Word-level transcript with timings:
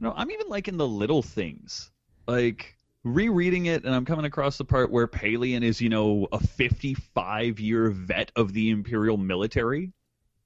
No, 0.00 0.12
I'm 0.16 0.30
even 0.30 0.48
liking 0.48 0.76
the 0.76 0.88
little 0.88 1.22
things. 1.22 1.90
Like 2.26 2.76
rereading 3.04 3.66
it, 3.66 3.84
and 3.84 3.94
I'm 3.94 4.04
coming 4.04 4.24
across 4.24 4.58
the 4.58 4.64
part 4.64 4.90
where 4.90 5.06
Pellaeon 5.06 5.62
is, 5.62 5.80
you 5.80 5.88
know, 5.88 6.26
a 6.32 6.40
55 6.40 7.60
year 7.60 7.90
vet 7.90 8.32
of 8.36 8.52
the 8.52 8.70
Imperial 8.70 9.16
military. 9.16 9.92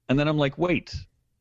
And 0.09 0.19
then 0.19 0.27
I'm 0.27 0.37
like, 0.37 0.57
wait, 0.57 0.93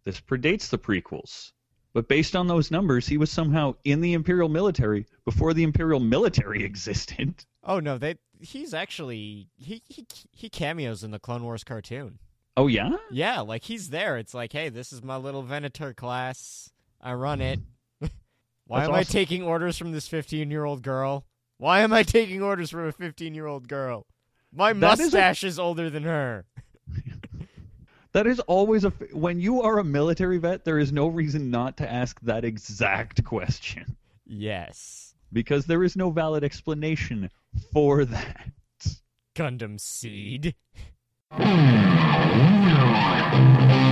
this 0.04 0.21
predates 0.21 0.71
the 0.71 0.79
prequels. 0.79 1.53
But 1.93 2.09
based 2.09 2.37
on 2.37 2.46
those 2.46 2.71
numbers, 2.71 3.07
he 3.07 3.19
was 3.19 3.31
somehow 3.31 3.74
in 3.85 4.01
the 4.01 4.13
Imperial 4.13 4.49
military 4.49 5.06
before 5.24 5.54
the 5.54 5.65
Imperial 5.65 6.01
military 6.01 6.65
existed. 6.65 7.45
Oh 7.65 7.81
no, 7.81 7.99
they 7.99 8.17
he's 8.40 8.72
actually 8.72 9.49
he 9.56 9.83
he 9.88 10.06
he 10.33 10.49
cameos 10.49 11.04
in 11.04 11.11
the 11.11 11.19
Clone 11.19 11.42
Wars 11.42 11.65
cartoon. 11.65 12.19
Oh 12.56 12.69
yeah? 12.69 12.97
Yeah, 13.11 13.40
like 13.40 13.65
he's 13.65 13.90
there. 13.90 14.17
It's 14.19 14.35
like, 14.35 14.53
hey, 14.53 14.69
this 14.69 14.92
is 14.92 15.03
my 15.03 15.17
little 15.17 15.42
Venator 15.42 15.92
class. 15.92 16.70
I 17.01 17.15
run 17.15 17.41
it. 17.41 17.61
Why 18.70 18.78
That's 18.82 18.88
am 18.91 18.95
I 18.95 19.02
taking 19.02 19.42
orders 19.42 19.77
from 19.77 19.91
this 19.91 20.06
15 20.06 20.48
year 20.48 20.65
old 20.65 20.84
girl? 20.84 21.24
Why 21.59 21.80
am 21.80 21.92
I 21.92 22.05
taking 22.05 22.41
orders 22.41 22.70
from 22.70 22.87
a 22.87 22.92
15 22.92 23.34
year 23.34 23.47
old 23.47 23.66
girl? 23.66 24.06
My 24.52 24.73
That 24.73 25.01
is 25.01 25.12
a- 25.12 25.16
mustache 25.16 25.42
is 25.42 25.59
older 25.59 25.91
than 25.91 26.05
her. 26.05 26.45
That 28.12 28.28
is 28.28 28.38
always 28.41 28.84
a 28.84 28.88
f- 28.88 29.12
when 29.12 29.41
you 29.41 29.61
are 29.62 29.78
a 29.78 29.84
military 29.84 30.38
vet, 30.38 30.64
there 30.64 30.78
is 30.78 30.92
no 30.92 31.09
reason 31.09 31.51
not 31.51 31.77
to 31.78 31.92
ask 31.92 32.20
that 32.23 32.45
exact 32.45 33.25
question 33.25 33.97
Yes. 34.25 35.14
because 35.33 35.66
there 35.66 35.83
is 35.84 35.97
no 35.97 36.11
valid 36.11 36.42
explanation 36.45 37.28
for 37.73 38.05
that. 38.05 38.50
Gundam 39.37 39.78
Seed. 39.80 40.55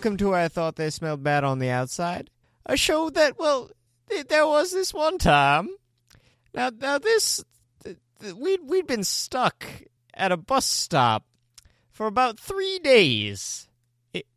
welcome 0.00 0.16
to 0.16 0.34
I 0.34 0.48
Thought 0.48 0.76
They 0.76 0.88
Smelled 0.88 1.22
Bad 1.22 1.44
on 1.44 1.58
the 1.58 1.68
Outside. 1.68 2.30
A 2.64 2.74
show 2.74 3.10
that, 3.10 3.38
well, 3.38 3.70
th- 4.08 4.28
there 4.28 4.46
was 4.46 4.72
this 4.72 4.94
one 4.94 5.18
time. 5.18 5.68
Now, 6.54 6.70
now 6.70 6.96
this, 6.96 7.44
th- 7.84 7.98
th- 8.18 8.32
we'd, 8.32 8.60
we'd 8.64 8.86
been 8.86 9.04
stuck 9.04 9.66
at 10.14 10.32
a 10.32 10.38
bus 10.38 10.64
stop 10.64 11.26
for 11.90 12.06
about 12.06 12.40
three 12.40 12.78
days 12.78 13.68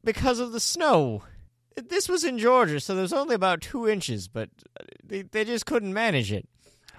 because 0.04 0.40
of 0.40 0.52
the 0.52 0.60
snow. 0.60 1.24
This 1.78 2.10
was 2.10 2.26
in 2.26 2.40
Georgia, 2.40 2.82
so 2.82 2.94
there 2.94 3.02
was 3.02 3.14
only 3.14 3.36
about 3.36 3.62
two 3.62 3.88
inches, 3.88 4.28
but 4.28 4.50
uh, 4.78 4.84
they, 5.02 5.22
they 5.22 5.46
just 5.46 5.66
couldn't 5.66 5.94
manage 5.94 6.34
it. 6.34 6.46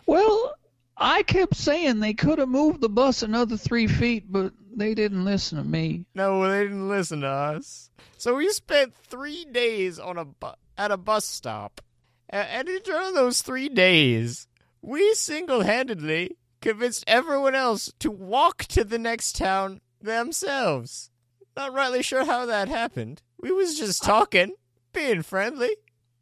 Well, 0.07 0.55
I 0.97 1.23
kept 1.25 1.57
saying 1.57 2.01
they 2.01 2.15
could 2.15 2.39
have 2.39 2.49
moved 2.49 2.81
the 2.81 2.89
bus 2.89 3.23
another 3.23 3.57
three 3.57 3.87
feet, 3.87 4.31
but 4.31 4.53
they 4.77 4.95
didn't 4.95 5.25
listen 5.25 5.59
to 5.59 5.65
me. 5.65 6.07
No, 6.15 6.49
they 6.49 6.63
didn't 6.65 6.89
listen 6.89 7.23
to 7.23 7.29
us. 7.29 7.91
So 8.17 8.37
we 8.37 8.49
spent 8.51 8.95
three 8.95 9.45
days 9.45 9.99
on 9.99 10.19
a 10.19 10.25
bu- 10.25 10.55
at 10.79 10.91
a 10.91 10.97
bus 10.97 11.25
stop, 11.25 11.81
and 12.29 12.69
during 12.85 13.15
those 13.15 13.43
three 13.43 13.69
days, 13.69 14.47
we 14.83 15.15
single-handedly 15.15 16.37
convinced 16.61 17.05
everyone 17.07 17.55
else 17.55 17.93
to 17.99 18.11
walk 18.11 18.65
to 18.65 18.85
the 18.85 18.99
next 18.99 19.37
town 19.37 19.81
themselves. 20.01 21.11
Not 21.57 21.73
rightly 21.73 22.03
sure 22.03 22.25
how 22.25 22.47
that 22.47 22.69
happened. 22.69 23.23
We 23.41 23.53
was 23.53 23.79
just 23.79 24.03
talking, 24.03 24.55
being 24.93 25.23
friendly. 25.23 25.71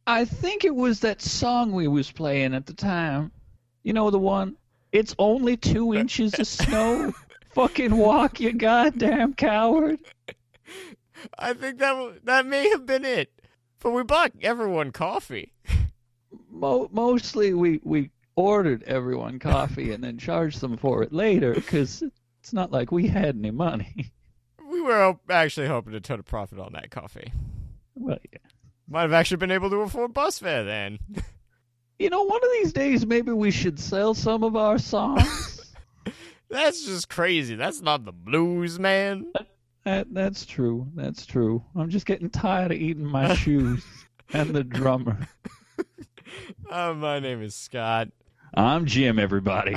I 0.07 0.25
think 0.25 0.65
it 0.65 0.75
was 0.75 1.01
that 1.01 1.23
song 1.23 1.73
we 1.73 1.87
was 1.89 2.11
playing 2.11 2.55
at 2.55 2.67
the 2.67 2.75
time. 2.75 3.33
You 3.83 3.93
know 3.93 4.11
the 4.11 4.19
one? 4.19 4.57
It's 4.93 5.15
only 5.19 5.57
two 5.57 5.95
inches 5.95 6.35
of 6.39 6.47
snow. 6.47 7.13
Fucking 7.55 7.97
walk, 7.97 8.41
you 8.41 8.53
goddamn 8.53 9.35
coward. 9.35 9.99
I 11.39 11.53
think 11.53 11.79
that 11.79 12.21
that 12.25 12.47
may 12.47 12.69
have 12.71 12.87
been 12.87 13.05
it. 13.05 13.33
But 13.81 13.91
we 13.91 14.05
bought 14.05 14.33
everyone 14.41 14.93
coffee. 14.93 15.53
Mo- 16.51 16.89
mostly 16.93 17.53
we, 17.53 17.81
we 17.83 18.11
ordered 18.37 18.83
everyone 18.85 19.39
coffee 19.39 19.93
and 19.93 20.03
then 20.05 20.19
charged 20.19 20.61
them 20.61 20.77
for 20.77 21.03
it 21.03 21.13
later 21.13 21.55
because 21.55 22.03
it's 22.41 22.53
not 22.53 22.71
like 22.71 22.93
we 22.93 23.09
had 23.09 23.37
any 23.37 23.51
money. 23.51 24.13
We 24.71 24.81
were 24.81 25.17
actually 25.29 25.67
hoping 25.67 25.93
to 25.93 26.01
turn 26.01 26.21
a 26.21 26.23
profit 26.23 26.59
on 26.59 26.73
that 26.73 26.91
coffee. 26.91 27.33
Well, 27.95 28.19
yeah. 28.33 28.39
Might 28.89 29.03
have 29.03 29.13
actually 29.13 29.37
been 29.39 29.51
able 29.51 29.71
to 29.71 29.77
afford 29.81 30.15
bus 30.15 30.39
fare 30.39 30.65
then. 30.65 30.99
You 31.99 32.11
know, 32.11 32.23
one 32.23 32.43
of 32.43 32.51
these 32.53 32.73
days 32.73 33.07
maybe 33.07 33.33
we 33.33 33.51
should 33.51 33.79
sell 33.79 34.15
some 34.15 34.43
of 34.43 34.57
our 34.57 34.79
songs. 34.79 35.73
That's 36.51 36.85
just 36.85 37.09
crazy. 37.09 37.55
That's 37.55 37.81
not 37.81 38.05
the 38.05 38.13
blues, 38.13 38.79
man. 38.79 39.33
that, 39.85 40.07
that's 40.13 40.45
true. 40.45 40.87
That's 40.95 41.25
true. 41.25 41.65
I'm 41.75 41.89
just 41.89 42.05
getting 42.05 42.29
tired 42.29 42.73
of 42.73 42.79
eating 42.79 43.07
my 43.07 43.35
shoes 43.37 43.85
and 44.33 44.51
the 44.51 44.65
drummer. 44.65 45.29
Uh, 46.71 46.95
my 46.95 47.19
name 47.19 47.43
is 47.43 47.55
Scott. 47.55 48.09
I'm 48.55 48.87
Jim, 48.87 49.19
everybody. 49.19 49.77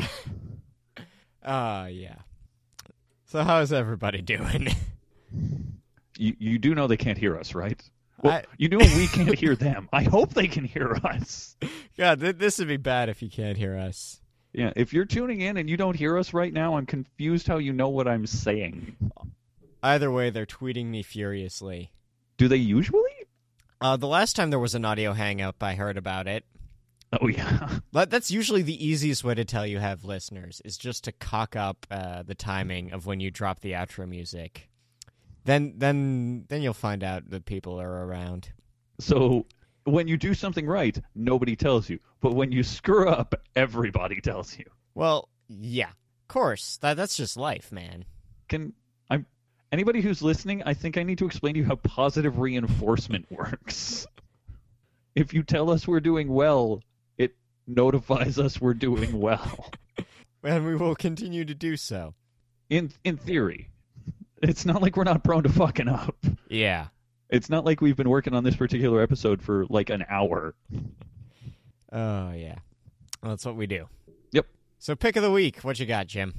Ah, 1.43 1.87
yeah. 1.87 2.15
So 3.25 3.43
how's 3.43 3.73
everybody 3.73 4.21
doing? 4.21 4.69
You 6.17 6.33
you 6.39 6.57
do 6.57 6.73
know 6.73 6.87
they 6.87 6.95
can't 6.95 7.17
hear 7.17 7.37
us, 7.37 7.53
right? 7.53 7.81
Well, 8.21 8.33
I- 8.33 8.43
you 8.57 8.69
know 8.69 8.77
we 8.77 9.07
can't 9.07 9.37
hear 9.37 9.55
them. 9.55 9.89
I 9.93 10.03
hope 10.03 10.33
they 10.33 10.47
can 10.47 10.63
hear 10.65 10.93
us. 11.03 11.55
God, 11.97 12.19
th- 12.21 12.37
this 12.37 12.59
would 12.59 12.67
be 12.67 12.77
bad 12.77 13.09
if 13.09 13.21
you 13.21 13.29
can't 13.29 13.57
hear 13.57 13.77
us. 13.77 14.21
Yeah, 14.53 14.71
if 14.77 14.93
you're 14.93 15.05
tuning 15.05 15.41
in 15.41 15.57
and 15.57 15.69
you 15.69 15.75
don't 15.75 15.97
hear 15.97 16.17
us 16.17 16.33
right 16.33 16.53
now, 16.53 16.77
I'm 16.77 16.85
confused 16.85 17.47
how 17.47 17.57
you 17.57 17.73
know 17.73 17.89
what 17.89 18.07
I'm 18.07 18.25
saying. 18.25 18.95
Either 19.83 20.09
way, 20.09 20.29
they're 20.29 20.45
tweeting 20.45 20.85
me 20.85 21.03
furiously. 21.03 21.91
Do 22.37 22.47
they 22.47 22.55
usually? 22.55 23.01
Uh, 23.81 23.97
the 23.97 24.07
last 24.07 24.35
time 24.35 24.49
there 24.49 24.59
was 24.59 24.73
an 24.73 24.85
audio 24.85 25.11
hang-up, 25.13 25.61
I 25.61 25.75
heard 25.75 25.97
about 25.97 26.27
it. 26.27 26.45
Oh 27.21 27.27
yeah. 27.27 27.79
But 27.91 28.09
that's 28.09 28.31
usually 28.31 28.61
the 28.61 28.85
easiest 28.85 29.23
way 29.23 29.35
to 29.35 29.45
tell 29.45 29.65
you 29.65 29.79
have 29.79 30.03
listeners 30.03 30.61
is 30.65 30.77
just 30.77 31.03
to 31.05 31.11
cock 31.13 31.55
up 31.55 31.85
uh, 31.91 32.23
the 32.23 32.35
timing 32.35 32.91
of 32.91 33.05
when 33.05 33.19
you 33.21 33.31
drop 33.31 33.59
the 33.61 33.71
outro 33.73 34.07
music. 34.07 34.69
Then, 35.45 35.75
then, 35.77 36.45
then 36.49 36.61
you'll 36.61 36.73
find 36.73 37.03
out 37.03 37.29
that 37.29 37.45
people 37.45 37.79
are 37.79 38.05
around. 38.05 38.51
So 38.99 39.45
when 39.85 40.07
you 40.07 40.17
do 40.17 40.33
something 40.33 40.65
right, 40.65 40.99
nobody 41.13 41.55
tells 41.55 41.89
you. 41.89 41.99
But 42.19 42.33
when 42.33 42.51
you 42.51 42.63
screw 42.63 43.07
up, 43.07 43.35
everybody 43.55 44.19
tells 44.19 44.57
you. 44.57 44.65
Well, 44.95 45.29
yeah, 45.47 45.89
of 45.89 46.27
course. 46.27 46.77
That 46.77 46.97
that's 46.97 47.15
just 47.15 47.37
life, 47.37 47.71
man. 47.71 48.05
Can 48.49 48.73
I'm 49.09 49.25
anybody 49.71 50.01
who's 50.01 50.21
listening, 50.21 50.63
I 50.65 50.73
think 50.73 50.97
I 50.97 51.03
need 51.03 51.19
to 51.19 51.25
explain 51.25 51.53
to 51.53 51.59
you 51.59 51.65
how 51.65 51.75
positive 51.75 52.39
reinforcement 52.39 53.27
works. 53.29 54.07
if 55.13 55.33
you 55.33 55.43
tell 55.43 55.69
us 55.69 55.87
we're 55.87 55.99
doing 55.99 56.29
well, 56.29 56.81
it 57.17 57.35
notifies 57.67 58.39
us 58.39 58.59
we're 58.59 58.73
doing 58.73 59.19
well. 59.19 59.71
And 60.43 60.63
we 60.63 60.75
will 60.75 60.93
continue 60.93 61.43
to 61.43 61.55
do 61.55 61.75
so. 61.75 62.13
In 62.69 62.91
in 63.03 63.17
theory. 63.17 63.71
It's 64.49 64.65
not 64.65 64.81
like 64.81 64.95
we're 64.95 65.03
not 65.03 65.23
prone 65.23 65.43
to 65.43 65.49
fucking 65.49 65.87
up. 65.87 66.15
Yeah. 66.49 66.87
It's 67.29 67.49
not 67.49 67.65
like 67.65 67.81
we've 67.81 67.95
been 67.95 68.09
working 68.09 68.33
on 68.35 68.43
this 68.43 68.55
particular 68.55 69.01
episode 69.01 69.41
for 69.41 69.65
like 69.69 69.89
an 69.89 70.05
hour. 70.07 70.53
Oh 71.91 72.31
yeah. 72.31 72.55
Well, 73.21 73.31
that's 73.31 73.45
what 73.45 73.55
we 73.55 73.65
do. 73.65 73.87
Yep. 74.31 74.45
So 74.77 74.95
pick 74.95 75.15
of 75.15 75.23
the 75.23 75.31
week. 75.31 75.61
What 75.63 75.79
you 75.79 75.87
got, 75.87 76.07
Jim? 76.07 76.33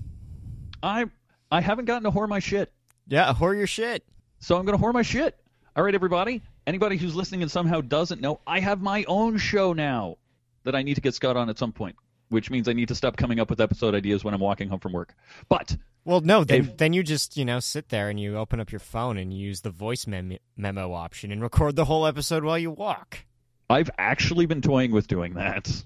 I 0.83 1.07
I 1.51 1.61
haven't 1.61 1.87
gotten 1.87 2.05
to 2.05 2.11
whore 2.11 2.29
my 2.29 2.39
shit. 2.39 2.73
Yeah, 3.09 3.33
whore 3.33 3.57
your 3.57 3.67
shit. 3.67 4.05
So 4.39 4.57
I'm 4.57 4.65
going 4.65 4.79
to 4.79 4.85
whore 4.85 4.93
my 4.93 5.03
shit. 5.03 5.37
All 5.75 5.83
right, 5.83 5.95
everybody. 5.95 6.43
Anybody 6.67 6.97
who's 6.97 7.15
listening 7.15 7.43
and 7.43 7.51
somehow 7.51 7.81
doesn't 7.81 8.21
know, 8.21 8.41
I 8.47 8.61
have 8.61 8.81
my 8.83 9.05
own 9.05 9.39
show 9.39 9.73
now 9.73 10.19
that 10.65 10.75
I 10.75 10.83
need 10.83 10.95
to 10.95 11.01
get 11.01 11.15
Scott 11.15 11.37
on 11.37 11.49
at 11.49 11.59
some 11.59 11.73
point, 11.73 11.97
which 12.29 12.51
means 12.51 12.69
I 12.69 12.73
need 12.73 12.89
to 12.89 12.95
stop 12.95 13.17
coming 13.17 13.41
up 13.41 13.51
with 13.51 13.61
episode 13.61 13.95
ideas 13.95 14.25
when 14.25 14.35
I'm 14.35 14.41
walking 14.41 14.69
home 14.69 14.81
from 14.81 14.93
work. 14.93 15.15
But 15.49 15.77
Well, 16.05 16.21
no, 16.21 16.45
then 16.45 16.61
If- 16.61 16.77
then 16.77 16.93
you 16.93 17.03
just 17.03 17.37
you 17.37 17.45
know 17.45 17.61
sit 17.61 17.89
there 17.89 18.09
and 18.09 18.19
you 18.21 18.37
open 18.37 18.61
up 18.61 18.71
your 18.71 18.81
phone 18.81 19.19
and 19.19 19.33
use 19.33 19.63
the 19.63 19.71
voice 19.71 20.07
mem- 20.07 20.39
memo 20.57 20.93
option 20.93 21.33
and 21.33 21.43
record 21.43 21.77
the 21.77 21.87
whole 21.87 22.07
episode 22.07 22.45
while 22.45 22.59
you 22.59 22.71
walk. 22.71 23.25
I've 23.69 23.91
actually 23.99 24.47
been 24.47 24.63
toying 24.63 24.93
with 24.93 25.09
doing 25.09 25.35
that. 25.35 25.85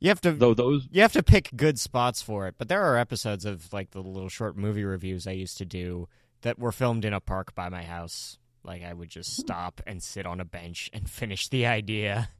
You 0.00 0.08
have 0.08 0.20
to 0.22 0.32
Though 0.32 0.54
those 0.54 0.88
you 0.90 1.02
have 1.02 1.12
to 1.12 1.22
pick 1.22 1.50
good 1.56 1.78
spots 1.78 2.22
for 2.22 2.46
it. 2.46 2.54
But 2.56 2.68
there 2.68 2.84
are 2.84 2.96
episodes 2.96 3.44
of 3.44 3.72
like 3.72 3.90
the 3.90 4.02
little 4.02 4.28
short 4.28 4.56
movie 4.56 4.84
reviews 4.84 5.26
I 5.26 5.32
used 5.32 5.58
to 5.58 5.64
do 5.64 6.08
that 6.42 6.58
were 6.58 6.72
filmed 6.72 7.04
in 7.04 7.12
a 7.12 7.20
park 7.20 7.54
by 7.54 7.68
my 7.68 7.82
house. 7.82 8.38
Like 8.62 8.82
I 8.82 8.92
would 8.92 9.08
just 9.08 9.36
hmm. 9.36 9.40
stop 9.40 9.80
and 9.86 10.02
sit 10.02 10.24
on 10.26 10.40
a 10.40 10.44
bench 10.44 10.88
and 10.92 11.10
finish 11.10 11.48
the 11.48 11.66
idea. 11.66 12.30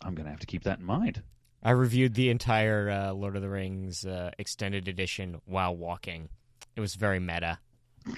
I'm 0.00 0.14
gonna 0.14 0.30
have 0.30 0.40
to 0.40 0.46
keep 0.46 0.64
that 0.64 0.78
in 0.78 0.84
mind. 0.84 1.22
I 1.62 1.70
reviewed 1.70 2.14
the 2.14 2.30
entire 2.30 2.90
uh, 2.90 3.12
Lord 3.12 3.36
of 3.36 3.42
the 3.42 3.48
Rings 3.48 4.04
uh, 4.04 4.32
extended 4.38 4.88
edition 4.88 5.40
while 5.46 5.76
walking. 5.76 6.28
It 6.74 6.80
was 6.80 6.94
very 6.94 7.20
meta. 7.20 7.58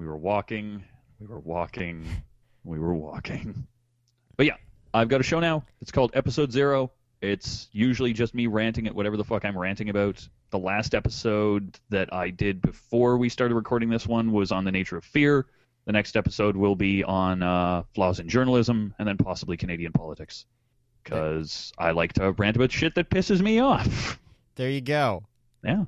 We 0.00 0.06
were 0.06 0.16
walking, 0.16 0.82
we 1.20 1.26
were 1.26 1.40
walking, 1.40 2.06
we 2.64 2.78
were 2.78 2.94
walking. 2.94 3.66
But 4.38 4.46
yeah, 4.46 4.54
I've 4.94 5.08
got 5.08 5.20
a 5.20 5.22
show 5.22 5.40
now. 5.40 5.62
It's 5.82 5.90
called 5.90 6.12
Episode 6.14 6.50
Zero. 6.50 6.90
It's 7.20 7.68
usually 7.72 8.14
just 8.14 8.34
me 8.34 8.46
ranting 8.46 8.86
at 8.86 8.94
whatever 8.94 9.18
the 9.18 9.24
fuck 9.24 9.44
I'm 9.44 9.58
ranting 9.58 9.90
about. 9.90 10.26
The 10.52 10.58
last 10.58 10.94
episode 10.94 11.78
that 11.90 12.14
I 12.14 12.30
did 12.30 12.62
before 12.62 13.18
we 13.18 13.28
started 13.28 13.56
recording 13.56 13.90
this 13.90 14.06
one 14.06 14.32
was 14.32 14.52
on 14.52 14.64
the 14.64 14.72
nature 14.72 14.96
of 14.96 15.04
fear. 15.04 15.44
The 15.84 15.92
next 15.92 16.16
episode 16.16 16.56
will 16.56 16.76
be 16.76 17.04
on 17.04 17.42
uh, 17.42 17.82
flaws 17.94 18.20
in 18.20 18.28
journalism 18.30 18.94
and 18.98 19.06
then 19.06 19.18
possibly 19.18 19.58
Canadian 19.58 19.92
politics. 19.92 20.46
Because 21.10 21.72
I 21.78 21.90
like 21.90 22.12
to 22.14 22.30
rant 22.32 22.56
about 22.56 22.72
shit 22.72 22.94
that 22.94 23.10
pisses 23.10 23.40
me 23.40 23.58
off. 23.58 24.18
There 24.54 24.70
you 24.70 24.80
go. 24.80 25.24
Yeah. 25.64 25.84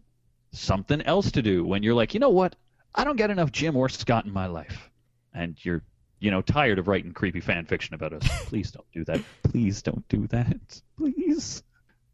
Something 0.52 1.02
else 1.02 1.30
to 1.32 1.42
do 1.42 1.64
when 1.64 1.82
you're 1.82 1.94
like, 1.94 2.14
you 2.14 2.20
know 2.20 2.30
what? 2.30 2.56
I 2.94 3.04
don't 3.04 3.16
get 3.16 3.30
enough 3.30 3.52
Jim 3.52 3.76
or 3.76 3.88
Scott 3.88 4.26
in 4.26 4.32
my 4.32 4.46
life. 4.46 4.90
And 5.32 5.56
you're, 5.64 5.82
you 6.18 6.30
know, 6.30 6.42
tired 6.42 6.78
of 6.78 6.88
writing 6.88 7.12
creepy 7.12 7.40
fan 7.40 7.64
fiction 7.64 7.94
about 7.94 8.12
us. 8.12 8.22
Please 8.46 8.70
don't 8.70 8.90
do 8.92 9.04
that. 9.04 9.20
Please 9.44 9.80
don't 9.80 10.06
do 10.08 10.26
that. 10.28 10.82
Please. 10.98 11.62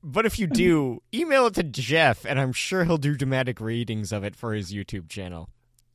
But 0.03 0.27
if 0.27 0.39
you 0.39 0.47
do, 0.49 1.03
email 1.13 1.47
it 1.47 1.55
to 1.55 1.65
Jeff, 1.65 2.25
and 2.25 2.39
I'm 2.39 2.53
sure 2.53 2.85
he'll 2.85 2.99
do 2.99 3.17
dramatic 3.17 3.61
readings 3.61 4.13
of 4.13 4.23
it 4.23 4.37
for 4.37 4.53
his 4.53 4.73
YouTube 4.73 5.09
channel. 5.09 5.49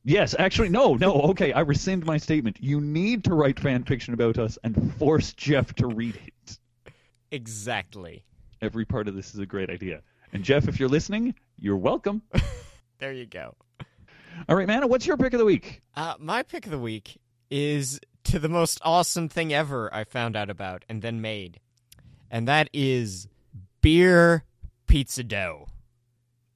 Yes, 0.06 0.34
actually, 0.38 0.68
no, 0.68 0.94
no. 0.96 1.14
Okay, 1.30 1.54
I 1.54 1.60
rescind 1.60 2.04
my 2.04 2.18
statement. 2.18 2.58
You 2.60 2.78
need 2.78 3.24
to 3.24 3.34
write 3.34 3.58
fan 3.58 3.84
fiction 3.84 4.12
about 4.12 4.38
us 4.38 4.58
and 4.62 4.94
force 4.96 5.32
Jeff 5.32 5.74
to 5.76 5.86
read 5.86 6.16
it. 6.16 6.33
Exactly. 7.34 8.24
Every 8.62 8.84
part 8.84 9.08
of 9.08 9.14
this 9.14 9.34
is 9.34 9.40
a 9.40 9.46
great 9.46 9.68
idea. 9.68 10.02
And 10.32 10.44
Jeff, 10.44 10.68
if 10.68 10.78
you're 10.78 10.88
listening, 10.88 11.34
you're 11.58 11.76
welcome. 11.76 12.22
There 13.00 13.12
you 13.12 13.26
go. 13.26 13.56
All 14.48 14.56
right, 14.56 14.68
Manna, 14.68 14.86
what's 14.86 15.04
your 15.06 15.16
pick 15.16 15.32
of 15.32 15.38
the 15.40 15.44
week? 15.44 15.82
Uh, 15.96 16.14
my 16.18 16.44
pick 16.44 16.64
of 16.64 16.70
the 16.70 16.78
week 16.78 17.20
is 17.50 18.00
to 18.24 18.38
the 18.38 18.48
most 18.48 18.80
awesome 18.82 19.28
thing 19.28 19.52
ever 19.52 19.92
I 19.92 20.04
found 20.04 20.36
out 20.36 20.48
about 20.48 20.84
and 20.88 21.02
then 21.02 21.20
made, 21.20 21.60
and 22.30 22.46
that 22.48 22.70
is 22.72 23.26
beer 23.82 24.44
pizza 24.86 25.24
dough. 25.24 25.66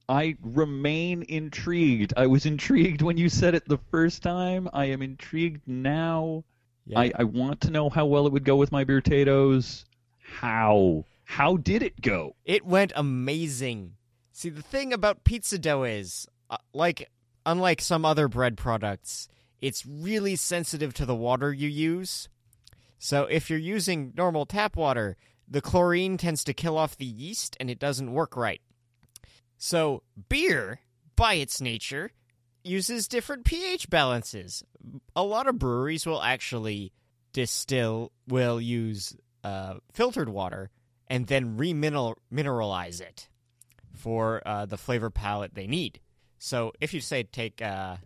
I 0.07 0.37
remain 0.41 1.23
intrigued. 1.27 2.13
I 2.17 2.25
was 2.25 2.45
intrigued 2.45 3.01
when 3.01 3.17
you 3.17 3.29
said 3.29 3.53
it 3.53 3.67
the 3.67 3.79
first 3.91 4.23
time. 4.23 4.69
I 4.73 4.85
am 4.85 5.01
intrigued 5.01 5.67
now. 5.67 6.45
Yeah. 6.85 7.01
I, 7.01 7.11
I 7.19 7.23
want 7.25 7.61
to 7.61 7.69
know 7.69 7.89
how 7.89 8.07
well 8.07 8.25
it 8.25 8.33
would 8.33 8.45
go 8.45 8.55
with 8.55 8.71
my 8.71 8.85
beer 8.85 9.01
potatoes. 9.01 9.85
How? 10.37 11.05
How 11.25 11.57
did 11.57 11.83
it 11.83 12.01
go? 12.01 12.35
It 12.45 12.65
went 12.65 12.91
amazing. 12.95 13.93
See, 14.31 14.49
the 14.49 14.61
thing 14.61 14.93
about 14.93 15.23
pizza 15.23 15.59
dough 15.59 15.83
is, 15.83 16.27
uh, 16.49 16.57
like, 16.73 17.09
unlike 17.45 17.81
some 17.81 18.05
other 18.05 18.27
bread 18.27 18.57
products, 18.57 19.27
it's 19.61 19.85
really 19.85 20.35
sensitive 20.35 20.93
to 20.95 21.05
the 21.05 21.15
water 21.15 21.53
you 21.53 21.67
use. 21.67 22.29
So 22.97 23.25
if 23.25 23.49
you're 23.49 23.59
using 23.59 24.13
normal 24.15 24.45
tap 24.45 24.75
water, 24.75 25.17
the 25.47 25.61
chlorine 25.61 26.17
tends 26.17 26.43
to 26.45 26.53
kill 26.53 26.77
off 26.77 26.97
the 26.97 27.05
yeast 27.05 27.57
and 27.59 27.69
it 27.69 27.79
doesn't 27.79 28.13
work 28.13 28.37
right. 28.37 28.61
So 29.57 30.03
beer, 30.29 30.79
by 31.15 31.35
its 31.35 31.59
nature, 31.59 32.11
uses 32.63 33.07
different 33.07 33.45
pH 33.45 33.89
balances. 33.89 34.63
A 35.15 35.23
lot 35.23 35.47
of 35.47 35.59
breweries 35.59 36.05
will 36.05 36.21
actually 36.21 36.93
distill, 37.33 38.11
will 38.27 38.61
use 38.61 39.15
uh, 39.43 39.75
filtered 39.93 40.29
water 40.29 40.69
and 41.07 41.27
then 41.27 41.57
remineralize 41.57 43.01
it 43.01 43.27
for 43.93 44.41
uh, 44.45 44.65
the 44.65 44.77
flavor 44.77 45.09
palette 45.09 45.55
they 45.55 45.67
need. 45.67 45.99
So 46.37 46.71
if 46.79 46.93
you 46.93 47.01
say 47.01 47.23
take 47.23 47.61
uh, 47.61 47.97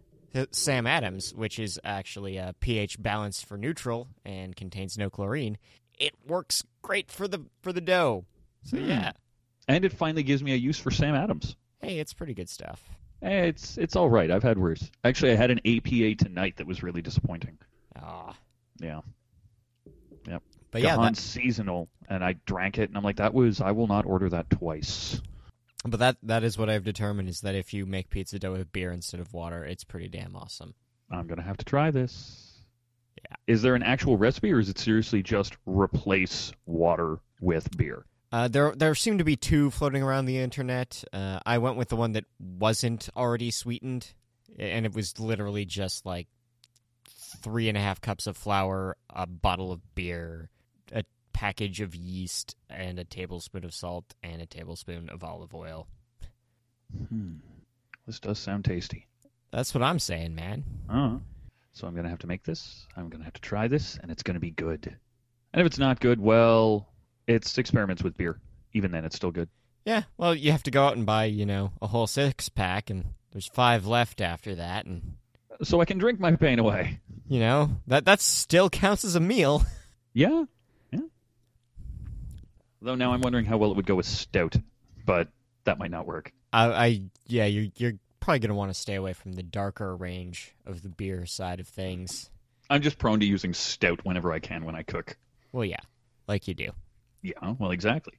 Sam 0.52 0.88
Adams, 0.88 1.34
which 1.36 1.60
is 1.60 1.80
actually 1.84 2.38
a 2.38 2.56
pH 2.60 3.02
balance 3.02 3.42
for 3.42 3.58
neutral 3.58 4.08
and 4.26 4.56
contains 4.56 4.98
no 4.98 5.10
chlorine, 5.10 5.58
it 6.00 6.14
works 6.28 6.64
great 6.82 7.12
for 7.12 7.28
the 7.28 7.46
for 7.62 7.72
the 7.72 7.82
dough. 7.82 8.26
So 8.64 8.78
Hmm. 8.78 8.90
yeah, 8.90 9.12
And 9.68 9.86
it 9.86 9.94
finally 9.94 10.24
gives 10.24 10.42
me 10.44 10.54
a 10.54 10.58
use 10.58 10.80
for 10.80 10.90
Sam 10.92 11.14
Adams. 11.16 11.56
hey, 11.80 12.00
it's 12.00 12.14
pretty 12.14 12.34
good 12.34 12.50
stuff. 12.50 12.82
Eh, 13.22 13.44
It's 13.44 13.78
it's 13.78 13.96
all 13.96 14.10
right. 14.10 14.32
I've 14.32 14.42
had 14.44 14.58
worse. 14.58 14.90
Actually, 15.04 15.34
I 15.34 15.36
had 15.36 15.52
an 15.52 15.60
APA 15.66 16.16
tonight 16.16 16.58
that 16.58 16.66
was 16.68 16.82
really 16.82 17.02
disappointing. 17.02 17.58
Ah, 17.96 18.36
Yeah, 18.82 19.02
but 20.74 20.82
yeah, 20.82 20.96
Gahan 20.96 21.14
that, 21.14 21.22
seasonal, 21.22 21.88
and 22.10 22.24
I 22.24 22.36
drank 22.46 22.80
it, 22.80 22.90
and 22.90 22.98
I'm 22.98 23.04
like, 23.04 23.18
that 23.18 23.34
was. 23.34 23.62
I 23.62 23.72
will 23.72 23.88
not 23.88 24.06
order 24.08 24.28
that 24.30 24.50
twice. 24.50 25.22
but 25.86 26.00
that 26.00 26.18
that 26.24 26.44
is 26.44 26.58
what 26.58 26.70
I've 26.70 26.84
determined 26.84 27.30
is 27.30 27.42
that 27.42 27.56
if 27.56 27.74
you 27.74 27.86
make 27.86 28.10
pizza 28.10 28.40
dough 28.40 28.54
with 28.54 28.72
beer 28.72 28.92
instead 28.92 29.20
of 29.20 29.32
water, 29.34 29.64
it's 29.64 29.84
pretty 29.84 30.10
damn 30.10 30.36
awesome. 30.36 30.74
I'm 31.12 31.28
gonna 31.28 31.44
have 31.44 31.58
to 31.58 31.66
try 31.66 31.92
this. 31.92 32.66
Yeah. 33.18 33.36
Is 33.48 33.62
there 33.62 33.76
an 33.76 33.84
actual 33.84 34.18
recipe, 34.18 34.52
or 34.52 34.60
is 34.60 34.68
it 34.68 34.80
seriously 34.80 35.22
just 35.22 35.56
replace 35.66 36.52
water 36.66 37.20
with 37.40 37.70
beer? 37.78 38.04
Uh, 38.32 38.48
there, 38.48 38.74
there 38.76 38.96
seem 38.96 39.20
to 39.20 39.24
be 39.24 39.36
two 39.36 39.70
floating 39.70 40.02
around 40.02 40.26
the 40.26 40.40
internet. 40.40 41.04
Uh, 41.14 41.40
I 41.46 41.60
went 41.60 41.78
with 41.78 41.90
the 41.90 41.96
one 41.96 42.14
that 42.14 42.26
wasn't 42.40 43.08
already 43.16 43.52
sweetened, 43.52 44.12
and 44.58 44.88
it 44.88 44.96
was 44.96 45.20
literally 45.20 45.66
just 45.66 46.04
like 46.04 46.28
three 47.44 47.70
and 47.70 47.78
a 47.78 47.82
half 47.82 48.02
cups 48.02 48.26
of 48.26 48.36
flour, 48.36 48.98
a 49.12 49.28
bottle 49.28 49.72
of 49.72 49.94
beer, 49.94 50.50
a 50.92 51.04
package 51.34 51.82
of 51.82 51.96
yeast, 51.96 52.56
and 52.70 53.00
a 53.00 53.04
tablespoon 53.04 53.64
of 53.66 53.74
salt 53.74 54.14
and 54.24 54.42
a 54.42 54.46
tablespoon 54.46 55.10
of 55.10 55.24
olive 55.24 55.54
oil. 55.54 55.88
Hmm. 57.10 57.36
This 58.06 58.20
does 58.20 58.40
sound 58.40 58.66
tasty. 58.66 59.08
That's 59.52 59.74
what 59.74 59.84
I'm 59.84 60.00
saying, 60.00 60.36
man. 60.36 60.64
Uh, 60.90 61.18
so 61.72 61.88
I'm 61.88 61.96
gonna 61.96 62.10
have 62.10 62.20
to 62.20 62.28
make 62.28 62.44
this. 62.44 62.86
I'm 62.98 63.10
gonna 63.10 63.24
have 63.24 63.34
to 63.34 63.42
try 63.42 63.68
this, 63.68 63.98
and 64.02 64.12
it's 64.12 64.24
gonna 64.24 64.40
be 64.40 64.52
good. 64.52 64.98
And 65.54 65.62
if 65.62 65.66
it's 65.68 65.80
not 65.80 66.00
good, 66.00 66.20
well, 66.20 66.90
it's 67.28 67.58
experiments 67.58 68.04
with 68.04 68.18
beer. 68.18 68.40
Even 68.74 68.92
then, 68.92 69.06
it's 69.06 69.16
still 69.16 69.32
good. 69.32 69.50
Yeah, 69.86 70.04
well, 70.18 70.34
you 70.34 70.52
have 70.52 70.64
to 70.64 70.72
go 70.72 70.86
out 70.86 70.96
and 70.98 71.06
buy, 71.06 71.26
you 71.26 71.46
know, 71.46 71.72
a 71.82 71.88
whole 71.88 72.08
six 72.08 72.50
pack, 72.50 72.90
and 72.90 73.06
there's 73.32 73.48
five 73.48 73.86
left 73.86 74.22
after 74.22 74.56
that, 74.56 74.86
and 74.86 75.16
So 75.64 75.80
I 75.82 75.86
can 75.86 75.98
drink 75.98 76.20
my 76.20 76.36
pain 76.36 76.60
away. 76.60 77.00
you 77.28 77.40
know 77.40 77.78
that 77.88 78.06
that 78.06 78.22
still 78.22 78.70
counts 78.70 79.04
as 79.06 79.16
a 79.16 79.20
meal. 79.20 79.64
Yeah. 80.14 80.46
Though 82.84 82.96
now 82.96 83.14
I'm 83.14 83.22
wondering 83.22 83.46
how 83.46 83.58
well 83.58 83.72
it 83.72 83.78
would 83.78 83.86
go 83.86 83.96
with 83.96 84.06
stout, 84.06 84.58
but 85.06 85.30
that 85.64 85.80
might 85.80 85.90
not 85.90 86.06
work. 86.06 86.34
I, 86.52 86.68
I 86.68 87.02
yeah, 87.26 87.46
you're 87.46 87.72
you're 87.78 87.94
probably 88.20 88.40
gonna 88.40 88.56
want 88.56 88.72
to 88.72 88.80
stay 88.80 88.96
away 88.96 89.14
from 89.14 89.34
the 89.34 89.42
darker 89.42 89.96
range 89.96 90.54
of 90.66 90.84
the 90.84 90.90
beer 90.90 91.26
side 91.26 91.62
of 91.62 91.68
things. 91.68 92.30
I'm 92.70 92.82
just 92.82 92.98
prone 92.98 93.22
to 93.22 93.26
using 93.26 93.54
stout 93.54 94.02
whenever 94.04 94.34
I 94.34 94.40
can 94.40 94.66
when 94.66 94.76
I 94.76 94.84
cook. 94.84 95.16
Well, 95.54 95.64
yeah, 95.64 95.80
like 96.28 96.50
you 96.50 96.54
do. 96.54 96.72
Yeah, 97.22 97.54
well, 97.58 97.72
exactly. 97.72 98.16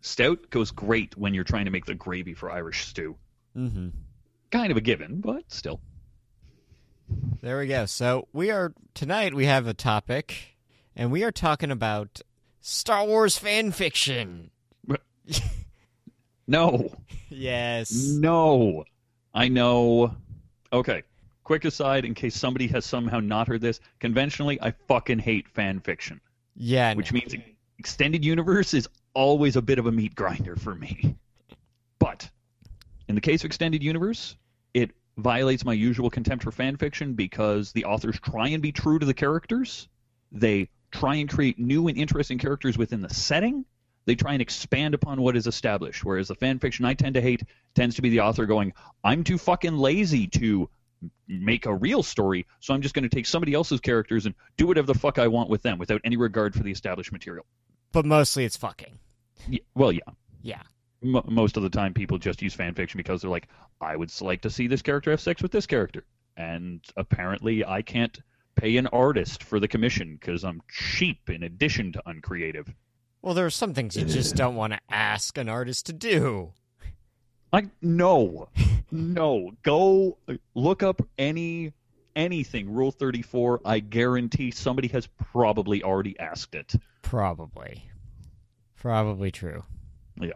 Stout 0.00 0.48
goes 0.48 0.70
great 0.70 1.14
when 1.18 1.34
you're 1.34 1.44
trying 1.44 1.66
to 1.66 1.70
make 1.70 1.84
the 1.84 1.94
gravy 1.94 2.32
for 2.32 2.50
Irish 2.50 2.86
stew. 2.86 3.16
Mm-hmm. 3.54 3.88
Kind 4.50 4.70
of 4.70 4.78
a 4.78 4.80
given, 4.80 5.20
but 5.20 5.44
still. 5.48 5.80
There 7.42 7.58
we 7.58 7.66
go. 7.66 7.84
So 7.84 8.28
we 8.32 8.50
are 8.50 8.72
tonight. 8.94 9.34
We 9.34 9.44
have 9.44 9.66
a 9.66 9.74
topic, 9.74 10.56
and 10.94 11.12
we 11.12 11.22
are 11.22 11.32
talking 11.32 11.70
about 11.70 12.22
Star 12.68 13.06
Wars 13.06 13.38
fan 13.38 13.70
fiction. 13.70 14.50
No, 16.48 16.92
Yes. 17.28 17.90
no. 17.92 18.84
I 19.34 19.48
know. 19.48 20.14
Okay, 20.72 21.02
quick 21.42 21.64
aside 21.64 22.04
in 22.04 22.14
case 22.14 22.36
somebody 22.36 22.68
has 22.68 22.84
somehow 22.84 23.18
not 23.20 23.48
heard 23.48 23.60
this. 23.60 23.80
Conventionally, 23.98 24.60
I 24.62 24.72
fucking 24.86 25.18
hate 25.18 25.48
fan 25.48 25.80
fiction, 25.80 26.20
Yeah. 26.54 26.94
which 26.94 27.12
no. 27.12 27.18
means 27.18 27.34
extended 27.78 28.24
universe 28.24 28.74
is 28.74 28.88
always 29.14 29.56
a 29.56 29.62
bit 29.62 29.78
of 29.80 29.86
a 29.86 29.92
meat 29.92 30.14
grinder 30.14 30.54
for 30.56 30.74
me. 30.76 31.16
But 31.98 32.28
in 33.08 33.14
the 33.16 33.20
case 33.20 33.42
of 33.42 33.46
extended 33.46 33.82
universe, 33.82 34.36
it 34.72 34.92
violates 35.18 35.64
my 35.64 35.72
usual 35.72 36.10
contempt 36.10 36.44
for 36.44 36.52
fan 36.52 36.76
fiction 36.76 37.14
because 37.14 37.72
the 37.72 37.84
authors 37.86 38.20
try 38.20 38.48
and 38.50 38.62
be 38.62 38.70
true 38.72 38.98
to 39.00 39.06
the 39.06 39.14
characters. 39.14 39.88
They 40.30 40.68
try 40.90 41.16
and 41.16 41.28
create 41.28 41.58
new 41.58 41.88
and 41.88 41.96
interesting 41.96 42.38
characters 42.38 42.78
within 42.78 43.00
the 43.02 43.12
setting. 43.12 43.64
They 44.04 44.14
try 44.14 44.32
and 44.34 44.42
expand 44.42 44.94
upon 44.94 45.20
what 45.20 45.36
is 45.36 45.46
established. 45.46 46.04
Whereas 46.04 46.28
the 46.28 46.34
fan 46.36 46.58
fiction 46.58 46.84
I 46.84 46.94
tend 46.94 47.14
to 47.14 47.20
hate 47.20 47.42
tends 47.74 47.96
to 47.96 48.02
be 48.02 48.08
the 48.10 48.20
author 48.20 48.46
going, 48.46 48.72
I'm 49.02 49.24
too 49.24 49.36
fucking 49.38 49.76
lazy 49.76 50.26
to 50.28 50.68
make 51.28 51.66
a 51.66 51.74
real 51.74 52.02
story, 52.02 52.46
so 52.60 52.72
I'm 52.72 52.80
just 52.82 52.94
going 52.94 53.02
to 53.02 53.14
take 53.14 53.26
somebody 53.26 53.52
else's 53.52 53.80
characters 53.80 54.24
and 54.26 54.34
do 54.56 54.66
whatever 54.66 54.86
the 54.86 54.98
fuck 54.98 55.18
I 55.18 55.26
want 55.26 55.50
with 55.50 55.62
them 55.62 55.78
without 55.78 56.00
any 56.04 56.16
regard 56.16 56.54
for 56.54 56.62
the 56.62 56.70
established 56.70 57.12
material. 57.12 57.44
but 57.92 58.06
mostly 58.06 58.44
it's 58.44 58.56
fucking. 58.56 58.98
Y- 59.50 59.60
well, 59.74 59.92
yeah. 59.92 60.00
Yeah. 60.42 60.62
M- 61.02 61.22
most 61.28 61.56
of 61.56 61.62
the 61.62 61.68
time, 61.70 61.92
people 61.92 62.16
just 62.18 62.40
use 62.40 62.54
fan 62.54 62.74
fiction 62.74 62.96
because 62.98 63.20
they're 63.20 63.30
like, 63.30 63.48
I 63.80 63.94
would 63.96 64.10
like 64.22 64.40
to 64.42 64.50
see 64.50 64.68
this 64.68 64.82
character 64.82 65.10
have 65.10 65.20
sex 65.20 65.42
with 65.42 65.52
this 65.52 65.66
character, 65.66 66.04
and 66.36 66.80
apparently, 66.96 67.64
I 67.64 67.82
can't 67.82 68.18
pay 68.56 68.76
an 68.76 68.86
artist 68.88 69.42
for 69.42 69.60
the 69.60 69.68
commission 69.68 70.16
because 70.20 70.44
I'm 70.44 70.62
cheap 70.68 71.30
in 71.30 71.42
addition 71.44 71.92
to 71.92 72.02
uncreative. 72.06 72.72
Well, 73.22 73.34
there 73.34 73.46
are 73.46 73.50
some 73.50 73.74
things 73.74 73.96
you 73.96 74.04
just 74.04 74.36
don't 74.36 74.56
want 74.56 74.72
to 74.72 74.80
ask 74.90 75.36
an 75.38 75.48
artist 75.48 75.86
to 75.86 75.92
do. 75.92 76.52
Like 77.52 77.68
no, 77.80 78.48
no. 78.90 79.52
Go 79.62 80.18
look 80.54 80.82
up 80.82 81.00
any 81.18 81.72
anything. 82.14 82.72
Rule 82.72 82.90
thirty 82.90 83.22
four. 83.22 83.60
I 83.64 83.78
guarantee 83.78 84.50
somebody 84.50 84.88
has 84.88 85.06
probably 85.32 85.82
already 85.82 86.18
asked 86.18 86.54
it. 86.54 86.74
Probably. 87.02 87.82
Probably 88.76 89.30
true. 89.30 89.64
Yeah. 90.20 90.32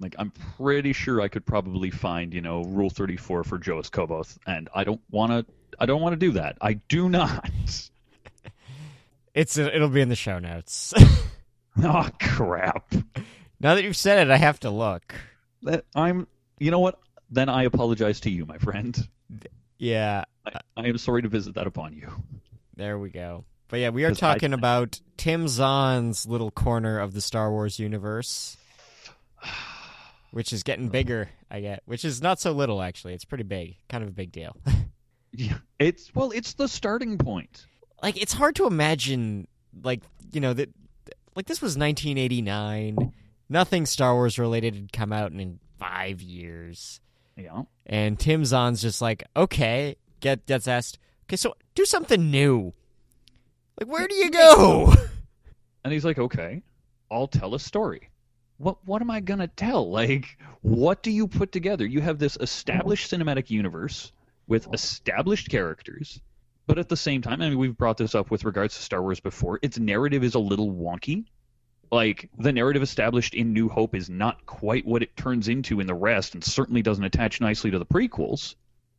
Like 0.00 0.16
I'm 0.18 0.32
pretty 0.56 0.92
sure 0.92 1.20
I 1.20 1.28
could 1.28 1.46
probably 1.46 1.90
find, 1.90 2.34
you 2.34 2.40
know, 2.40 2.64
Rule 2.64 2.90
34 2.90 3.44
for 3.44 3.58
Joruus 3.58 3.88
C'baoth, 3.88 4.36
and 4.46 4.68
I 4.74 4.84
don't 4.84 5.00
want 5.10 5.30
to. 5.30 5.52
I 5.78 5.86
don't 5.86 6.00
want 6.00 6.12
to 6.12 6.16
do 6.18 6.32
that. 6.32 6.56
I 6.60 6.74
do 6.74 7.08
not. 7.08 7.50
It's 9.34 9.56
it'll 9.56 9.88
be 9.88 10.00
in 10.02 10.08
the 10.10 10.16
show 10.16 10.38
notes. 10.38 10.92
oh 11.82 12.08
crap. 12.20 12.92
now 13.60 13.74
that 13.74 13.82
you've 13.82 13.96
said 13.96 14.26
it, 14.26 14.30
I 14.30 14.36
have 14.36 14.60
to 14.60 14.70
look. 14.70 15.14
That 15.62 15.84
I'm. 15.94 16.26
You 16.58 16.70
know 16.70 16.80
what? 16.80 16.98
Then 17.30 17.48
I 17.48 17.62
apologize 17.62 18.20
to 18.20 18.30
you, 18.30 18.44
my 18.44 18.58
friend. 18.58 19.08
Yeah, 19.78 20.24
I, 20.46 20.60
I 20.76 20.86
am 20.88 20.98
sorry 20.98 21.22
to 21.22 21.28
visit 21.28 21.54
that 21.54 21.66
upon 21.66 21.94
you. 21.94 22.08
there 22.76 22.98
we 22.98 23.08
go. 23.10 23.44
But 23.68 23.80
yeah, 23.80 23.88
we 23.88 24.04
are 24.04 24.08
'Cause 24.10 24.22
I- 24.22 24.34
talking 24.34 24.52
about 24.52 25.00
Tim 25.16 25.48
Zahn's 25.48 26.26
little 26.26 26.50
corner 26.50 26.98
of 27.00 27.14
the 27.14 27.22
Star 27.22 27.50
Wars 27.50 27.78
universe, 27.78 28.58
which 30.30 30.52
is 30.52 30.62
getting 30.62 30.88
bigger. 30.90 31.30
I 31.50 31.60
get, 31.60 31.82
which 31.86 32.04
is 32.04 32.20
not 32.22 32.38
so 32.38 32.52
little 32.52 32.82
actually. 32.82 33.14
It's 33.14 33.24
pretty 33.24 33.44
big, 33.44 33.76
kind 33.88 34.02
of 34.04 34.10
a 34.10 34.12
big 34.12 34.30
deal. 34.30 34.56
Yeah. 35.32 35.58
It's 35.78 36.14
well, 36.14 36.30
it's 36.30 36.54
the 36.54 36.68
starting 36.68 37.18
point. 37.18 37.66
like 38.02 38.20
it's 38.20 38.32
hard 38.32 38.56
to 38.56 38.66
imagine 38.66 39.46
like 39.82 40.02
you 40.32 40.40
know 40.40 40.52
that 40.52 40.68
like 41.34 41.46
this 41.46 41.62
was 41.62 41.76
1989 41.78 43.12
nothing 43.48 43.86
star 43.86 44.14
wars 44.14 44.38
related 44.38 44.74
had 44.74 44.92
come 44.92 45.12
out 45.12 45.32
in 45.32 45.58
five 45.78 46.20
years 46.20 47.00
Yeah. 47.36 47.62
and 47.86 48.18
tim 48.18 48.44
zahn's 48.44 48.82
just 48.82 49.00
like 49.00 49.24
okay 49.36 49.96
get 50.20 50.44
gets 50.46 50.68
asked 50.68 50.98
okay 51.26 51.36
so 51.36 51.54
do 51.74 51.84
something 51.84 52.30
new 52.30 52.72
like 53.80 53.88
where 53.90 54.06
do 54.06 54.14
you 54.14 54.30
go 54.30 54.94
And 55.84 55.92
he's 55.92 56.04
like, 56.04 56.16
"Okay, 56.18 56.62
I'll 57.10 57.26
tell 57.26 57.56
a 57.56 57.58
story." 57.58 58.08
What 58.58 58.76
what 58.86 59.02
am 59.02 59.10
I 59.10 59.18
gonna 59.18 59.48
tell? 59.48 59.90
Like, 59.90 60.38
what 60.60 61.02
do 61.02 61.10
you 61.10 61.26
put 61.26 61.50
together? 61.50 61.84
You 61.84 62.00
have 62.00 62.20
this 62.20 62.36
established 62.40 63.10
cinematic 63.10 63.50
universe 63.50 64.12
with 64.46 64.72
established 64.72 65.48
characters, 65.48 66.20
but 66.66 66.78
at 66.78 66.88
the 66.88 66.96
same 66.96 67.22
time, 67.22 67.42
I 67.42 67.48
mean, 67.48 67.58
we've 67.58 67.76
brought 67.76 67.96
this 67.96 68.14
up 68.14 68.30
with 68.30 68.44
regards 68.44 68.76
to 68.76 68.82
Star 68.82 69.02
Wars 69.02 69.20
before. 69.20 69.58
Its 69.62 69.78
narrative 69.78 70.22
is 70.24 70.34
a 70.34 70.40
little 70.40 70.72
wonky. 70.72 71.24
Like 71.90 72.30
the 72.38 72.52
narrative 72.52 72.82
established 72.82 73.34
in 73.34 73.52
New 73.52 73.68
Hope 73.68 73.94
is 73.94 74.08
not 74.08 74.46
quite 74.46 74.86
what 74.86 75.02
it 75.02 75.16
turns 75.16 75.48
into 75.48 75.80
in 75.80 75.86
the 75.86 75.94
rest, 75.94 76.34
and 76.34 76.42
certainly 76.42 76.82
doesn't 76.82 77.04
attach 77.04 77.40
nicely 77.40 77.70
to 77.70 77.78
the 77.78 77.86
prequels. 77.86 78.54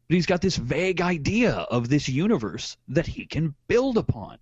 But 0.07 0.15
he's 0.15 0.25
got 0.25 0.41
this 0.41 0.57
vague 0.57 1.01
idea 1.01 1.53
of 1.53 1.89
this 1.89 2.07
universe 2.07 2.77
that 2.89 3.07
he 3.07 3.25
can 3.25 3.55
build 3.67 3.97
upon. 3.97 4.37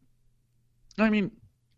I 0.97 1.09
mean, 1.09 1.31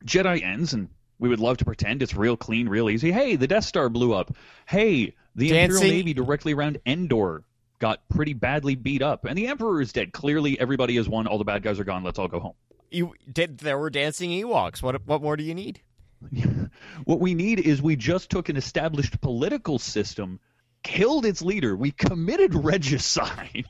Jedi 0.06 0.42
ends, 0.42 0.74
and 0.74 0.89
we 1.20 1.30
would 1.30 1.39
love 1.39 1.58
to 1.58 1.65
pretend 1.65 2.01
it's 2.01 2.15
real 2.15 2.38
clean, 2.38 2.68
real 2.68 2.89
easy. 2.89 3.12
Hey, 3.12 3.36
the 3.36 3.48
Death 3.48 3.65
Star 3.65 3.89
blew 3.89 4.13
up. 4.13 4.36
Hey, 4.65 5.15
the 5.36 5.58
Imperial 5.58 5.84
Navy 5.84 6.13
directly 6.13 6.53
around 6.53 6.80
Endor 6.86 7.44
got 7.80 8.08
pretty 8.10 8.34
badly 8.34 8.75
beat 8.75 9.01
up, 9.01 9.25
and 9.25 9.38
the 9.38 9.48
Emperor 9.48 9.82
is 9.82 9.92
dead. 9.94 10.13
Clearly, 10.13 10.60
everybody 10.60 10.96
has 10.98 11.08
won. 11.10 11.27
All 11.27 11.38
the 11.38 11.44
bad 11.44 11.63
guys 11.63 11.80
are 11.80 11.84
gone. 11.84 12.03
Let's 12.03 12.20
all 12.20 12.27
go 12.27 12.39
home. 12.39 12.53
you 12.92 13.13
did 13.32 13.58
there 13.58 13.77
were 13.77 13.89
dancing 13.89 14.30
ewoks 14.30 14.82
what 14.84 15.06
what 15.08 15.22
more 15.22 15.36
do 15.36 15.44
you 15.44 15.56
need 15.56 15.82
what 17.06 17.20
we 17.20 17.34
need 17.34 17.60
is 17.60 17.82
we 17.82 17.96
just 17.96 18.30
took 18.30 18.48
an 18.50 18.56
established 18.56 19.20
political 19.20 19.77
system, 19.80 20.39
killed 20.84 21.25
its 21.25 21.42
leader, 21.42 21.75
we 21.75 21.92
committed 21.92 22.53
regicide, 22.56 23.65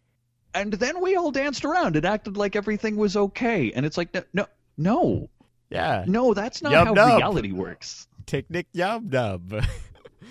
and 0.54 0.72
then 0.72 1.00
we 1.00 1.14
all 1.16 1.30
danced 1.30 1.64
around 1.64 1.94
and 1.96 2.04
acted 2.04 2.36
like 2.36 2.56
everything 2.56 2.96
was 2.96 3.16
okay. 3.16 3.70
And 3.72 3.86
it's 3.86 3.96
like, 3.96 4.12
no, 4.14 4.22
no, 4.32 4.46
no, 4.76 5.30
yeah 5.70 6.04
no 6.08 6.34
that's 6.34 6.60
not 6.62 6.72
Yub 6.72 6.84
how 6.86 6.92
nub. 6.94 7.18
reality 7.18 7.52
works. 7.52 8.06
picnic 8.26 8.66
yum 8.72 9.08
nub 9.10 9.54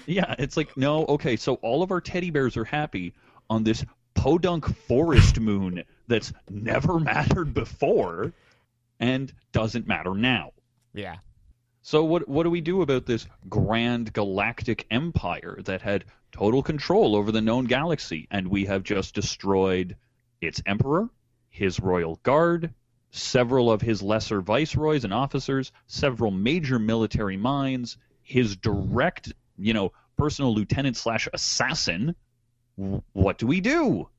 Yeah, 0.06 0.36
it's 0.40 0.58
like, 0.58 0.76
no, 0.78 1.06
okay, 1.06 1.36
so 1.36 1.56
all 1.56 1.84
of 1.84 1.92
our 1.92 2.02
teddy 2.02 2.32
bears 2.32 2.58
are 2.58 2.66
happy 2.66 3.14
on 3.50 3.64
this 3.64 3.86
podunk 4.14 4.66
forest 4.88 5.40
moon 5.50 5.84
that's 6.08 6.34
never 6.50 7.00
mattered 7.00 7.54
before 7.54 8.34
and 9.00 9.32
doesn't 9.52 9.88
matter 9.88 10.14
now. 10.14 10.52
yeah 10.94 11.18
So 11.82 12.04
what 12.04 12.28
what 12.28 12.44
do 12.44 12.50
we 12.50 12.62
do 12.62 12.82
about 12.82 13.06
this 13.06 13.26
grand 13.50 14.14
galactic 14.14 14.86
empire 14.92 15.60
that 15.66 15.82
had 15.82 16.06
total 16.32 16.62
control 16.62 17.16
over 17.16 17.32
the 17.32 17.42
known 17.42 17.66
galaxy 17.66 18.28
and 18.32 18.48
we 18.48 18.66
have 18.66 18.84
just 18.84 19.16
destroyed 19.16 19.96
its 20.40 20.62
emperor, 20.66 21.10
his 21.50 21.80
royal 21.80 22.20
guard, 22.24 22.74
several 23.12 23.72
of 23.72 23.82
his 23.82 24.02
lesser 24.02 24.42
viceroys 24.42 25.04
and 25.04 25.14
officers, 25.14 25.72
several 25.88 26.32
major 26.32 26.80
military 26.80 27.38
minds, 27.38 27.98
his 28.24 28.56
direct, 28.56 29.34
you 29.62 29.74
know, 29.74 29.92
personal 30.18 30.54
lieutenant 30.54 30.98
slash 30.98 31.28
assassin. 31.34 32.16
What 33.14 33.38
do 33.38 33.48
we 33.48 33.62
do? 33.62 34.10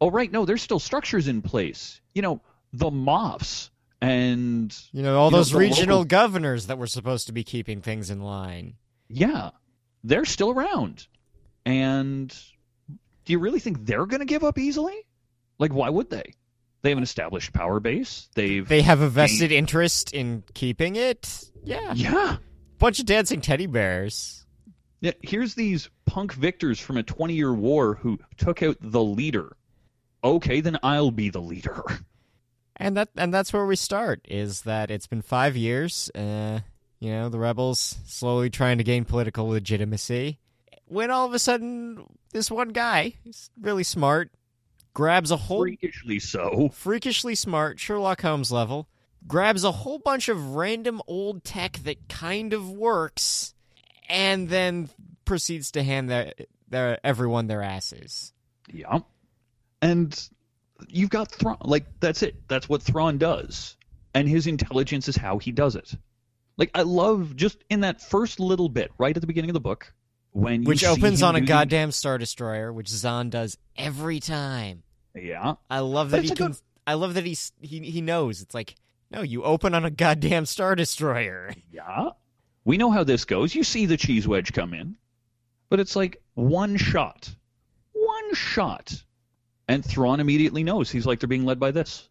Oh 0.00 0.10
right, 0.10 0.30
no, 0.30 0.44
there's 0.44 0.62
still 0.62 0.78
structures 0.78 1.28
in 1.28 1.42
place. 1.42 2.00
You 2.14 2.22
know, 2.22 2.40
the 2.72 2.90
Moffs 2.90 3.70
and 4.00 4.76
you 4.92 5.02
know 5.02 5.18
all 5.18 5.30
You 5.30 5.36
those 5.38 5.50
the 5.50 5.58
regional 5.58 5.98
local- 5.98 6.04
governors 6.06 6.66
that 6.66 6.78
were 6.78 6.86
supposed 6.86 7.26
to 7.28 7.32
be 7.32 7.42
keeping 7.44 7.80
things 7.80 8.10
in 8.10 8.20
line 8.20 8.74
Yeah, 9.08 9.50
they're 10.02 10.24
still 10.26 10.50
around. 10.50 11.06
And 11.64 12.28
do 13.24 13.32
you 13.32 13.38
really 13.38 13.60
think 13.60 13.86
they're 13.86 14.04
going 14.06 14.20
to 14.20 14.26
give 14.26 14.44
up 14.44 14.58
easily? 14.58 14.94
Like, 15.58 15.72
why 15.72 15.88
would 15.88 16.10
they? 16.10 16.34
They 16.82 16.90
have 16.90 16.98
an 16.98 17.04
established 17.04 17.54
power 17.54 17.80
base. 17.80 18.28
They've. 18.34 18.68
they 18.68 18.82
have 18.82 19.00
a 19.00 19.08
vested 19.08 19.50
interest 19.52 20.12
in 20.12 20.44
keeping 20.52 20.96
it 20.96 21.40
yeah 21.64 21.94
yeah. 21.94 22.36
bunch 22.78 23.00
of 23.00 23.06
dancing 23.06 23.40
teddy 23.40 23.66
bears. 23.66 24.43
Here's 25.22 25.54
these 25.54 25.90
punk 26.06 26.32
victors 26.32 26.80
from 26.80 26.96
a 26.96 27.02
20 27.02 27.34
year 27.34 27.52
war 27.52 27.94
who 27.94 28.18
took 28.36 28.62
out 28.62 28.76
the 28.80 29.02
leader. 29.02 29.56
Okay, 30.22 30.60
then 30.60 30.78
I'll 30.82 31.10
be 31.10 31.30
the 31.30 31.40
leader. 31.40 31.82
and 32.76 32.96
that 32.96 33.08
and 33.16 33.32
that's 33.32 33.52
where 33.52 33.66
we 33.66 33.76
start 33.76 34.20
is 34.28 34.62
that 34.62 34.90
it's 34.90 35.06
been 35.06 35.22
five 35.22 35.56
years 35.56 36.10
uh 36.14 36.60
you 37.00 37.10
know 37.10 37.28
the 37.28 37.38
rebels 37.38 37.96
slowly 38.06 38.50
trying 38.50 38.78
to 38.78 38.84
gain 38.84 39.04
political 39.04 39.48
legitimacy 39.48 40.38
when 40.86 41.10
all 41.10 41.26
of 41.26 41.34
a 41.34 41.38
sudden 41.38 42.04
this 42.32 42.50
one 42.50 42.70
guy 42.70 43.14
he's 43.22 43.50
really 43.60 43.84
smart 43.84 44.30
grabs 44.92 45.30
a 45.30 45.36
whole 45.36 45.60
Freakishly 45.62 46.18
so. 46.18 46.68
freakishly 46.72 47.34
smart 47.34 47.78
sherlock 47.78 48.22
holmes 48.22 48.50
level 48.50 48.88
grabs 49.26 49.64
a 49.64 49.72
whole 49.72 49.98
bunch 49.98 50.28
of 50.28 50.54
random 50.54 51.00
old 51.06 51.44
tech 51.44 51.74
that 51.84 52.08
kind 52.08 52.52
of 52.52 52.70
works 52.70 53.54
and 54.08 54.48
then 54.48 54.88
proceeds 55.24 55.70
to 55.72 55.82
hand 55.82 56.08
their, 56.10 56.32
their 56.68 56.98
everyone 57.04 57.46
their 57.46 57.62
asses 57.62 58.32
Yeah. 58.72 58.98
And 59.82 60.28
you've 60.88 61.10
got 61.10 61.30
Thrawn. 61.30 61.58
Like, 61.62 61.84
that's 62.00 62.22
it. 62.22 62.36
That's 62.48 62.68
what 62.68 62.82
Thrawn 62.82 63.18
does. 63.18 63.76
And 64.14 64.28
his 64.28 64.46
intelligence 64.46 65.08
is 65.08 65.16
how 65.16 65.38
he 65.38 65.52
does 65.52 65.76
it. 65.76 65.94
Like, 66.56 66.70
I 66.74 66.82
love 66.82 67.36
just 67.36 67.58
in 67.68 67.80
that 67.80 68.00
first 68.00 68.38
little 68.40 68.68
bit, 68.68 68.92
right 68.98 69.14
at 69.16 69.20
the 69.20 69.26
beginning 69.26 69.50
of 69.50 69.54
the 69.54 69.60
book, 69.60 69.92
when 70.32 70.62
you 70.62 70.68
which 70.68 70.84
opens 70.84 71.22
on 71.22 71.36
a 71.36 71.40
goddamn 71.40 71.90
star 71.92 72.16
destroyer 72.18 72.72
which 72.72 72.88
zahn 72.88 73.30
does 73.30 73.56
every 73.76 74.20
time 74.20 74.82
Yeah. 75.14 75.54
I 75.70 75.80
love 75.80 76.10
that 76.10 76.22
he 76.22 76.30
can. 76.30 76.48
good- 76.48 76.56
I 76.86 76.94
love 76.94 77.14
that 77.14 77.24
he's 77.24 77.52
he 77.60 77.80
he 77.80 78.00
knows. 78.00 78.42
It's 78.42 78.54
like 78.54 78.74
no, 79.10 79.22
you 79.22 79.42
open 79.44 79.74
on 79.74 79.84
a 79.84 79.90
goddamn 79.90 80.44
star 80.46 80.74
destroyer. 80.74 81.54
Yeah. 81.70 82.10
We 82.64 82.78
know 82.78 82.90
how 82.90 83.04
this 83.04 83.24
goes. 83.24 83.54
You 83.54 83.64
see 83.64 83.86
the 83.86 83.96
cheese 83.96 84.26
wedge 84.26 84.52
come 84.52 84.74
in. 84.74 84.96
But 85.68 85.80
it's 85.80 85.96
like 85.96 86.22
one 86.34 86.76
shot. 86.76 87.34
One 87.92 88.34
shot. 88.34 89.02
And 89.68 89.84
Thrawn 89.84 90.20
immediately 90.20 90.62
knows. 90.62 90.90
He's 90.90 91.06
like, 91.06 91.20
they're 91.20 91.28
being 91.28 91.44
led 91.44 91.58
by 91.58 91.70
this. 91.70 92.08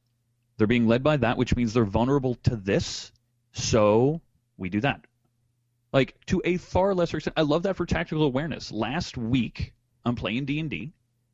They're 0.57 0.67
being 0.67 0.87
led 0.87 1.03
by 1.03 1.17
that, 1.17 1.37
which 1.37 1.55
means 1.55 1.73
they're 1.73 1.85
vulnerable 1.85 2.35
to 2.43 2.55
this. 2.55 3.11
So 3.51 4.21
we 4.57 4.69
do 4.69 4.81
that. 4.81 5.05
Like 5.91 6.15
to 6.27 6.41
a 6.43 6.57
far 6.57 6.93
lesser 6.93 7.17
extent. 7.17 7.37
I 7.37 7.43
love 7.43 7.63
that 7.63 7.75
for 7.75 7.85
tactical 7.85 8.23
awareness. 8.23 8.71
Last 8.71 9.17
week, 9.17 9.73
I'm 10.05 10.15
playing 10.15 10.45
D&D, 10.45 10.91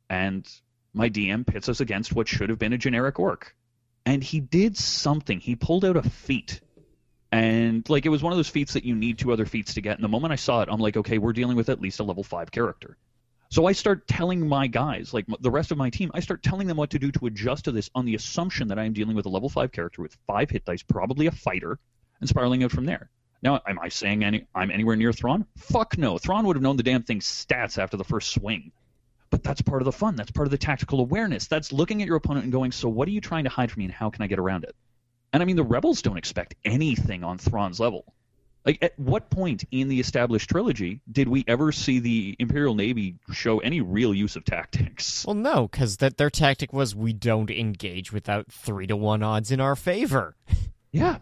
and 0.08 0.46
my 0.92 1.08
DM 1.08 1.46
pits 1.46 1.68
us 1.68 1.80
against 1.80 2.14
what 2.14 2.28
should 2.28 2.50
have 2.50 2.58
been 2.58 2.74
a 2.74 2.78
generic 2.78 3.18
orc. 3.18 3.54
And 4.04 4.22
he 4.22 4.40
did 4.40 4.76
something. 4.76 5.40
He 5.40 5.56
pulled 5.56 5.84
out 5.84 5.96
a 5.96 6.02
feat 6.02 6.60
And 7.32 7.88
like 7.88 8.06
it 8.06 8.08
was 8.08 8.22
one 8.22 8.32
of 8.32 8.38
those 8.38 8.48
feats 8.48 8.72
that 8.72 8.84
you 8.84 8.94
need 8.94 9.18
two 9.18 9.32
other 9.32 9.46
feats 9.46 9.74
to 9.74 9.80
get. 9.80 9.96
And 9.96 10.04
the 10.04 10.08
moment 10.08 10.32
I 10.32 10.36
saw 10.36 10.62
it, 10.62 10.68
I'm 10.70 10.80
like, 10.80 10.96
okay, 10.96 11.18
we're 11.18 11.32
dealing 11.32 11.56
with 11.56 11.68
at 11.68 11.80
least 11.80 12.00
a 12.00 12.04
level 12.04 12.24
five 12.24 12.50
character. 12.50 12.96
So 13.50 13.66
I 13.66 13.72
start 13.72 14.06
telling 14.06 14.46
my 14.46 14.68
guys, 14.68 15.12
like 15.12 15.26
the 15.40 15.50
rest 15.50 15.72
of 15.72 15.78
my 15.78 15.90
team, 15.90 16.10
I 16.14 16.20
start 16.20 16.42
telling 16.42 16.68
them 16.68 16.76
what 16.76 16.90
to 16.90 17.00
do 17.00 17.10
to 17.12 17.26
adjust 17.26 17.64
to 17.64 17.72
this 17.72 17.90
on 17.96 18.04
the 18.04 18.14
assumption 18.14 18.68
that 18.68 18.78
I 18.78 18.84
am 18.84 18.92
dealing 18.92 19.16
with 19.16 19.26
a 19.26 19.28
level 19.28 19.48
five 19.48 19.72
character 19.72 20.02
with 20.02 20.16
five 20.26 20.50
hit 20.50 20.64
dice, 20.64 20.82
probably 20.82 21.26
a 21.26 21.32
fighter, 21.32 21.78
and 22.20 22.28
spiraling 22.28 22.62
out 22.62 22.70
from 22.70 22.86
there. 22.86 23.10
Now, 23.42 23.60
am 23.66 23.78
I 23.80 23.88
saying 23.88 24.22
any, 24.22 24.46
I'm 24.54 24.70
anywhere 24.70 24.96
near 24.96 25.12
Thrawn? 25.12 25.46
Fuck 25.56 25.98
no. 25.98 26.18
Thrawn 26.18 26.46
would 26.46 26.56
have 26.56 26.62
known 26.62 26.76
the 26.76 26.82
damn 26.82 27.02
thing's 27.02 27.26
stats 27.26 27.78
after 27.78 27.96
the 27.96 28.04
first 28.04 28.30
swing. 28.30 28.70
But 29.30 29.42
that's 29.42 29.62
part 29.62 29.80
of 29.80 29.86
the 29.86 29.92
fun. 29.92 30.14
That's 30.14 30.30
part 30.30 30.46
of 30.46 30.50
the 30.50 30.58
tactical 30.58 31.00
awareness. 31.00 31.46
That's 31.46 31.72
looking 31.72 32.02
at 32.02 32.06
your 32.06 32.16
opponent 32.16 32.44
and 32.44 32.52
going, 32.52 32.70
so 32.70 32.88
what 32.88 33.08
are 33.08 33.12
you 33.12 33.20
trying 33.20 33.44
to 33.44 33.50
hide 33.50 33.70
from 33.70 33.80
me 33.80 33.86
and 33.86 33.94
how 33.94 34.10
can 34.10 34.22
I 34.22 34.26
get 34.26 34.38
around 34.38 34.64
it? 34.64 34.76
And 35.32 35.42
I 35.42 35.46
mean, 35.46 35.56
the 35.56 35.62
rebels 35.64 36.02
don't 36.02 36.16
expect 36.16 36.54
anything 36.64 37.22
on 37.24 37.38
Thrawn's 37.38 37.78
level. 37.80 38.04
Like, 38.66 38.78
at 38.82 38.98
what 38.98 39.30
point 39.30 39.64
in 39.70 39.88
the 39.88 40.00
established 40.00 40.50
trilogy 40.50 41.00
did 41.10 41.28
we 41.28 41.44
ever 41.48 41.72
see 41.72 41.98
the 41.98 42.36
Imperial 42.38 42.74
Navy 42.74 43.14
show 43.32 43.58
any 43.60 43.80
real 43.80 44.12
use 44.12 44.36
of 44.36 44.44
tactics? 44.44 45.24
Well, 45.24 45.34
no, 45.34 45.66
because 45.68 45.96
that 45.98 46.18
their 46.18 46.28
tactic 46.28 46.72
was 46.72 46.94
we 46.94 47.12
don't 47.14 47.50
engage 47.50 48.12
without 48.12 48.52
three 48.52 48.86
to 48.88 48.96
one 48.96 49.22
odds 49.22 49.50
in 49.50 49.60
our 49.60 49.76
favor. 49.76 50.36
Yeah, 50.92 51.18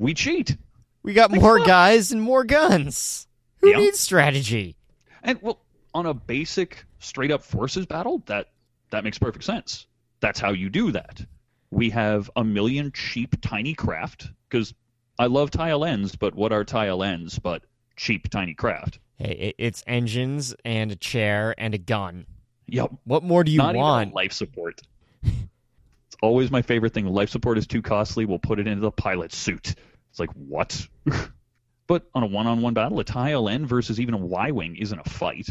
we 0.00 0.14
cheat. 0.14 0.56
We 1.04 1.12
got 1.12 1.30
Like, 1.30 1.40
more 1.40 1.58
fuck. 1.58 1.66
guys 1.68 2.10
and 2.10 2.20
more 2.20 2.42
guns. 2.42 3.28
Who 3.60 3.70
Yeah. 3.70 3.76
needs 3.76 4.00
strategy? 4.00 4.74
And 5.22 5.40
well, 5.40 5.60
on 5.94 6.06
a 6.06 6.12
basic 6.12 6.84
straight 6.98 7.30
up 7.30 7.44
forces 7.44 7.86
battle, 7.86 8.24
that 8.26 8.48
that 8.90 9.04
makes 9.04 9.18
perfect 9.20 9.44
sense. 9.44 9.86
That's 10.18 10.40
how 10.40 10.50
you 10.50 10.70
do 10.70 10.90
that. 10.90 11.24
We 11.72 11.88
have 11.90 12.30
a 12.36 12.44
million 12.44 12.92
cheap 12.92 13.40
tiny 13.40 13.72
craft 13.72 14.28
because 14.48 14.74
I 15.18 15.26
love 15.26 15.50
tile 15.50 15.86
ends, 15.86 16.14
but 16.16 16.34
what 16.34 16.52
are 16.52 16.64
tile 16.64 17.02
ends 17.02 17.38
but 17.38 17.62
cheap 17.96 18.28
tiny 18.28 18.52
craft? 18.52 18.98
Hey, 19.16 19.54
it's 19.56 19.82
engines 19.86 20.54
and 20.66 20.92
a 20.92 20.96
chair 20.96 21.54
and 21.56 21.72
a 21.74 21.78
gun. 21.78 22.26
Yep, 22.66 22.92
What 23.04 23.22
more 23.24 23.42
do 23.42 23.50
you 23.50 23.56
not 23.58 23.74
want? 23.74 24.08
even 24.08 24.14
life 24.14 24.32
support. 24.34 24.82
it's 25.24 26.16
always 26.22 26.50
my 26.50 26.60
favorite 26.60 26.92
thing. 26.92 27.06
Life 27.06 27.30
support 27.30 27.56
is 27.56 27.66
too 27.66 27.80
costly. 27.80 28.26
We'll 28.26 28.38
put 28.38 28.58
it 28.60 28.66
into 28.66 28.82
the 28.82 28.90
pilot 28.92 29.32
suit. 29.32 29.74
It's 30.10 30.20
like 30.20 30.30
what? 30.34 30.86
but 31.86 32.06
on 32.14 32.22
a 32.22 32.26
one-on-one 32.26 32.74
battle, 32.74 33.00
a 33.00 33.04
tile 33.04 33.48
end 33.48 33.66
versus 33.66 33.98
even 33.98 34.12
a 34.12 34.18
Y-wing 34.18 34.76
isn't 34.76 34.98
a 34.98 35.08
fight. 35.08 35.48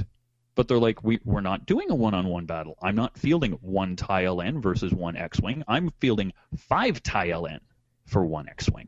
But 0.61 0.67
they're 0.67 0.77
like, 0.77 1.03
we, 1.03 1.19
we're 1.25 1.41
not 1.41 1.65
doing 1.65 1.89
a 1.89 1.95
one-on-one 1.95 2.45
battle. 2.45 2.77
I'm 2.83 2.95
not 2.95 3.17
fielding 3.17 3.53
one 3.63 3.95
tile 3.95 4.43
N 4.43 4.61
versus 4.61 4.93
one 4.93 5.15
X-wing. 5.15 5.63
I'm 5.67 5.91
fielding 5.99 6.33
five 6.55 7.01
tile 7.01 7.47
N 7.47 7.59
for 8.05 8.23
one 8.23 8.47
X-wing. 8.47 8.87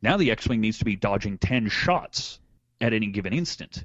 Now 0.00 0.16
the 0.16 0.30
X-wing 0.30 0.62
needs 0.62 0.78
to 0.78 0.86
be 0.86 0.96
dodging 0.96 1.36
ten 1.36 1.68
shots 1.68 2.40
at 2.80 2.94
any 2.94 3.08
given 3.08 3.34
instant. 3.34 3.84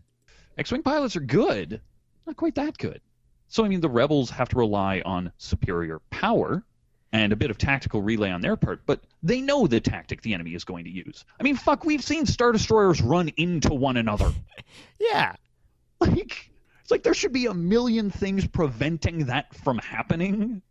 X-wing 0.58 0.82
pilots 0.82 1.18
are 1.18 1.20
good, 1.20 1.82
not 2.25 2.38
quite 2.38 2.56
that 2.56 2.77
good. 2.77 3.01
So 3.50 3.65
I 3.65 3.68
mean, 3.68 3.82
the 3.82 3.89
rebels 3.89 4.30
have 4.30 4.48
to 4.48 4.58
rely 4.58 5.01
on 5.04 5.34
superior 5.38 6.00
power 6.12 6.63
and 7.12 7.34
a 7.34 7.36
bit 7.36 7.51
of 7.51 7.58
tactical 7.58 8.01
relay 8.01 8.32
on 8.32 8.39
their 8.39 8.56
part, 8.56 8.86
but 8.86 9.04
they 9.24 9.42
know 9.42 9.68
the 9.68 9.82
tactic 9.82 10.22
the 10.22 10.34
enemy 10.34 10.56
is 10.56 10.63
going 10.63 10.86
to 10.86 10.89
use. 10.89 11.25
I 11.38 11.44
mean, 11.44 11.58
fuck, 11.58 11.84
we've 11.84 12.01
seen 12.01 12.27
star 12.27 12.54
destroyers 12.54 13.01
run 13.01 13.27
into 13.36 13.74
one 13.74 13.98
another. 13.98 14.32
Yeah. 15.01 15.36
Like, 16.00 16.51
it's 16.86 16.92
like 16.92 17.01
there 17.01 17.15
should 17.15 17.34
be 17.34 17.48
a 17.48 17.54
million 17.56 18.12
things 18.12 18.46
preventing 18.46 19.25
that 19.25 19.56
from 19.56 19.80
happening, 19.80 20.62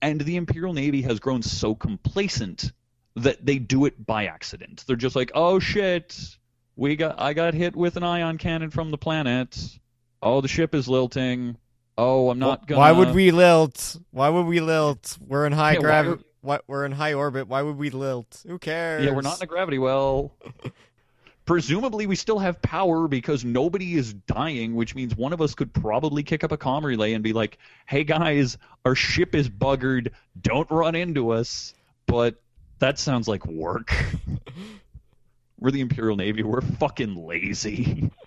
and 0.00 0.20
the 0.20 0.36
Imperial 0.36 0.72
Navy 0.72 1.02
has 1.02 1.18
grown 1.18 1.42
so 1.42 1.74
complacent 1.74 2.70
that 3.16 3.44
they 3.44 3.58
do 3.58 3.84
it 3.84 4.06
by 4.06 4.26
accident. 4.26 4.84
They're 4.86 4.94
just 4.94 5.16
like, 5.16 5.32
oh 5.34 5.58
shit, 5.58 6.36
we 6.76 6.94
got 6.94 7.20
I 7.20 7.32
got 7.32 7.52
hit 7.52 7.74
with 7.74 7.96
an 7.96 8.04
ion 8.04 8.38
cannon 8.38 8.70
from 8.70 8.92
the 8.92 8.96
planet. 8.96 9.58
Oh, 10.22 10.40
the 10.40 10.46
ship 10.46 10.72
is 10.72 10.86
lilting. 10.86 11.56
Oh, 11.98 12.30
I'm 12.30 12.38
not 12.38 12.68
gonna. 12.68 12.78
Why 12.78 12.92
would 12.92 13.12
we 13.12 13.32
lilt? 13.32 13.96
Why 14.12 14.28
would 14.28 14.46
we 14.46 14.60
lilt? 14.60 15.18
We're 15.20 15.46
in 15.46 15.52
high 15.52 15.72
Yeah, 15.72 15.80
gravity. 15.80 16.22
What? 16.42 16.62
We're 16.68 16.84
in 16.84 16.92
high 16.92 17.14
orbit. 17.14 17.48
Why 17.48 17.62
would 17.62 17.76
we 17.76 17.90
lilt? 17.90 18.44
Who 18.46 18.60
cares? 18.60 19.04
Yeah, 19.04 19.10
we're 19.10 19.22
not 19.22 19.38
in 19.38 19.42
a 19.42 19.46
gravity 19.46 19.80
well. 19.80 20.32
Presumably, 21.46 22.06
we 22.06 22.16
still 22.16 22.40
have 22.40 22.60
power 22.60 23.06
because 23.06 23.44
nobody 23.44 23.94
is 23.94 24.12
dying, 24.12 24.74
which 24.74 24.96
means 24.96 25.16
one 25.16 25.32
of 25.32 25.40
us 25.40 25.54
could 25.54 25.72
probably 25.72 26.24
kick 26.24 26.42
up 26.42 26.50
a 26.50 26.58
comm 26.58 26.82
relay 26.82 27.12
and 27.12 27.22
be 27.22 27.32
like, 27.32 27.58
"Hey 27.86 28.02
guys, 28.02 28.58
our 28.84 28.96
ship 28.96 29.34
is 29.34 29.48
buggered. 29.48 30.10
Don't 30.40 30.68
run 30.70 30.96
into 30.96 31.30
us." 31.30 31.72
But 32.06 32.42
that 32.80 32.98
sounds 32.98 33.28
like 33.28 33.46
work. 33.46 33.94
we're 35.58 35.70
the 35.70 35.80
Imperial 35.80 36.16
Navy. 36.16 36.42
We're 36.42 36.60
fucking 36.60 37.26
lazy. 37.26 38.10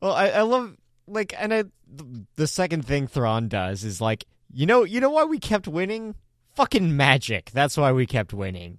Well, 0.00 0.14
I, 0.14 0.30
I 0.30 0.40
love 0.40 0.76
like, 1.06 1.32
and 1.38 1.54
I, 1.54 1.62
the, 1.86 2.24
the 2.34 2.46
second 2.48 2.84
thing 2.84 3.06
Thrawn 3.06 3.46
does 3.46 3.84
is 3.84 4.00
like, 4.00 4.24
you 4.52 4.66
know, 4.66 4.82
you 4.82 4.98
know 5.00 5.10
why 5.10 5.22
we 5.22 5.38
kept 5.38 5.68
winning? 5.68 6.16
Fucking 6.56 6.96
magic. 6.96 7.52
That's 7.52 7.76
why 7.76 7.92
we 7.92 8.04
kept 8.04 8.34
winning. 8.34 8.78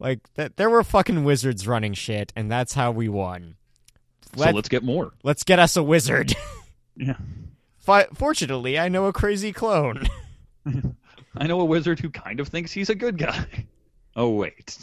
Like 0.00 0.20
that, 0.34 0.56
there 0.56 0.68
were 0.70 0.82
fucking 0.82 1.22
wizards 1.24 1.68
running 1.68 1.92
shit, 1.94 2.32
and 2.34 2.50
that's 2.50 2.74
how 2.74 2.90
we 2.90 3.08
won. 3.08 3.54
so 4.34 4.40
Let, 4.40 4.54
let's 4.54 4.68
get 4.68 4.82
more. 4.82 5.12
let's 5.22 5.44
get 5.44 5.58
us 5.60 5.76
a 5.76 5.82
wizard. 5.82 6.34
Yeah. 6.96 7.16
Fi- 7.78 8.08
Fortunately, 8.12 8.78
I 8.78 8.88
know 8.88 9.06
a 9.06 9.12
crazy 9.12 9.52
clone. 9.54 10.06
I 11.36 11.46
know 11.46 11.60
a 11.60 11.64
wizard 11.64 11.98
who 12.00 12.10
kind 12.10 12.40
of 12.40 12.48
thinks 12.48 12.72
he's 12.72 12.90
a 12.90 12.94
good 12.94 13.16
guy. 13.18 13.46
Oh 14.16 14.30
wait, 14.30 14.76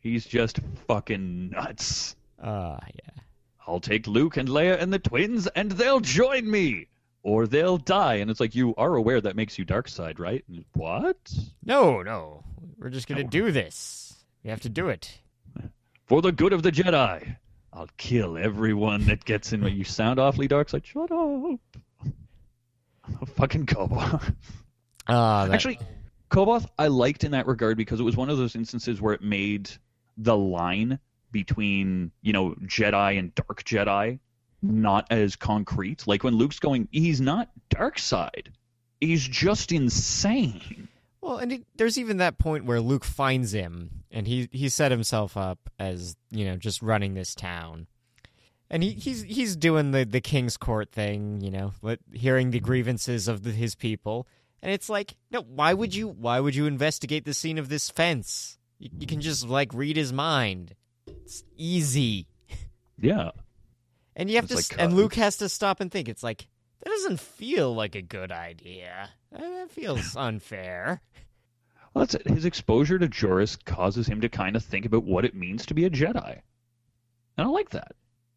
he's 0.00 0.24
just 0.24 0.58
fucking 0.88 1.50
nuts. 1.50 2.16
Uh, 2.42 2.78
yeah. 2.94 3.22
I'll 3.66 3.80
take 3.80 4.06
Luke 4.06 4.38
and 4.38 4.48
Leia 4.48 4.80
and 4.80 4.90
the 4.92 4.98
twins, 4.98 5.46
and 5.48 5.70
they'll 5.72 6.00
join 6.00 6.50
me, 6.50 6.86
or 7.22 7.46
they'll 7.46 7.76
die. 7.76 8.14
And 8.16 8.30
it's 8.30 8.40
like 8.40 8.54
you 8.54 8.74
are 8.76 8.94
aware 8.94 9.20
that 9.20 9.36
makes 9.36 9.58
you 9.58 9.64
dark 9.66 9.88
side, 9.88 10.18
right? 10.18 10.42
What? 10.72 11.16
No, 11.64 12.02
no. 12.02 12.44
We're 12.78 12.88
just 12.88 13.06
gonna 13.06 13.24
No. 13.24 13.28
do 13.28 13.52
this. 13.52 14.03
We 14.44 14.50
have 14.50 14.60
to 14.60 14.68
do 14.68 14.88
it. 14.88 15.18
For 16.06 16.20
the 16.20 16.32
good 16.32 16.52
of 16.52 16.62
the 16.62 16.70
Jedi, 16.70 17.36
I'll 17.72 17.88
kill 17.96 18.36
everyone 18.36 19.06
that 19.06 19.24
gets 19.24 19.52
in. 19.52 19.62
When 19.62 19.74
you 19.74 19.84
sound 19.84 20.18
awfully 20.20 20.46
dark 20.48 20.68
side. 20.68 20.86
Shut 20.86 21.10
up. 21.10 21.60
Fucking 23.36 23.66
C'baoth. 23.66 24.34
Uh, 25.06 25.46
that- 25.46 25.54
Actually, 25.54 25.78
C'baoth 26.30 26.66
I 26.78 26.88
liked 26.88 27.24
in 27.24 27.32
that 27.32 27.46
regard 27.46 27.76
because 27.76 28.00
it 28.00 28.04
was 28.04 28.16
one 28.16 28.28
of 28.30 28.38
those 28.38 28.54
instances 28.54 29.00
where 29.00 29.14
it 29.14 29.22
made 29.22 29.70
the 30.18 30.36
line 30.36 30.98
between 31.32 32.12
you 32.22 32.32
know 32.32 32.54
Jedi 32.62 33.18
and 33.18 33.34
Dark 33.34 33.64
Jedi 33.64 34.18
not 34.62 35.06
as 35.10 35.36
concrete. 35.36 36.06
Like 36.06 36.22
when 36.24 36.36
Luke's 36.36 36.58
going, 36.58 36.88
he's 36.90 37.20
not 37.20 37.50
dark 37.68 37.98
side. 37.98 38.50
He's 39.00 39.26
just 39.26 39.72
insane. 39.72 40.88
Well, 41.24 41.38
and 41.38 41.52
it, 41.52 41.62
there's 41.76 41.96
even 41.96 42.18
that 42.18 42.36
point 42.38 42.66
where 42.66 42.80
Luke 42.82 43.02
finds 43.04 43.52
him, 43.52 44.04
and 44.10 44.26
he 44.26 44.46
he 44.52 44.68
set 44.68 44.90
himself 44.90 45.38
up 45.38 45.70
as 45.78 46.16
you 46.30 46.44
know 46.44 46.56
just 46.56 46.82
running 46.82 47.14
this 47.14 47.34
town, 47.34 47.86
and 48.68 48.82
he 48.82 48.90
he's 48.90 49.22
he's 49.22 49.56
doing 49.56 49.92
the 49.92 50.04
the 50.04 50.20
king's 50.20 50.58
court 50.58 50.92
thing, 50.92 51.40
you 51.40 51.50
know, 51.50 51.72
let, 51.80 51.98
hearing 52.12 52.50
the 52.50 52.60
grievances 52.60 53.26
of 53.26 53.42
the, 53.42 53.52
his 53.52 53.74
people, 53.74 54.26
and 54.60 54.70
it's 54.70 54.90
like, 54.90 55.16
no, 55.30 55.40
why 55.40 55.72
would 55.72 55.94
you 55.94 56.08
why 56.08 56.40
would 56.40 56.54
you 56.54 56.66
investigate 56.66 57.24
the 57.24 57.32
scene 57.32 57.56
of 57.56 57.70
this 57.70 57.88
fence? 57.88 58.58
You, 58.78 58.90
you 58.98 59.06
can 59.06 59.22
just 59.22 59.48
like 59.48 59.72
read 59.72 59.96
his 59.96 60.12
mind. 60.12 60.74
It's 61.06 61.42
easy, 61.56 62.26
Yeah. 62.98 63.30
and 64.14 64.28
you 64.28 64.36
have 64.36 64.44
It's 64.50 64.68
to, 64.68 64.74
like, 64.76 64.82
and 64.82 64.92
uh, 64.92 64.96
Luke 64.96 65.14
has 65.14 65.38
to 65.38 65.48
stop 65.48 65.80
and 65.80 65.90
think. 65.90 66.06
It's 66.10 66.22
like 66.22 66.48
that 66.84 66.90
doesn't 66.90 67.20
feel 67.20 67.74
like 67.74 67.94
a 67.94 68.02
good 68.02 68.30
idea. 68.30 69.10
That 69.32 69.70
feels 69.70 70.14
unfair. 70.16 71.00
Well, 71.92 72.04
that's 72.04 72.14
it. 72.14 72.26
His 72.28 72.44
exposure 72.44 72.98
to 72.98 73.08
Joruus 73.08 73.56
causes 73.64 74.06
him 74.06 74.20
to 74.20 74.28
kind 74.28 74.56
of 74.56 74.64
think 74.64 74.84
about 74.86 75.04
what 75.04 75.24
it 75.24 75.34
means 75.34 75.64
to 75.66 75.74
be 75.74 75.84
a 75.84 75.90
Jedi. 75.90 76.40
And 77.36 77.46
I 77.46 77.50
like 77.50 77.70
that. 77.70 77.92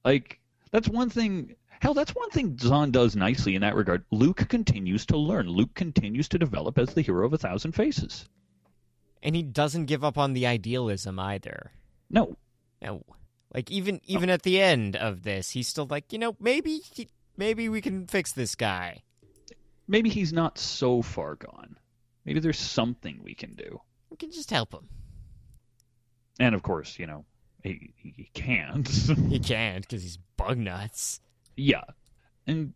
Like, 0.06 0.40
that's 0.72 0.88
one 0.88 1.10
thing. 1.10 1.56
Hell, 1.80 1.94
that's 1.94 2.16
one 2.16 2.30
thing 2.32 2.58
Zahn 2.60 2.92
does 2.92 3.16
nicely 3.16 3.56
in 3.56 3.62
that 3.62 3.76
regard. 3.76 4.04
Luke 4.12 4.48
continues 4.50 5.06
to 5.08 5.18
learn. 5.18 5.48
Luke 5.48 5.74
continues 5.76 6.28
to 6.30 6.40
develop 6.40 6.78
as 6.78 6.94
the 6.94 7.02
hero 7.02 7.26
of 7.26 7.34
a 7.34 7.38
thousand 7.38 7.74
faces. 7.74 8.28
and 9.24 9.36
he 9.36 9.44
doesn't 9.44 9.86
give 9.86 10.04
up 10.04 10.18
on 10.18 10.34
the 10.34 10.48
idealism 10.48 11.20
either. 11.20 11.72
No, 12.10 12.36
No, 12.82 13.04
like 13.54 13.70
even 13.72 14.00
even 14.06 14.30
at 14.30 14.44
the 14.44 14.60
end 14.62 14.96
of 14.96 15.24
this, 15.24 15.52
he's 15.52 15.68
still 15.68 15.88
like, 15.90 16.12
you 16.14 16.20
know, 16.20 16.36
maybe 16.40 16.80
he, 16.94 17.10
maybe 17.38 17.70
we 17.70 17.82
can 17.82 18.08
fix 18.08 18.32
this 18.32 18.56
guy. 18.56 19.04
maybe 19.88 20.10
he's 20.10 20.34
not 20.34 20.58
so 20.58 21.02
far 21.02 21.36
gone. 21.36 21.78
Maybe 22.26 22.40
there's 22.42 22.60
something 22.60 23.22
we 23.24 23.34
can 23.36 23.54
do. 23.56 23.80
We 24.10 24.18
can 24.18 24.32
just 24.32 24.52
help 24.52 24.74
him. 24.74 24.88
And 26.40 26.54
of 26.54 26.62
course, 26.64 27.00
you 27.00 27.08
know, 27.08 27.26
he, 27.64 27.94
he 27.98 28.30
can't. 28.34 28.88
He 28.88 29.40
can't 29.40 29.82
because 29.88 30.04
he's 30.04 30.18
bug 30.38 30.58
nuts. 30.58 31.20
Yeah. 31.56 31.84
And 32.46 32.74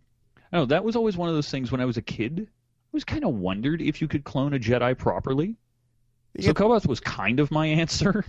I 0.52 0.58
know, 0.58 0.66
that 0.66 0.84
was 0.84 0.96
always 0.96 1.18
one 1.18 1.30
of 1.30 1.36
those 1.36 1.50
things 1.50 1.72
when 1.72 1.82
I 1.82 1.86
was 1.86 1.98
a 1.98 2.02
kid. 2.02 2.48
I 2.50 2.90
was 2.94 3.04
kind 3.04 3.24
of 3.24 3.34
wondered 3.36 3.82
if 3.82 4.02
you 4.02 4.08
could 4.08 4.24
clone 4.24 4.54
a 4.54 4.60
Jedi 4.60 4.98
properly. 4.98 5.58
So 6.40 6.48
Yeah. 6.48 6.52
C'baoth 6.54 6.88
was 6.88 7.00
kind 7.00 7.40
of 7.40 7.52
my 7.52 7.68
answer. 7.82 8.24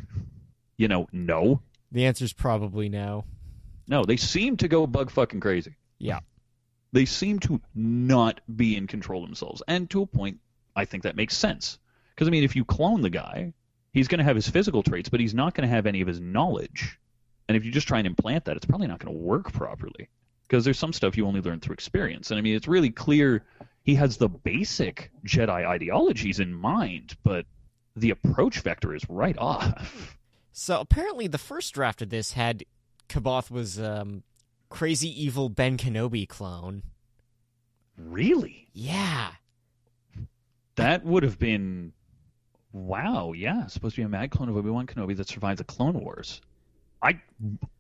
you 0.76 0.88
know, 0.88 1.06
no. 1.12 1.62
The 1.92 2.04
answer's 2.06 2.32
probably 2.32 2.88
no. 2.88 3.24
No, 3.88 4.04
they 4.04 4.16
seem 4.16 4.56
to 4.58 4.68
go 4.68 4.86
bug 4.86 5.10
fucking 5.10 5.40
crazy. 5.40 5.76
Yeah. 6.02 6.20
They 6.92 7.06
seem 7.06 7.38
to 7.40 7.60
not 7.74 8.40
be 8.54 8.76
in 8.76 8.86
control 8.86 9.24
themselves. 9.24 9.62
And 9.66 9.88
to 9.90 10.02
a 10.02 10.06
point, 10.06 10.40
I 10.76 10.84
think 10.84 11.04
that 11.04 11.16
makes 11.16 11.36
sense. 11.36 11.78
Because, 12.14 12.28
I 12.28 12.30
mean, 12.30 12.44
if 12.44 12.54
you 12.56 12.64
clone 12.64 13.00
the 13.00 13.08
guy, 13.08 13.54
he's 13.92 14.08
going 14.08 14.18
to 14.18 14.24
have 14.24 14.36
his 14.36 14.48
physical 14.48 14.82
traits, 14.82 15.08
but 15.08 15.20
he's 15.20 15.32
not 15.32 15.54
going 15.54 15.66
to 15.66 15.74
have 15.74 15.86
any 15.86 16.00
of 16.02 16.08
his 16.08 16.20
knowledge. 16.20 16.98
And 17.48 17.56
if 17.56 17.64
you 17.64 17.70
just 17.70 17.88
try 17.88 17.98
and 17.98 18.06
implant 18.06 18.44
that, 18.44 18.56
it's 18.56 18.66
probably 18.66 18.88
not 18.88 18.98
going 18.98 19.14
to 19.14 19.18
work 19.18 19.52
properly. 19.52 20.08
Because 20.42 20.64
there's 20.64 20.78
some 20.78 20.92
stuff 20.92 21.16
you 21.16 21.26
only 21.26 21.40
learn 21.40 21.60
through 21.60 21.74
experience. 21.74 22.30
And, 22.30 22.38
I 22.38 22.42
mean, 22.42 22.56
it's 22.56 22.68
really 22.68 22.90
clear 22.90 23.44
he 23.84 23.94
has 23.94 24.16
the 24.18 24.28
basic 24.28 25.10
Jedi 25.24 25.66
ideologies 25.66 26.40
in 26.40 26.52
mind, 26.52 27.16
but 27.22 27.46
the 27.96 28.10
approach 28.10 28.60
vector 28.60 28.94
is 28.94 29.08
right 29.08 29.38
off. 29.38 30.16
So 30.52 30.80
apparently, 30.80 31.26
the 31.26 31.38
first 31.38 31.72
draft 31.72 32.02
of 32.02 32.10
this 32.10 32.32
had 32.32 32.64
C'baoth 33.08 33.50
was 33.50 33.80
um, 33.80 34.22
crazy 34.72 35.08
evil 35.22 35.48
Ben 35.48 35.76
Kenobi 35.76 36.28
clone. 36.28 36.82
Really? 37.96 38.68
Yeah. 38.72 39.30
That 40.76 41.04
would 41.04 41.22
have 41.22 41.38
been 41.38 41.92
wow, 42.72 43.32
yeah, 43.32 43.66
supposed 43.66 43.94
to 43.96 44.00
be 44.00 44.04
a 44.04 44.08
mad 44.08 44.30
clone 44.30 44.48
of 44.48 44.56
Obi-Wan 44.56 44.86
Kenobi 44.86 45.16
that 45.16 45.28
survived 45.28 45.60
the 45.60 45.64
Clone 45.64 46.00
Wars. 46.00 46.40
I 47.02 47.20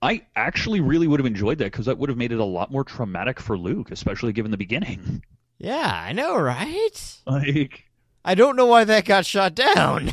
I 0.02 0.26
actually 0.36 0.80
really 0.80 1.06
would 1.06 1.20
have 1.20 1.26
enjoyed 1.26 1.58
that 1.58 1.66
because 1.66 1.86
that 1.86 1.96
would 1.96 2.08
have 2.08 2.18
made 2.18 2.32
it 2.32 2.40
a 2.40 2.44
lot 2.44 2.72
more 2.72 2.84
traumatic 2.84 3.40
for 3.40 3.56
Luke, 3.56 3.90
especially 3.90 4.32
given 4.32 4.50
the 4.50 4.56
beginning. 4.56 5.22
Yeah, 5.58 5.92
I 5.94 6.12
know, 6.12 6.36
right? 6.36 7.20
Like 7.24 7.84
I 8.24 8.34
don't 8.34 8.56
know 8.56 8.66
why 8.66 8.82
that 8.84 9.04
got 9.04 9.24
shot 9.24 9.54
down. 9.54 10.12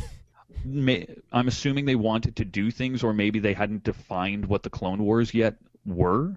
may, 0.64 1.06
I'm 1.32 1.48
assuming 1.48 1.84
they 1.84 1.96
wanted 1.96 2.36
to 2.36 2.44
do 2.44 2.70
things 2.70 3.02
or 3.02 3.12
maybe 3.12 3.40
they 3.40 3.52
hadn't 3.52 3.82
defined 3.82 4.46
what 4.46 4.62
the 4.62 4.70
Clone 4.70 5.02
Wars 5.02 5.34
yet 5.34 5.56
were. 5.84 6.36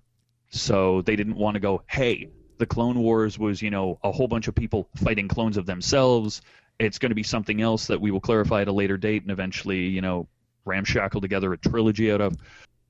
So 0.53 1.01
they 1.01 1.15
didn't 1.15 1.35
want 1.35 1.55
to 1.55 1.59
go, 1.59 1.81
"Hey, 1.87 2.29
the 2.59 2.65
Clone 2.67 2.99
Wars 2.99 3.39
was, 3.39 3.59
you 3.61 3.71
know, 3.71 3.99
a 4.03 4.11
whole 4.11 4.27
bunch 4.27 4.47
of 4.47 4.53
people 4.53 4.87
fighting 4.95 5.27
clones 5.27 5.57
of 5.57 5.65
themselves. 5.65 6.43
It's 6.77 6.99
going 6.99 7.09
to 7.09 7.15
be 7.15 7.23
something 7.23 7.61
else 7.61 7.87
that 7.87 7.99
we 7.99 8.11
will 8.11 8.19
clarify 8.19 8.61
at 8.61 8.67
a 8.67 8.71
later 8.71 8.95
date 8.95 9.23
and 9.23 9.31
eventually, 9.31 9.87
you 9.87 10.01
know, 10.01 10.27
ramshackle 10.65 11.21
together 11.21 11.53
a 11.53 11.57
trilogy 11.57 12.11
out 12.11 12.21
of." 12.21 12.37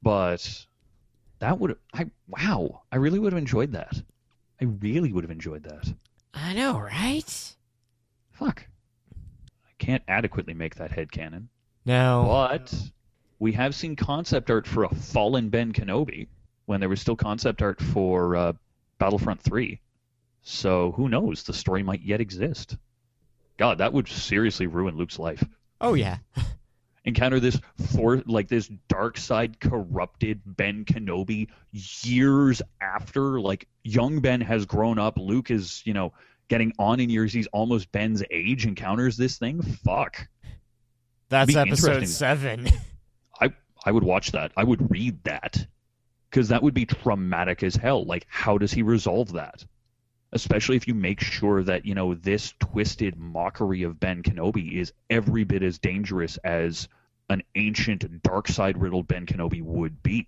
But 0.02 0.65
that 1.39 1.58
would 1.58 1.78
I 1.93 2.12
wow, 2.28 2.82
I 2.91 2.97
really 2.97 3.19
would 3.19 3.32
have 3.32 3.41
enjoyed 3.41 3.71
that. 3.71 4.02
I 4.60 4.65
really 4.65 5.13
would 5.13 5.23
have 5.23 5.32
enjoyed 5.32 5.63
that. 5.63 5.93
I 6.34 6.54
know, 6.54 6.78
right? 6.78 7.56
Fuck. 8.32 8.67
I 9.65 9.71
can't 9.78 10.04
adequately 10.10 10.54
make 10.54 10.76
that 10.76 10.91
head 10.91 11.13
canon. 11.13 11.47
No. 11.86 12.26
But 12.28 12.73
we 13.39 13.54
have 13.54 13.73
seen 13.73 13.95
concept 13.95 14.52
art 14.52 14.67
for 14.67 14.84
a 14.84 14.89
fallen 14.89 15.47
Ben 15.49 15.71
Kenobi 15.71 16.28
when 16.65 16.80
there 16.80 16.89
was 16.89 17.02
still 17.02 17.15
concept 17.15 17.62
art 17.62 17.82
for 17.82 18.36
uh, 18.36 18.54
Battlefront 18.99 19.41
3. 19.41 19.80
So 20.43 20.91
who 20.91 21.10
knows? 21.10 21.43
The 21.43 21.54
story 21.54 21.84
might 21.84 22.02
yet 22.02 22.21
exist. 22.21 22.78
God, 23.58 23.78
that 23.78 23.93
would 23.93 24.08
seriously 24.08 24.67
ruin 24.67 24.97
Luke's 24.97 25.19
life. 25.19 25.43
Oh 25.80 25.93
yeah. 25.93 26.17
Encounter 27.06 27.39
this 27.39 27.60
for 27.91 28.23
like 28.26 28.47
this 28.47 28.69
dark 28.88 29.17
side 29.17 29.60
corrupted 29.60 30.41
Ben 30.45 30.86
Kenobi 30.86 31.49
years 31.71 32.62
after 32.80 33.41
like 33.41 33.67
young 33.84 34.21
Ben 34.21 34.39
has 34.41 34.65
grown 34.65 34.99
up, 34.99 35.17
Luke 35.17 35.52
is, 35.52 35.82
you 35.86 35.93
know, 35.93 36.13
getting 36.47 36.73
on 36.80 36.99
in 36.99 37.10
years, 37.10 37.34
he's 37.34 37.47
almost 37.47 37.91
Ben's 37.91 38.23
age, 38.32 38.65
encounters 38.65 39.17
this 39.17 39.38
thing. 39.38 39.62
Fuck. 39.62 40.28
That's 41.30 41.56
episode 41.56 42.08
seven. 42.08 42.69
I 43.41 43.54
I 43.86 43.91
would 43.91 44.04
watch 44.04 44.32
that. 44.32 44.52
I 44.56 44.63
would 44.63 44.89
read 44.91 45.23
that 45.26 45.65
because 46.34 46.48
that 46.48 46.63
would 46.63 46.74
be 46.74 46.88
traumatic 46.88 47.62
as 47.62 47.76
hell. 47.76 48.06
Like, 48.06 48.26
how 48.28 48.58
does 48.58 48.72
he 48.72 48.82
resolve 48.82 49.34
that? 49.34 49.63
Especially 50.32 50.76
if 50.76 50.88
you 50.88 50.96
make 50.96 51.19
sure 51.19 51.62
that 51.62 51.86
you 51.86 51.93
know 51.93 52.15
this 52.15 52.56
twisted 52.60 53.15
mockery 53.15 53.84
of 53.84 54.00
Ben 54.00 54.24
Kenobi 54.24 54.80
is 54.80 54.93
every 55.12 55.43
bit 55.43 55.62
as 55.62 55.78
dangerous 55.78 56.38
as 56.38 56.88
an 57.30 57.43
ancient 57.54 58.24
dark 58.24 58.48
side 58.48 58.82
riddled 58.82 59.08
Ben 59.08 59.28
Kenobi 59.28 59.62
would 59.62 60.02
be. 60.02 60.28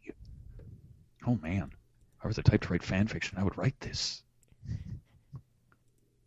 Oh 1.25 1.39
man, 1.41 1.71
if 2.19 2.23
I 2.23 2.27
was 2.27 2.35
the 2.35 2.43
type 2.43 2.61
to 2.61 2.73
write 2.73 2.83
fan 2.83 3.07
fiction, 3.07 3.39
I 3.39 3.43
would 3.43 3.57
write 3.57 3.79
this. 3.79 4.21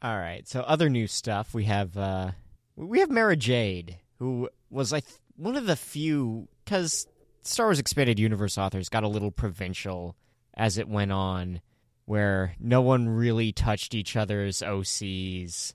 All 0.02 0.18
right. 0.18 0.46
So 0.48 0.62
other 0.62 0.90
new 0.90 1.06
stuff 1.06 1.54
we 1.54 1.64
have. 1.64 1.96
uh 1.96 2.32
We 2.74 2.98
have 2.98 3.12
Mara 3.12 3.36
Jade, 3.36 3.98
who 4.18 4.48
was 4.70 4.90
like 4.90 5.04
one 5.36 5.54
of 5.54 5.66
the 5.66 5.76
few 5.76 6.48
because 6.64 7.06
Star 7.48 7.66
Wars 7.66 7.78
Expanded 7.78 8.18
Universe 8.18 8.58
authors 8.58 8.88
got 8.88 9.04
a 9.04 9.08
little 9.08 9.30
provincial 9.30 10.16
as 10.54 10.78
it 10.78 10.88
went 10.88 11.12
on, 11.12 11.60
where 12.04 12.54
no 12.58 12.80
one 12.82 13.08
really 13.08 13.52
touched 13.52 13.94
each 13.94 14.16
other's 14.16 14.62
OCs. 14.62 15.74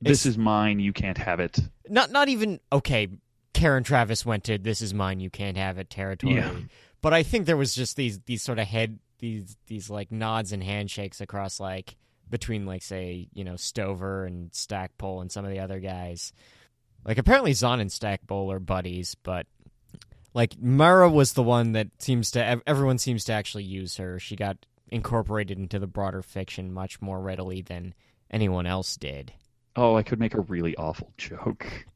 This 0.00 0.20
It's- 0.20 0.26
is 0.26 0.38
mine. 0.38 0.80
You 0.80 0.92
can't 0.92 1.18
have 1.18 1.40
it. 1.40 1.58
Not 1.88 2.10
not 2.10 2.28
even 2.28 2.60
okay. 2.72 3.08
Karen 3.54 3.84
Traviss 3.84 4.24
went 4.24 4.44
to 4.44 4.58
"This 4.58 4.82
is 4.82 4.92
mine, 4.94 5.20
you 5.20 5.30
can't 5.30 5.56
have 5.56 5.78
it" 5.78 5.88
territory. 5.90 6.36
Yeah. 6.36 6.54
But 7.00 7.12
I 7.14 7.22
think 7.22 7.46
there 7.46 7.56
was 7.56 7.74
just 7.74 7.96
these 7.96 8.20
these 8.20 8.42
sort 8.42 8.58
of 8.58 8.66
head 8.66 8.98
these 9.18 9.56
these 9.66 9.88
like 9.90 10.10
nods 10.12 10.52
and 10.52 10.62
handshakes 10.62 11.20
across 11.20 11.58
like 11.60 11.96
between 12.28 12.66
like 12.66 12.82
say 12.82 13.28
you 13.32 13.44
know 13.44 13.56
Stover 13.56 14.24
and 14.26 14.52
Stackpole 14.54 15.20
and 15.20 15.30
some 15.32 15.44
of 15.44 15.50
the 15.50 15.60
other 15.60 15.80
guys. 15.80 16.32
Like 17.04 17.18
apparently 17.18 17.52
Zahn 17.52 17.80
and 17.80 17.90
Stackpole 17.90 18.50
are 18.52 18.60
buddies, 18.60 19.16
but 19.22 19.46
like 20.34 20.60
Mara 20.60 21.08
was 21.08 21.32
the 21.32 21.42
one 21.42 21.72
that 21.72 21.88
seems 21.98 22.30
to 22.32 22.60
everyone 22.66 22.98
seems 22.98 23.24
to 23.24 23.32
actually 23.32 23.64
use 23.64 23.96
her. 23.96 24.18
She 24.18 24.36
got 24.36 24.56
incorporated 24.88 25.58
into 25.58 25.78
the 25.78 25.86
broader 25.86 26.22
fiction 26.22 26.72
much 26.72 27.00
more 27.00 27.20
readily 27.20 27.62
than 27.62 27.94
anyone 28.30 28.66
else 28.66 28.96
did. 28.96 29.32
Oh, 29.74 29.96
I 29.96 30.02
could 30.02 30.18
make 30.20 30.34
a 30.34 30.40
really 30.40 30.76
awful 30.76 31.12
joke. 31.16 31.66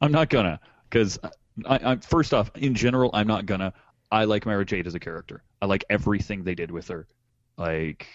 I'm 0.00 0.12
not 0.12 0.28
gonna, 0.28 0.60
because 0.88 1.18
I, 1.66 1.80
I, 1.82 1.96
first 1.96 2.32
off, 2.32 2.50
in 2.54 2.74
general, 2.74 3.10
I'm 3.12 3.26
not 3.26 3.46
gonna. 3.46 3.72
I 4.10 4.24
like 4.24 4.46
Mara 4.46 4.64
Jade 4.64 4.86
as 4.86 4.94
a 4.94 5.00
character. 5.00 5.42
I 5.60 5.66
like 5.66 5.84
everything 5.90 6.44
they 6.44 6.54
did 6.54 6.70
with 6.70 6.88
her, 6.88 7.06
like 7.56 8.06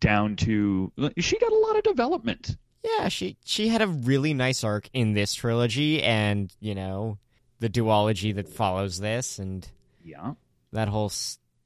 down 0.00 0.36
to 0.36 0.92
she 1.18 1.38
got 1.38 1.52
a 1.52 1.56
lot 1.56 1.76
of 1.76 1.82
development. 1.82 2.56
Yeah, 2.86 3.08
she 3.08 3.36
she 3.44 3.68
had 3.68 3.82
a 3.82 3.88
really 3.88 4.32
nice 4.32 4.62
arc 4.62 4.88
in 4.92 5.12
this 5.12 5.34
trilogy, 5.34 6.02
and 6.02 6.52
you 6.60 6.74
know 6.74 7.18
the 7.58 7.68
duology 7.68 8.34
that 8.34 8.48
follows 8.48 8.98
this, 8.98 9.38
and 9.38 9.66
Yeah, 10.04 10.34
that 10.72 10.88
whole 10.88 11.10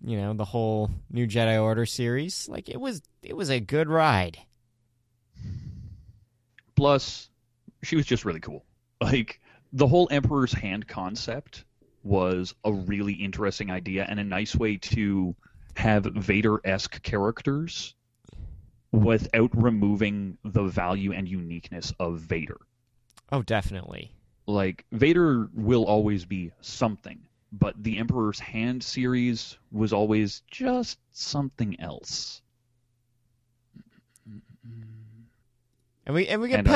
you 0.02 0.16
know 0.16 0.32
the 0.32 0.46
whole 0.46 0.90
New 1.10 1.26
Jedi 1.26 1.60
Order 1.62 1.84
series. 1.84 2.48
Like 2.48 2.68
it 2.68 2.80
was 2.80 3.02
it 3.22 3.36
was 3.36 3.50
a 3.50 3.60
good 3.60 3.88
ride. 3.88 4.38
plus 6.76 7.28
she 7.82 7.96
was 7.96 8.06
just 8.06 8.24
really 8.24 8.40
cool. 8.40 8.64
Like 9.02 9.40
the 9.72 9.86
whole 9.86 10.08
Emperor's 10.10 10.52
Hand 10.52 10.86
concept 10.86 11.64
was 12.02 12.54
a 12.64 12.72
really 12.72 13.14
interesting 13.14 13.70
idea 13.70 14.06
and 14.08 14.20
a 14.20 14.24
nice 14.24 14.54
way 14.54 14.76
to 14.76 15.34
have 15.74 16.04
Vader-esque 16.04 17.02
characters 17.02 17.94
without 18.92 19.50
removing 19.54 20.38
the 20.44 20.64
value 20.64 21.12
and 21.12 21.28
uniqueness 21.28 21.92
of 22.00 22.18
Vader. 22.18 22.58
Oh, 23.32 23.42
definitely. 23.42 24.12
Like 24.46 24.84
Vader 24.92 25.48
will 25.54 25.84
always 25.84 26.24
be 26.24 26.50
something, 26.60 27.20
but 27.52 27.80
the 27.82 27.98
Emperor's 27.98 28.40
Hand 28.40 28.82
series 28.82 29.56
was 29.70 29.92
always 29.92 30.42
just 30.50 30.98
something 31.12 31.78
else. 31.80 32.42
And 36.06 36.14
we 36.14 36.26
and 36.26 36.40
we 36.40 36.48
get 36.48 36.60
And, 36.60 36.68
uh, 36.68 36.72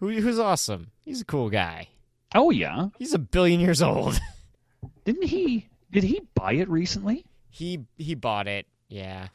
who 0.00 0.10
who's 0.20 0.38
awesome. 0.40 0.90
He's 1.02 1.20
a 1.20 1.24
cool 1.24 1.50
guy. 1.50 1.88
Oh 2.34 2.50
yeah, 2.50 2.88
He's 2.98 3.14
a 3.14 3.18
billion 3.18 3.60
years 3.60 3.80
old. 3.80 4.18
didn't 5.04 5.28
he? 5.28 5.68
Did 5.92 6.02
he 6.02 6.22
buy 6.34 6.54
it 6.54 6.68
recently? 6.68 7.24
he 7.50 7.84
he 7.96 8.16
bought 8.16 8.48
it. 8.48 8.66
Yeah. 8.88 9.28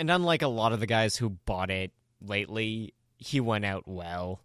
And 0.00 0.10
unlike 0.10 0.40
a 0.40 0.48
lot 0.48 0.72
of 0.72 0.80
the 0.80 0.86
guys 0.86 1.14
who 1.14 1.28
bought 1.28 1.70
it 1.70 1.90
lately, 2.22 2.94
he 3.18 3.38
went 3.38 3.66
out 3.66 3.86
well. 3.86 4.40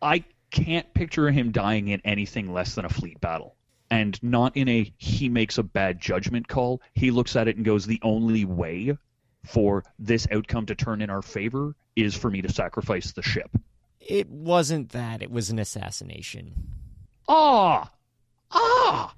I 0.00 0.24
can't 0.50 0.94
picture 0.94 1.30
him 1.30 1.52
dying 1.52 1.88
in 1.88 2.00
anything 2.02 2.50
less 2.50 2.74
than 2.74 2.86
a 2.86 2.88
fleet 2.88 3.20
battle. 3.20 3.56
And 3.90 4.18
not 4.22 4.56
in 4.56 4.70
a 4.70 4.90
he 4.96 5.28
makes 5.28 5.58
a 5.58 5.62
bad 5.62 6.00
judgment 6.00 6.48
call. 6.48 6.80
He 6.94 7.10
looks 7.10 7.36
at 7.36 7.46
it 7.46 7.56
and 7.56 7.64
goes, 7.66 7.84
the 7.84 8.00
only 8.00 8.46
way 8.46 8.96
for 9.44 9.84
this 9.98 10.26
outcome 10.32 10.64
to 10.64 10.74
turn 10.74 11.02
in 11.02 11.10
our 11.10 11.20
favor 11.20 11.74
is 11.94 12.16
for 12.16 12.30
me 12.30 12.40
to 12.40 12.50
sacrifice 12.50 13.12
the 13.12 13.22
ship. 13.22 13.50
It 14.00 14.30
wasn't 14.30 14.92
that. 14.92 15.20
It 15.20 15.30
was 15.30 15.50
an 15.50 15.58
assassination. 15.58 16.54
Ah! 17.28 17.92
Ah! 18.50 19.14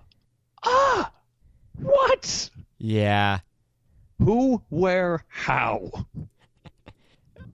Ah! 0.64 1.12
What? 1.76 2.50
Yeah. 2.78 3.38
Who, 4.18 4.62
where, 4.68 5.24
how? 5.28 5.90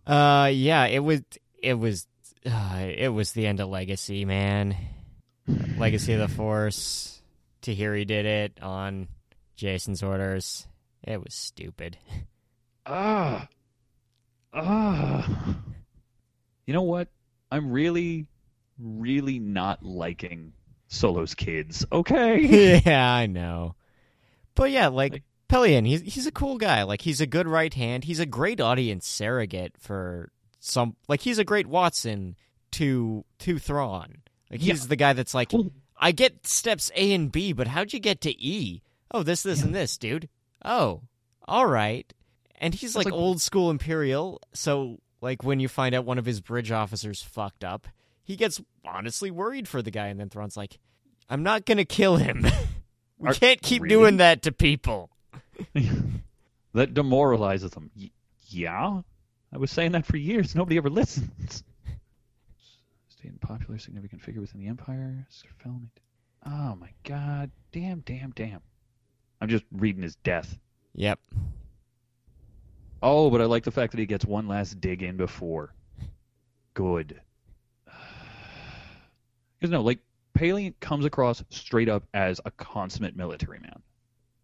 Uh 0.06 0.50
yeah, 0.52 0.86
it 0.86 0.98
was 1.00 1.22
it 1.62 1.74
was 1.74 2.06
uh, 2.46 2.84
it 2.86 3.08
was 3.08 3.32
the 3.32 3.46
end 3.46 3.60
of 3.60 3.68
legacy, 3.68 4.24
man. 4.24 4.76
Legacy 5.78 6.12
of 6.14 6.20
the 6.20 6.28
Force. 6.28 7.22
Tahiri 7.62 8.06
did 8.06 8.26
it 8.26 8.58
on 8.62 9.08
Jacen's 9.56 10.02
orders. 10.02 10.66
It 11.02 11.22
was 11.22 11.34
stupid. 11.34 11.96
Ah. 12.84 13.48
Ah. 14.52 15.56
You 16.66 16.74
know 16.74 16.82
what? 16.82 17.08
I'm 17.50 17.70
really, 17.70 18.26
really 18.78 19.38
not 19.38 19.82
liking 19.82 20.52
Solo's 20.88 21.34
kids. 21.34 21.86
Okay. 21.90 22.80
yeah, 22.84 23.10
I 23.14 23.24
know. 23.26 23.74
But 24.54 24.70
yeah, 24.70 24.88
like, 24.88 25.12
Like- 25.12 25.22
Pellaeon, 25.54 25.86
he's 25.86 26.02
he's 26.02 26.26
a 26.26 26.32
cool 26.32 26.58
guy. 26.58 26.82
Like 26.82 27.02
he's 27.02 27.20
a 27.20 27.26
good 27.26 27.46
right 27.46 27.72
hand. 27.72 28.04
He's 28.04 28.18
a 28.18 28.26
great 28.26 28.60
audience 28.60 29.06
surrogate 29.06 29.76
for 29.78 30.32
some 30.58 30.96
like 31.06 31.20
he's 31.20 31.38
a 31.38 31.44
great 31.44 31.66
Watson 31.68 32.36
to 32.72 33.24
to 33.40 33.58
Thrawn. 33.58 34.16
Like 34.50 34.60
he's 34.60 34.88
the 34.88 34.96
guy 34.96 35.12
that's 35.12 35.34
like 35.34 35.52
Well- 35.52 35.70
I 35.96 36.10
get 36.10 36.44
steps 36.46 36.90
A 36.96 37.12
and 37.14 37.30
B, 37.30 37.52
but 37.52 37.68
how'd 37.68 37.92
you 37.92 38.00
get 38.00 38.20
to 38.22 38.30
E? 38.30 38.82
Oh, 39.12 39.22
this, 39.22 39.44
this, 39.44 39.62
and 39.62 39.72
this, 39.72 39.96
dude. 39.96 40.28
Oh, 40.64 41.02
all 41.46 41.66
right. 41.66 42.12
And 42.58 42.74
he's 42.74 42.96
like, 42.96 43.04
like- 43.06 43.14
old 43.14 43.40
school 43.40 43.70
Imperial, 43.70 44.40
so 44.54 44.98
like 45.20 45.44
when 45.44 45.60
you 45.60 45.68
find 45.68 45.94
out 45.94 46.04
one 46.04 46.18
of 46.18 46.26
his 46.26 46.40
bridge 46.40 46.72
officers 46.72 47.22
fucked 47.22 47.62
up, 47.62 47.86
he 48.24 48.34
gets 48.34 48.60
honestly 48.84 49.30
worried 49.30 49.68
for 49.68 49.82
the 49.82 49.92
guy, 49.92 50.08
and 50.08 50.18
then 50.18 50.30
Thrawn's 50.30 50.56
like, 50.56 50.78
I'm 51.30 51.44
not 51.44 51.64
gonna 51.64 51.84
kill 51.84 52.16
him. 52.16 52.44
we 53.18 53.28
Are- 53.28 53.34
can't 53.34 53.62
keep 53.62 53.82
really? 53.82 53.94
doing 53.94 54.16
that 54.16 54.42
to 54.42 54.52
people. 54.52 55.10
that 56.74 56.94
demoralizes 56.94 57.70
them. 57.72 57.90
Y- 57.96 58.10
yeah? 58.48 59.00
I 59.52 59.58
was 59.58 59.70
saying 59.70 59.92
that 59.92 60.06
for 60.06 60.16
years. 60.16 60.54
Nobody 60.54 60.76
ever 60.76 60.90
listens. 60.90 61.62
Stayed 63.08 63.32
in 63.32 63.38
popular, 63.38 63.78
significant 63.78 64.22
figure 64.22 64.40
within 64.40 64.60
the 64.60 64.66
Empire. 64.66 65.26
Oh 66.46 66.76
my 66.76 66.90
god. 67.04 67.50
Damn, 67.72 68.00
damn, 68.00 68.30
damn. 68.30 68.60
I'm 69.40 69.48
just 69.48 69.64
reading 69.72 70.02
his 70.02 70.16
death. 70.16 70.58
Yep. 70.94 71.20
Oh, 73.02 73.30
but 73.30 73.40
I 73.40 73.44
like 73.44 73.64
the 73.64 73.70
fact 73.70 73.92
that 73.92 74.00
he 74.00 74.06
gets 74.06 74.24
one 74.24 74.48
last 74.48 74.80
dig 74.80 75.02
in 75.02 75.16
before. 75.16 75.74
Good. 76.74 77.20
Because 79.60 79.70
no, 79.70 79.80
like 79.80 80.00
Paley 80.34 80.74
comes 80.80 81.06
across 81.06 81.42
straight 81.48 81.88
up 81.88 82.02
as 82.12 82.38
a 82.44 82.50
consummate 82.50 83.16
military 83.16 83.60
man. 83.60 83.80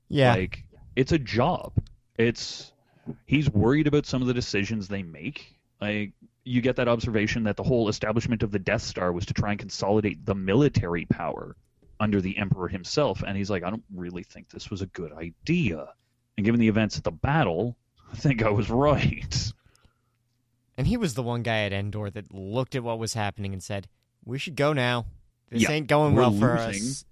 Yeah. 0.08 0.34
Like 0.34 0.64
it's 0.96 1.12
a 1.12 1.18
job. 1.18 1.72
It's 2.18 2.72
he's 3.26 3.50
worried 3.50 3.86
about 3.86 4.06
some 4.06 4.22
of 4.22 4.28
the 4.28 4.34
decisions 4.34 4.88
they 4.88 5.02
make. 5.02 5.56
Like 5.80 6.12
you 6.44 6.60
get 6.60 6.76
that 6.76 6.88
observation 6.88 7.44
that 7.44 7.56
the 7.56 7.62
whole 7.62 7.88
establishment 7.88 8.42
of 8.42 8.50
the 8.50 8.58
Death 8.58 8.82
Star 8.82 9.12
was 9.12 9.26
to 9.26 9.34
try 9.34 9.50
and 9.50 9.58
consolidate 9.58 10.24
the 10.24 10.34
military 10.34 11.06
power 11.06 11.56
under 11.98 12.20
the 12.20 12.36
Emperor 12.38 12.68
himself, 12.68 13.22
and 13.26 13.36
he's 13.36 13.50
like, 13.50 13.62
I 13.62 13.70
don't 13.70 13.84
really 13.94 14.22
think 14.22 14.48
this 14.48 14.70
was 14.70 14.80
a 14.80 14.86
good 14.86 15.12
idea. 15.12 15.86
And 16.36 16.44
given 16.44 16.58
the 16.58 16.68
events 16.68 16.96
at 16.96 17.04
the 17.04 17.10
battle, 17.10 17.76
I 18.10 18.16
think 18.16 18.42
I 18.42 18.48
was 18.48 18.70
right. 18.70 19.52
and 20.78 20.86
he 20.86 20.96
was 20.96 21.14
the 21.14 21.22
one 21.22 21.42
guy 21.42 21.60
at 21.60 21.72
Endor 21.72 22.10
that 22.10 22.32
looked 22.32 22.74
at 22.74 22.82
what 22.82 22.98
was 22.98 23.14
happening 23.14 23.52
and 23.52 23.62
said, 23.62 23.86
"We 24.24 24.38
should 24.38 24.56
go 24.56 24.72
now. 24.72 25.06
This 25.50 25.62
Yeah, 25.62 25.72
ain't 25.72 25.88
going 25.88 26.14
well 26.14 26.32
for 26.32 26.66
losing. 26.66 27.06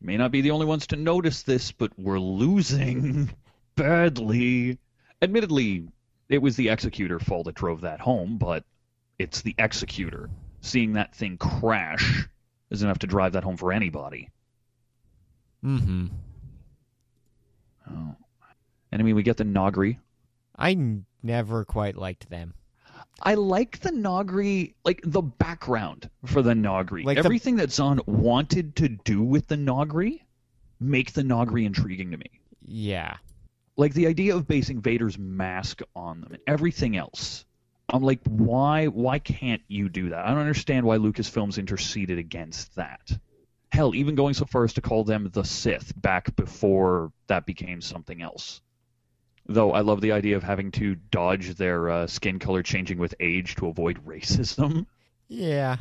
Us." 0.00 0.06
May 0.06 0.16
not 0.16 0.30
be 0.30 0.40
the 0.40 0.50
only 0.50 0.66
ones 0.66 0.86
to 0.88 0.96
notice 0.96 1.42
this, 1.42 1.72
but 1.72 1.92
we're 1.98 2.18
losing 2.18 3.30
badly. 3.76 4.78
Admittedly, 5.22 5.88
it 6.28 6.42
was 6.42 6.56
the 6.56 6.68
executor 6.68 7.18
fall 7.18 7.44
that 7.44 7.54
drove 7.54 7.82
that 7.82 8.00
home, 8.00 8.38
but 8.38 8.64
it's 9.18 9.42
the 9.42 9.54
executor. 9.58 10.30
Seeing 10.60 10.94
that 10.94 11.14
thing 11.14 11.38
crash 11.38 12.28
is 12.70 12.82
enough 12.82 12.98
to 13.00 13.06
drive 13.06 13.32
that 13.32 13.44
home 13.44 13.56
for 13.56 13.72
anybody. 13.72 14.30
Mm-hmm. 15.64 16.06
Oh. 17.90 18.16
And 18.92 19.02
I 19.02 19.04
mean, 19.04 19.14
we 19.14 19.22
get 19.22 19.36
the 19.36 19.44
Noghri. 19.44 19.98
I 20.56 20.72
n- 20.72 21.06
never 21.22 21.64
quite 21.64 21.96
liked 21.96 22.28
them. 22.30 22.54
I 23.22 23.34
like 23.34 23.80
the 23.80 23.90
Noghri, 23.90 24.74
like 24.84 25.00
the 25.04 25.22
background 25.22 26.10
for 26.26 26.42
the 26.42 26.52
Noghri. 26.52 27.04
Like 27.04 27.16
the- 27.16 27.24
Everything 27.24 27.56
that 27.56 27.72
Zahn 27.72 28.00
wanted 28.06 28.76
to 28.76 28.88
do 28.88 29.22
with 29.22 29.46
the 29.46 29.56
Noghri 29.56 30.20
make 30.80 31.12
the 31.12 31.22
Noghri 31.22 31.64
intriguing 31.64 32.10
to 32.10 32.18
me. 32.18 32.30
Yeah. 32.62 33.16
like 33.78 33.92
the 33.94 34.06
idea 34.06 34.34
of 34.34 34.48
basing 34.48 34.80
Vader's 34.80 35.18
mask 35.18 35.82
on 35.94 36.20
them 36.22 36.32
and 36.32 36.42
everything 36.46 36.96
else. 36.96 37.44
I'm 37.90 38.02
like, 38.02 38.20
why? 38.26 38.86
Why 38.86 39.18
can't 39.18 39.62
you 39.68 39.88
do 39.88 40.08
that? 40.10 40.24
I 40.24 40.30
don't 40.30 40.38
understand 40.38 40.84
why 40.86 40.96
Lucasfilms 40.98 41.58
interceded 41.58 42.18
against 42.18 42.74
that. 42.76 43.12
Hell, 43.70 43.94
even 43.94 44.14
going 44.14 44.34
so 44.34 44.44
far 44.46 44.64
as 44.64 44.72
to 44.74 44.80
call 44.80 45.04
them 45.04 45.28
the 45.32 45.44
Sith 45.44 45.92
back 46.00 46.34
before 46.36 47.12
that 47.28 47.44
became 47.46 47.80
something 47.80 48.22
else. 48.22 48.60
Though 49.48 49.72
I 49.72 49.80
love 49.80 50.00
the 50.00 50.12
idea 50.12 50.36
of 50.36 50.42
having 50.42 50.72
to 50.72 50.96
dodge 50.96 51.54
their 51.54 51.88
uh, 51.88 52.06
skin 52.06 52.38
color 52.38 52.62
changing 52.62 52.98
with 52.98 53.14
age 53.20 53.54
to 53.56 53.68
avoid 53.68 53.98
racism. 54.06 54.86
Yeah. 55.28 55.76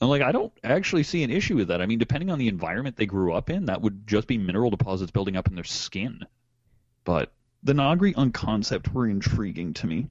I'm 0.00 0.08
like, 0.08 0.22
I 0.22 0.30
don't 0.30 0.52
actually 0.62 1.02
see 1.02 1.22
an 1.24 1.30
issue 1.30 1.56
with 1.56 1.68
that. 1.68 1.80
I 1.82 1.86
mean, 1.86 1.98
depending 1.98 2.30
on 2.30 2.38
the 2.38 2.48
environment 2.48 2.96
they 2.96 3.06
grew 3.06 3.32
up 3.32 3.50
in, 3.50 3.64
that 3.66 3.82
would 3.82 4.06
just 4.06 4.28
be 4.28 4.38
mineral 4.38 4.70
deposits 4.70 5.10
building 5.10 5.36
up 5.36 5.48
in 5.48 5.54
their 5.54 5.64
skin. 5.64 6.20
But 7.04 7.32
the 7.62 7.72
Noghri 7.72 8.16
on 8.16 8.30
concept 8.30 8.92
were 8.94 9.08
intriguing 9.08 9.74
to 9.74 9.86
me. 9.86 10.08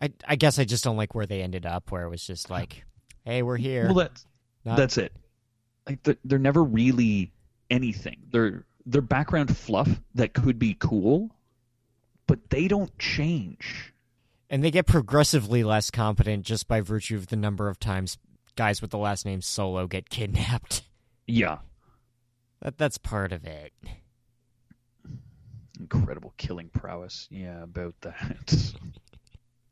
I 0.00 0.12
I 0.26 0.36
guess 0.36 0.58
I 0.58 0.64
just 0.64 0.84
don't 0.84 0.96
like 0.96 1.14
where 1.14 1.26
they 1.26 1.42
ended 1.42 1.64
up, 1.64 1.90
where 1.90 2.02
it 2.04 2.10
was 2.10 2.26
just 2.26 2.50
like, 2.50 2.84
"Hey, 3.24 3.42
we're 3.42 3.56
here." 3.56 3.86
Well, 3.86 3.94
that's 3.94 4.26
Not- 4.64 4.76
that's 4.76 4.98
it. 4.98 5.12
Like 5.86 6.02
they're, 6.02 6.16
they're 6.24 6.38
never 6.38 6.62
really 6.62 7.32
anything. 7.70 8.16
They're 8.30 8.64
they're 8.86 9.00
background 9.02 9.56
fluff 9.56 9.88
that 10.16 10.34
could 10.34 10.58
be 10.58 10.74
cool, 10.74 11.30
but 12.30 12.50
they 12.50 12.68
don't 12.68 12.96
change. 12.98 13.92
and 14.48 14.62
they 14.64 14.70
get 14.70 14.86
progressively 14.86 15.62
less 15.64 15.90
competent 15.90 16.44
just 16.46 16.66
by 16.68 16.80
virtue 16.80 17.16
of 17.16 17.26
the 17.26 17.36
number 17.36 17.68
of 17.68 17.78
times 17.80 18.18
guys 18.56 18.80
with 18.80 18.90
the 18.90 18.98
last 18.98 19.24
name 19.26 19.40
Solo 19.42 19.86
get 19.86 20.08
kidnapped. 20.10 20.82
Yeah, 21.26 21.58
That 22.62 22.78
that's 22.78 22.98
part 22.98 23.32
of 23.32 23.44
it. 23.44 23.72
incredible 25.78 26.34
killing 26.36 26.68
prowess. 26.68 27.26
Yeah, 27.30 27.62
about 27.62 27.94
that. 28.02 28.54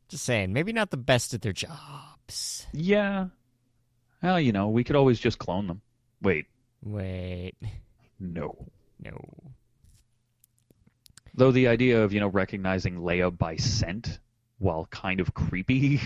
Just 0.09 0.25
saying, 0.25 0.53
maybe 0.55 0.73
not 0.73 0.91
the 0.91 0.97
best 0.97 1.35
at 1.35 1.43
their 1.43 1.53
jobs. 1.53 2.67
yeah. 2.73 3.27
Well, 4.23 4.41
you 4.41 4.53
know, 4.53 4.69
we 4.69 4.83
could 4.83 4.97
always 4.97 5.21
just 5.21 5.39
clone 5.39 5.67
them. 5.69 5.81
Wait, 6.23 6.47
Wait, 6.83 7.55
no. 8.19 8.67
no. 9.01 9.21
Though 11.39 11.53
the 11.53 11.69
idea 11.69 12.03
of, 12.03 12.13
you 12.13 12.19
know, 12.19 12.27
recognizing 12.27 12.97
Leia 12.97 13.31
by 13.31 13.55
scent, 13.55 14.19
while 14.59 14.87
kind 14.91 15.21
of 15.21 15.35
creepy, 15.35 16.01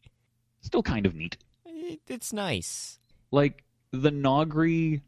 still 0.62 0.82
kind 0.82 1.06
of 1.06 1.14
neat. 1.14 1.36
It's 2.08 2.32
nice. 2.32 2.98
Like, 3.30 3.62
the 3.92 4.10
Noghri. 4.10 5.00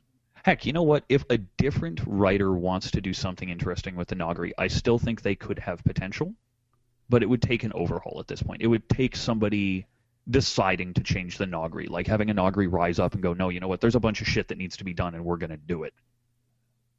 Heck, 0.45 0.67
you 0.67 0.73
know 0.73 0.85
what? 0.85 1.03
If 1.09 1.25
a 1.31 1.39
different 1.39 2.01
writer 2.07 2.53
wants 2.53 2.93
to 2.93 3.01
do 3.01 3.13
something 3.13 3.49
interesting 3.49 3.97
with 3.97 4.07
the 4.07 4.15
Noghri, 4.15 4.53
I 4.57 4.69
still 4.69 5.01
think 5.01 5.23
they 5.23 5.35
could 5.35 5.59
have 5.59 5.83
potential, 5.83 6.33
but 7.09 7.25
it 7.25 7.29
would 7.29 7.43
take 7.43 7.65
an 7.65 7.73
overhaul 7.75 8.21
at 8.21 8.29
this 8.29 8.45
point. 8.45 8.63
It 8.63 8.69
would 8.69 8.89
take 8.89 9.17
somebody 9.17 9.87
deciding 10.31 10.95
to 10.95 11.03
change 11.03 11.39
the 11.39 11.47
Noghri, 11.47 11.91
like 11.91 12.07
having 12.07 12.31
a 12.31 12.35
Noghri 12.37 12.71
rise 12.71 13.01
up 13.01 13.15
and 13.15 13.23
go, 13.23 13.33
no, 13.33 13.49
you 13.49 13.59
know 13.59 13.67
what? 13.67 13.81
There's 13.81 13.97
a 13.97 14.01
bunch 14.01 14.21
of 14.21 14.29
shit 14.29 14.47
that 14.47 14.59
needs 14.59 14.77
to 14.77 14.85
be 14.85 14.95
done, 14.95 15.17
and 15.17 15.25
we're 15.25 15.39
going 15.39 15.51
to 15.51 15.57
do 15.57 15.83
it. 15.83 15.95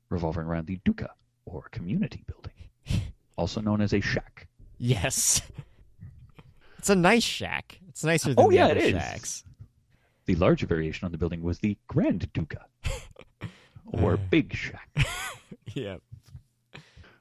Revolving 0.09 0.43
around 0.43 0.67
the 0.67 0.79
dukha, 0.85 1.07
or 1.47 1.63
community 1.71 2.23
building, 2.27 3.03
also 3.37 3.61
known 3.61 3.81
as 3.81 3.93
a 3.93 4.01
shack. 4.01 4.47
Yes. 4.77 5.41
It's 6.79 6.89
a 6.91 6.95
nice 6.95 7.23
shack. 7.23 7.79
It's 7.89 8.03
nicer 8.03 8.33
than 8.33 8.45
Oh, 8.45 8.49
the 8.49 8.55
yeah, 8.57 8.65
other 8.67 8.75
it 8.77 8.83
is. 8.83 8.91
shacks. 8.91 9.43
The 10.25 10.35
larger 10.35 10.67
variation 10.67 11.05
on 11.05 11.11
the 11.11 11.17
building 11.17 11.41
was 11.41 11.59
the 11.59 11.75
Grand 11.87 12.31
dukha, 12.33 12.61
or 13.87 14.13
Uh. 14.13 14.17
Big 14.29 14.53
Shack. 14.55 14.87
yeah. 15.73 15.97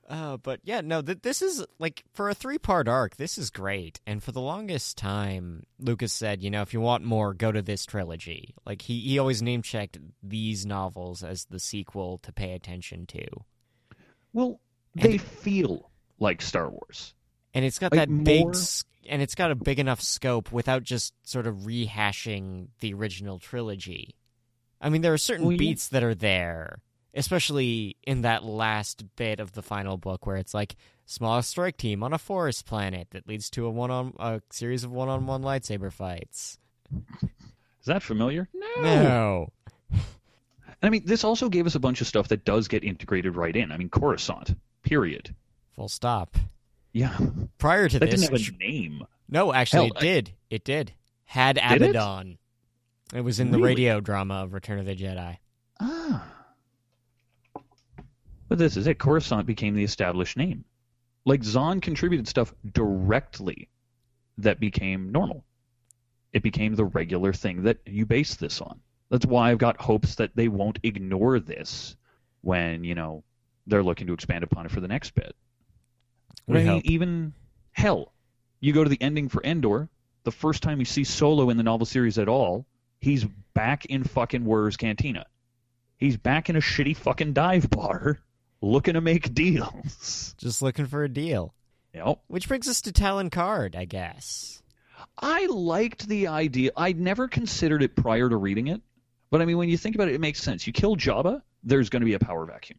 Uh, 0.08 0.36
but 0.36 0.60
yeah, 0.62 0.82
no, 0.82 1.02
th- 1.02 1.18
this 1.22 1.42
is 1.42 1.64
like 1.80 2.04
for 2.14 2.28
a 2.30 2.34
three 2.34 2.58
part 2.58 2.86
arc, 2.86 3.16
this 3.16 3.38
is 3.38 3.50
great. 3.50 3.98
And 4.06 4.22
for 4.22 4.30
the 4.30 4.40
longest 4.42 4.96
time, 4.98 5.64
Lucas 5.80 6.12
said, 6.12 6.42
you 6.44 6.50
know, 6.50 6.62
if 6.62 6.72
you 6.72 6.80
want 6.80 7.02
more, 7.02 7.34
go 7.34 7.50
to 7.50 7.62
this 7.62 7.84
trilogy. 7.86 8.54
Like 8.64 8.82
he, 8.82 9.00
he 9.00 9.18
always 9.18 9.42
name 9.42 9.62
checked 9.62 9.98
these 10.22 10.64
novels 10.64 11.24
as 11.24 11.46
the 11.46 11.58
sequel 11.58 12.18
to 12.18 12.32
pay 12.32 12.52
attention 12.52 13.06
to. 13.06 13.26
Well, 14.36 14.60
And- 14.94 15.02
they 15.14 15.16
feel 15.18 15.90
like 16.18 16.42
Star 16.42 16.68
Wars. 16.68 17.14
And 17.54 17.64
it's 17.64 17.78
got 17.78 17.92
Like, 17.92 18.06
that 18.08 18.24
big 18.24 18.42
more- 18.44 18.52
and 19.08 19.22
it's 19.22 19.34
got 19.34 19.50
a 19.50 19.54
big 19.54 19.78
enough 19.78 20.02
scope 20.02 20.52
without 20.52 20.82
just 20.82 21.14
sort 21.26 21.46
of 21.46 21.56
rehashing 21.60 22.68
the 22.80 22.92
original 22.92 23.38
trilogy. 23.38 24.14
I 24.78 24.90
mean, 24.90 25.00
there 25.00 25.14
are 25.14 25.18
certain 25.18 25.46
Well, 25.46 25.52
yeah. 25.54 25.58
beats 25.58 25.88
that 25.88 26.02
are 26.02 26.14
there, 26.14 26.82
especially 27.14 27.96
in 28.02 28.20
that 28.22 28.44
last 28.44 29.04
bit 29.16 29.40
of 29.40 29.52
the 29.52 29.62
final 29.62 29.96
book 29.96 30.26
where 30.26 30.36
it's 30.36 30.52
like 30.52 30.76
small 31.06 31.40
strike 31.40 31.78
team 31.78 32.02
on 32.02 32.12
a 32.12 32.18
forest 32.18 32.66
planet 32.66 33.08
that 33.12 33.26
leads 33.26 33.48
to 33.50 33.64
a 33.64 33.70
one 33.70 33.90
on 33.90 34.12
a 34.18 34.42
series 34.50 34.84
of 34.84 34.90
one 34.92 35.08
on 35.08 35.24
one 35.26 35.40
lightsaber 35.42 35.90
fights. 35.90 36.58
Is 37.22 37.86
that 37.86 38.02
familiar? 38.02 38.50
No. 38.52 38.82
No. 38.82 39.52
And 40.82 40.88
I 40.88 40.90
mean, 40.90 41.02
this 41.06 41.24
also 41.24 41.48
gave 41.48 41.66
us 41.66 41.74
a 41.74 41.80
bunch 41.80 42.00
of 42.00 42.06
stuff 42.06 42.28
that 42.28 42.44
does 42.44 42.68
get 42.68 42.84
integrated 42.84 43.34
right 43.36 43.54
in. 43.54 43.72
I 43.72 43.76
mean, 43.78 43.88
Coruscant, 43.88 44.54
period. 44.82 45.34
Full 45.74 45.88
stop. 45.88 46.36
Yeah. 46.92 47.16
Prior 47.58 47.88
to 47.88 47.98
That 47.98 48.10
this, 48.10 48.22
didn't 48.28 48.40
have 48.40 48.54
a 48.54 48.58
name. 48.58 49.02
no, 49.28 49.52
actually, 49.52 49.86
Hell, 49.88 49.96
it 49.96 50.00
did. 50.00 50.32
It 50.50 50.64
did. 50.64 50.92
Had 51.24 51.56
Did 51.56 51.82
it? 51.82 51.90
Abaddon. 51.90 52.38
It? 53.14 53.20
was 53.22 53.40
in 53.40 53.50
the 53.50 53.58
Really? 53.58 53.68
radio 53.70 54.00
drama 54.00 54.34
of 54.44 54.52
Return 54.52 54.78
of 54.78 54.86
the 54.86 54.94
Jedi. 54.96 55.38
Ah. 55.80 56.26
But 58.48 58.58
this 58.58 58.76
is 58.76 58.86
it. 58.86 58.98
Coruscant 58.98 59.46
became 59.46 59.74
the 59.74 59.82
established 59.84 60.36
name. 60.36 60.64
Like 61.24 61.42
Zahn 61.42 61.80
contributed 61.80 62.28
stuff 62.28 62.54
directly 62.72 63.68
that 64.38 64.60
became 64.60 65.10
normal. 65.10 65.44
It 66.32 66.42
became 66.42 66.74
the 66.74 66.84
regular 66.84 67.32
thing 67.32 67.62
that 67.64 67.78
you 67.86 68.06
base 68.06 68.36
this 68.36 68.60
on. 68.60 68.80
That's 69.10 69.26
why 69.26 69.50
I've 69.50 69.58
got 69.58 69.80
hopes 69.80 70.16
that 70.16 70.34
they 70.34 70.48
won't 70.48 70.78
ignore 70.82 71.38
this 71.38 71.96
when, 72.40 72.84
you 72.84 72.94
know, 72.94 73.22
they're 73.66 73.82
looking 73.82 74.06
to 74.08 74.12
expand 74.12 74.44
upon 74.44 74.66
it 74.66 74.72
for 74.72 74.80
the 74.80 74.88
next 74.88 75.14
bit. 75.14 75.34
We 76.46 76.60
I 76.60 76.64
mean, 76.64 76.82
even 76.84 77.32
hell, 77.72 78.12
you 78.60 78.72
go 78.72 78.84
to 78.84 78.90
the 78.90 79.00
ending 79.00 79.28
for 79.28 79.42
Endor, 79.42 79.88
the 80.24 80.32
first 80.32 80.62
time 80.62 80.78
you 80.78 80.84
see 80.84 81.04
Solo 81.04 81.50
in 81.50 81.56
the 81.56 81.62
novel 81.62 81.86
series 81.86 82.18
at 82.18 82.28
all, 82.28 82.66
he's 83.00 83.24
back 83.54 83.86
in 83.86 84.04
fucking 84.04 84.44
Wurr's 84.44 84.76
Cantina. 84.76 85.26
He's 85.98 86.16
back 86.16 86.50
in 86.50 86.56
a 86.56 86.60
shitty 86.60 86.96
fucking 86.96 87.32
dive 87.32 87.70
bar 87.70 88.18
looking 88.60 88.94
to 88.94 89.00
make 89.00 89.34
deals. 89.34 90.34
Just 90.38 90.62
looking 90.62 90.86
for 90.86 91.04
a 91.04 91.08
deal. 91.08 91.54
Yep. 91.94 92.20
Which 92.26 92.48
brings 92.48 92.68
us 92.68 92.82
to 92.82 92.92
Talon 92.92 93.30
Karrde, 93.30 93.76
I 93.76 93.86
guess. 93.86 94.62
I 95.18 95.46
liked 95.46 96.08
the 96.08 96.26
idea. 96.28 96.72
I'd 96.76 97.00
never 97.00 97.28
considered 97.28 97.82
it 97.82 97.96
prior 97.96 98.28
to 98.28 98.36
reading 98.36 98.66
it, 98.68 98.82
but 99.30 99.42
I 99.42 99.44
mean, 99.44 99.58
when 99.58 99.68
you 99.68 99.76
think 99.76 99.94
about 99.94 100.08
it, 100.08 100.14
it 100.14 100.20
makes 100.20 100.40
sense. 100.40 100.66
You 100.66 100.72
kill 100.72 100.96
Jabba, 100.96 101.42
there's 101.64 101.88
going 101.90 102.00
to 102.00 102.06
be 102.06 102.14
a 102.14 102.18
power 102.18 102.46
vacuum. 102.46 102.78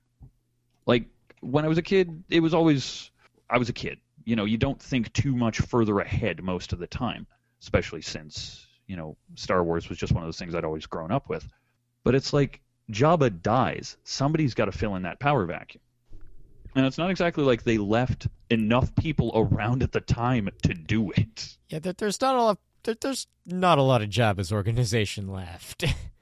Like 0.86 1.06
when 1.42 1.66
I 1.66 1.68
was 1.68 1.78
a 1.78 1.84
kid, 1.84 2.24
it 2.30 2.40
was 2.40 2.54
always 2.54 3.12
I 3.50 3.58
was 3.58 3.70
a 3.70 3.74
kid. 3.74 4.00
You 4.24 4.36
know, 4.36 4.46
you 4.46 4.58
don't 4.58 4.82
think 4.82 5.14
too 5.14 5.36
much 5.36 5.60
further 5.60 6.00
ahead 6.00 6.44
most 6.44 6.74
of 6.74 6.80
the 6.80 6.88
time, 6.88 7.28
especially 7.62 8.02
since 8.02 8.66
you 8.88 8.96
know 8.96 9.18
Star 9.36 9.64
Wars 9.64 9.90
was 9.90 9.98
just 9.98 10.14
one 10.14 10.24
of 10.24 10.28
those 10.28 10.40
things 10.40 10.56
I'd 10.56 10.66
always 10.66 10.86
grown 10.86 11.12
up 11.12 11.30
with. 11.30 11.48
But 12.04 12.16
it's 12.16 12.34
like 12.34 12.62
Jabba 12.92 13.42
dies, 13.42 13.98
somebody's 14.04 14.54
got 14.54 14.66
to 14.66 14.72
fill 14.72 14.96
in 14.96 15.04
that 15.04 15.20
power 15.20 15.46
vacuum. 15.46 15.82
And 16.76 16.86
it's 16.86 16.98
not 16.98 17.10
exactly 17.10 17.44
like 17.44 17.64
they 17.64 17.78
left 17.78 18.28
enough 18.50 18.94
people 18.96 19.32
around 19.34 19.82
at 19.82 19.92
the 19.92 20.02
time 20.02 20.50
to 20.64 20.74
do 20.74 21.12
it. 21.12 21.58
Yeah, 21.70 21.80
there's 21.80 22.22
not 22.22 22.36
a 22.36 22.44
lot. 22.44 22.60
There's 22.84 23.28
not 23.46 23.78
a 23.78 23.82
lot 23.82 24.02
of 24.02 24.10
Jabba's 24.10 24.52
organization 24.52 25.28
left. 25.28 25.84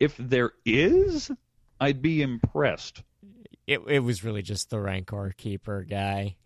if 0.00 0.16
there 0.16 0.52
is, 0.64 1.30
I'd 1.80 2.02
be 2.02 2.22
impressed. 2.22 3.02
it 3.66 3.80
it 3.88 4.00
was 4.00 4.24
really 4.24 4.42
just 4.42 4.70
the 4.70 4.80
Rancor 4.80 5.34
keeper 5.36 5.84
guy. 5.88 6.36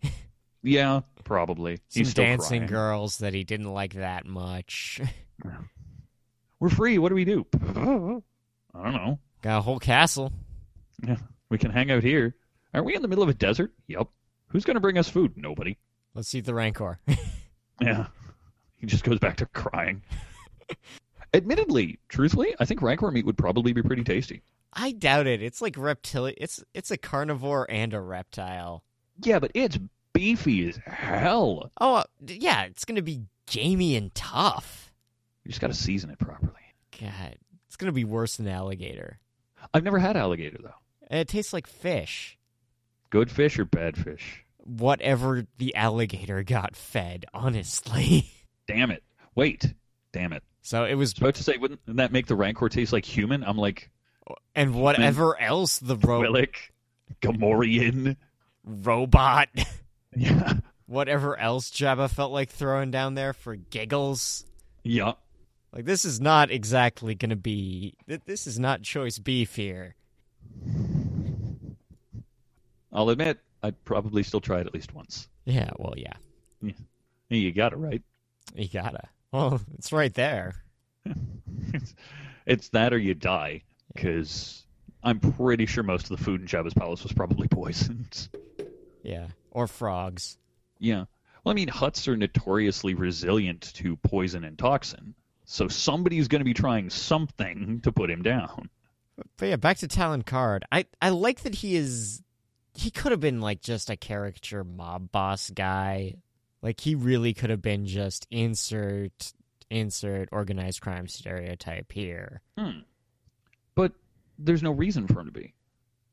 Yeah, 0.63 1.01
probably. 1.23 1.75
Some 1.89 2.01
He's 2.01 2.13
dancing 2.13 2.67
girls 2.67 3.17
that 3.19 3.33
he 3.33 3.43
didn't 3.43 3.73
like 3.73 3.93
that 3.95 4.25
much. 4.25 5.01
We're 6.59 6.69
free. 6.69 6.97
What 6.99 7.09
do 7.09 7.15
we 7.15 7.25
do? 7.25 7.45
I 8.73 8.83
don't 8.83 8.93
know. 8.93 9.19
Got 9.41 9.57
a 9.57 9.61
whole 9.61 9.79
castle. 9.79 10.31
Yeah, 11.05 11.17
we 11.49 11.57
can 11.57 11.71
hang 11.71 11.89
out 11.89 12.03
here. 12.03 12.35
Aren't 12.73 12.85
we 12.85 12.95
in 12.95 13.01
the 13.01 13.07
middle 13.07 13.23
of 13.23 13.29
a 13.29 13.33
desert? 13.33 13.73
Yep. 13.87 14.07
Who's 14.49 14.63
going 14.63 14.75
to 14.75 14.81
bring 14.81 14.97
us 14.99 15.09
food? 15.09 15.33
Nobody. 15.35 15.77
Let's 16.13 16.27
see 16.27 16.41
the 16.41 16.53
Rancor. 16.53 16.99
Yeah. 17.81 18.05
He 18.77 18.85
just 18.85 19.03
goes 19.03 19.17
back 19.17 19.37
to 19.37 19.47
crying. 19.47 20.03
Admittedly, 21.33 21.99
truthfully, 22.09 22.53
I 22.59 22.65
think 22.65 22.81
rancor 22.81 23.09
meat 23.09 23.25
would 23.25 23.37
probably 23.37 23.73
be 23.73 23.81
pretty 23.81 24.03
tasty. 24.03 24.41
I 24.73 24.91
doubt 24.91 25.27
it. 25.27 25.41
It's 25.41 25.61
like 25.61 25.77
reptilian. 25.77 26.35
It's 26.39 26.63
it's 26.73 26.91
a 26.91 26.97
carnivore 26.97 27.67
and 27.69 27.93
a 27.93 28.01
reptile. 28.01 28.83
Yeah, 29.21 29.39
but 29.39 29.51
it's 29.53 29.77
beefy 30.13 30.67
as 30.67 30.77
hell. 30.85 31.71
Oh 31.79 31.95
uh, 31.95 32.03
yeah, 32.25 32.63
it's 32.63 32.85
gonna 32.85 33.01
be 33.01 33.21
gamey 33.47 33.95
and 33.95 34.13
tough. 34.13 34.91
You 35.43 35.49
just 35.49 35.61
got 35.61 35.67
to 35.67 35.73
season 35.73 36.09
it 36.09 36.19
properly. 36.19 36.53
God, 36.99 37.37
it's 37.67 37.75
gonna 37.75 37.91
be 37.91 38.05
worse 38.05 38.37
than 38.37 38.47
alligator. 38.47 39.19
I've 39.73 39.83
never 39.83 39.99
had 39.99 40.17
alligator 40.17 40.59
though. 40.61 40.75
And 41.07 41.19
it 41.19 41.27
tastes 41.27 41.53
like 41.53 41.67
fish. 41.67 42.37
Good 43.09 43.29
fish 43.29 43.59
or 43.59 43.65
bad 43.65 43.97
fish? 43.97 44.45
Whatever 44.57 45.45
the 45.57 45.75
alligator 45.75 46.43
got 46.43 46.75
fed, 46.75 47.25
honestly. 47.33 48.29
Damn 48.67 48.91
it. 48.91 49.03
Wait. 49.35 49.73
Damn 50.13 50.33
it. 50.33 50.43
So 50.61 50.85
it 50.85 50.93
was, 50.95 51.11
I 51.13 51.13
was 51.13 51.17
about 51.21 51.35
to 51.35 51.43
say, 51.43 51.57
wouldn't 51.57 51.79
that 51.87 52.11
make 52.11 52.27
the 52.27 52.35
rancor 52.35 52.69
taste 52.69 52.93
like 52.93 53.05
human? 53.05 53.43
I'm 53.43 53.57
like, 53.57 53.89
and 54.55 54.75
whatever 54.75 55.39
else 55.41 55.79
the 55.79 55.95
ro- 55.97 56.21
Willick, 56.21 56.55
Gamorrean. 57.21 58.15
robot, 58.63 59.49
Yeah. 60.15 60.53
whatever 60.85 61.37
else 61.39 61.71
Jabba 61.71 62.09
felt 62.09 62.31
like 62.31 62.49
throwing 62.49 62.91
down 62.91 63.15
there 63.15 63.33
for 63.33 63.55
giggles. 63.55 64.45
Yeah. 64.83 65.13
Like 65.73 65.85
this 65.85 66.05
is 66.05 66.19
not 66.21 66.51
exactly 66.51 67.15
gonna 67.15 67.35
be. 67.37 67.95
This 68.07 68.45
is 68.45 68.59
not 68.59 68.81
choice 68.83 69.17
beef 69.19 69.55
here. 69.55 69.95
I'll 72.93 73.09
admit, 73.09 73.39
I'd 73.63 73.83
probably 73.85 74.21
still 74.23 74.41
try 74.41 74.59
it 74.59 74.67
at 74.67 74.73
least 74.73 74.93
once. 74.93 75.29
Yeah, 75.45 75.69
well, 75.77 75.93
yeah, 75.97 76.13
Hey, 77.29 77.37
You 77.37 77.51
got 77.53 77.73
it 77.73 77.77
right. 77.77 78.01
you 78.53 78.67
gotta. 78.67 79.07
Well, 79.31 79.61
it's 79.77 79.91
right 79.91 80.13
there. 80.13 80.55
it's, 81.73 81.95
it's 82.45 82.69
that 82.69 82.93
or 82.93 82.97
you 82.97 83.13
die, 83.13 83.63
because 83.93 84.65
I'm 85.03 85.19
pretty 85.19 85.65
sure 85.65 85.83
most 85.83 86.09
of 86.09 86.17
the 86.17 86.23
food 86.23 86.41
in 86.41 86.47
Jabba's 86.47 86.73
palace 86.73 87.03
was 87.03 87.13
probably 87.13 87.47
poisoned. 87.51 88.29
Yeah, 89.03 89.27
or 89.51 89.67
frogs. 89.67 90.37
Yeah. 90.79 91.05
Well, 91.43 91.51
I 91.51 91.55
mean, 91.55 91.69
Hutts 91.69 92.07
are 92.07 92.17
notoriously 92.17 92.93
resilient 92.93 93.73
to 93.75 93.95
poison 93.97 94.43
and 94.43 94.57
toxin, 94.57 95.15
so 95.45 95.67
somebody's 95.67 96.27
going 96.27 96.41
to 96.41 96.45
be 96.45 96.53
trying 96.53 96.89
something 96.89 97.81
to 97.81 97.91
put 97.91 98.11
him 98.11 98.21
down. 98.21 98.69
But 99.37 99.49
yeah, 99.49 99.55
back 99.55 99.77
to 99.77 99.87
Talon 99.87 100.23
Karrde. 100.23 100.63
I 100.71 100.85
I 101.01 101.09
like 101.09 101.41
that 101.41 101.55
he 101.55 101.75
is. 101.75 102.21
He 102.73 102.91
could 102.91 103.11
have 103.11 103.19
been 103.19 103.41
like 103.41 103.61
just 103.61 103.89
a 103.89 103.97
caricature 103.97 104.63
mob 104.63 105.11
boss 105.11 105.49
guy. 105.49 106.15
Like 106.61 106.79
he 106.79 106.95
really 106.95 107.33
could 107.33 107.49
have 107.49 107.61
been 107.61 107.85
just 107.85 108.27
insert 108.29 109.33
insert 109.69 110.29
organized 110.31 110.81
crime 110.81 111.07
stereotype 111.07 111.91
here. 111.91 112.41
Hmm. 112.57 112.79
But 113.73 113.93
there's 114.37 114.61
no 114.61 114.71
reason 114.71 115.07
for 115.07 115.21
him 115.21 115.27
to 115.27 115.31
be. 115.31 115.53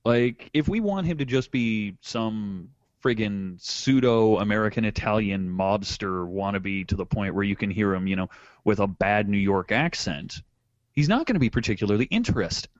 Like, 0.04 0.48
if 0.54 0.68
we 0.68 0.80
want 0.80 1.06
him 1.06 1.18
to 1.18 1.24
just 1.24 1.50
be 1.50 1.96
some 2.00 2.70
friggin' 3.02 3.60
pseudo 3.60 4.38
American 4.38 4.84
Italian 4.84 5.50
mobster 5.50 6.26
wannabe 6.26 6.86
to 6.88 6.96
the 6.96 7.04
point 7.04 7.34
where 7.34 7.44
you 7.44 7.56
can 7.56 7.70
hear 7.70 7.94
him, 7.94 8.06
you 8.06 8.16
know, 8.16 8.28
with 8.64 8.80
a 8.80 8.86
bad 8.86 9.28
New 9.28 9.38
York 9.38 9.72
accent, 9.72 10.42
he's 10.92 11.08
not 11.08 11.26
going 11.26 11.34
to 11.34 11.40
be 11.40 11.50
particularly 11.50 12.06
interesting. 12.06 12.70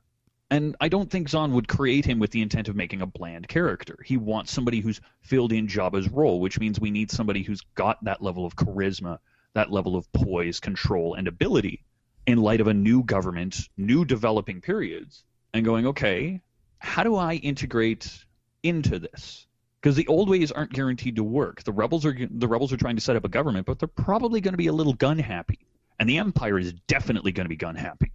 And 0.51 0.77
I 0.81 0.89
don't 0.89 1.11
think 1.11 1.29
Zahn 1.29 1.53
would 1.53 1.69
create 1.69 2.07
him 2.07 2.19
with 2.19 2.31
the 2.31 2.41
intent 2.41 2.69
of 2.69 2.77
making 2.77 3.03
a 3.03 3.07
bland 3.07 3.49
character. 3.49 3.99
He 4.05 4.17
wants 4.17 4.51
somebody 4.51 4.81
who's 4.81 5.01
filled 5.21 5.53
in 5.53 5.69
Jabba's 5.69 6.09
role, 6.09 6.41
which 6.41 6.59
means 6.59 6.81
we 6.81 6.91
need 6.91 7.11
somebody 7.11 7.43
who's 7.43 7.61
got 7.75 8.03
that 8.05 8.23
level 8.23 8.47
of 8.47 8.57
charisma, 8.57 9.19
that 9.53 9.71
level 9.71 9.95
of 9.95 10.11
poise, 10.13 10.59
control, 10.59 11.15
and 11.15 11.29
ability 11.29 11.85
in 12.27 12.39
light 12.39 12.61
of 12.63 12.67
a 12.67 12.75
new 12.75 13.03
government, 13.03 13.69
new 13.77 14.05
developing 14.05 14.61
periods, 14.61 15.25
and 15.53 15.65
going, 15.65 15.87
okay, 15.89 16.41
how 16.79 17.03
do 17.03 17.17
I 17.17 17.35
integrate 17.35 18.25
into 18.63 18.99
this? 18.99 19.47
Because 19.81 19.97
the 19.97 20.07
old 20.07 20.29
ways 20.29 20.51
aren't 20.51 20.73
guaranteed 20.73 21.17
to 21.17 21.25
work. 21.25 21.63
The 21.63 21.73
rebels 21.73 22.05
are 22.07 22.17
the 22.31 22.49
rebels 22.49 22.73
are 22.73 22.77
trying 22.77 22.97
to 22.97 23.03
set 23.03 23.17
up 23.17 23.25
a 23.25 23.29
government, 23.29 23.67
but 23.67 23.79
they're 23.79 23.89
probably 23.89 24.41
going 24.41 24.55
to 24.55 24.59
be 24.59 24.67
a 24.67 24.73
little 24.73 24.95
gun 24.95 25.19
happy, 25.19 25.59
and 26.01 26.09
the 26.09 26.19
empire 26.19 26.59
is 26.59 26.73
definitely 26.87 27.33
going 27.33 27.45
to 27.45 27.51
be 27.51 27.57
gun 27.57 27.77
happy. 27.77 28.13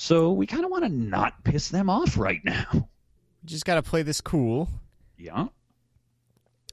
So 0.00 0.30
we 0.30 0.46
kind 0.46 0.64
of 0.64 0.70
want 0.70 0.84
to 0.84 0.88
not 0.88 1.42
piss 1.42 1.70
them 1.70 1.90
off 1.90 2.16
right 2.16 2.40
now. 2.44 2.88
Just 3.44 3.64
gotta 3.64 3.82
play 3.82 4.02
this 4.02 4.20
cool. 4.20 4.68
Yeah. 5.16 5.48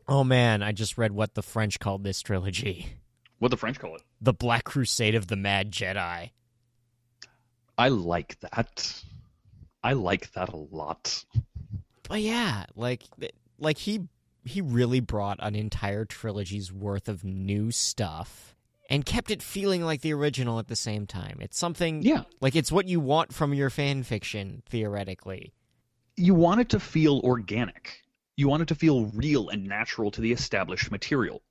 Oh 0.07 0.23
man, 0.23 0.61
I 0.61 0.71
just 0.73 0.95
read 0.95 1.11
what 1.11 1.33
the 1.33 1.41
French 1.41 1.79
called 1.79 2.03
this 2.03 2.21
trilogy: 2.21 2.97
What 3.39 3.49
the 3.49 3.57
French 3.57 3.79
call 3.79 3.95
it. 3.95 4.03
the 4.21 4.31
Black 4.31 4.63
Crusade 4.63 5.15
of 5.15 5.25
the 5.25 5.35
Mad 5.35 5.71
Jedi. 5.71 6.29
I 7.79 7.89
like 7.89 8.39
that. 8.41 9.03
I 9.83 9.93
like 9.93 10.31
that 10.33 10.49
a 10.49 10.57
lot. 10.57 11.25
But 12.07 12.21
yeah, 12.21 12.65
like 12.75 13.05
like 13.57 13.79
he 13.79 14.01
he 14.43 14.61
really 14.61 14.99
brought 14.99 15.39
an 15.41 15.55
entire 15.55 16.05
trilogy's 16.05 16.71
worth 16.71 17.09
of 17.09 17.23
new 17.23 17.71
stuff 17.71 18.54
and 18.89 19.05
kept 19.05 19.31
it 19.31 19.41
feeling 19.41 19.81
like 19.83 20.01
the 20.01 20.13
original 20.13 20.59
at 20.59 20.67
the 20.67 20.75
same 20.75 21.05
time. 21.07 21.37
It's 21.41 21.57
something 21.57 22.03
Yeah. 22.03 22.23
like 22.41 22.55
it's 22.55 22.71
what 22.71 22.87
you 22.87 22.99
want 22.99 23.33
from 23.33 23.53
your 23.53 23.69
fan 23.69 24.03
fiction 24.03 24.63
theoretically. 24.69 25.53
you 26.17 26.33
want 26.33 26.61
it 26.61 26.69
to 26.69 26.79
feel 26.79 27.19
organic. 27.25 28.01
You 28.37 28.47
want 28.47 28.61
it 28.61 28.67
to 28.69 28.75
feel 28.75 29.07
real 29.07 29.49
and 29.49 29.65
natural 29.65 30.11
to 30.11 30.21
the 30.21 30.31
established 30.31 30.89
material. 30.89 31.41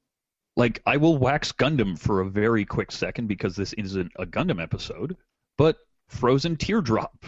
Like, 0.56 0.80
I 0.86 0.96
will 0.96 1.18
wax 1.18 1.52
Gundam 1.52 1.98
for 1.98 2.20
a 2.20 2.30
very 2.30 2.64
quick 2.64 2.90
second 2.92 3.26
because 3.26 3.56
this 3.56 3.72
isn't 3.74 4.12
a 4.16 4.24
Gundam 4.24 4.62
episode, 4.62 5.16
but 5.58 5.76
Frozen 6.08 6.56
Teardrop 6.56 7.26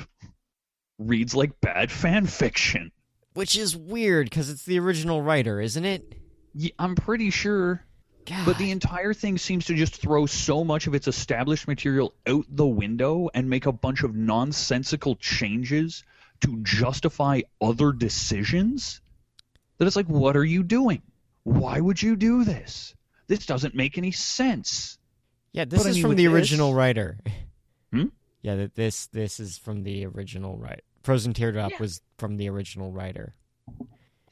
reads 0.99 1.35
like 1.35 1.61
bad 1.61 1.91
fan 1.91 2.27
fiction. 2.27 2.91
Which 3.35 3.57
is 3.57 3.77
weird 3.77 4.31
because 4.31 4.49
it's 4.49 4.65
the 4.65 4.79
original 4.79 5.21
writer, 5.21 5.61
isn't 5.61 5.85
it? 5.85 6.15
Yeah, 6.55 6.71
I'm 6.79 6.95
pretty 6.95 7.29
sure. 7.31 7.85
God. 8.27 8.45
But 8.45 8.59
the 8.59 8.71
entire 8.71 9.15
thing 9.15 9.39
seems 9.39 9.67
to 9.67 9.75
just 9.75 9.97
throw 9.97 10.27
so 10.27 10.65
much 10.65 10.87
of 10.87 10.95
its 10.95 11.09
established 11.09 11.67
material 11.69 12.15
out 12.27 12.45
the 12.49 12.67
window 12.67 13.29
and 13.35 13.49
make 13.49 13.67
a 13.67 13.73
bunch 13.73 14.03
of 14.03 14.15
nonsensical 14.15 15.17
changes 15.17 16.05
to 16.43 16.59
justify 16.63 17.41
other 17.61 17.93
decisions 17.93 19.01
that 19.79 19.87
it's 19.87 19.97
like, 19.97 20.07
what 20.07 20.37
are 20.37 20.45
you 20.45 20.63
doing? 20.63 21.03
Why 21.45 21.81
would 21.81 22.03
you 22.03 22.17
do 22.17 22.45
this? 22.45 22.95
This 23.29 23.47
doesn't 23.47 23.75
make 23.75 23.97
any 23.99 24.13
sense. 24.13 24.99
yeah, 25.53 25.65
this 25.65 25.81
but 25.81 25.87
I 25.87 25.91
is 25.91 25.97
mean, 25.97 26.03
from 26.05 26.17
the 26.17 26.25
this- 26.27 26.35
original 26.35 26.75
writer. 26.75 27.19
Hmm? 27.93 28.07
Yeah, 28.43 28.57
that 28.57 28.75
this 28.75 29.07
this 29.09 29.41
is 29.41 29.57
from 29.59 29.83
the 29.83 30.05
original 30.07 30.57
writer. 30.57 30.83
Frozen 31.03 31.35
Teardrop 31.35 31.71
Yeah. 31.73 31.79
was 31.81 32.01
from 32.19 32.37
the 32.37 32.49
original 32.49 32.91
writer. 32.93 33.35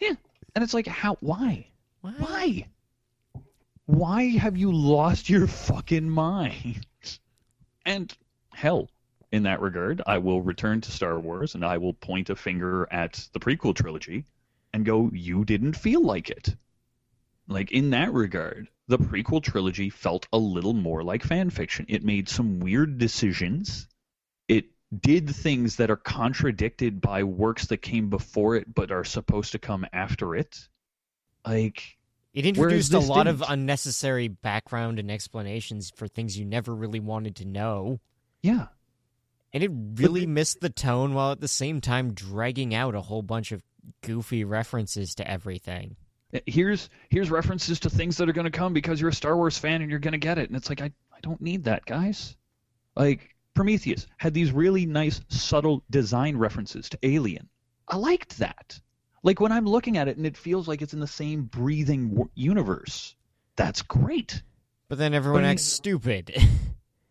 Yeah. 0.01 0.15
And 0.55 0.63
it's 0.63 0.75
like, 0.75 0.87
how? 0.87 1.17
Why? 1.21 1.69
What? 2.01 2.19
Why? 2.21 2.67
Why 3.87 4.29
have 4.39 4.57
you 4.57 4.73
lost 4.73 5.29
your 5.29 5.47
fucking 5.47 6.09
mind? 6.09 6.87
And 7.85 8.17
hell, 8.51 8.89
in 9.31 9.43
that 9.43 9.61
regard, 9.61 10.01
I 10.07 10.19
will 10.19 10.41
return 10.41 10.81
to 10.81 10.91
Star 10.91 11.21
Wars 11.21 11.55
and 11.55 11.65
I 11.65 11.77
will 11.77 11.93
point 11.93 12.31
a 12.31 12.37
finger 12.37 12.89
at 12.91 13.29
the 13.33 13.41
prequel 13.41 13.75
trilogy 13.75 14.25
and 14.73 14.87
go, 14.87 15.11
you 15.13 15.45
didn't 15.45 15.75
feel 15.75 16.03
like 16.03 16.31
it. 16.31 16.57
Like, 17.47 17.73
in 17.73 17.91
that 17.91 18.13
regard, 18.15 18.69
the 18.89 18.99
prequel 18.99 19.43
trilogy 19.43 19.91
felt 19.91 20.27
a 20.33 20.39
little 20.39 20.73
more 20.73 21.03
like 21.03 21.23
fan 21.23 21.51
fiction. 21.51 21.85
It 21.89 22.03
made 22.03 22.29
some 22.29 22.61
weird 22.61 22.97
decisions. 22.97 23.87
It 24.49 24.67
did 24.99 25.29
things 25.29 25.77
that 25.77 25.91
are 25.91 25.97
contradicted 25.97 27.03
by 27.03 27.23
works 27.25 27.67
that 27.67 27.83
came 27.83 28.09
before 28.09 28.57
it 28.57 28.75
but 28.75 28.91
are 28.91 29.05
supposed 29.05 29.53
to 29.53 29.59
come 29.59 29.85
after 29.93 30.35
it. 30.35 30.69
Like, 31.47 31.99
It 32.35 32.47
introduced 32.47 32.93
a 32.93 32.99
lot 32.99 33.29
of 33.29 33.39
didn't. 33.39 33.53
unnecessary 33.53 34.29
background 34.29 34.99
and 34.99 35.11
explanations 35.11 35.93
for 35.95 36.09
things 36.09 36.37
you 36.37 36.45
never 36.45 36.75
really 36.75 37.01
wanted 37.01 37.37
to 37.37 37.45
know. 37.45 38.01
yeah. 38.43 38.67
And 39.53 39.63
it 39.63 39.71
really 39.73 40.27
missed 40.27 40.61
the 40.61 40.69
tone 40.69 41.15
while 41.15 41.31
at 41.31 41.41
the 41.41 41.47
same 41.47 41.81
time 41.81 42.13
dragging 42.13 42.75
out 42.75 42.97
a 42.97 43.01
whole 43.01 43.23
bunch 43.23 43.53
of 43.53 43.63
goofy 44.03 44.43
references 44.43 45.15
to 45.15 45.31
everything. 45.31 45.95
Uh, 46.35 46.41
here's 46.47 46.91
here's 47.09 47.31
references 47.31 47.79
to 47.81 47.89
things 47.91 48.17
that 48.17 48.29
are 48.29 48.33
going 48.33 48.47
to 48.47 48.51
come 48.51 48.73
because 48.73 49.01
you're 49.01 49.11
a 49.11 49.15
Star 49.15 49.37
Wars 49.37 49.57
fan 49.57 49.81
and 49.81 49.91
you're 49.91 50.01
going 50.01 50.13
to 50.13 50.19
get 50.19 50.39
it. 50.39 50.51
And 50.51 50.57
it's 50.57 50.69
like 50.69 50.81
I 50.83 50.87
I 51.13 51.21
don't 51.23 51.41
need 51.41 51.63
that, 51.65 51.87
guys. 51.87 52.37
Like 52.97 53.37
Prometheus 53.55 54.09
had 54.17 54.35
these 54.35 54.51
really 54.51 54.87
nice 54.87 55.21
subtle 55.29 55.85
design 55.89 56.37
references 56.37 56.89
to 56.89 56.99
Alien. 57.05 57.49
I 57.87 57.97
liked 57.97 58.39
that. 58.39 58.81
Like 59.25 59.41
when 59.41 59.51
I'm 59.53 59.65
looking 59.65 59.97
at 59.97 60.07
it 60.07 60.19
and 60.19 60.27
it 60.27 60.37
feels 60.37 60.69
like 60.69 60.83
it's 60.83 60.93
in 60.93 61.01
the 61.01 61.07
same 61.07 61.45
breathing 61.45 62.11
w- 62.11 62.31
universe. 62.35 63.17
That's 63.57 63.81
great. 63.83 64.43
But 64.89 64.99
then 64.99 65.15
everyone 65.15 65.43
But 65.43 65.49
acts 65.49 65.63
stupid. 65.63 66.31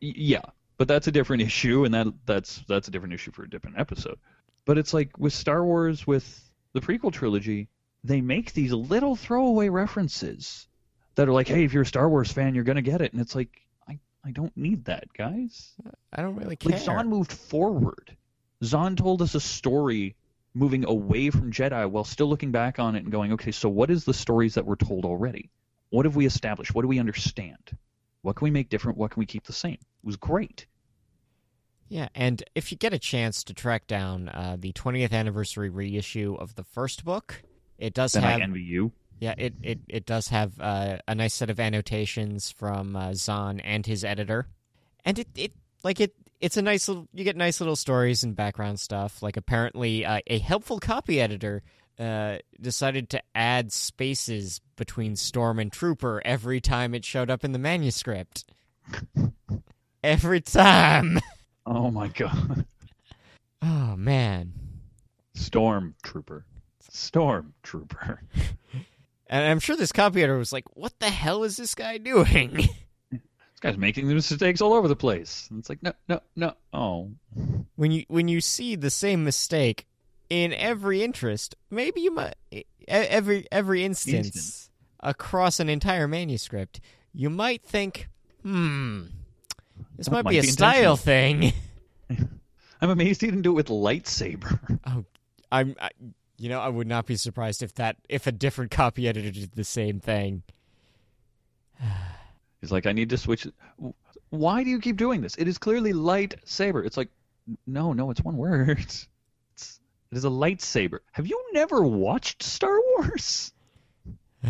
Y- 0.01 0.13
yeah, 0.15 0.41
but 0.77 0.89
that's 0.89 1.07
a 1.07 1.13
different 1.13 1.43
issue, 1.43 1.85
and 1.85 1.93
that 1.93 2.07
that's 2.25 2.61
that's 2.67 2.89
a 2.89 2.91
different 2.91 3.13
issue 3.13 3.31
for 3.31 3.43
a 3.43 3.49
different 3.49 3.79
episode. 3.79 4.19
But 4.65 4.77
it's 4.77 4.93
like 4.93 5.17
with 5.17 5.31
Star 5.31 5.63
Wars, 5.63 6.05
with 6.05 6.51
the 6.73 6.81
prequel 6.81 7.13
trilogy, 7.13 7.69
they 8.03 8.19
make 8.19 8.51
these 8.51 8.73
little 8.73 9.15
throwaway 9.15 9.69
references 9.69 10.67
that 11.15 11.29
are 11.29 11.31
like, 11.31 11.47
"Hey, 11.47 11.63
if 11.63 11.71
you're 11.71 11.83
a 11.83 11.85
Star 11.85 12.09
Wars 12.09 12.33
fan, 12.33 12.53
you're 12.53 12.65
gonna 12.65 12.81
get 12.81 13.01
it," 13.01 13.13
and 13.13 13.21
it's 13.21 13.33
like, 13.33 13.61
I 13.87 13.97
I 14.25 14.31
don't 14.31 14.55
need 14.57 14.83
that, 14.85 15.05
guys. 15.13 15.71
I 16.11 16.21
don't 16.21 16.35
really 16.35 16.57
care. 16.57 16.73
Like 16.73 16.81
Zahn 16.81 17.07
moved 17.07 17.31
forward. 17.31 18.17
Zahn 18.61 18.97
told 18.97 19.21
us 19.21 19.35
a 19.35 19.39
story 19.39 20.15
moving 20.53 20.85
away 20.85 21.29
from 21.29 21.51
Jedi 21.51 21.89
while 21.89 22.03
still 22.03 22.27
looking 22.27 22.51
back 22.51 22.79
on 22.79 22.95
it 22.95 23.03
and 23.03 23.11
going, 23.11 23.33
okay, 23.33 23.51
so 23.51 23.69
what 23.69 23.89
is 23.89 24.05
the 24.05 24.13
stories 24.13 24.53
that 24.55 24.65
were 24.65 24.75
told 24.75 25.05
already? 25.05 25.49
What 25.89 26.05
have 26.05 26.15
we 26.15 26.25
established? 26.25 26.73
What 26.75 26.83
do 26.83 26.87
we 26.87 26.99
understand? 26.99 27.77
What 28.21 28.35
can 28.35 28.45
we 28.45 28.51
make 28.51 28.69
different? 28.69 28.97
What 28.97 29.11
can 29.11 29.19
we 29.19 29.25
keep 29.25 29.43
the 29.45 29.53
same? 29.53 29.73
It 29.73 30.05
was 30.05 30.15
great. 30.15 30.65
Yeah, 31.89 32.07
and 32.15 32.41
if 32.55 32.71
you 32.71 32.77
get 32.77 32.93
a 32.93 32.99
chance 32.99 33.43
to 33.43 33.53
track 33.53 33.85
down 33.87 34.29
uh, 34.29 34.55
the 34.59 34.73
20th 34.73 35.11
anniversary 35.11 35.69
reissue 35.69 36.35
of 36.39 36.55
the 36.55 36.63
first 36.63 37.03
book, 37.03 37.43
it 37.77 37.93
does 37.93 38.13
Then 38.13 38.23
have 38.23 38.39
I 38.39 38.43
envy 38.43 38.61
you. 38.61 38.91
yeah, 39.19 39.35
it 39.37 39.53
it, 39.61 39.79
it 39.87 40.05
does 40.05 40.29
have 40.29 40.59
uh, 40.59 40.97
a 41.07 41.13
nice 41.13 41.33
set 41.33 41.49
of 41.49 41.59
annotations 41.59 42.51
from 42.51 42.95
uh, 42.95 43.13
Zahn 43.13 43.59
and 43.59 43.85
his 43.85 44.03
editor, 44.03 44.47
and 45.05 45.19
it 45.19 45.27
it 45.35 45.53
like 45.83 45.99
it 45.99 46.15
it's 46.43 46.57
a 46.57 46.61
nice 46.61 46.89
little 46.89 47.07
you 47.13 47.23
get 47.23 47.37
nice 47.37 47.61
little 47.61 47.77
stories 47.77 48.21
and 48.21 48.35
background 48.35 48.77
stuff. 48.77 49.23
Like 49.23 49.37
apparently, 49.37 50.05
uh, 50.05 50.19
a 50.27 50.39
helpful 50.39 50.77
copy 50.77 51.21
editor 51.21 51.63
uh, 51.97 52.39
decided 52.59 53.09
to 53.11 53.23
add 53.33 53.71
spaces 53.71 54.59
between 54.75 55.15
Storm 55.15 55.57
and 55.57 55.71
Trooper 55.71 56.21
every 56.25 56.59
time 56.59 56.93
it 56.93 57.05
showed 57.05 57.29
up 57.29 57.45
in 57.45 57.53
the 57.53 57.59
manuscript. 57.59 58.43
every 60.03 60.41
time. 60.41 61.21
Oh 61.65 61.89
my 61.89 62.09
god. 62.09 62.65
Oh 63.61 63.95
man. 63.95 64.51
Stormtrooper. 65.37 66.43
Stormtrooper. 66.91 68.17
And 69.27 69.49
I'm 69.49 69.59
sure 69.59 69.75
this 69.75 69.91
copy 69.91 70.19
editor 70.21 70.37
was 70.37 70.53
like, 70.53 70.65
"What 70.75 70.99
the 70.99 71.09
hell 71.09 71.43
is 71.43 71.57
this 71.57 71.73
guy 71.73 71.97
doing?" 71.97 72.67
Guy's 73.63 73.77
making 73.77 74.09
the 74.09 74.13
mistakes 74.13 74.59
all 74.59 74.73
over 74.73 74.89
the 74.89 74.95
place. 74.95 75.47
And 75.49 75.57
it's 75.57 75.69
like, 75.69 75.81
no, 75.81 75.93
no, 76.09 76.19
no. 76.35 76.53
Oh. 76.73 77.11
when 77.77 77.91
you 77.91 78.03
when 78.09 78.27
you 78.27 78.41
see 78.41 78.75
the 78.75 78.89
same 78.89 79.23
mistake 79.23 79.87
in 80.29 80.51
every 80.53 81.01
interest, 81.01 81.55
maybe 81.71 82.01
you 82.01 82.11
might 82.11 82.35
every 82.89 83.47
every 83.53 83.85
instance 83.85 84.27
Instance. 84.27 84.69
across 84.99 85.61
an 85.61 85.69
entire 85.69 86.09
manuscript, 86.09 86.81
you 87.13 87.29
might 87.29 87.63
think, 87.63 88.09
"Hmm, 88.41 89.03
this 89.95 90.11
might, 90.11 90.25
might 90.25 90.31
be 90.31 90.39
a 90.39 90.41
be 90.41 90.47
style 90.49 90.97
thing." 90.97 91.53
I'm 92.81 92.89
amazed 92.89 93.21
he 93.21 93.27
didn't 93.27 93.43
do 93.43 93.51
it 93.51 93.55
with 93.55 93.67
lightsaber. 93.67 94.59
Oh, 94.85 95.05
I'm, 95.53 95.75
I, 95.79 95.91
you 96.37 96.49
know, 96.49 96.59
I 96.59 96.67
would 96.67 96.87
not 96.87 97.05
be 97.05 97.15
surprised 97.15 97.63
if 97.63 97.75
that 97.75 97.95
if 98.09 98.27
a 98.27 98.31
different 98.33 98.71
copy 98.71 99.07
editor 99.07 99.31
did 99.31 99.53
the 99.53 99.63
same 99.63 100.01
thing. 100.01 100.43
He's 102.63 102.71
like, 102.71 102.85
I 102.85 102.93
need 102.93 103.09
to 103.09 103.17
switch. 103.17 103.45
Why 104.29 104.63
do 104.63 104.69
you 104.69 104.79
keep 104.79 104.95
doing 104.95 105.19
this? 105.19 105.35
It 105.35 105.49
is 105.49 105.57
clearly 105.57 105.91
lightsaber. 105.91 106.85
It's 106.85 106.95
like, 106.95 107.09
no, 107.67 107.91
no, 107.91 108.09
it's 108.09 108.21
one 108.21 108.37
word. 108.37 108.79
It's, 109.53 109.79
it 110.09 110.17
is 110.17 110.23
a 110.23 110.29
lightsaber. 110.29 110.99
Have 111.11 111.27
you 111.27 111.43
never 111.51 111.81
watched 111.81 112.41
Star 112.41 112.79
Wars? 112.95 113.51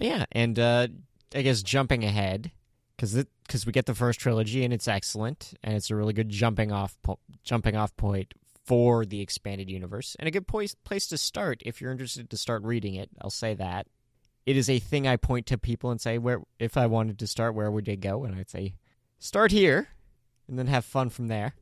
Yeah, 0.00 0.24
and 0.32 0.58
uh, 0.58 0.88
I 1.34 1.42
guess 1.42 1.62
jumping 1.62 2.04
ahead 2.04 2.52
because 2.96 3.24
because 3.46 3.64
we 3.64 3.72
get 3.72 3.86
the 3.86 3.94
first 3.94 4.18
trilogy 4.20 4.64
and 4.64 4.72
it's 4.74 4.88
excellent 4.88 5.54
and 5.62 5.76
it's 5.76 5.88
a 5.88 5.94
really 5.96 6.12
good 6.12 6.28
jumping 6.28 6.72
off 6.72 6.96
po- 7.04 7.20
jumping 7.44 7.76
off 7.76 7.96
point 7.96 8.34
for 8.64 9.06
the 9.06 9.20
expanded 9.20 9.70
universe 9.70 10.16
and 10.18 10.26
a 10.26 10.32
good 10.32 10.48
place 10.48 10.74
place 10.74 11.06
to 11.06 11.16
start 11.16 11.62
if 11.64 11.80
you're 11.80 11.92
interested 11.92 12.28
to 12.28 12.36
start 12.36 12.64
reading 12.64 12.94
it. 12.96 13.08
I'll 13.20 13.30
say 13.30 13.54
that 13.54 13.86
it 14.46 14.56
is 14.56 14.68
a 14.68 14.78
thing 14.78 15.06
I 15.06 15.16
point 15.16 15.46
to 15.46 15.58
people 15.58 15.90
and 15.90 16.00
say 16.00 16.18
where 16.18 16.42
if 16.58 16.76
I 16.76 16.86
wanted 16.86 17.18
to 17.18 17.26
start, 17.26 17.54
where 17.54 17.70
would 17.70 17.86
they 17.86 17.96
go? 17.96 18.24
And 18.24 18.34
I'd 18.34 18.50
say 18.50 18.74
start 19.18 19.50
here 19.52 19.88
and 20.48 20.58
then 20.58 20.66
have 20.66 20.84
fun 20.84 21.08
from 21.10 21.28
there. 21.28 21.54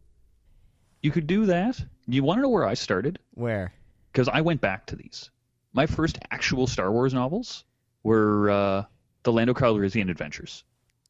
You 1.02 1.10
could 1.10 1.26
do 1.26 1.46
that. 1.46 1.84
You 2.06 2.22
want 2.22 2.38
to 2.38 2.42
know 2.42 2.48
where 2.48 2.66
I 2.66 2.74
started? 2.74 3.18
Where 3.34 3.72
Because 4.12 4.28
I 4.28 4.40
went 4.40 4.60
back 4.60 4.86
to 4.86 4.96
these. 4.96 5.30
My 5.72 5.86
first 5.86 6.18
actual 6.30 6.66
Star 6.66 6.92
Wars 6.92 7.14
novels 7.14 7.64
were 8.02 8.50
uh, 8.50 8.84
the 9.22 9.32
Lando 9.32 9.54
Calrissian 9.54 10.10
Adventures. 10.10 10.64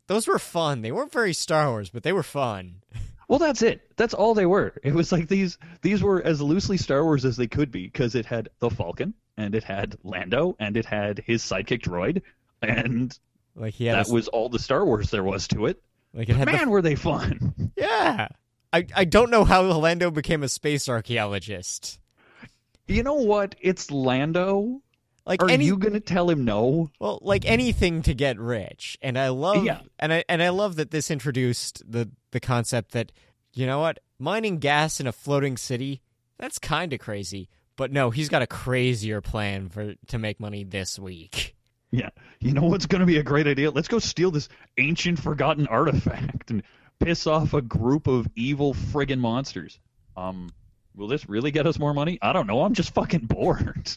those 0.06 0.26
were 0.26 0.38
fun. 0.38 0.82
They 0.82 0.92
weren't 0.92 1.12
very 1.12 1.32
Star 1.32 1.70
Wars, 1.70 1.90
but 1.90 2.02
they 2.02 2.12
were 2.12 2.22
fun. 2.22 2.82
Well, 3.28 3.38
that's 3.38 3.62
it. 3.62 3.96
That's 3.96 4.12
all 4.12 4.34
they 4.34 4.44
were. 4.44 4.74
It 4.82 4.92
was 4.92 5.10
like 5.10 5.26
these 5.26 5.56
these 5.80 6.02
were 6.02 6.22
as 6.22 6.42
loosely 6.42 6.76
Star 6.76 7.02
Wars 7.02 7.24
as 7.24 7.38
they 7.38 7.46
could 7.46 7.70
be 7.70 7.84
because 7.86 8.14
it 8.14 8.26
had 8.26 8.50
the 8.58 8.68
Falcon 8.68 9.14
and 9.42 9.54
it 9.54 9.64
had 9.64 9.96
Lando 10.04 10.56
and 10.58 10.76
it 10.76 10.86
had 10.86 11.18
his 11.26 11.42
sidekick 11.42 11.82
droid 11.82 12.22
and 12.62 13.18
Like 13.56 13.74
he 13.74 13.86
had 13.86 13.98
that 13.98 14.08
a, 14.08 14.12
was 14.12 14.28
all 14.28 14.48
the 14.48 14.58
Star 14.58 14.84
Wars 14.86 15.10
there 15.10 15.22
was 15.24 15.48
to 15.48 15.66
it. 15.66 15.82
like 16.14 16.28
it 16.28 16.36
had 16.36 16.48
the 16.48 16.52
Man, 16.52 16.70
were 16.70 16.82
they 16.82 16.94
fun! 16.94 17.72
Yeah. 17.76 18.28
I, 18.72 18.86
I 18.96 19.04
don't 19.04 19.30
know 19.30 19.44
how 19.44 19.62
Lando 19.62 20.10
became 20.10 20.42
a 20.42 20.48
space 20.48 20.88
archaeologist. 20.88 21.98
You 22.86 23.02
know 23.02 23.14
what? 23.14 23.54
It's 23.60 23.90
Lando. 23.90 24.80
Like 25.26 25.42
Are 25.42 25.50
any 25.50 25.66
you 25.66 25.76
gonna 25.76 26.00
tell 26.00 26.28
him 26.28 26.44
no? 26.44 26.90
well, 26.98 27.18
like 27.22 27.44
anything 27.44 28.02
to 28.02 28.14
get 28.14 28.38
rich. 28.40 28.98
And 29.02 29.16
I 29.18 29.28
love 29.28 29.64
Yeah. 29.64 29.80
and 29.98 30.12
I 30.12 30.24
and 30.28 30.42
I 30.42 30.48
love 30.48 30.76
that 30.76 30.90
this 30.90 31.10
introduced 31.10 31.82
the 31.90 32.10
the 32.32 32.40
concept 32.40 32.92
that 32.92 33.12
you 33.54 33.66
know 33.66 33.78
what? 33.80 34.00
Mining 34.18 34.58
gas 34.58 34.98
in 35.00 35.06
a 35.06 35.12
floating 35.12 35.56
city, 35.56 36.00
that's 36.38 36.58
kind 36.58 36.92
of 36.92 36.98
crazy. 36.98 37.48
But 37.76 37.92
no, 37.92 38.10
he's 38.10 38.28
got 38.28 38.42
a 38.42 38.46
crazier 38.46 39.20
plan 39.20 39.68
for 39.68 39.94
to 40.08 40.18
make 40.18 40.40
money 40.40 40.64
this 40.64 40.98
week. 40.98 41.56
Yeah. 41.90 42.08
You 42.40 42.52
know 42.52 42.62
what's 42.62 42.86
gonna 42.86 43.06
be 43.06 43.18
a 43.18 43.22
great 43.22 43.46
idea? 43.46 43.70
Let's 43.70 43.88
go 43.88 43.98
steal 43.98 44.30
this 44.30 44.48
ancient, 44.78 45.18
forgotten 45.20 45.66
artifact 45.66 46.50
and 46.50 46.62
piss 46.98 47.26
off 47.26 47.52
a 47.52 47.62
group 47.62 48.06
of 48.06 48.26
evil 48.34 48.74
friggin' 48.74 49.18
monsters. 49.18 49.78
Um, 50.16 50.50
will 50.94 51.08
this 51.08 51.28
really 51.28 51.50
get 51.50 51.66
us 51.66 51.78
more 51.78 51.94
money? 51.94 52.18
I 52.22 52.32
don't 52.32 52.46
know. 52.46 52.62
I'm 52.62 52.74
just 52.74 52.94
fucking 52.94 53.26
bored. 53.26 53.90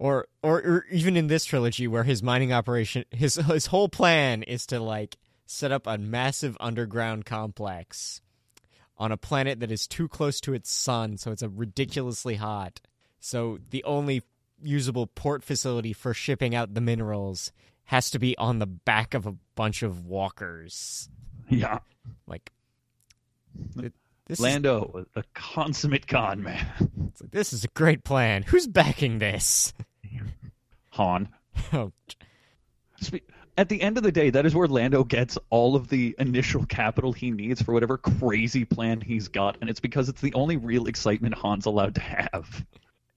Or, 0.00 0.26
or 0.42 0.58
or 0.60 0.84
even 0.90 1.16
in 1.16 1.26
this 1.26 1.44
trilogy 1.44 1.88
where 1.88 2.04
his 2.04 2.22
mining 2.22 2.52
operation 2.52 3.04
his 3.10 3.34
his 3.34 3.66
whole 3.66 3.88
plan 3.88 4.42
is 4.44 4.66
to 4.66 4.78
like 4.78 5.16
set 5.46 5.72
up 5.72 5.86
a 5.86 5.98
massive 5.98 6.56
underground 6.60 7.24
complex 7.24 8.20
on 8.96 9.12
a 9.12 9.16
planet 9.16 9.60
that 9.60 9.72
is 9.72 9.86
too 9.86 10.08
close 10.08 10.40
to 10.40 10.54
its 10.54 10.70
sun 10.70 11.16
so 11.16 11.32
it's 11.32 11.42
a 11.42 11.48
ridiculously 11.48 12.36
hot. 12.36 12.80
So 13.20 13.58
the 13.70 13.84
only 13.84 14.22
usable 14.62 15.06
port 15.06 15.44
facility 15.44 15.92
for 15.92 16.14
shipping 16.14 16.54
out 16.54 16.74
the 16.74 16.80
minerals 16.80 17.52
has 17.84 18.10
to 18.10 18.18
be 18.18 18.36
on 18.38 18.58
the 18.58 18.66
back 18.66 19.14
of 19.14 19.26
a 19.26 19.34
bunch 19.54 19.82
of 19.82 20.04
walkers. 20.06 21.08
Yeah. 21.48 21.78
Like 22.26 22.52
th- 23.78 23.92
this 24.26 24.38
is, 24.38 24.42
Lando, 24.42 25.06
a 25.16 25.22
consummate 25.34 26.06
con 26.06 26.42
man. 26.42 26.66
it's 27.08 27.22
like, 27.22 27.30
this 27.30 27.52
is 27.52 27.64
a 27.64 27.68
great 27.68 28.04
plan. 28.04 28.42
Who's 28.42 28.66
backing 28.66 29.18
this? 29.18 29.72
Han. 30.90 31.28
Oh, 31.72 31.92
At 33.56 33.68
the 33.68 33.80
end 33.80 33.96
of 33.96 34.02
the 34.02 34.12
day, 34.12 34.30
that 34.30 34.44
is 34.44 34.54
where 34.54 34.68
Lando 34.68 35.02
gets 35.02 35.38
all 35.50 35.74
of 35.76 35.88
the 35.88 36.14
initial 36.18 36.66
capital 36.66 37.12
he 37.12 37.30
needs 37.30 37.62
for 37.62 37.72
whatever 37.72 37.96
crazy 37.96 38.64
plan 38.64 39.00
he's 39.00 39.28
got, 39.28 39.56
and 39.60 39.70
it's 39.70 39.80
because 39.80 40.08
it's 40.08 40.20
the 40.20 40.34
only 40.34 40.56
real 40.56 40.86
excitement 40.86 41.36
Han's 41.38 41.66
allowed 41.66 41.94
to 41.94 42.00
have. 42.02 42.64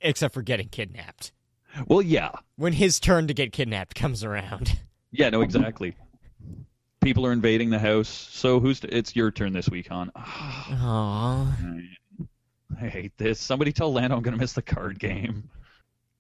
Except 0.02 0.34
for 0.34 0.42
getting 0.42 0.70
kidnapped. 0.70 1.32
Well, 1.88 2.02
yeah. 2.02 2.32
When 2.56 2.74
his 2.74 3.00
turn 3.00 3.28
to 3.28 3.34
get 3.34 3.52
kidnapped 3.52 3.96
comes 3.96 4.24
around. 4.24 4.80
Yeah, 5.14 5.30
no, 5.30 5.42
exactly. 5.42 5.94
People 7.02 7.26
are 7.26 7.34
invading 7.34 7.70
the 7.70 7.80
house, 7.80 8.08
so 8.08 8.62
who's 8.62 8.80
it's 8.86 9.14
your 9.14 9.30
turn 9.30 9.52
this 9.52 9.68
week, 9.68 9.90
Han. 9.90 10.10
Aww. 10.16 11.84
I 12.82 12.88
hate 12.88 13.18
this. 13.18 13.38
Somebody 13.38 13.74
tell 13.74 13.92
Lando 13.92 14.16
I'm 14.16 14.22
going 14.22 14.36
to 14.36 14.40
miss 14.40 14.54
the 14.54 14.62
card 14.62 15.00
game. 15.00 15.50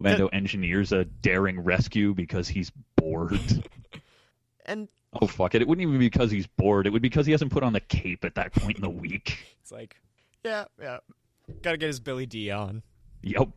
Lando 0.01 0.27
engineers 0.27 0.91
a 0.91 1.05
daring 1.05 1.61
rescue 1.61 2.13
because 2.13 2.49
he's 2.49 2.69
bored. 2.97 3.39
And 4.65 4.89
oh, 5.19 5.25
fuck 5.25 5.55
it. 5.55 5.61
It 5.61 5.67
wouldn't 5.67 5.87
even 5.87 5.97
be 5.97 6.07
because 6.07 6.29
he's 6.29 6.47
bored. 6.47 6.85
It 6.85 6.91
would 6.91 7.01
be 7.01 7.09
because 7.09 7.25
he 7.25 7.31
hasn't 7.31 7.51
put 7.51 7.63
on 7.63 7.73
the 7.73 7.79
cape 7.79 8.23
at 8.23 8.35
that 8.35 8.53
point 8.53 8.77
in 8.77 8.83
the 8.83 8.89
week. 8.89 9.37
it's 9.61 9.71
like, 9.71 9.95
yeah, 10.45 10.65
yeah. 10.79 10.99
Gotta 11.61 11.77
get 11.77 11.87
his 11.87 11.99
Billy 11.99 12.25
Dee 12.25 12.51
on. 12.51 12.83
Yep. 13.23 13.49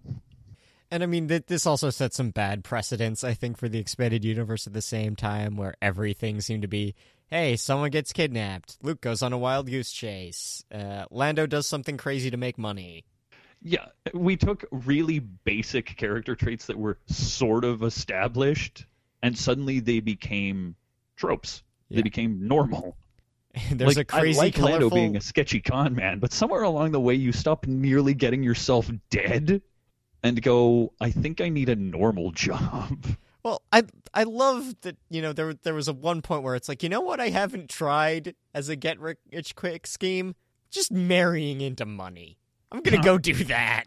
And 0.91 1.03
I 1.03 1.07
mean, 1.07 1.29
th- 1.29 1.47
this 1.47 1.67
also 1.67 1.91
sets 1.91 2.17
some 2.17 2.31
bad 2.31 2.63
precedents, 2.63 3.25
I 3.25 3.35
think, 3.35 3.57
for 3.57 3.69
the 3.69 3.79
expanded 3.79 4.25
universe 4.25 4.67
at 4.67 4.75
the 4.75 4.83
same 4.83 5.17
time, 5.17 5.57
where 5.57 5.75
everything 5.83 6.41
seemed 6.41 6.63
to 6.63 6.69
be 6.69 6.95
hey, 7.35 7.57
someone 7.57 7.91
gets 7.91 8.13
kidnapped. 8.13 8.77
Luke 8.83 9.01
goes 9.01 9.23
on 9.23 9.33
a 9.33 9.39
wild 9.39 9.69
goose 9.69 9.91
chase. 9.91 10.65
Uh, 10.73 11.05
Lando 11.11 11.47
does 11.47 11.67
something 11.67 11.97
crazy 11.97 12.31
to 12.31 12.37
make 12.37 12.59
money. 12.59 13.05
Yeah, 13.61 13.87
we 14.13 14.37
took 14.37 14.65
really 14.71 15.19
basic 15.19 15.97
character 15.97 16.37
traits 16.37 16.67
that 16.67 16.79
were 16.79 16.99
sort 17.07 17.65
of 17.65 17.83
established, 17.83 18.87
and 19.23 19.37
suddenly 19.37 19.81
they 19.81 20.01
became 20.01 20.77
tropes. 21.17 21.63
Yeah. 21.89 21.97
They 21.97 22.03
became 22.03 22.47
normal. 22.47 22.97
There's 23.71 23.97
like, 23.97 23.99
a 23.99 24.05
crazy, 24.05 24.39
I 24.39 24.43
like 24.43 24.55
colorful. 24.55 24.81
Lando 24.81 24.95
being 24.95 25.17
a 25.17 25.21
sketchy 25.21 25.61
con 25.61 25.95
man, 25.95 26.19
but 26.19 26.33
somewhere 26.33 26.63
along 26.63 26.93
the 26.93 27.01
way 27.01 27.15
you 27.15 27.33
stop 27.33 27.67
nearly 27.67 28.15
getting 28.15 28.43
yourself 28.43 28.91
dead 29.11 29.63
and 30.23 30.43
go, 30.43 30.93
I 31.01 31.11
think 31.11 31.41
I 31.41 31.49
need 31.49 31.69
a 31.69 31.77
normal 31.77 32.33
job. 32.33 33.07
Well, 33.45 33.61
I 33.71 33.83
I 34.15 34.23
love 34.23 34.75
that 34.81 34.97
you 35.11 35.21
know 35.21 35.35
there 35.35 35.53
there 35.53 35.75
was 35.75 35.87
a 35.87 35.93
one 35.93 36.23
point 36.23 36.43
where 36.45 36.55
it's 36.55 36.67
like 36.67 36.83
you 36.83 36.89
know 36.89 37.03
what 37.03 37.21
I 37.21 37.29
haven't 37.29 37.69
tried 37.69 38.35
as 38.55 38.71
a 38.71 38.75
get 38.75 38.99
rich 38.99 39.55
quick 39.55 39.87
scheme 39.87 40.35
just 40.71 40.91
marrying 40.91 41.61
into 41.61 41.85
money. 41.85 42.39
I'm 42.73 42.81
gonna 42.81 43.03
go 43.03 43.19
do 43.19 43.35
that. 43.45 43.85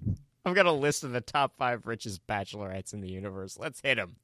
I've 0.44 0.54
got 0.54 0.66
a 0.66 0.72
list 0.72 1.04
of 1.04 1.12
the 1.12 1.22
top 1.22 1.56
five 1.56 1.86
richest 1.86 2.26
bachelorettes 2.26 2.92
in 2.92 3.00
the 3.00 3.08
universe. 3.08 3.56
Let's 3.58 3.80
hit 3.80 3.96
them. 3.96 4.16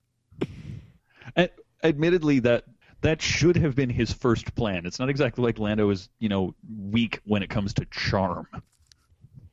Admittedly, 1.83 2.41
that 2.41 2.65
that 3.05 3.23
should 3.23 3.57
have 3.57 3.75
been 3.77 3.89
his 3.91 4.13
first 4.13 4.55
plan. 4.55 4.85
It's 4.87 4.99
not 4.99 5.09
exactly 5.09 5.45
like 5.45 5.59
Lando 5.59 5.89
is, 5.91 6.09
you 6.19 6.29
know, 6.29 6.55
weak 6.91 7.21
when 7.25 7.43
it 7.43 7.51
comes 7.51 7.73
to 7.75 7.85
charm. 7.87 8.49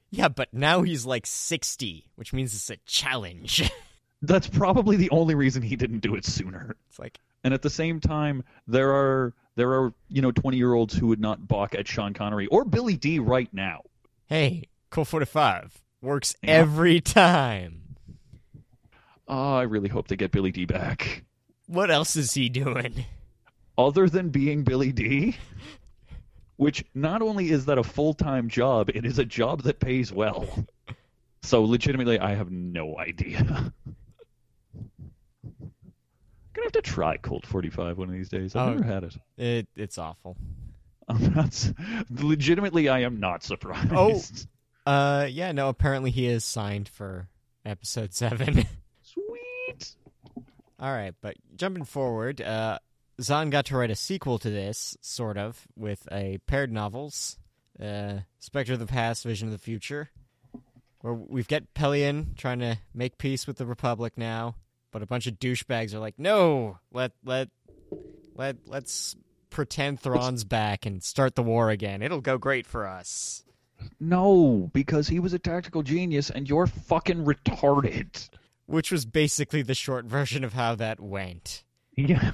Yeah, 0.10 0.28
but 0.28 0.54
now 0.54 0.82
he's 0.82 1.06
like 1.06 1.26
sixty, 1.26 2.08
which 2.16 2.34
means 2.34 2.54
it's 2.54 2.70
a 2.70 2.78
challenge. 2.86 3.70
That's 4.22 4.48
probably 4.48 4.98
the 4.98 5.10
only 5.12 5.36
reason 5.36 5.62
he 5.64 5.76
didn't 5.76 6.00
do 6.00 6.16
it 6.16 6.26
sooner. 6.26 6.76
it's 6.90 7.00
like 7.00 7.20
And 7.44 7.54
at 7.54 7.62
the 7.62 7.70
same 7.70 8.00
time, 8.00 8.44
there 8.68 8.92
are 8.92 9.34
there 9.56 9.72
are 9.72 9.94
you 10.10 10.22
know 10.22 10.32
twenty 10.32 10.58
year 10.58 10.74
olds 10.74 10.94
who 10.96 11.08
would 11.08 11.20
not 11.22 11.48
balk 11.48 11.74
at 11.76 11.88
Sean 11.88 12.14
Connery 12.14 12.48
or 12.48 12.66
Billy 12.66 12.98
Dee 12.98 13.20
right 13.20 13.50
now. 13.54 13.82
hey, 14.28 14.64
Colt 14.90 15.08
Forty 15.08 15.26
Five 15.26 15.82
works 16.02 16.36
Yeah. 16.44 16.52
every 16.52 17.00
time. 17.02 17.96
Oh, 19.28 19.56
I 19.56 19.64
really 19.64 19.90
hope 19.90 20.08
they 20.08 20.16
get 20.18 20.32
Billy 20.32 20.52
Dee 20.52 20.66
back. 20.66 21.24
What 21.68 21.90
else 21.90 22.16
is 22.18 22.34
he 22.34 22.50
doing? 22.50 23.06
Other 23.88 24.08
than 24.10 24.30
being 24.30 24.64
Billy 24.64 24.92
Dee, 24.92 25.36
which 26.58 26.84
not 26.94 27.22
only 27.22 27.50
is 27.50 27.66
that 27.66 27.78
a 27.78 27.84
full 27.84 28.14
time 28.14 28.48
job, 28.50 28.90
it 28.90 29.06
is 29.06 29.18
a 29.20 29.26
job 29.26 29.64
that 29.64 29.80
pays 29.80 30.12
well. 30.12 30.48
So 31.44 31.64
legitimately, 31.64 32.20
I 32.20 32.36
have 32.36 32.52
no 32.52 32.98
idea. 33.00 33.74
Gonna 36.54 36.66
have 36.66 36.72
to 36.74 36.82
try 36.82 37.18
Colt 37.18 37.46
45 37.48 37.98
one 37.98 38.10
of 38.10 38.14
these 38.14 38.30
days. 38.30 38.56
I've 38.56 38.68
Oh. 38.70 38.74
never 38.74 38.84
had 38.84 39.04
it. 39.06 39.18
It 39.38 39.68
it's 39.76 39.98
awful. 39.98 40.38
I'm 41.08 41.34
not. 41.34 41.74
Legitimately, 42.12 42.88
I 42.90 43.00
am 43.00 43.20
not 43.20 43.44
surprised. 43.44 44.48
Oh. 44.86 44.92
Uh, 44.92 45.26
yeah, 45.30 45.52
no. 45.52 45.70
Apparently, 45.70 46.12
he 46.12 46.28
is 46.28 46.44
signed 46.46 46.88
for 46.90 47.28
episode 47.66 48.14
seven. 48.14 48.66
sweet. 49.04 49.96
All 50.80 50.92
right, 50.92 51.14
but 51.22 51.36
jumping 51.56 51.86
forward, 51.86 52.42
uh, 52.42 52.80
Zahn 53.22 53.50
got 53.50 53.66
to 53.68 53.78
write 53.78 53.92
a 53.92 53.96
sequel 53.96 54.40
to 54.40 54.50
this, 54.50 54.98
sort 55.02 55.38
of, 55.38 55.68
with 55.76 56.08
a 56.12 56.40
paired 56.48 56.72
novels, 56.72 57.38
uh, 57.82 58.20
Spectre 58.40 58.74
of 58.74 58.80
the 58.80 58.88
Past, 58.88 59.24
Vision 59.24 59.48
of 59.48 59.52
the 59.52 59.58
Future, 59.58 60.10
where 61.02 61.14
we've 61.14 61.48
got 61.48 61.64
Pellaeon 61.76 62.36
trying 62.38 62.60
to 62.60 62.78
make 62.94 63.18
peace 63.18 63.48
with 63.48 63.58
the 63.58 63.66
Republic 63.66 64.14
now, 64.18 64.56
but 64.92 65.02
a 65.02 65.08
bunch 65.08 65.28
of 65.28 65.40
douchebags 65.40 65.94
are 65.94 66.00
like, 66.00 66.18
no, 66.18 66.78
let 66.92 67.12
let 67.24 67.50
let 68.36 68.58
let's 68.66 69.16
pretend 69.50 70.00
Thrawn's 70.00 70.44
back 70.44 70.86
and 70.86 71.04
start 71.04 71.36
the 71.36 71.44
war 71.44 71.70
again. 71.70 72.02
It'll 72.02 72.22
go 72.22 72.38
great 72.38 72.66
for 72.66 72.88
us. 72.88 73.44
No, 74.00 74.70
because 74.74 75.08
he 75.08 75.20
was 75.20 75.34
a 75.34 75.40
tactical 75.40 75.82
genius, 75.84 76.30
and 76.30 76.48
you're 76.48 76.68
fucking 76.68 77.26
retarded. 77.26 78.30
Which 78.68 78.92
was 78.92 79.06
basically 79.06 79.64
the 79.64 79.74
short 79.74 80.06
version 80.06 80.44
of 80.44 80.54
how 80.54 80.76
that 80.76 81.00
went. 81.00 81.64
Yeah. 81.98 82.32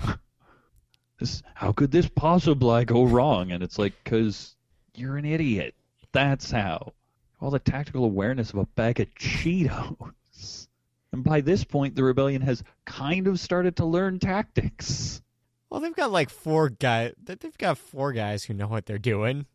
This, 1.20 1.42
how 1.56 1.72
could 1.72 1.92
this 1.92 2.08
possibly 2.08 2.86
go 2.86 3.04
wrong? 3.04 3.52
And 3.52 3.64
it's 3.64 3.80
like, 3.80 3.94
because 4.04 4.56
you're 4.94 5.18
an 5.18 5.26
idiot. 5.26 5.74
That's 6.12 6.52
how. 6.52 6.94
All 7.42 7.50
the 7.52 7.60
tactical 7.60 8.04
awareness 8.04 8.52
of 8.52 8.60
a 8.60 8.66
bag 8.66 9.00
of 9.00 9.14
Cheetos. 9.16 10.68
And 11.12 11.24
by 11.24 11.42
this 11.42 11.64
point, 11.64 11.96
the 11.96 12.04
rebellion 12.04 12.42
has 12.42 12.64
kind 12.86 13.28
of 13.28 13.40
started 13.40 13.76
to 13.78 13.86
learn 13.86 14.20
tactics. 14.20 15.22
Well, 15.70 15.80
they've 15.80 15.96
got 15.96 16.12
like 16.12 16.30
four 16.30 16.70
guys. 16.70 17.14
They've 17.24 17.58
got 17.58 17.78
four 17.78 18.14
guys 18.14 18.44
who 18.46 18.54
know 18.54 18.68
what 18.68 18.86
they're 18.86 18.98
doing. 18.98 19.46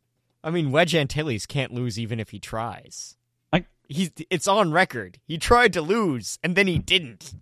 I 0.44 0.50
mean, 0.50 0.70
Wedge 0.72 0.94
Antilles 0.94 1.46
can't 1.46 1.72
lose 1.72 1.98
even 1.98 2.18
if 2.20 2.30
he 2.30 2.38
tries. 2.38 3.16
I- 3.52 3.66
He's 3.88 4.10
it's 4.30 4.46
on 4.48 4.72
record. 4.72 5.18
He 5.26 5.38
tried 5.38 5.72
to 5.74 5.82
lose 5.82 6.38
and 6.42 6.56
then 6.56 6.66
he 6.66 6.78
didn't. 6.78 7.34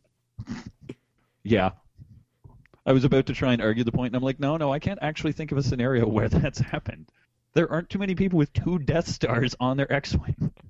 Yeah. 1.42 1.70
I 2.86 2.92
was 2.92 3.04
about 3.04 3.26
to 3.26 3.34
try 3.34 3.52
and 3.52 3.62
argue 3.62 3.84
the 3.84 3.92
point, 3.92 4.08
and 4.08 4.16
I'm 4.16 4.22
like, 4.22 4.40
no, 4.40 4.56
no, 4.56 4.72
I 4.72 4.78
can't 4.78 4.98
actually 5.02 5.32
think 5.32 5.52
of 5.52 5.58
a 5.58 5.62
scenario 5.62 6.06
where 6.08 6.28
that's 6.28 6.58
happened. 6.58 7.10
There 7.52 7.70
aren't 7.70 7.90
too 7.90 7.98
many 7.98 8.14
people 8.14 8.38
with 8.38 8.52
two 8.52 8.78
Death 8.78 9.08
Stars 9.08 9.54
on 9.60 9.76
their 9.76 9.92
X-wing. 9.92 10.52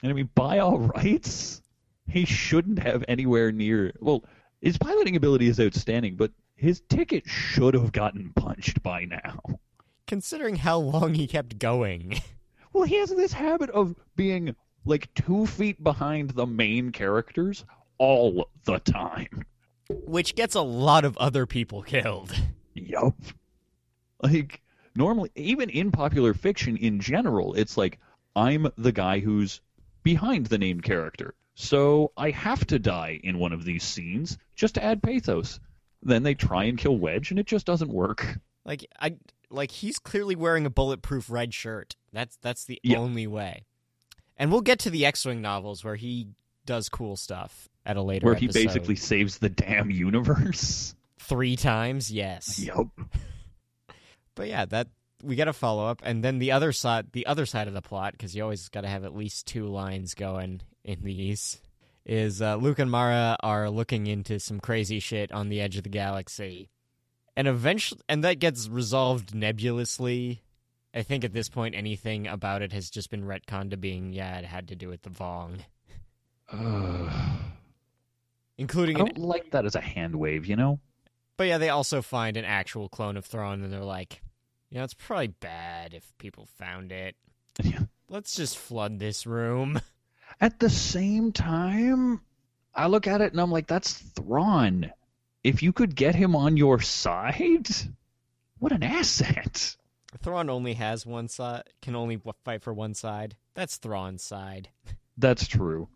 And 0.00 0.12
I 0.12 0.14
mean, 0.14 0.30
by 0.32 0.60
all 0.60 0.78
rights, 0.78 1.60
he 2.06 2.24
shouldn't 2.24 2.78
have 2.78 3.04
anywhere 3.08 3.50
near. 3.50 3.92
Well, 3.98 4.22
his 4.60 4.78
piloting 4.78 5.16
ability 5.16 5.48
is 5.48 5.58
outstanding, 5.58 6.14
but 6.14 6.30
his 6.54 6.82
ticket 6.88 7.26
should 7.26 7.74
have 7.74 7.90
gotten 7.90 8.32
punched 8.32 8.80
by 8.80 9.06
now. 9.06 9.40
Considering 10.06 10.54
how 10.54 10.78
long 10.78 11.14
he 11.14 11.26
kept 11.26 11.58
going. 11.58 12.20
Well, 12.74 12.84
he 12.84 12.96
has 12.96 13.08
this 13.08 13.32
habit 13.32 13.70
of 13.70 13.96
being 14.14 14.54
like 14.84 15.12
two 15.14 15.46
feet 15.46 15.82
behind 15.82 16.30
the 16.30 16.46
main 16.46 16.92
characters 16.92 17.64
all 17.96 18.50
the 18.64 18.78
time. 18.78 19.46
Which 19.90 20.34
gets 20.34 20.54
a 20.54 20.60
lot 20.60 21.04
of 21.04 21.16
other 21.16 21.46
people 21.46 21.82
killed. 21.82 22.34
Yup. 22.74 23.14
Like 24.22 24.60
normally, 24.94 25.30
even 25.34 25.70
in 25.70 25.90
popular 25.90 26.34
fiction 26.34 26.76
in 26.76 27.00
general, 27.00 27.54
it's 27.54 27.76
like 27.76 27.98
I'm 28.36 28.68
the 28.76 28.92
guy 28.92 29.20
who's 29.20 29.60
behind 30.02 30.46
the 30.46 30.58
named 30.58 30.82
character, 30.82 31.34
so 31.54 32.12
I 32.16 32.30
have 32.30 32.66
to 32.66 32.78
die 32.78 33.20
in 33.22 33.38
one 33.38 33.52
of 33.52 33.64
these 33.64 33.82
scenes 33.82 34.38
just 34.54 34.74
to 34.74 34.84
add 34.84 35.02
pathos. 35.02 35.60
Then 36.02 36.22
they 36.22 36.34
try 36.34 36.64
and 36.64 36.78
kill 36.78 36.96
Wedge, 36.98 37.30
and 37.30 37.40
it 37.40 37.46
just 37.46 37.66
doesn't 37.66 37.90
work. 37.92 38.38
Like 38.64 38.86
I 39.00 39.16
like 39.50 39.70
he's 39.70 39.98
clearly 39.98 40.36
wearing 40.36 40.66
a 40.66 40.70
bulletproof 40.70 41.30
red 41.30 41.54
shirt. 41.54 41.96
That's 42.12 42.36
that's 42.42 42.64
the 42.64 42.78
Yeah. 42.82 42.98
only 42.98 43.26
way. 43.26 43.64
And 44.36 44.52
we'll 44.52 44.60
get 44.60 44.78
to 44.80 44.90
the 44.90 45.04
X-wing 45.06 45.40
novels 45.40 45.82
where 45.82 45.96
he 45.96 46.28
does 46.68 46.88
cool 46.90 47.16
stuff 47.16 47.68
at 47.86 47.96
a 47.96 48.02
later 48.02 48.26
Where 48.26 48.34
he 48.34 48.44
episode. 48.44 48.64
basically 48.66 48.96
saves 48.96 49.38
the 49.38 49.48
damn 49.48 49.90
universe. 49.90 50.94
three 51.18 51.56
times. 51.56 52.10
Yes. 52.12 52.58
Yep. 52.58 52.86
But 54.34 54.46
yeah, 54.46 54.66
that 54.66 54.86
we 55.24 55.34
got 55.34 55.46
to 55.46 55.52
follow 55.52 55.84
up, 55.86 56.00
and 56.04 56.22
then 56.22 56.38
the 56.38 56.52
other 56.52 56.70
side, 56.70 57.06
the 57.10 57.26
other 57.26 57.44
side 57.44 57.66
of 57.66 57.74
the 57.74 57.82
plot, 57.82 58.12
because 58.12 58.36
you 58.36 58.42
always 58.44 58.68
got 58.68 58.82
to 58.82 58.88
have 58.88 59.04
at 59.04 59.16
least 59.16 59.48
two 59.48 59.66
lines 59.66 60.14
going 60.14 60.60
in 60.84 61.02
these. 61.02 61.60
Is 62.06 62.40
uh, 62.40 62.54
Luke 62.54 62.78
and 62.78 62.88
Mara 62.88 63.36
are 63.42 63.68
looking 63.68 64.06
into 64.06 64.38
some 64.38 64.60
crazy 64.60 65.00
shit 65.00 65.32
on 65.32 65.48
the 65.48 65.60
edge 65.60 65.76
of 65.76 65.82
the 65.82 65.88
galaxy, 65.88 66.70
and 67.36 67.48
eventually, 67.48 68.00
and 68.08 68.22
that 68.22 68.38
gets 68.38 68.68
resolved 68.68 69.34
nebulously. 69.34 70.40
I 70.94 71.02
think 71.02 71.24
at 71.24 71.32
this 71.32 71.48
point, 71.48 71.74
anything 71.74 72.28
about 72.28 72.62
it 72.62 72.72
has 72.72 72.88
just 72.88 73.10
been 73.10 73.24
retconned 73.24 73.70
to 73.70 73.76
being, 73.76 74.12
yeah, 74.12 74.38
it 74.38 74.44
had 74.44 74.68
to 74.68 74.76
do 74.76 74.88
with 74.88 75.02
the 75.02 75.10
Vong, 75.10 75.62
Ugh. 76.52 76.58
I 76.60 77.40
including. 78.56 78.98
An, 79.00 79.06
don't 79.06 79.18
like 79.18 79.50
that 79.52 79.64
as 79.64 79.74
a 79.74 79.80
hand 79.80 80.16
wave, 80.16 80.46
you 80.46 80.56
know? 80.56 80.80
but 81.38 81.46
yeah, 81.46 81.56
they 81.56 81.70
also 81.70 82.02
find 82.02 82.36
an 82.36 82.44
actual 82.44 82.88
clone 82.88 83.16
of 83.16 83.24
Thrawn, 83.24 83.62
and 83.62 83.72
they're 83.72 83.80
like, 83.80 84.20
you 84.70 84.76
know, 84.76 84.84
it's 84.84 84.92
probably 84.92 85.28
bad 85.28 85.94
if 85.94 86.12
people 86.18 86.46
found 86.58 86.92
it. 86.92 87.16
Yeah. 87.64 87.80
Let's 88.08 88.36
just 88.36 88.56
flood 88.56 89.00
this 89.00 89.26
room. 89.26 89.80
At 90.40 90.60
the 90.60 90.70
same 90.70 91.32
time, 91.32 92.20
I 92.72 92.86
look 92.86 93.08
at 93.08 93.20
it 93.20 93.32
and 93.32 93.40
I'm 93.40 93.50
like, 93.50 93.66
that's 93.66 93.94
Thrawn. 93.94 94.92
If 95.42 95.62
you 95.62 95.72
could 95.72 95.96
get 95.96 96.14
him 96.14 96.36
on 96.36 96.56
your 96.56 96.80
side, 96.80 97.68
what 98.60 98.70
an 98.70 98.84
asset. 98.84 99.76
Thrawn 100.22 100.48
only 100.48 100.74
has 100.74 101.04
one 101.04 101.26
side, 101.26 101.64
can 101.82 101.96
only 101.96 102.22
fight 102.44 102.62
for 102.62 102.72
one 102.72 102.94
side. 102.94 103.36
That's 103.54 103.76
Thrawn's 103.76 104.22
side. 104.22 104.68
That's 105.18 105.48
true. 105.48 105.88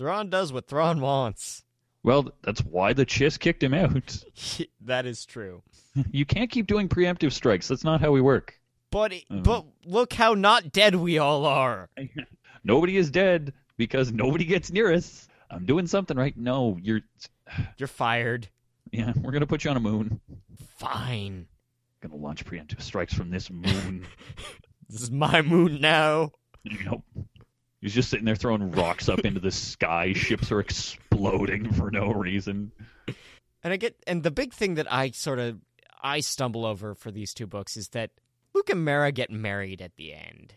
Thrawn 0.00 0.30
does 0.30 0.50
what 0.50 0.66
Thrawn 0.66 1.02
wants. 1.02 1.62
Well, 2.02 2.32
that's 2.42 2.62
why 2.62 2.94
the 2.94 3.04
Chiss 3.04 3.38
kicked 3.38 3.62
him 3.62 3.74
out. 3.74 4.24
that 4.80 5.04
is 5.04 5.26
true. 5.26 5.62
You 6.10 6.24
can't 6.24 6.50
keep 6.50 6.66
doing 6.66 6.88
preemptive 6.88 7.32
strikes. 7.32 7.68
That's 7.68 7.84
not 7.84 8.00
how 8.00 8.10
we 8.10 8.22
work. 8.22 8.54
But 8.90 9.12
Mm. 9.30 9.44
but 9.44 9.66
look 9.84 10.14
how 10.14 10.32
not 10.32 10.72
dead 10.72 10.94
we 10.94 11.18
all 11.18 11.44
are. 11.44 11.90
Nobody 12.64 12.96
is 12.96 13.10
dead 13.10 13.52
because 13.76 14.10
nobody 14.10 14.46
gets 14.46 14.72
near 14.72 14.90
us. 14.90 15.28
I'm 15.50 15.66
doing 15.66 15.86
something 15.86 16.16
right. 16.16 16.34
No, 16.36 16.78
you're. 16.80 17.02
You're 17.76 17.88
fired. 17.88 18.48
Yeah, 18.92 19.12
we're 19.20 19.32
gonna 19.32 19.46
put 19.46 19.64
you 19.64 19.70
on 19.70 19.76
a 19.76 19.80
moon. 19.80 20.18
Fine. 20.78 21.46
Gonna 22.00 22.16
launch 22.16 22.46
preemptive 22.46 22.80
strikes 22.80 23.12
from 23.12 23.28
this 23.28 23.50
moon. 23.50 24.06
This 24.88 25.02
is 25.02 25.10
my 25.10 25.42
moon 25.42 25.78
now. 25.80 26.30
Nope. 26.64 27.04
He's 27.80 27.94
just 27.94 28.10
sitting 28.10 28.26
there 28.26 28.36
throwing 28.36 28.72
rocks 28.72 29.08
up 29.08 29.20
into 29.20 29.40
the 29.40 29.50
sky. 29.50 30.12
Ships 30.14 30.52
are 30.52 30.60
exploding 30.60 31.72
for 31.72 31.90
no 31.90 32.12
reason. 32.12 32.72
And 33.62 33.72
I 33.72 33.76
get 33.76 33.96
and 34.06 34.22
the 34.22 34.30
big 34.30 34.52
thing 34.52 34.74
that 34.74 34.90
I 34.92 35.10
sort 35.10 35.38
of 35.38 35.60
I 36.02 36.20
stumble 36.20 36.64
over 36.66 36.94
for 36.94 37.10
these 37.10 37.32
two 37.34 37.46
books 37.46 37.76
is 37.76 37.88
that 37.90 38.10
Luke 38.54 38.70
and 38.70 38.84
Mara 38.84 39.12
get 39.12 39.30
married 39.30 39.80
at 39.82 39.96
the 39.96 40.12
end. 40.14 40.54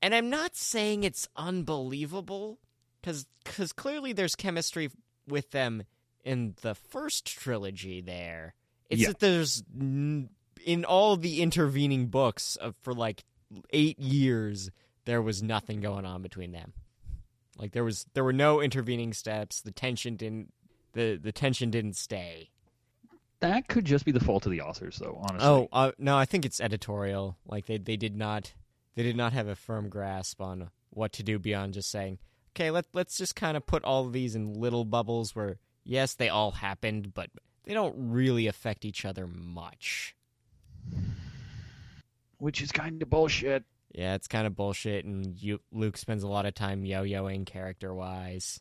And 0.00 0.14
I'm 0.14 0.30
not 0.30 0.56
saying 0.56 1.04
it's 1.04 1.28
unbelievable 1.36 2.58
cuz 3.02 3.26
cuz 3.44 3.72
clearly 3.72 4.12
there's 4.12 4.34
chemistry 4.34 4.90
with 5.28 5.50
them 5.52 5.84
in 6.24 6.54
the 6.62 6.74
first 6.74 7.24
trilogy 7.26 8.00
there. 8.00 8.54
It's 8.90 9.02
Yeah. 9.02 9.08
that 9.08 9.20
there's 9.20 9.62
n- 9.78 10.30
in 10.64 10.84
all 10.84 11.16
the 11.16 11.40
intervening 11.42 12.06
books 12.06 12.54
of, 12.56 12.76
for 12.82 12.92
like 12.94 13.24
8 13.70 13.98
years 13.98 14.70
there 15.04 15.22
was 15.22 15.42
nothing 15.42 15.80
going 15.80 16.04
on 16.04 16.22
between 16.22 16.52
them. 16.52 16.72
Like 17.58 17.72
there 17.72 17.84
was 17.84 18.06
there 18.14 18.24
were 18.24 18.32
no 18.32 18.60
intervening 18.60 19.12
steps. 19.12 19.60
The 19.60 19.70
tension 19.72 20.16
didn't 20.16 20.52
the 20.92 21.18
the 21.22 21.32
tension 21.32 21.70
didn't 21.70 21.96
stay. 21.96 22.50
That 23.40 23.66
could 23.68 23.84
just 23.84 24.04
be 24.04 24.12
the 24.12 24.20
fault 24.20 24.46
of 24.46 24.52
the 24.52 24.60
authors, 24.60 24.98
though. 24.98 25.18
Honestly. 25.20 25.48
Oh, 25.48 25.68
uh, 25.72 25.90
no, 25.98 26.16
I 26.16 26.24
think 26.24 26.44
it's 26.44 26.60
editorial. 26.60 27.36
Like 27.46 27.66
they 27.66 27.78
they 27.78 27.96
did 27.96 28.16
not 28.16 28.54
they 28.94 29.02
did 29.02 29.16
not 29.16 29.32
have 29.32 29.48
a 29.48 29.56
firm 29.56 29.88
grasp 29.88 30.40
on 30.40 30.70
what 30.90 31.12
to 31.14 31.22
do 31.22 31.38
beyond 31.38 31.74
just 31.74 31.90
saying, 31.90 32.18
"Okay, 32.54 32.70
let 32.70 32.86
let's 32.92 33.18
just 33.18 33.36
kind 33.36 33.56
of 33.56 33.66
put 33.66 33.84
all 33.84 34.06
of 34.06 34.12
these 34.12 34.34
in 34.34 34.54
little 34.54 34.84
bubbles 34.84 35.34
where 35.34 35.58
yes, 35.84 36.14
they 36.14 36.28
all 36.28 36.52
happened, 36.52 37.12
but 37.14 37.30
they 37.64 37.74
don't 37.74 37.94
really 37.96 38.46
affect 38.46 38.84
each 38.84 39.04
other 39.04 39.26
much." 39.26 40.14
which 42.42 42.60
is 42.60 42.72
kind 42.72 43.00
of 43.00 43.08
bullshit. 43.08 43.62
Yeah, 43.94 44.14
it's 44.14 44.26
kind 44.28 44.46
of 44.46 44.56
bullshit 44.56 45.04
and 45.04 45.36
you, 45.40 45.60
Luke 45.70 45.96
spends 45.98 46.22
a 46.22 46.28
lot 46.28 46.46
of 46.46 46.54
time 46.54 46.84
yo-yoing 46.84 47.44
character-wise. 47.46 48.60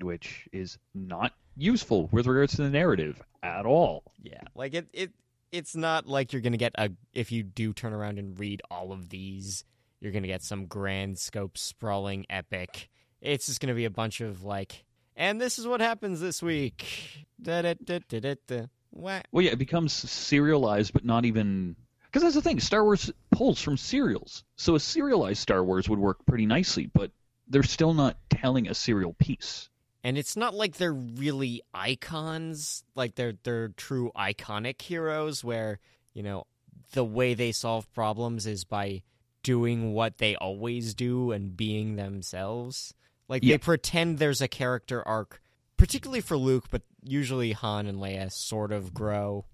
Which 0.00 0.48
is 0.52 0.78
not 0.94 1.32
useful 1.56 2.08
with 2.10 2.26
regards 2.26 2.56
to 2.56 2.62
the 2.62 2.70
narrative 2.70 3.20
at 3.42 3.66
all. 3.66 4.04
Yeah, 4.22 4.40
like 4.54 4.72
it 4.74 4.86
it 4.92 5.10
it's 5.52 5.74
not 5.76 6.06
like 6.06 6.32
you're 6.32 6.40
gonna 6.42 6.56
get 6.56 6.72
a 6.78 6.90
if 7.12 7.32
you 7.32 7.42
do 7.42 7.72
turn 7.72 7.92
around 7.92 8.18
and 8.18 8.38
read 8.38 8.62
all 8.70 8.92
of 8.92 9.10
these, 9.10 9.64
you're 10.00 10.12
gonna 10.12 10.26
get 10.28 10.42
some 10.42 10.66
grand 10.66 11.18
scope 11.18 11.58
sprawling 11.58 12.24
epic. 12.30 12.88
It's 13.20 13.46
just 13.46 13.60
gonna 13.60 13.74
be 13.74 13.84
a 13.84 13.90
bunch 13.90 14.20
of 14.22 14.42
like, 14.44 14.84
and 15.16 15.38
this 15.40 15.58
is 15.58 15.66
what 15.66 15.80
happens 15.80 16.20
this 16.20 16.40
week. 16.42 17.26
Da 17.42 17.62
da 17.62 17.74
da 17.84 17.98
da 18.08 18.20
da 18.20 18.34
da. 18.46 18.60
Wha- 18.92 19.22
Well, 19.32 19.44
yeah, 19.44 19.52
it 19.52 19.58
becomes 19.58 19.92
serialized, 19.92 20.92
but 20.94 21.04
not 21.04 21.24
even 21.26 21.76
because 22.10 22.22
that's 22.22 22.34
the 22.34 22.42
thing. 22.42 22.60
Star 22.60 22.82
Wars 22.84 23.10
pulls 23.30 23.60
from 23.60 23.76
serials, 23.76 24.44
so 24.56 24.74
a 24.74 24.80
serialized 24.80 25.40
Star 25.40 25.62
Wars 25.62 25.88
would 25.88 25.98
work 25.98 26.24
pretty 26.26 26.46
nicely, 26.46 26.86
but 26.92 27.10
they're 27.48 27.62
still 27.62 27.94
not 27.94 28.16
telling 28.30 28.68
a 28.68 28.74
serial 28.74 29.12
piece. 29.14 29.68
And 30.02 30.16
it's 30.16 30.36
not 30.36 30.54
like 30.54 30.76
they're 30.76 30.92
really 30.94 31.62
icons, 31.74 32.84
like 32.94 33.14
they're 33.16 33.34
they're 33.42 33.68
true 33.68 34.10
iconic 34.16 34.80
heroes 34.80 35.44
where, 35.44 35.78
you 36.14 36.22
know, 36.22 36.46
the 36.92 37.04
way 37.04 37.34
they 37.34 37.52
solve 37.52 37.92
problems 37.92 38.46
is 38.46 38.64
by 38.64 39.02
doing 39.42 39.92
what 39.92 40.18
they 40.18 40.36
always 40.36 40.94
do 40.94 41.32
and 41.32 41.56
being 41.56 41.96
themselves. 41.96 42.94
Like 43.28 43.42
Yeah. 43.44 43.54
they 43.54 43.58
pretend 43.58 44.18
there's 44.18 44.40
a 44.40 44.48
character 44.48 45.06
arc, 45.06 45.40
particularly 45.76 46.20
for 46.20 46.36
Luke, 46.36 46.64
but 46.70 46.82
usually 47.02 47.52
Han 47.52 47.86
and 47.86 47.98
Leia 47.98 48.32
sort 48.32 48.72
of 48.72 48.92
grow 48.92 49.44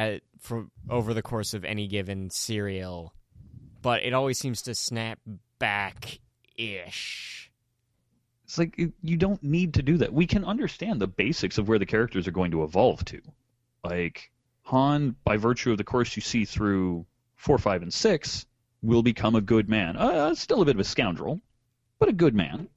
at 0.00 0.22
for 0.40 0.66
over 0.88 1.12
the 1.12 1.22
course 1.22 1.52
of 1.52 1.64
any 1.64 1.86
given 1.86 2.30
serial, 2.30 3.14
but 3.82 4.02
it 4.02 4.14
always 4.14 4.38
seems 4.38 4.62
to 4.62 4.74
snap 4.74 5.18
back 5.58 6.18
ish. 6.56 7.50
It's 8.44 8.58
like 8.58 8.80
you 9.02 9.16
don't 9.16 9.42
need 9.42 9.74
to 9.74 9.82
do 9.82 9.98
that. 9.98 10.12
We 10.12 10.26
can 10.26 10.44
understand 10.44 11.00
the 11.00 11.06
basics 11.06 11.58
of 11.58 11.68
where 11.68 11.78
the 11.78 11.86
characters 11.86 12.26
are 12.26 12.32
going 12.32 12.50
to 12.52 12.64
evolve 12.64 13.04
to. 13.06 13.20
Like 13.84 14.32
Han, 14.62 15.16
by 15.22 15.36
virtue 15.36 15.70
of 15.70 15.78
the 15.78 15.84
course 15.84 16.16
you 16.16 16.22
see 16.22 16.44
through 16.44 17.06
four, 17.36 17.58
five, 17.58 17.82
and 17.82 17.92
six, 17.92 18.46
will 18.82 19.02
become 19.02 19.34
a 19.34 19.40
good 19.40 19.68
man. 19.68 19.96
Uh, 19.96 20.34
still 20.34 20.62
a 20.62 20.64
bit 20.64 20.76
of 20.76 20.80
a 20.80 20.84
scoundrel, 20.84 21.40
but 21.98 22.08
a 22.08 22.12
good 22.12 22.34
man. 22.34 22.68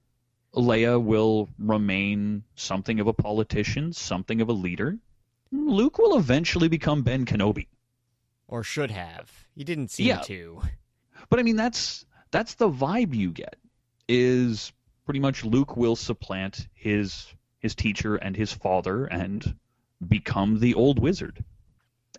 Leia 0.53 1.01
will 1.01 1.49
remain 1.57 2.43
something 2.55 2.99
of 2.99 3.07
a 3.07 3.13
politician, 3.13 3.93
something 3.93 4.41
of 4.41 4.49
a 4.49 4.53
leader. 4.53 4.97
Luke 5.53 5.97
will 5.99 6.17
eventually 6.17 6.67
become 6.67 7.03
Ben 7.03 7.25
Kenobi. 7.25 7.67
Or 8.47 8.63
should 8.63 8.91
have. 8.91 9.31
He 9.55 9.63
didn't 9.63 9.89
seem 9.89 10.07
Yeah. 10.07 10.19
to. 10.21 10.61
But 11.29 11.39
I 11.39 11.43
mean, 11.43 11.55
that's 11.55 12.05
that's 12.31 12.55
the 12.55 12.69
vibe 12.69 13.13
you 13.13 13.31
get. 13.31 13.55
Is 14.07 14.73
pretty 15.05 15.19
much 15.19 15.45
Luke 15.45 15.77
will 15.77 15.95
supplant 15.95 16.67
his 16.73 17.27
his 17.59 17.75
teacher 17.75 18.15
and 18.15 18.35
his 18.35 18.51
father 18.51 19.05
and 19.05 19.55
become 20.05 20.59
the 20.59 20.73
old 20.73 20.99
wizard, 20.99 21.43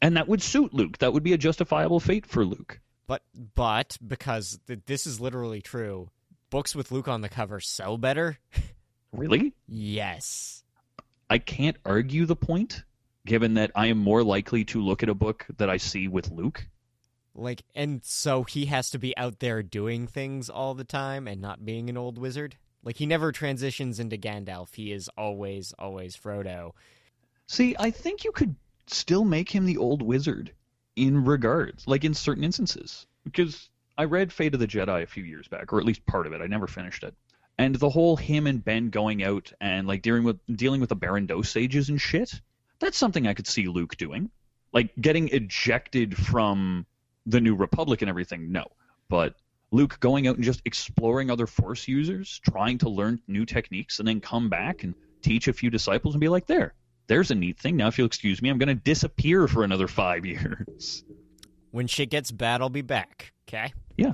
and 0.00 0.16
that 0.16 0.26
would 0.28 0.42
suit 0.42 0.72
Luke. 0.72 0.98
That 0.98 1.12
would 1.12 1.22
be 1.22 1.34
a 1.34 1.38
justifiable 1.38 2.00
fate 2.00 2.24
for 2.26 2.44
Luke. 2.44 2.80
But 3.06 3.22
but 3.54 3.98
because 4.06 4.58
th- 4.66 4.80
this 4.86 5.06
is 5.06 5.20
literally 5.20 5.60
true, 5.60 6.08
books 6.50 6.74
with 6.74 6.90
Luke 6.90 7.08
on 7.08 7.20
the 7.20 7.28
cover 7.28 7.60
sell 7.60 7.98
better. 7.98 8.38
Really, 9.12 9.52
Yes. 9.68 10.64
I 11.30 11.38
can't 11.38 11.76
argue 11.84 12.26
the 12.26 12.34
point, 12.34 12.82
given 13.26 13.54
that 13.54 13.70
I 13.74 13.86
am 13.86 13.98
more 13.98 14.22
likely 14.22 14.64
to 14.66 14.82
look 14.82 15.02
at 15.02 15.08
a 15.08 15.14
book 15.14 15.46
that 15.56 15.70
I 15.70 15.76
see 15.76 16.08
with 16.08 16.30
Luke. 16.30 16.66
Like 17.34 17.62
and 17.74 18.04
so 18.04 18.44
he 18.44 18.66
has 18.66 18.90
to 18.90 18.98
be 18.98 19.16
out 19.16 19.40
there 19.40 19.62
doing 19.62 20.06
things 20.06 20.48
all 20.48 20.74
the 20.74 20.84
time 20.84 21.26
and 21.26 21.40
not 21.40 21.64
being 21.64 21.90
an 21.90 21.96
old 21.96 22.18
wizard. 22.18 22.56
Like 22.84 22.96
he 22.96 23.06
never 23.06 23.32
transitions 23.32 23.98
into 23.98 24.16
Gandalf. 24.16 24.74
He 24.74 24.92
is 24.92 25.08
always 25.16 25.72
always 25.78 26.16
Frodo. 26.16 26.72
See, 27.46 27.74
I 27.78 27.90
think 27.90 28.24
you 28.24 28.32
could 28.32 28.54
still 28.86 29.24
make 29.24 29.50
him 29.50 29.64
the 29.64 29.78
old 29.78 30.02
wizard 30.02 30.52
in 30.96 31.24
regards, 31.24 31.86
like 31.86 32.04
in 32.04 32.14
certain 32.14 32.44
instances. 32.44 33.06
Because 33.24 33.68
I 33.96 34.04
read 34.04 34.32
Fate 34.32 34.54
of 34.54 34.60
the 34.60 34.66
Jedi 34.66 35.02
a 35.02 35.06
few 35.06 35.24
years 35.24 35.48
back, 35.48 35.72
or 35.72 35.78
at 35.78 35.86
least 35.86 36.06
part 36.06 36.26
of 36.26 36.32
it. 36.32 36.40
I 36.40 36.46
never 36.46 36.66
finished 36.66 37.02
it. 37.02 37.14
And 37.58 37.74
the 37.74 37.90
whole 37.90 38.16
him 38.16 38.46
and 38.46 38.64
Ben 38.64 38.90
going 38.90 39.22
out 39.22 39.52
and 39.60 39.86
like 39.86 40.02
dealing 40.02 40.24
with 40.24 40.38
dealing 40.54 40.80
with 40.80 40.88
the 40.88 40.96
Baran 40.96 41.26
Do 41.26 41.42
sages 41.42 41.88
and 41.88 42.00
shit. 42.00 42.40
That's 42.80 42.98
something 42.98 43.26
I 43.26 43.34
could 43.34 43.46
see 43.46 43.66
Luke 43.66 43.96
doing. 43.96 44.30
Like 44.72 44.90
getting 45.00 45.28
ejected 45.28 46.16
from 46.16 46.86
the 47.26 47.40
New 47.40 47.54
Republic 47.54 48.02
and 48.02 48.08
everything, 48.08 48.50
no. 48.50 48.66
But 49.08 49.34
Luke 49.70 49.98
going 50.00 50.26
out 50.26 50.36
and 50.36 50.44
just 50.44 50.62
exploring 50.64 51.30
other 51.30 51.46
Force 51.46 51.88
users, 51.88 52.40
trying 52.48 52.78
to 52.78 52.88
learn 52.88 53.20
new 53.26 53.44
techniques, 53.44 53.98
and 53.98 54.06
then 54.06 54.20
come 54.20 54.48
back 54.48 54.84
and 54.84 54.94
teach 55.22 55.48
a 55.48 55.52
few 55.52 55.70
disciples 55.70 56.14
and 56.14 56.20
be 56.20 56.28
like, 56.28 56.46
there, 56.46 56.74
there's 57.06 57.30
a 57.30 57.34
neat 57.34 57.58
thing. 57.58 57.76
Now, 57.76 57.88
if 57.88 57.98
you'll 57.98 58.06
excuse 58.06 58.40
me, 58.40 58.50
I'm 58.50 58.58
going 58.58 58.68
to 58.68 58.74
disappear 58.74 59.48
for 59.48 59.64
another 59.64 59.88
five 59.88 60.24
years. 60.26 61.04
When 61.70 61.86
shit 61.86 62.10
gets 62.10 62.30
bad, 62.30 62.60
I'll 62.60 62.68
be 62.68 62.82
back. 62.82 63.32
Okay. 63.48 63.72
Yeah. 63.96 64.12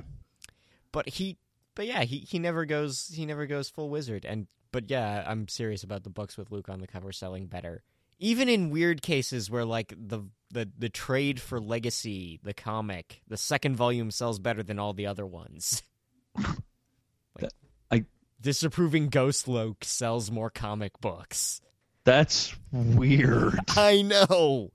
But 0.91 1.07
he, 1.09 1.37
but 1.75 1.85
yeah, 1.85 2.03
he 2.03 2.17
he 2.17 2.39
never 2.39 2.65
goes 2.65 3.11
he 3.13 3.25
never 3.25 3.45
goes 3.45 3.69
full 3.69 3.89
wizard. 3.89 4.25
And 4.25 4.47
but 4.71 4.89
yeah, 4.89 5.23
I'm 5.25 5.47
serious 5.47 5.83
about 5.83 6.03
the 6.03 6.09
books 6.09 6.37
with 6.37 6.51
Luke 6.51 6.69
on 6.69 6.79
the 6.79 6.87
cover 6.87 7.11
selling 7.11 7.47
better. 7.47 7.83
Even 8.21 8.47
in 8.47 8.69
weird 8.69 9.01
cases 9.01 9.49
where 9.51 9.65
like 9.65 9.93
the 9.97 10.21
the 10.51 10.69
the 10.77 10.89
trade 10.89 11.41
for 11.41 11.59
Legacy, 11.59 12.39
the 12.43 12.53
comic, 12.53 13.21
the 13.27 13.35
second 13.35 13.75
volume 13.75 14.11
sells 14.11 14.39
better 14.39 14.63
than 14.63 14.79
all 14.79 14.93
the 14.93 15.07
other 15.07 15.25
ones. 15.25 15.83
like, 16.37 17.51
I 17.89 18.05
disapproving 18.39 19.09
Ghost 19.09 19.47
Luke 19.47 19.83
sells 19.83 20.31
more 20.31 20.49
comic 20.49 20.99
books. 21.01 21.61
That's 22.03 22.55
weird. 22.71 23.59
I 23.69 24.01
know. 24.01 24.71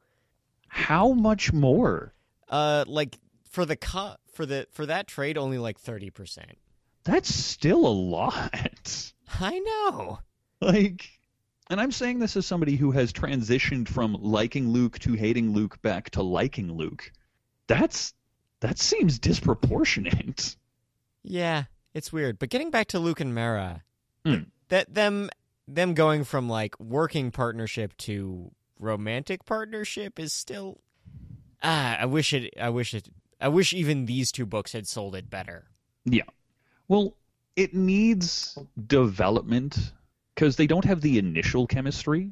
How 0.69 1.13
much 1.13 1.53
more? 1.53 2.13
Uh, 2.49 2.85
like 2.87 3.17
for 3.51 3.65
the 3.65 3.77
co- 3.77 4.17
for 4.33 4.45
the 4.45 4.67
for 4.73 4.87
that 4.87 5.07
trade, 5.07 5.39
only 5.39 5.59
like 5.59 5.79
thirty 5.79 6.11
percent. 6.11 6.59
That's 7.05 7.33
still 7.33 7.87
a 7.87 7.89
lot. 7.89 9.13
I 9.41 9.59
know. 9.61 10.19
Like, 10.61 11.09
and 11.71 11.81
I'm 11.81 11.93
saying 11.93 12.19
this 12.19 12.37
as 12.37 12.47
somebody 12.47 12.77
who 12.77 12.91
has 12.93 13.13
transitioned 13.13 13.89
from 13.89 14.15
liking 14.21 14.69
Luke 14.71 14.99
to 15.01 15.15
hating 15.15 15.53
Luke 15.53 15.81
back 15.83 16.11
to 16.11 16.23
liking 16.23 16.73
Luke. 16.73 17.11
That's 17.67 18.15
that 18.61 18.79
seems 18.79 19.19
disproportionate. 19.19 20.57
Yeah, 21.23 21.65
it's 21.93 22.13
weird. 22.13 22.39
But 22.39 22.51
getting 22.51 22.71
back 22.71 22.87
to 22.89 22.99
Luke 22.99 23.21
and 23.21 23.35
Mara, 23.35 23.83
Mm. 24.25 24.47
that 24.69 24.93
them 24.93 25.29
them 25.69 25.95
going 25.95 26.25
from 26.25 26.49
like 26.49 26.79
working 26.81 27.31
partnership 27.31 27.97
to 27.99 28.51
romantic 28.79 29.45
partnership 29.45 30.19
is 30.19 30.33
still 30.33 30.81
ah, 31.63 31.97
I 31.99 32.07
wish 32.07 32.33
it 32.33 32.55
I 32.61 32.69
wish 32.71 32.95
it 32.95 33.09
I 33.41 33.49
wish 33.49 33.73
even 33.73 34.07
these 34.07 34.33
two 34.33 34.47
books 34.47 34.73
had 34.73 34.87
sold 34.87 35.15
it 35.15 35.29
better. 35.31 35.67
Yeah. 36.05 36.23
Well, 36.89 37.17
it 37.57 37.75
needs 37.75 38.57
development 38.87 39.93
because 40.37 40.57
they 40.57 40.67
don't 40.67 40.85
have 40.85 41.01
the 41.01 41.19
initial 41.19 41.67
chemistry 41.67 42.31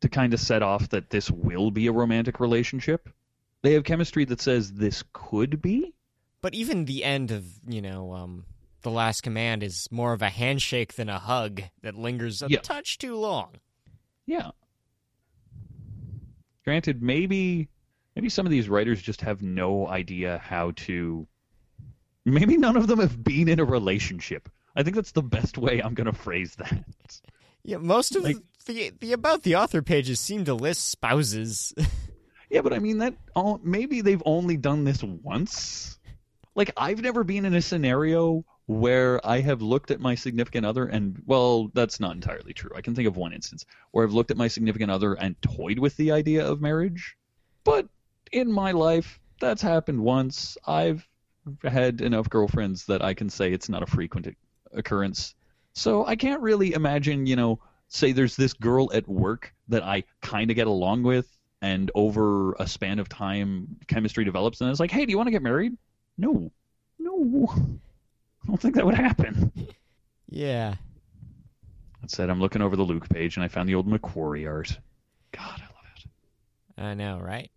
to 0.00 0.08
kind 0.08 0.34
of 0.34 0.40
set 0.40 0.60
off 0.62 0.88
that 0.90 1.08
this 1.08 1.30
will 1.30 1.70
be 1.70 1.86
a 1.86 1.92
romantic 1.92 2.40
relationship. 2.40 3.08
They 3.62 3.72
have 3.74 3.84
chemistry 3.84 4.24
that 4.26 4.40
says 4.40 4.72
this 4.72 5.04
could 5.12 5.62
be. 5.62 5.94
But 6.42 6.54
even 6.54 6.84
the 6.84 7.04
end 7.04 7.30
of, 7.30 7.46
you 7.66 7.80
know, 7.80 8.12
um 8.12 8.44
the 8.82 8.90
last 8.90 9.22
command 9.22 9.62
is 9.62 9.88
more 9.90 10.12
of 10.12 10.20
a 10.20 10.28
handshake 10.28 10.92
than 10.94 11.08
a 11.08 11.18
hug 11.18 11.62
that 11.80 11.94
lingers 11.94 12.42
a 12.42 12.48
Yeah. 12.50 12.58
touch 12.60 12.98
too 12.98 13.16
long. 13.16 13.52
Yeah. 14.26 14.50
Granted, 16.64 17.02
maybe 17.02 17.68
maybe 18.16 18.28
some 18.28 18.44
of 18.46 18.52
these 18.52 18.68
writers 18.68 19.00
just 19.00 19.20
have 19.22 19.42
no 19.42 19.86
idea 19.88 20.38
how 20.38 20.72
to 20.72 21.26
maybe 22.26 22.56
none 22.56 22.76
of 22.76 22.88
them 22.88 22.98
have 22.98 23.22
been 23.22 23.48
in 23.48 23.60
a 23.60 23.64
relationship. 23.64 24.48
I 24.76 24.82
think 24.82 24.96
that's 24.96 25.12
the 25.12 25.22
best 25.22 25.56
way 25.56 25.80
I'm 25.80 25.94
going 25.94 26.06
to 26.06 26.12
phrase 26.12 26.56
that. 26.56 26.84
Yeah, 27.64 27.78
most 27.78 28.14
of 28.14 28.22
Like- 28.24 28.36
the 28.66 28.92
the 29.00 29.12
about 29.12 29.42
the 29.42 29.56
author 29.56 29.82
pages 29.82 30.20
seem 30.20 30.44
to 30.46 30.54
list 30.54 30.88
spouses. 30.88 31.74
Yeah, 32.50 32.60
but 32.60 32.72
I 32.72 32.78
mean 32.78 32.98
that 32.98 33.14
all, 33.34 33.58
maybe 33.64 34.00
they've 34.00 34.22
only 34.24 34.56
done 34.56 34.84
this 34.84 35.02
once. 35.02 35.98
Like 36.54 36.70
I've 36.76 37.00
never 37.02 37.24
been 37.24 37.46
in 37.46 37.54
a 37.54 37.62
scenario 37.62 38.44
where 38.66 39.18
I 39.26 39.40
have 39.40 39.60
looked 39.60 39.90
at 39.90 39.98
my 39.98 40.14
significant 40.14 40.64
other 40.64 40.84
and 40.86 41.20
well, 41.26 41.68
that's 41.74 41.98
not 41.98 42.14
entirely 42.14 42.52
true. 42.52 42.70
I 42.76 42.80
can 42.80 42.94
think 42.94 43.08
of 43.08 43.16
one 43.16 43.32
instance 43.32 43.64
where 43.90 44.04
I've 44.06 44.12
looked 44.12 44.30
at 44.30 44.36
my 44.36 44.46
significant 44.46 44.92
other 44.92 45.14
and 45.14 45.40
toyed 45.42 45.80
with 45.80 45.96
the 45.96 46.12
idea 46.12 46.46
of 46.46 46.60
marriage. 46.60 47.16
But 47.64 47.88
in 48.30 48.52
my 48.52 48.70
life, 48.70 49.18
that's 49.40 49.62
happened 49.62 50.00
once. 50.00 50.56
I've 50.64 51.04
had 51.64 52.02
enough 52.02 52.30
girlfriends 52.30 52.86
that 52.86 53.02
I 53.02 53.14
can 53.14 53.30
say 53.30 53.52
it's 53.52 53.68
not 53.70 53.82
a 53.82 53.86
frequent 53.86 54.28
occurrence. 54.72 55.34
So 55.74 56.06
I 56.06 56.16
can't 56.16 56.40
really 56.40 56.72
imagine, 56.72 57.26
you 57.26 57.36
know, 57.36 57.58
say 57.88 58.12
there's 58.12 58.36
this 58.36 58.52
girl 58.52 58.90
at 58.92 59.08
work 59.08 59.52
that 59.68 59.82
I 59.82 60.04
kind 60.22 60.50
of 60.50 60.56
get 60.56 60.66
along 60.66 61.02
with 61.02 61.36
and 61.62 61.90
over 61.94 62.52
a 62.54 62.66
span 62.66 62.98
of 62.98 63.08
time 63.08 63.76
chemistry 63.86 64.24
develops 64.24 64.60
and 64.60 64.70
it's 64.70 64.80
like, 64.80 64.90
"Hey, 64.90 65.04
do 65.04 65.10
you 65.10 65.16
want 65.16 65.26
to 65.28 65.32
get 65.32 65.42
married?" 65.42 65.76
No. 66.18 66.50
No. 66.98 67.48
I 67.52 68.46
don't 68.46 68.60
think 68.60 68.74
that 68.76 68.84
would 68.86 68.94
happen. 68.94 69.52
yeah. 70.28 70.74
That 72.00 72.10
said, 72.10 72.28
I'm 72.30 72.40
looking 72.40 72.62
over 72.62 72.76
the 72.76 72.82
Luke 72.82 73.08
page 73.08 73.36
and 73.36 73.44
I 73.44 73.48
found 73.48 73.68
the 73.68 73.74
old 73.74 73.88
McQuarrie 73.88 74.46
art. 74.48 74.78
God, 75.32 75.60
I 75.60 75.64
love 75.64 75.84
it. 75.96 76.82
I 76.82 76.94
know, 76.94 77.18
right? 77.18 77.50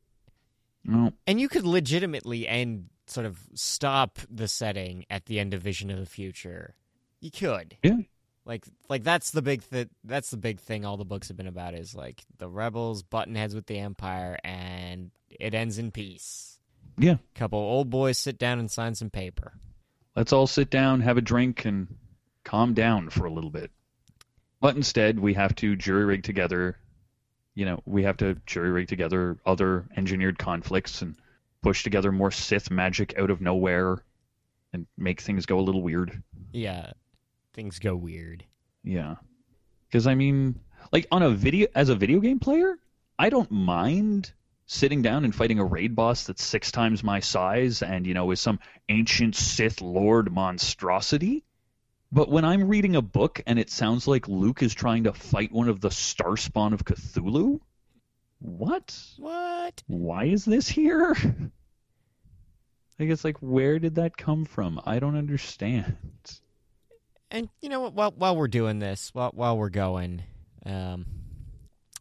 No. 0.85 1.11
And 1.27 1.39
you 1.39 1.49
could 1.49 1.65
legitimately 1.65 2.47
end 2.47 2.87
sort 3.07 3.25
of 3.25 3.39
stop 3.53 4.19
the 4.29 4.47
setting 4.47 5.05
at 5.09 5.25
the 5.25 5.39
end 5.39 5.53
of 5.53 5.61
Vision 5.61 5.91
of 5.91 5.99
the 5.99 6.05
Future. 6.05 6.75
You 7.21 7.31
could. 7.31 7.77
Yeah. 7.83 7.97
Like 8.45 8.65
like 8.89 9.03
that's 9.03 9.31
the 9.31 9.41
big 9.41 9.69
th- 9.69 9.89
that's 10.03 10.31
the 10.31 10.37
big 10.37 10.59
thing 10.59 10.85
all 10.85 10.97
the 10.97 11.05
books 11.05 11.27
have 11.27 11.37
been 11.37 11.47
about 11.47 11.73
is 11.73 11.93
like 11.93 12.23
the 12.37 12.47
rebels 12.47 13.03
button 13.03 13.35
heads 13.35 13.53
with 13.53 13.65
the 13.65 13.79
empire 13.79 14.37
and 14.43 15.11
it 15.29 15.53
ends 15.53 15.77
in 15.77 15.91
peace. 15.91 16.57
Yeah. 16.97 17.17
Couple 17.35 17.59
old 17.59 17.89
boys 17.89 18.17
sit 18.17 18.37
down 18.37 18.59
and 18.59 18.71
sign 18.71 18.95
some 18.95 19.09
paper. 19.09 19.53
Let's 20.15 20.33
all 20.33 20.47
sit 20.47 20.69
down, 20.69 21.01
have 21.01 21.17
a 21.17 21.21
drink, 21.21 21.65
and 21.65 21.95
calm 22.43 22.73
down 22.73 23.09
for 23.09 23.25
a 23.25 23.31
little 23.31 23.51
bit. 23.51 23.69
But 24.59 24.75
instead, 24.75 25.19
we 25.19 25.35
have 25.35 25.53
to 25.57 25.75
jury 25.75 26.05
rig 26.05 26.23
together. 26.23 26.77
You 27.53 27.65
know, 27.65 27.81
we 27.85 28.03
have 28.03 28.17
to 28.17 28.35
jury 28.45 28.71
rig 28.71 28.87
together 28.87 29.37
other 29.45 29.85
engineered 29.95 30.39
conflicts 30.39 31.01
and 31.03 31.15
push 31.61 31.83
together 31.83 32.11
more 32.11 32.31
Sith 32.31 32.71
magic 32.71 33.17
out 33.19 33.29
of 33.29 33.41
nowhere 33.41 34.03
and 34.73 34.87
make 34.97 35.21
things 35.21 35.45
go 35.45 35.59
a 35.59 35.61
little 35.61 35.81
weird. 35.81 36.23
Yeah. 36.51 36.93
Things 37.57 37.79
go 37.79 37.95
weird. 37.95 38.43
Yeah. 38.83 39.15
Because 39.87 40.05
I 40.05 40.13
mean, 40.13 40.59
like 40.91 41.07
on 41.11 41.23
a 41.23 41.31
video 41.31 41.67
as 41.73 41.89
a 41.89 41.95
video 41.95 42.19
game 42.19 42.37
player, 42.37 42.77
I 43.17 43.31
don't 43.31 43.49
mind 43.49 44.31
sitting 44.67 45.01
down 45.01 45.25
and 45.25 45.33
fighting 45.33 45.57
a 45.57 45.65
raid 45.65 45.95
boss 45.95 46.25
that's 46.25 46.43
six 46.43 46.71
times 46.71 47.03
my 47.03 47.19
size 47.19 47.81
and 47.81 48.05
you 48.05 48.13
know 48.13 48.29
is 48.29 48.39
some 48.39 48.59
ancient 48.89 49.35
Sith 49.35 49.81
Lord 49.81 50.31
monstrosity. 50.31 51.43
But 52.11 52.29
when 52.29 52.45
I'm 52.45 52.67
reading 52.67 52.95
a 52.95 53.01
book 53.01 53.41
and 53.47 53.57
it 53.57 53.71
sounds 53.71 54.07
like 54.07 54.27
Luke 54.27 54.61
is 54.61 54.75
trying 54.75 55.05
to 55.05 55.13
fight 55.13 55.51
one 55.51 55.67
of 55.67 55.81
the 55.81 55.89
Starspawn 55.89 56.73
of 56.73 56.85
Cthulhu, 56.85 57.59
what? 58.37 58.95
What? 59.17 59.81
Why 59.87 60.25
is 60.25 60.45
this 60.45 60.69
here? 60.69 61.15
Like 62.99 63.09
it's 63.09 63.23
like 63.23 63.37
where 63.39 63.77
did 63.77 63.95
that 63.95 64.17
come 64.17 64.45
from? 64.45 64.81
I 64.83 64.97
don't 64.97 65.17
understand. 65.17 65.95
And 67.29 67.49
you 67.61 67.69
know 67.69 67.81
what? 67.81 67.93
While 67.93 68.11
while 68.11 68.35
we're 68.35 68.47
doing 68.47 68.79
this, 68.79 69.09
while 69.13 69.31
while 69.33 69.57
we're 69.57 69.69
going, 69.69 70.23
um, 70.65 71.05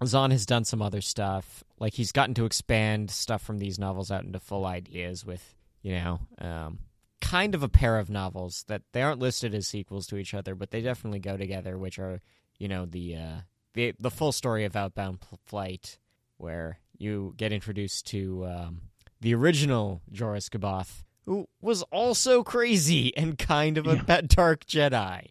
Zahn 0.04 0.30
has 0.30 0.46
done 0.46 0.64
some 0.64 0.82
other 0.82 1.00
stuff. 1.00 1.64
Like 1.78 1.94
he's 1.94 2.12
gotten 2.12 2.34
to 2.34 2.44
expand 2.44 3.10
stuff 3.10 3.42
from 3.42 3.58
these 3.58 3.78
novels 3.78 4.10
out 4.10 4.24
into 4.24 4.38
full 4.38 4.64
ideas 4.66 5.24
with 5.24 5.56
you 5.82 5.92
know, 5.92 6.20
um, 6.38 6.80
kind 7.20 7.54
of 7.54 7.62
a 7.62 7.68
pair 7.68 7.98
of 7.98 8.10
novels 8.10 8.64
that 8.66 8.82
they 8.92 9.02
aren't 9.02 9.20
listed 9.20 9.54
as 9.54 9.68
sequels 9.68 10.08
to 10.08 10.16
each 10.16 10.34
other, 10.34 10.56
but 10.56 10.72
they 10.72 10.80
definitely 10.80 11.20
go 11.20 11.36
together. 11.36 11.78
Which 11.78 11.98
are 11.98 12.20
you 12.58 12.68
know 12.68 12.86
the 12.86 13.16
uh, 13.16 13.36
the 13.74 13.94
the 13.98 14.10
full 14.10 14.32
story 14.32 14.64
of 14.64 14.74
Outbound 14.74 15.18
Flight, 15.46 15.98
where 16.38 16.80
you 16.98 17.34
get 17.36 17.52
introduced 17.52 18.06
to 18.08 18.46
um, 18.46 18.80
the 19.20 19.34
original 19.34 20.02
Jorus 20.12 20.50
C'baoth, 20.50 21.04
who 21.26 21.46
was 21.60 21.82
also 21.84 22.42
crazy 22.42 23.14
and 23.16 23.36
kind 23.38 23.76
of 23.78 23.86
a 23.86 23.96
Yeah. 23.96 24.02
pet 24.02 24.28
dark 24.36 24.64
Jedi. 24.64 25.26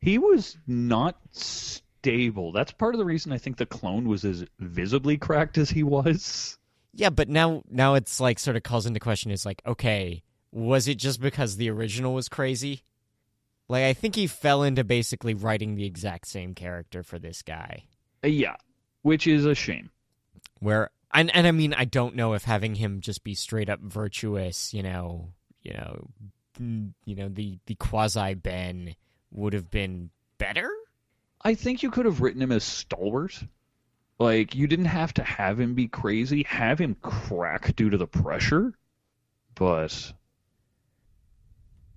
He 0.00 0.18
was 0.18 0.56
not 0.66 1.16
stable. 1.32 2.52
That's 2.52 2.72
part 2.72 2.94
of 2.94 2.98
the 2.98 3.04
reason 3.04 3.32
I 3.32 3.38
think 3.38 3.56
the 3.56 3.66
clone 3.66 4.06
was 4.08 4.24
as 4.24 4.44
visibly 4.58 5.16
cracked 5.16 5.58
as 5.58 5.70
he 5.70 5.82
was. 5.82 6.58
Yeah, 6.92 7.10
but 7.10 7.28
now 7.28 7.62
now 7.68 7.94
it's 7.94 8.20
like 8.20 8.38
sort 8.38 8.56
of 8.56 8.62
calls 8.62 8.86
into 8.86 9.00
question 9.00 9.30
is 9.30 9.44
like, 9.44 9.60
okay, 9.66 10.22
was 10.52 10.86
it 10.86 10.96
just 10.98 11.20
because 11.20 11.56
the 11.56 11.70
original 11.70 12.14
was 12.14 12.28
crazy? 12.28 12.82
Like 13.68 13.84
I 13.84 13.94
think 13.94 14.14
he 14.14 14.26
fell 14.26 14.62
into 14.62 14.84
basically 14.84 15.34
writing 15.34 15.74
the 15.74 15.86
exact 15.86 16.28
same 16.28 16.54
character 16.54 17.02
for 17.02 17.18
this 17.18 17.42
guy. 17.42 17.84
Uh, 18.22 18.28
yeah, 18.28 18.56
which 19.02 19.26
is 19.26 19.44
a 19.46 19.54
shame. 19.54 19.90
Where 20.60 20.90
and 21.14 21.34
and 21.34 21.46
I 21.46 21.52
mean 21.52 21.72
I 21.72 21.84
don't 21.84 22.16
know 22.16 22.34
if 22.34 22.44
having 22.44 22.74
him 22.74 23.00
just 23.00 23.24
be 23.24 23.34
straight 23.34 23.70
up 23.70 23.80
virtuous, 23.80 24.74
you 24.74 24.82
know, 24.82 25.32
you 25.62 25.72
know, 25.72 26.10
you 27.04 27.14
know 27.14 27.28
the 27.28 27.58
the 27.66 27.76
quasi 27.76 28.34
Ben 28.34 28.96
would 29.30 29.52
have 29.52 29.70
been 29.70 30.10
better. 30.38 30.70
I 31.42 31.54
think 31.54 31.82
you 31.82 31.90
could 31.90 32.06
have 32.06 32.20
written 32.20 32.42
him 32.42 32.52
as 32.52 32.64
stalwart. 32.64 33.42
Like 34.18 34.54
you 34.54 34.66
didn't 34.66 34.84
have 34.86 35.14
to 35.14 35.24
have 35.24 35.60
him 35.60 35.74
be 35.74 35.88
crazy, 35.88 36.44
have 36.44 36.78
him 36.78 36.96
crack 37.00 37.74
due 37.76 37.90
to 37.90 37.96
the 37.96 38.06
pressure. 38.06 38.74
But 39.54 40.12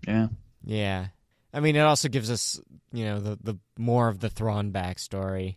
yeah, 0.08 0.28
Yeah. 0.64 1.08
I 1.54 1.60
mean, 1.60 1.76
it 1.76 1.80
also 1.80 2.10
gives 2.10 2.30
us, 2.30 2.60
you 2.92 3.06
know, 3.06 3.20
the, 3.20 3.38
the 3.42 3.58
more 3.78 4.10
of 4.10 4.20
the 4.20 4.30
Thrawn 4.30 4.72
backstory. 4.72 5.56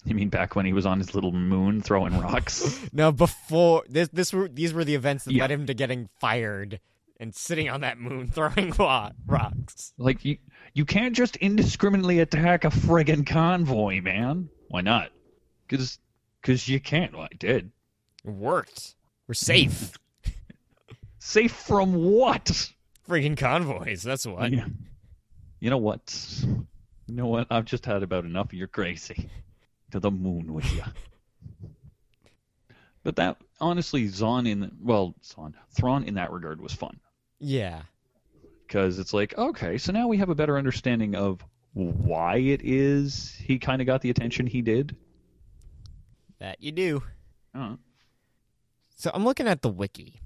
you 0.04 0.14
mean 0.14 0.28
back 0.28 0.56
when 0.56 0.66
he 0.66 0.72
was 0.72 0.86
on 0.86 0.98
his 0.98 1.14
little 1.14 1.32
moon 1.32 1.80
throwing 1.82 2.18
rocks? 2.20 2.80
No, 2.92 3.10
before 3.12 3.82
this, 3.88 4.08
this 4.12 4.32
were 4.32 4.48
these 4.48 4.72
were 4.72 4.84
the 4.84 4.94
events 4.94 5.24
that 5.24 5.32
Yeah. 5.34 5.42
led 5.44 5.50
him 5.50 5.66
to 5.66 5.74
getting 5.74 6.08
fired 6.20 6.80
and 7.20 7.34
sitting 7.34 7.68
on 7.68 7.80
that 7.82 7.98
moon 7.98 8.26
throwing 8.32 8.72
rocks. 9.26 9.92
like 9.98 10.24
you, 10.24 10.38
you 10.74 10.84
can't 10.84 11.14
just 11.14 11.36
indiscriminately 11.36 12.18
attack 12.20 12.64
a 12.64 12.68
friggin' 12.68 13.26
convoy, 13.26 14.00
man. 14.00 14.48
Why 14.68 14.80
not? 14.80 15.10
Because, 15.68 15.98
because 16.40 16.68
you 16.68 16.80
can't. 16.80 17.12
Well, 17.12 17.28
I 17.30 17.34
did. 17.36 17.70
It 18.24 18.30
worked. 18.30 18.94
We're 19.28 19.34
safe. 19.34 19.92
Safe 21.18 21.52
from 21.52 21.94
what? 21.94 22.70
Friggin' 23.08 23.36
convoys. 23.36 24.02
That's 24.02 24.26
what. 24.26 24.50
Yeah. 24.52 24.66
You 25.60 25.70
know 25.70 25.78
what? 25.78 26.12
You 27.06 27.14
know 27.14 27.26
what? 27.26 27.46
I've 27.50 27.64
just 27.64 27.86
had 27.86 28.02
about 28.02 28.24
enough 28.24 28.46
of 28.46 28.54
your 28.54 28.68
crazy. 28.68 29.28
To 29.94 30.00
the 30.00 30.10
moon 30.10 30.52
with 30.52 30.70
you. 30.74 30.82
But 33.04 33.14
that 33.16 33.36
honestly, 33.60 34.08
Zahn 34.08 34.46
in 34.46 34.72
well, 34.82 35.14
Zahn 35.24 35.54
Thrawn 35.72 36.02
in 36.04 36.14
that 36.14 36.32
regard 36.32 36.60
was 36.60 36.72
fun 36.72 36.98
Yeah. 37.38 37.82
because 38.66 38.98
it's 38.98 39.12
like 39.14 39.36
okay, 39.38 39.78
so 39.78 39.92
now 39.92 40.08
we 40.08 40.16
have 40.16 40.30
a 40.30 40.34
better 40.34 40.56
understanding 40.58 41.14
of 41.14 41.44
why 41.74 42.38
it 42.38 42.62
is 42.64 43.30
he 43.38 43.58
kind 43.58 43.80
of 43.82 43.86
got 43.86 44.00
the 44.00 44.10
attention 44.10 44.46
he 44.48 44.62
did. 44.62 44.96
That 46.40 46.60
you 46.62 46.72
do. 46.72 47.02
Uh, 47.54 47.76
So 48.96 49.10
I'm 49.14 49.24
looking 49.24 49.46
at 49.46 49.62
the 49.62 49.68
wiki. 49.68 50.20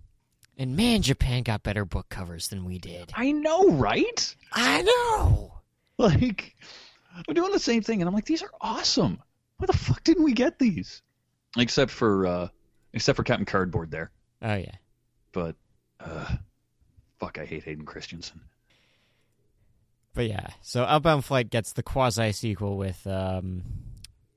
And 0.56 0.76
man, 0.76 1.02
Japan 1.02 1.42
got 1.42 1.62
better 1.62 1.84
book 1.84 2.08
covers 2.08 2.48
than 2.48 2.64
we 2.64 2.78
did. 2.78 3.10
I 3.14 3.32
know, 3.32 3.68
right? 3.70 4.34
I 4.52 4.80
know. 4.82 5.52
Like, 5.98 6.54
I'm 7.28 7.34
doing 7.34 7.50
the 7.50 7.58
same 7.58 7.82
thing, 7.82 8.00
and 8.00 8.08
I'm 8.08 8.14
like, 8.14 8.24
these 8.24 8.44
are 8.44 8.52
awesome. 8.60 9.20
Why 9.58 9.66
the 9.66 9.72
fuck 9.76 10.02
didn't 10.04 10.24
we 10.24 10.32
get 10.32 10.58
these? 10.58 11.02
Except 11.56 11.90
for, 11.90 12.26
uh, 12.26 12.48
except 12.92 13.16
for 13.16 13.22
Captain 13.24 13.46
Cardboard 13.46 13.90
there. 13.90 14.10
Oh 14.42 14.54
yeah. 14.54 14.76
But, 15.32 15.56
uh, 16.00 16.36
fuck, 17.18 17.38
I 17.38 17.44
hate 17.44 17.64
Hayden 17.64 17.84
Christensen. 17.84 18.40
But 20.14 20.26
yeah, 20.28 20.48
so 20.62 20.84
Outbound 20.84 21.24
Flight 21.24 21.50
gets 21.50 21.72
the 21.72 21.82
quasi 21.82 22.32
sequel 22.32 22.76
with 22.76 23.06
um, 23.06 23.62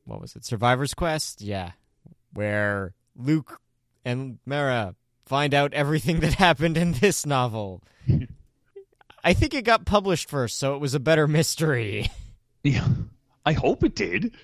what 0.06 0.22
was 0.22 0.36
it? 0.36 0.46
Survivor's 0.46 0.94
Quest. 0.94 1.42
Yeah, 1.42 1.72
where 2.34 2.94
Luke 3.16 3.60
and 4.06 4.38
Mara 4.46 4.96
find 5.26 5.54
out 5.54 5.74
everything 5.74 6.20
that 6.20 6.34
happened 6.36 6.78
in 6.78 6.94
this 6.94 7.26
novel. 7.26 7.82
I 9.24 9.34
think 9.34 9.54
it 9.54 9.66
got 9.66 9.86
published 9.86 10.30
first, 10.30 10.60
so 10.60 10.76
it 10.76 10.80
was 10.82 10.94
a 10.94 11.00
better 11.00 11.28
mystery. 11.28 12.10
Yeah, 12.64 12.88
I 13.44 13.54
hope 13.54 13.84
it 13.84 13.96
did, 13.96 14.36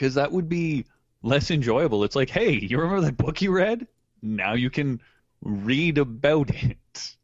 because 0.00 0.14
that 0.14 0.32
would 0.32 0.48
be 0.48 0.86
less 1.22 1.50
enjoyable. 1.50 2.04
It's 2.04 2.16
like, 2.16 2.30
hey, 2.30 2.52
you 2.52 2.78
remember 2.78 3.02
that 3.02 3.18
book 3.18 3.42
you 3.42 3.52
read? 3.52 3.86
Now 4.22 4.54
you 4.54 4.70
can 4.70 5.02
read 5.42 5.98
about 5.98 6.48
it. 6.54 7.16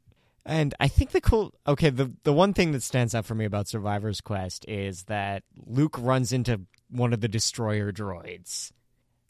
And 0.44 0.74
I 0.78 0.86
think 0.88 1.10
the 1.10 1.22
cool 1.22 1.54
okay, 1.66 1.88
the 1.88 2.12
the 2.22 2.34
one 2.34 2.52
thing 2.52 2.72
that 2.72 2.82
stands 2.82 3.14
out 3.14 3.24
for 3.24 3.34
me 3.34 3.46
about 3.46 3.66
Survivor's 3.66 4.20
Quest 4.20 4.66
is 4.68 5.04
that 5.04 5.42
Luke 5.66 5.96
runs 5.98 6.32
into 6.32 6.60
one 6.90 7.12
of 7.12 7.20
the 7.20 7.28
destroyer 7.28 7.90
droids, 7.90 8.72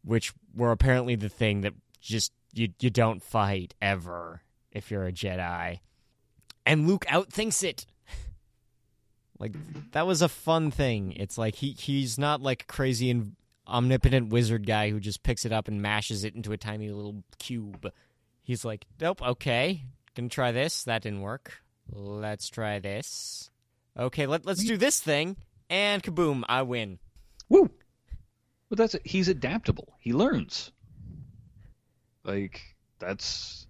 which 0.05 0.35
were 0.55 0.73
apparently 0.73 1.15
the 1.15 1.29
thing 1.29 1.61
that 1.61 1.73
just 2.01 2.33
you 2.53 2.71
you 2.81 2.91
don't 2.91 3.23
fight 3.23 3.75
ever 3.81 4.43
if 4.73 4.91
you're 4.91 5.07
a 5.07 5.13
Jedi. 5.13 5.79
And 6.67 6.87
Luke 6.89 7.07
outthinks 7.09 7.63
it. 7.63 7.87
Like 9.39 9.55
that 9.93 10.07
was 10.07 10.23
a 10.23 10.29
fun 10.29 10.71
thing. 10.71 11.13
It's 11.13 11.37
like 11.37 11.57
he 11.57 11.73
he's 11.73 12.19
not 12.19 12.41
like 12.41 12.67
crazy 12.67 13.11
and 13.11 13.37
omnipotent 13.69 14.31
wizard 14.31 14.67
guy 14.67 14.91
who 14.91 15.01
just 15.01 15.23
picks 15.23 15.45
it 15.45 15.53
up 15.53 15.69
and 15.69 15.83
mashes 15.83 16.25
it 16.25 16.35
into 16.35 16.53
a 16.53 16.57
tiny 16.57 16.91
little 16.91 17.23
cube. 17.39 17.91
He's 18.43 18.65
like, 18.65 18.87
"Nope, 19.01 19.23
okay. 19.23 19.83
Gonna 20.15 20.29
try 20.29 20.53
this. 20.53 20.85
That 20.85 21.03
didn't 21.03 21.21
work. 21.21 21.63
Let's 21.91 22.49
try 22.49 22.79
this. 22.79 23.51
Okay, 23.99 24.27
let, 24.27 24.45
let's 24.45 24.65
do 24.65 24.77
this 24.77 25.01
thing. 25.01 25.37
And 25.69 26.03
kaboom, 26.03 26.43
I 26.49 26.63
win. 26.63 26.99
Woo! 27.49 27.71
But 28.69 28.79
that's 28.79 28.95
it. 28.95 29.03
He's 29.05 29.29
adaptable. 29.29 29.95
He 29.99 30.13
learns. 30.13 30.73
Like 32.25 32.61
that's 32.99 33.67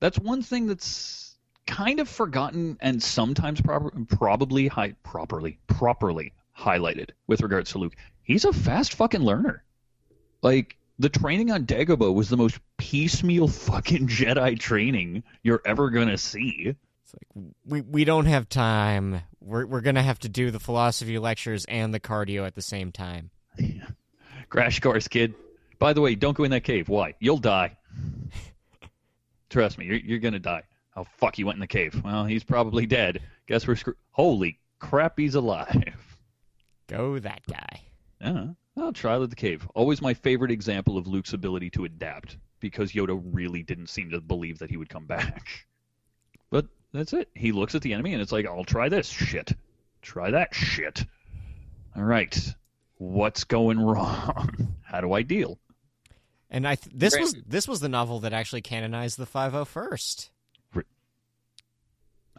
that's 0.00 0.18
one 0.18 0.42
thing 0.42 0.66
that's 0.66 1.29
kind 1.70 2.00
of 2.00 2.08
forgotten 2.08 2.76
and 2.80 3.00
sometimes 3.00 3.60
proper, 3.60 3.92
probably 4.08 4.66
hi- 4.66 4.96
properly 5.04 5.58
properly 5.68 6.32
highlighted 6.58 7.10
with 7.28 7.42
regards 7.42 7.70
to 7.70 7.78
Luke. 7.78 7.94
He's 8.22 8.44
a 8.44 8.52
fast 8.52 8.94
fucking 8.94 9.20
learner. 9.20 9.62
Like 10.42 10.76
the 10.98 11.08
training 11.08 11.52
on 11.52 11.66
Dagobah 11.66 12.12
was 12.12 12.28
the 12.28 12.36
most 12.36 12.58
piecemeal 12.76 13.46
fucking 13.46 14.08
Jedi 14.08 14.58
training 14.58 15.22
you're 15.44 15.62
ever 15.64 15.90
gonna 15.90 16.18
see. 16.18 16.74
It's 17.04 17.14
like 17.14 17.44
we 17.64 17.80
we 17.82 18.04
don't 18.04 18.26
have 18.26 18.48
time. 18.48 19.20
We're 19.40 19.64
we're 19.64 19.80
gonna 19.80 20.02
have 20.02 20.18
to 20.20 20.28
do 20.28 20.50
the 20.50 20.60
philosophy 20.60 21.18
lectures 21.18 21.64
and 21.66 21.94
the 21.94 22.00
cardio 22.00 22.46
at 22.46 22.56
the 22.56 22.62
same 22.62 22.90
time. 22.90 23.30
Crash 24.48 24.80
course, 24.80 25.06
kid. 25.06 25.34
By 25.78 25.92
the 25.92 26.00
way, 26.00 26.16
don't 26.16 26.36
go 26.36 26.42
in 26.42 26.50
that 26.50 26.64
cave. 26.64 26.88
Why? 26.88 27.14
You'll 27.20 27.38
die. 27.38 27.76
Trust 29.50 29.78
me, 29.78 29.86
you're, 29.86 29.96
you're 29.96 30.18
gonna 30.18 30.40
die. 30.40 30.64
Oh 31.00 31.06
fuck, 31.16 31.34
he 31.34 31.44
went 31.44 31.56
in 31.56 31.60
the 31.60 31.66
cave. 31.66 32.02
Well, 32.04 32.26
he's 32.26 32.44
probably 32.44 32.84
dead. 32.84 33.22
Guess 33.46 33.66
we're 33.66 33.76
screwed. 33.76 33.96
Holy 34.10 34.58
crap, 34.80 35.18
he's 35.18 35.34
alive. 35.34 35.96
Go 36.88 37.18
that 37.18 37.40
guy. 37.48 37.80
Yeah. 38.20 38.48
Well, 38.74 38.92
trial 38.92 39.22
of 39.22 39.30
the 39.30 39.36
cave. 39.36 39.66
Always 39.74 40.02
my 40.02 40.12
favorite 40.12 40.50
example 40.50 40.98
of 40.98 41.06
Luke's 41.06 41.32
ability 41.32 41.70
to 41.70 41.86
adapt, 41.86 42.36
because 42.60 42.92
Yoda 42.92 43.18
really 43.32 43.62
didn't 43.62 43.88
seem 43.88 44.10
to 44.10 44.20
believe 44.20 44.58
that 44.58 44.68
he 44.68 44.76
would 44.76 44.90
come 44.90 45.06
back. 45.06 45.46
But 46.50 46.66
that's 46.92 47.14
it. 47.14 47.30
He 47.34 47.52
looks 47.52 47.74
at 47.74 47.80
the 47.80 47.94
enemy 47.94 48.12
and 48.12 48.20
it's 48.20 48.32
like, 48.32 48.46
I'll 48.46 48.64
try 48.64 48.90
this 48.90 49.08
shit. 49.08 49.52
Try 50.02 50.32
that 50.32 50.54
shit. 50.54 51.04
All 51.96 52.02
right. 52.04 52.54
What's 52.98 53.44
going 53.44 53.80
wrong? 53.80 54.74
How 54.82 55.00
do 55.00 55.12
I 55.14 55.22
deal? 55.22 55.58
And 56.50 56.66
I 56.68 56.74
th- 56.74 56.94
this 56.94 57.14
Great. 57.14 57.22
was 57.22 57.34
this 57.46 57.68
was 57.68 57.80
the 57.80 57.88
novel 57.88 58.20
that 58.20 58.32
actually 58.32 58.60
canonized 58.60 59.16
the 59.16 59.26
501st. 59.26 60.28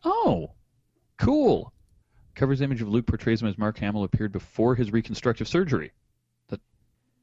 Oh, 0.04 0.52
cool. 1.18 1.74
Cover's 2.36 2.62
image 2.62 2.82
of 2.82 2.88
Luke 2.88 3.06
portrays 3.06 3.42
him 3.42 3.48
as 3.48 3.58
Mark 3.58 3.78
Hamill 3.80 4.04
appeared 4.04 4.32
before 4.32 4.76
his 4.76 4.92
reconstructive 4.92 5.48
surgery. 5.48 5.92
That 6.50 6.62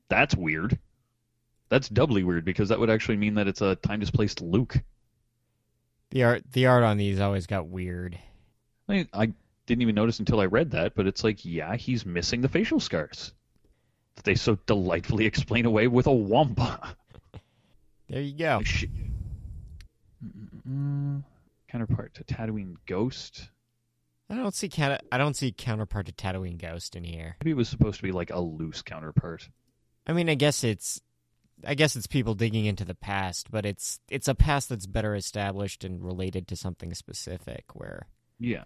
that's 0.09 0.35
weird. 0.35 0.79
That's 1.69 1.89
doubly 1.89 2.25
weird 2.25 2.45
because 2.45 2.69
that 2.69 2.79
would 2.79 2.91
actually 2.91 3.17
mean 3.17 3.35
that 3.35 3.49
it's 3.49 3.61
a 3.61 3.77
time 3.77 4.01
displaced 4.01 4.41
Luke. 4.41 4.77
The 6.11 6.25
art 6.25 6.45
the 6.53 6.67
art 6.67 6.85
on 6.85 6.97
these 6.97 7.21
always 7.21 7.47
got 7.47 7.67
weird. 7.67 8.19
I 8.89 8.93
mean, 8.93 9.09
I 9.13 9.33
didn't 9.67 9.83
even 9.83 9.95
notice 9.95 10.19
until 10.19 10.41
I 10.41 10.47
read 10.47 10.71
that, 10.71 10.95
but 10.95 11.07
it's 11.07 11.23
like, 11.23 11.45
yeah, 11.45 11.77
he's 11.77 12.07
missing 12.07 12.41
the 12.41 12.49
facial 12.49 12.81
scars 12.81 13.33
that 14.17 14.25
they 14.25 14.35
so 14.35 14.59
delightfully 14.67 15.27
explain 15.27 15.67
away 15.67 15.87
with 15.89 16.07
a 16.07 16.13
wampa. 16.13 16.97
There 18.09 18.23
you 18.23 18.37
go. 18.37 18.57
Like, 18.59 18.67
shit. 18.67 18.91
Mm, 20.69 21.23
counterpart 21.69 22.15
to 22.15 22.25
Tatooine 22.25 22.75
Ghost. 22.87 23.49
I 24.31 24.35
don't 24.35 24.55
see 24.55 24.69
counter- 24.69 25.01
I 25.11 25.19
don't 25.19 25.35
see 25.37 25.53
counterpart 25.53 26.07
to 26.07 26.13
Tatooine 26.13 26.59
Ghost 26.59 26.95
in 26.97 27.05
here. 27.05 27.37
Maybe 27.41 27.53
it 27.53 27.57
was 27.57 27.69
supposed 27.69 27.97
to 27.97 28.03
be 28.03 28.13
like 28.13 28.31
a 28.31 28.41
loose 28.41 28.83
counterpart. 28.83 29.49
I 30.07 30.13
mean, 30.13 30.29
I 30.29 30.35
guess 30.35 30.65
it's 30.65 31.01
I 31.67 31.75
guess 31.75 31.97
it's 31.97 32.07
people 32.07 32.35
digging 32.35 32.67
into 32.67 32.85
the 32.85 32.95
past, 32.95 33.51
but 33.51 33.65
it's 33.67 34.01
it's 34.11 34.29
a 34.29 34.35
past 34.35 34.69
that's 34.69 34.87
better 34.87 35.15
established 35.15 35.83
and 35.85 36.05
related 36.05 36.47
to 36.49 36.57
something 36.57 36.95
specific. 36.95 37.65
Where, 37.75 38.07
Yeah. 38.39 38.65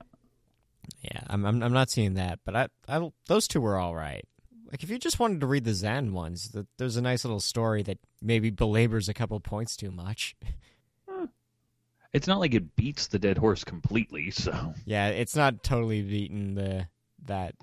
yeah, 1.02 1.20
I'm 1.28 1.44
I'm, 1.46 1.62
I'm 1.62 1.72
not 1.72 1.90
seeing 1.90 2.14
that, 2.14 2.40
but 2.44 2.54
I, 2.56 2.68
I 2.88 3.10
those 3.26 3.46
two 3.48 3.60
were 3.60 3.76
all 3.78 3.94
right. 3.94 4.24
Like 4.70 4.82
if 4.82 4.90
you 4.90 4.98
just 4.98 5.18
wanted 5.18 5.40
to 5.40 5.46
read 5.46 5.64
the 5.64 5.74
Zahn 5.74 6.12
ones, 6.12 6.48
th 6.50 6.66
there's 6.78 6.96
a 6.96 7.02
nice 7.02 7.24
little 7.24 7.40
story 7.40 7.82
that 7.84 7.98
maybe 8.20 8.50
belabors 8.50 9.08
a 9.08 9.14
couple 9.14 9.38
points 9.40 9.76
too 9.76 9.90
much. 9.90 10.34
It's 12.12 12.26
not 12.26 12.40
like 12.40 12.54
it 12.54 12.76
beats 12.76 13.06
the 13.06 13.18
dead 13.18 13.38
horse 13.38 13.64
completely, 13.64 14.30
so 14.30 14.74
yeah, 14.84 15.08
it's 15.08 15.34
not 15.34 15.62
totally 15.62 16.02
beaten 16.02 16.54
the 16.54 16.88
that. 17.24 17.54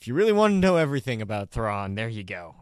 If 0.00 0.08
you 0.08 0.14
really 0.14 0.32
want 0.32 0.52
to 0.52 0.58
know 0.58 0.76
everything 0.76 1.22
about 1.22 1.50
Thrawn, 1.50 1.94
there 1.94 2.08
you 2.08 2.24
go. 2.24 2.56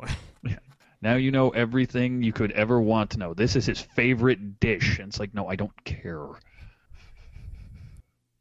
now 1.02 1.16
you 1.16 1.30
know 1.30 1.50
everything 1.50 2.22
you 2.22 2.32
could 2.32 2.52
ever 2.52 2.80
want 2.80 3.10
to 3.10 3.18
know. 3.18 3.34
This 3.34 3.56
is 3.56 3.66
his 3.66 3.80
favorite 3.80 4.60
dish. 4.60 4.98
And 4.98 5.08
it's 5.08 5.18
like, 5.18 5.34
no, 5.34 5.48
I 5.48 5.56
don't 5.56 5.84
care. 5.84 6.28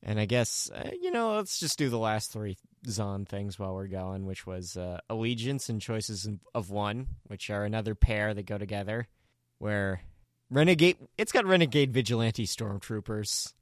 And 0.04 0.20
I 0.20 0.26
guess 0.26 0.70
uh, 0.74 0.92
you 1.02 1.12
know, 1.12 1.36
let's 1.36 1.60
just 1.60 1.78
do 1.78 1.90
the 1.90 1.98
last 1.98 2.32
three 2.32 2.58
Zahn 2.88 3.26
things 3.26 3.58
while 3.58 3.74
we're 3.74 3.88
going, 3.88 4.26
which 4.26 4.46
was 4.46 4.76
uh, 4.76 5.00
allegiance 5.10 5.70
and 5.70 5.82
choices 5.82 6.28
of 6.54 6.70
one, 6.70 7.08
which 7.28 7.50
are 7.50 7.64
another 7.64 7.96
pair 7.96 8.34
that 8.34 8.46
go 8.46 8.58
together. 8.58 9.08
Where 9.60 10.02
renegade, 10.52 10.98
it's 11.18 11.32
got 11.32 11.46
renegade 11.46 11.92
vigilante 11.92 12.46
stormtroopers. 12.46 13.54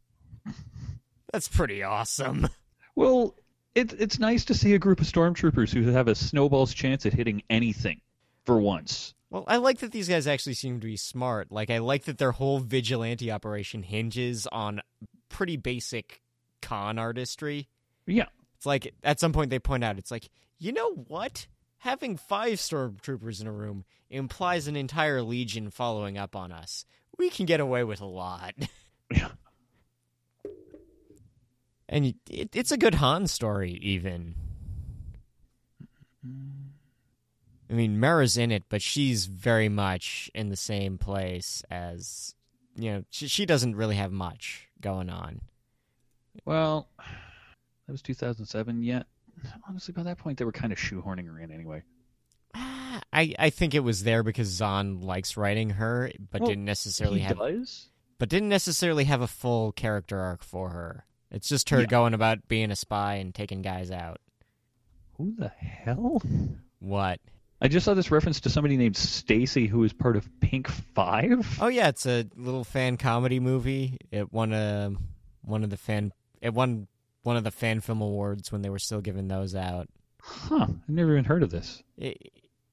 That's 1.31 1.47
pretty 1.47 1.83
awesome. 1.83 2.49
Well, 2.95 3.35
it, 3.75 3.93
it's 3.93 4.19
nice 4.19 4.43
to 4.45 4.53
see 4.53 4.73
a 4.73 4.79
group 4.79 4.99
of 4.99 5.07
stormtroopers 5.07 5.71
who 5.71 5.91
have 5.91 6.07
a 6.07 6.15
snowball's 6.15 6.73
chance 6.73 7.05
at 7.05 7.13
hitting 7.13 7.43
anything 7.49 8.01
for 8.45 8.59
once. 8.59 9.13
Well, 9.29 9.43
I 9.47 9.57
like 9.57 9.77
that 9.79 9.91
these 9.91 10.09
guys 10.09 10.25
actually 10.25 10.55
seem 10.55 10.79
to 10.79 10.87
be 10.87 10.97
smart. 10.97 11.51
Like, 11.51 11.69
I 11.69 11.77
like 11.77 12.05
that 12.05 12.17
their 12.17 12.31
whole 12.31 12.59
vigilante 12.59 13.31
operation 13.31 13.83
hinges 13.83 14.47
on 14.47 14.81
pretty 15.29 15.55
basic 15.55 16.21
con 16.63 16.97
artistry. 16.97 17.69
Yeah. 18.07 18.25
It's 18.57 18.65
like, 18.65 18.91
at 19.03 19.19
some 19.19 19.31
point, 19.31 19.51
they 19.51 19.59
point 19.59 19.83
out, 19.83 19.99
it's 19.99 20.09
like, 20.09 20.29
you 20.57 20.71
know 20.71 20.93
what? 21.07 21.45
Having 21.79 22.17
five 22.17 22.59
stormtroopers 22.59 23.41
in 23.41 23.47
a 23.47 23.51
room 23.51 23.85
implies 24.09 24.67
an 24.67 24.75
entire 24.75 25.21
legion 25.21 25.69
following 25.69 26.17
up 26.17 26.35
on 26.35 26.51
us. 26.51 26.85
We 27.17 27.29
can 27.29 27.45
get 27.45 27.59
away 27.59 27.83
with 27.83 28.01
a 28.01 28.05
lot. 28.05 28.53
Yeah. 29.11 29.29
And 31.91 32.13
it, 32.29 32.55
it's 32.55 32.71
a 32.71 32.77
good 32.77 32.93
Han 32.93 33.25
story, 33.25 33.71
even. 33.81 34.35
I 36.23 37.73
mean, 37.73 37.99
Mara's 37.99 38.37
in 38.37 38.51
it, 38.51 38.65
but 38.69 38.83
she's 38.83 39.25
very 39.25 39.69
much 39.69 40.29
in 40.35 40.49
the 40.49 40.55
same 40.55 40.99
place 40.99 41.63
as, 41.71 42.35
you 42.75 42.91
know, 42.91 43.03
she, 43.09 43.27
she 43.27 43.45
doesn't 43.47 43.75
really 43.75 43.95
have 43.95 44.11
much 44.11 44.69
going 44.79 45.09
on. 45.09 45.41
Well, 46.45 46.87
that 46.97 47.91
was 47.91 48.03
2007 48.03 48.83
yet. 48.83 49.07
Honestly, 49.67 49.93
by 49.93 50.03
that 50.03 50.17
point, 50.17 50.37
they 50.37 50.45
were 50.45 50.51
kind 50.51 50.71
of 50.73 50.79
shoehorning 50.79 51.27
her 51.27 51.39
in 51.39 51.51
anyway. 51.51 51.83
Ah, 52.55 53.01
I, 53.13 53.33
I 53.37 53.49
think 53.49 53.73
it 53.75 53.79
was 53.81 54.03
there 54.03 54.23
because 54.23 54.47
Zahn 54.47 55.01
likes 55.01 55.37
writing 55.37 55.71
her, 55.71 56.11
but 56.31 56.41
Well, 56.41 56.49
didn't 56.49 56.65
necessarily 56.65 57.19
have, 57.21 57.37
does? 57.37 57.89
but 58.17 58.29
didn't 58.29 58.49
necessarily 58.49 59.03
have 59.05 59.21
a 59.21 59.27
full 59.27 59.71
character 59.71 60.19
arc 60.19 60.43
for 60.43 60.69
her. 60.69 61.05
It's 61.31 61.47
just 61.47 61.69
her 61.69 61.81
Yeah. 61.81 61.85
going 61.87 62.13
about 62.13 62.47
being 62.47 62.71
a 62.71 62.75
spy 62.75 63.15
and 63.15 63.33
taking 63.35 63.61
guys 63.61 63.91
out. 63.91 64.19
Who 65.17 65.35
the 65.37 65.49
hell? 65.49 66.21
What? 66.79 67.19
I 67.61 67.67
just 67.67 67.83
saw 67.85 67.93
this 67.93 68.09
reference 68.09 68.39
to 68.41 68.49
somebody 68.49 68.77
named 68.77 68.95
Stacy 68.95 69.67
who 69.67 69.83
is 69.83 69.91
part 69.91 70.15
of 70.15 70.27
Pink 70.39 70.69
Five. 70.69 71.57
Oh 71.61 71.67
yeah, 71.67 71.89
it's 71.89 72.05
a 72.05 72.25
little 72.37 72.63
fan 72.63 72.95
comedy 72.97 73.39
movie. 73.41 73.97
It 74.11 74.31
won 74.31 74.53
a 74.53 74.93
one 75.41 75.63
of 75.63 75.69
the 75.69 75.77
fan 75.77 76.13
it 76.41 76.53
won 76.53 76.87
one 77.23 77.37
of 77.37 77.43
the 77.43 77.51
fan 77.51 77.81
film 77.81 78.01
awards 78.01 78.51
when 78.51 78.61
they 78.61 78.69
were 78.69 78.79
still 78.79 79.01
giving 79.01 79.27
those 79.27 79.55
out. 79.55 79.87
Huh. 80.21 80.67
I've 80.69 80.89
never 80.89 81.13
even 81.13 81.25
heard 81.25 81.43
of 81.43 81.49
this. 81.49 81.81
It, 81.97 82.17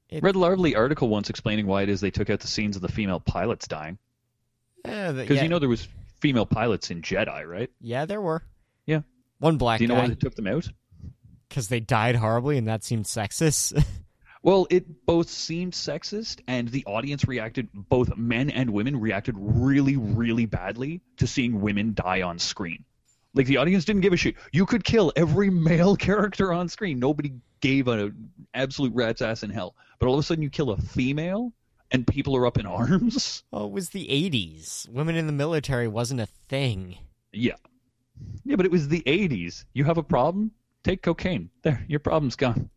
It- 0.09 0.23
Read 0.23 0.35
a 0.35 0.39
lovely 0.39 0.75
article 0.75 1.09
once 1.09 1.29
explaining 1.29 1.67
why 1.67 1.81
it 1.83 1.89
is 1.89 1.99
they 2.01 2.11
took 2.11 2.29
out 2.29 2.39
the 2.39 2.47
scenes 2.47 2.75
of 2.75 2.81
the 2.81 2.87
female 2.87 3.19
pilots 3.19 3.67
dying. 3.67 3.97
the- 4.83 5.13
Because 5.17 5.37
yeah, 5.37 5.43
you 5.43 5.49
know 5.49 5.59
there 5.59 5.69
was 5.69 5.87
female 6.21 6.45
pilots 6.45 6.91
in 6.91 7.01
Jedi, 7.01 7.45
right? 7.45 7.69
yeah, 7.81 8.05
there 8.05 8.21
were. 8.21 8.41
Yeah. 8.85 9.01
One 9.39 9.57
black 9.57 9.77
Do 9.79 9.83
you 9.83 9.87
know 9.89 9.95
why 9.95 10.07
they 10.07 10.15
took 10.15 10.35
them 10.35 10.47
out? 10.47 10.67
because 11.49 11.67
they 11.69 11.79
died 11.79 12.15
horribly, 12.15 12.57
and 12.57 12.67
that 12.67 12.83
seemed 12.83 13.05
sexist. 13.05 13.83
Well, 14.43 14.65
it 14.69 15.05
both 15.05 15.29
seemed 15.29 15.73
sexist, 15.73 16.39
and 16.47 16.69
the 16.69 16.85
audience 16.85 17.27
reacted, 17.27 17.67
both 17.73 18.15
men 18.15 18.49
and 18.49 18.69
women 18.69 18.97
reacted 18.97 19.35
really, 19.37 19.97
really 19.97 20.45
badly 20.45 21.01
to 21.17 21.27
seeing 21.27 21.59
women 21.59 21.93
die 21.93 22.21
on 22.21 22.39
screen. 22.39 22.85
Like, 23.33 23.45
the 23.45 23.57
audience 23.57 23.85
didn't 23.85 24.01
give 24.01 24.13
a 24.13 24.17
shit. 24.17 24.35
You 24.51 24.65
could 24.65 24.83
kill 24.83 25.11
every 25.15 25.49
male 25.69 25.95
character 25.95 26.53
on 26.53 26.69
screen. 26.69 26.99
Nobody 26.99 27.33
gave 27.61 27.87
an 27.87 28.31
absolute 28.53 28.93
rat's 28.93 29.21
ass 29.21 29.43
in 29.43 29.49
hell. 29.49 29.75
But 29.99 30.07
all 30.07 30.13
of 30.13 30.19
a 30.19 30.23
sudden, 30.23 30.43
you 30.43 30.49
kill 30.49 30.71
a 30.71 30.77
female, 30.77 31.53
and 31.91 32.05
people 32.05 32.35
are 32.35 32.45
up 32.45 32.57
in 32.57 32.65
arms? 32.65 33.43
oh, 33.53 33.65
it 33.65 33.71
was 33.71 33.89
the 33.89 34.07
'80s. 34.07 34.89
Women 34.89 35.15
in 35.15 35.27
the 35.27 35.33
military 35.33 35.87
wasn't 35.87 36.21
a 36.21 36.27
thing. 36.47 36.97
Yeah. 37.31 37.55
Yeah, 38.43 38.55
but 38.55 38.65
it 38.65 38.71
was 38.71 38.87
the 38.87 39.03
80s. 39.05 39.65
You 39.73 39.83
have 39.83 39.97
a 39.97 40.03
problem? 40.03 40.51
Take 40.83 41.01
cocaine. 41.01 41.49
There, 41.63 41.83
your 41.87 41.99
problem's 41.99 42.35
gone. 42.35 42.69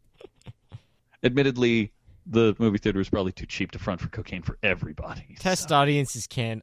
Admittedly, 1.22 1.92
the 2.26 2.55
movie 2.59 2.78
theater 2.78 2.98
was 2.98 3.09
probably 3.09 3.32
too 3.32 3.46
cheap 3.46 3.70
to 3.72 3.78
front 3.78 4.01
for 4.01 4.09
cocaine 4.09 4.42
for 4.42 4.59
everybody. 4.62 5.36
Test 5.38 5.68
so- 5.68 5.76
audiences 5.76 6.26
can't 6.26 6.62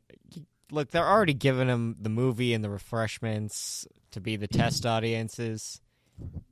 look. 0.72 0.92
They're 0.92 1.08
already 1.08 1.34
giving 1.34 1.68
them 1.68 1.96
the 2.00 2.10
movie 2.10 2.54
and 2.54 2.64
the 2.64 2.70
refreshments 2.70 3.88
to 4.12 4.22
be 4.22 4.36
the 4.36 4.48
test 4.48 4.86
audiences. 4.86 5.82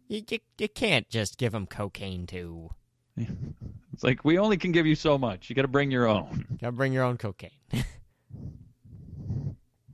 You, 0.07 0.21
you, 0.29 0.39
you 0.57 0.69
can't 0.69 1.09
just 1.09 1.37
give 1.37 1.51
them 1.51 1.67
cocaine 1.67 2.27
too. 2.27 2.69
It's 3.93 4.03
like, 4.03 4.25
we 4.25 4.37
only 4.37 4.57
can 4.57 4.73
give 4.73 4.85
you 4.85 4.95
so 4.95 5.17
much. 5.17 5.49
You 5.49 5.55
got 5.55 5.61
to 5.61 5.69
bring 5.69 5.89
your 5.89 6.05
own. 6.05 6.45
You 6.51 6.57
gotta 6.57 6.73
bring 6.73 6.91
your 6.91 7.05
own 7.05 7.15
cocaine. 7.15 7.51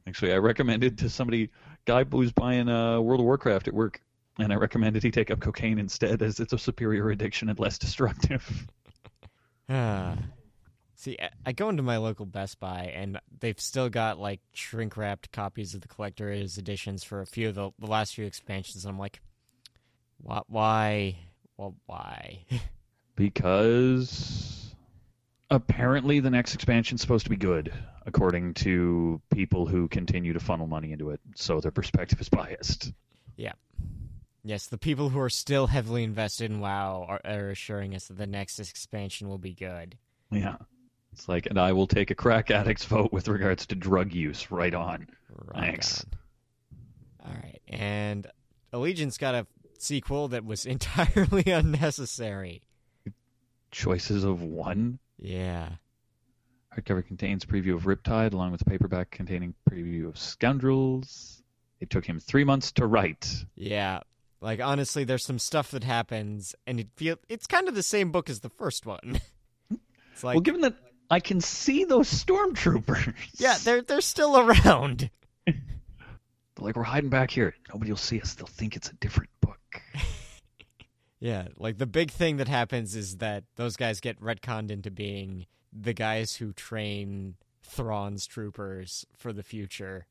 Actually, 0.07 0.33
I 0.33 0.37
recommended 0.37 0.97
to 0.97 1.09
somebody, 1.09 1.51
guy 1.85 2.03
who 2.03 2.17
was 2.17 2.31
buying 2.31 2.67
uh, 2.67 2.99
World 2.99 3.19
of 3.19 3.27
Warcraft 3.27 3.67
at 3.67 3.75
work, 3.75 4.01
and 4.39 4.51
I 4.51 4.55
recommended 4.55 5.03
he 5.03 5.11
take 5.11 5.29
up 5.29 5.39
cocaine 5.39 5.77
instead, 5.77 6.23
as 6.23 6.39
it's 6.39 6.51
a 6.51 6.57
superior 6.57 7.11
addiction 7.11 7.47
and 7.49 7.59
less 7.59 7.77
destructive. 7.77 8.67
Ah. 9.69 10.17
See, 11.01 11.17
I- 11.19 11.31
I 11.47 11.51
go 11.51 11.67
into 11.69 11.81
my 11.81 11.97
local 11.97 12.27
Best 12.27 12.59
Buy, 12.59 12.91
and 12.93 13.19
they've 13.39 13.59
still 13.59 13.89
got 13.89 14.19
like 14.19 14.39
shrink 14.53 14.95
wrapped 14.95 15.31
copies 15.31 15.73
of 15.73 15.81
the 15.81 15.87
collector's 15.87 16.59
editions 16.59 17.03
for 17.03 17.21
a 17.21 17.25
few 17.25 17.49
of 17.49 17.55
the, 17.55 17.71
the 17.79 17.87
last 17.87 18.13
few 18.13 18.23
expansions. 18.23 18.85
And 18.85 18.91
I'm 18.93 18.99
like, 18.99 19.19
why? 20.19 20.41
Why? 20.45 21.15
Well, 21.57 21.75
why? 21.87 22.45
because 23.15 24.75
apparently 25.49 26.19
the 26.19 26.29
next 26.29 26.53
expansion's 26.53 27.01
supposed 27.01 27.25
to 27.25 27.31
be 27.31 27.35
good, 27.35 27.73
according 28.05 28.53
to 28.53 29.19
people 29.33 29.65
who 29.65 29.87
continue 29.87 30.33
to 30.33 30.39
funnel 30.39 30.67
money 30.67 30.91
into 30.91 31.09
it. 31.09 31.19
So 31.35 31.59
their 31.59 31.71
perspective 31.71 32.21
is 32.21 32.29
biased. 32.29 32.93
Yeah. 33.37 33.53
Yes, 34.43 34.67
the 34.67 34.77
people 34.77 35.09
who 35.09 35.19
are 35.19 35.31
still 35.31 35.65
heavily 35.65 36.03
invested 36.03 36.51
in 36.51 36.59
WoW 36.59 37.07
are, 37.07 37.21
are 37.25 37.49
assuring 37.49 37.95
us 37.95 38.05
that 38.07 38.19
the 38.19 38.27
next 38.27 38.59
expansion 38.59 39.27
will 39.27 39.39
be 39.39 39.55
good. 39.55 39.97
Yeah. 40.29 40.57
It's 41.13 41.27
like, 41.27 41.45
and 41.47 41.59
I 41.59 41.73
will 41.73 41.87
take 41.87 42.11
a 42.11 42.15
crack 42.15 42.49
addict's 42.51 42.85
vote 42.85 43.11
with 43.11 43.27
regards 43.27 43.65
to 43.67 43.75
drug 43.75 44.13
use. 44.13 44.51
Right 44.51 44.73
on. 44.73 45.07
Rock 45.29 45.63
Thanks. 45.63 46.05
on. 47.21 47.27
All 47.27 47.35
right, 47.35 47.61
and 47.67 48.27
Allegiance 48.73 49.17
got 49.17 49.35
a 49.35 49.45
sequel 49.77 50.29
that 50.29 50.45
was 50.45 50.65
entirely 50.65 51.43
unnecessary. 51.45 52.63
Choices 53.71 54.23
of 54.23 54.41
one. 54.41 54.99
Yeah. 55.17 55.69
Hardcover 56.75 57.05
contains 57.05 57.45
preview 57.45 57.75
of 57.75 57.83
Riptide, 57.83 58.33
along 58.33 58.51
with 58.53 58.65
paperback 58.65 59.11
containing 59.11 59.53
preview 59.69 60.07
of 60.07 60.17
Scoundrels. 60.17 61.43
It 61.81 61.89
took 61.89 62.05
him 62.05 62.19
three 62.19 62.43
months 62.43 62.71
to 62.73 62.85
write. 62.85 63.45
Yeah. 63.55 64.01
Like 64.39 64.61
honestly, 64.61 65.03
there's 65.03 65.25
some 65.25 65.39
stuff 65.39 65.71
that 65.71 65.83
happens, 65.83 66.55
and 66.65 66.79
it 66.79 66.87
feel 66.95 67.17
it's 67.29 67.45
kind 67.45 67.67
of 67.67 67.75
the 67.75 67.83
same 67.83 68.11
book 68.11 68.29
as 68.29 68.39
the 68.39 68.49
first 68.49 68.85
one. 68.85 69.19
it's 70.13 70.23
like, 70.23 70.35
well, 70.35 70.41
given 70.41 70.61
that 70.61 70.75
I 71.11 71.19
can 71.19 71.41
see 71.41 71.83
those 71.83 72.09
stormtroopers. 72.09 73.13
yeah, 73.33 73.57
they're 73.63 73.81
they're 73.81 74.01
still 74.01 74.37
around. 74.39 75.09
They're 75.45 75.55
like 76.57 76.75
we're 76.75 76.83
hiding 76.83 77.09
back 77.09 77.31
here. 77.31 77.53
Nobody 77.73 77.91
will 77.91 77.97
see 77.97 78.19
us. 78.21 78.33
They'll 78.33 78.47
think 78.47 78.75
it's 78.75 78.89
a 78.89 78.95
different 78.95 79.29
book. 79.41 79.59
Yeah, 81.23 81.49
like 81.55 81.77
the 81.77 81.85
big 81.85 82.09
thing 82.09 82.37
that 82.37 82.47
happens 82.47 82.95
is 82.95 83.17
that 83.17 83.43
those 83.55 83.77
guys 83.77 83.99
get 83.99 84.19
retconned 84.19 84.71
into 84.71 84.89
being 84.89 85.45
the 85.71 85.93
guys 85.93 86.37
who 86.37 86.51
train 86.51 87.35
Thrawn's 87.61 88.25
troopers 88.25 89.05
for 89.15 89.31
the 89.31 89.43
future. 89.43 90.07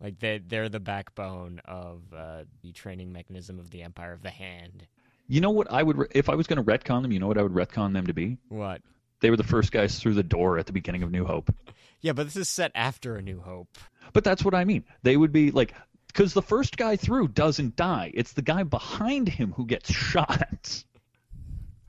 Like 0.00 0.20
they 0.20 0.38
they're 0.38 0.68
the 0.68 0.78
backbone 0.78 1.60
of 1.64 2.02
uh, 2.16 2.44
the 2.62 2.70
training 2.70 3.12
mechanism 3.12 3.58
of 3.58 3.70
the 3.70 3.82
Empire 3.82 4.12
of 4.12 4.22
the 4.22 4.30
Hand. 4.30 4.86
You 5.26 5.40
know 5.40 5.50
what 5.50 5.72
I 5.72 5.82
would 5.82 5.98
re- 5.98 6.06
if 6.12 6.28
I 6.28 6.36
was 6.36 6.46
going 6.46 6.64
to 6.64 6.70
retcon 6.70 7.02
them. 7.02 7.10
You 7.10 7.18
know 7.18 7.26
what 7.26 7.38
I 7.38 7.42
would 7.42 7.52
retcon 7.52 7.92
them 7.92 8.06
to 8.06 8.14
be? 8.14 8.38
What? 8.48 8.80
They 9.20 9.30
were 9.30 9.36
the 9.36 9.44
first 9.44 9.72
guys 9.72 9.98
through 9.98 10.14
the 10.14 10.22
door 10.22 10.58
at 10.58 10.66
the 10.66 10.72
beginning 10.72 11.02
of 11.02 11.10
New 11.10 11.24
Hope. 11.24 11.54
Yeah, 12.00 12.12
but 12.12 12.24
this 12.24 12.36
is 12.36 12.48
set 12.48 12.72
after 12.74 13.16
A 13.16 13.22
New 13.22 13.40
Hope. 13.40 13.78
But 14.12 14.24
that's 14.24 14.44
what 14.44 14.54
I 14.54 14.64
mean. 14.64 14.84
They 15.02 15.16
would 15.16 15.32
be 15.32 15.50
like 15.50 15.74
because 16.08 16.34
the 16.34 16.42
first 16.42 16.76
guy 16.76 16.96
through 16.96 17.28
doesn't 17.28 17.76
die. 17.76 18.10
It's 18.14 18.34
the 18.34 18.42
guy 18.42 18.62
behind 18.62 19.28
him 19.28 19.52
who 19.52 19.66
gets 19.66 19.90
shot. 19.92 20.84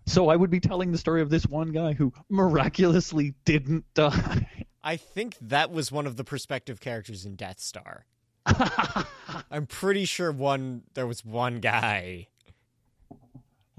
So 0.07 0.30
I 0.30 0.36
would 0.36 0.49
be 0.49 0.59
telling 0.59 0.91
the 0.91 0.97
story 0.97 1.21
of 1.21 1.30
this 1.30 1.45
one 1.45 1.71
guy 1.71 1.93
who 1.93 2.13
miraculously 2.30 3.34
didn't 3.43 3.86
die. 3.93 4.47
I 4.84 4.97
think 4.97 5.36
that 5.41 5.71
was 5.71 5.91
one 5.91 6.05
of 6.05 6.15
the 6.15 6.23
perspective 6.23 6.80
characters 6.80 7.26
in 7.26 7.36
Death 7.36 7.59
Star. 7.59 8.05
I'm 8.45 9.65
pretty 9.65 10.05
sure 10.05 10.32
one 10.32 10.84
there 10.93 11.07
was 11.07 11.26
one 11.26 11.59
guy. 11.59 12.28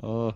Uh, 0.02 0.32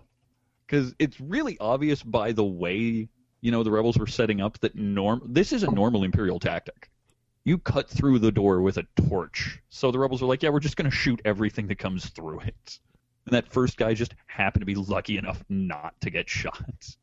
because 0.71 0.95
it's 0.99 1.19
really 1.19 1.57
obvious 1.59 2.01
by 2.01 2.31
the 2.31 2.45
way 2.45 3.09
you 3.41 3.51
know 3.51 3.61
the 3.61 3.71
rebels 3.71 3.97
were 3.97 4.07
setting 4.07 4.39
up 4.39 4.57
that 4.59 4.75
norm. 4.75 5.21
This 5.25 5.51
is 5.51 5.63
a 5.63 5.71
normal 5.71 6.03
imperial 6.03 6.39
tactic. 6.39 6.89
You 7.43 7.57
cut 7.57 7.89
through 7.89 8.19
the 8.19 8.31
door 8.31 8.61
with 8.61 8.77
a 8.77 8.85
torch. 9.07 9.59
So 9.69 9.91
the 9.91 9.99
rebels 9.99 10.21
are 10.21 10.27
like, 10.27 10.43
yeah, 10.43 10.49
we're 10.49 10.59
just 10.59 10.77
going 10.77 10.89
to 10.89 10.95
shoot 10.95 11.19
everything 11.25 11.67
that 11.67 11.79
comes 11.79 12.07
through 12.09 12.41
it. 12.41 12.79
And 13.25 13.33
that 13.33 13.51
first 13.51 13.77
guy 13.77 13.95
just 13.95 14.13
happened 14.27 14.61
to 14.61 14.65
be 14.67 14.75
lucky 14.75 15.17
enough 15.17 15.43
not 15.49 15.99
to 16.01 16.11
get 16.11 16.29
shot. 16.29 16.95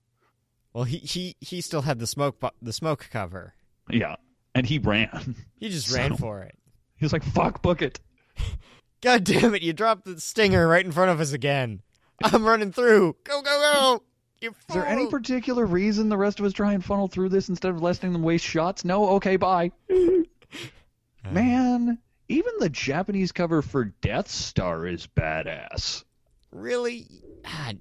Well, 0.73 0.85
he 0.85 0.99
he 0.99 1.37
he 1.41 1.61
still 1.61 1.83
had 1.83 1.99
the 1.99 2.07
smoke 2.07 2.43
the 2.63 2.73
smoke 2.73 3.09
cover. 3.11 3.55
Yeah. 3.91 4.17
And 4.55 4.65
he 4.65 4.79
ran. 4.79 5.35
He 5.57 5.69
just 5.69 5.93
ran 5.93 6.17
for 6.17 6.41
it. 6.41 6.57
He 6.97 7.05
was 7.05 7.13
like, 7.13 7.25
fuck, 7.25 7.61
book 7.61 7.83
it. 7.83 8.01
God 9.01 9.25
damn 9.25 9.55
it! 9.55 9.63
You 9.63 9.73
dropped 9.73 10.07
the 10.07 10.21
stinger 10.21 10.67
right 10.67 10.85
in 10.85 10.91
front 10.91 11.11
of 11.13 11.21
us 11.21 11.33
again. 11.33 11.83
I'm 12.23 12.45
running 12.45 12.73
through. 12.73 13.17
Go 13.25 13.43
go 13.43 13.51
go! 13.73 14.03
You 14.41 14.51
Is 14.51 14.75
there 14.75 14.87
any 14.87 15.09
particular 15.09 15.67
reason 15.67 16.09
the 16.09 16.17
rest 16.17 16.39
of 16.39 16.47
us 16.47 16.53
try 16.53 16.73
and 16.73 16.85
funnel 16.85 17.09
through 17.09 17.31
this 17.31 17.49
instead 17.49 17.71
of 17.71 17.83
letting 17.83 18.13
them 18.13 18.23
waste 18.23 18.45
shots? 18.45 18.85
No? 18.85 19.09
Okay, 19.17 19.37
bye. 19.37 19.73
Man, 21.31 21.99
even 22.29 22.53
the 22.61 22.69
Japanese 22.71 23.33
cover 23.33 23.63
for 23.63 23.87
Death 24.01 24.29
Star 24.31 24.87
is 24.87 25.07
badass. 25.09 26.05
really? 26.53 27.07
God, 27.45 27.81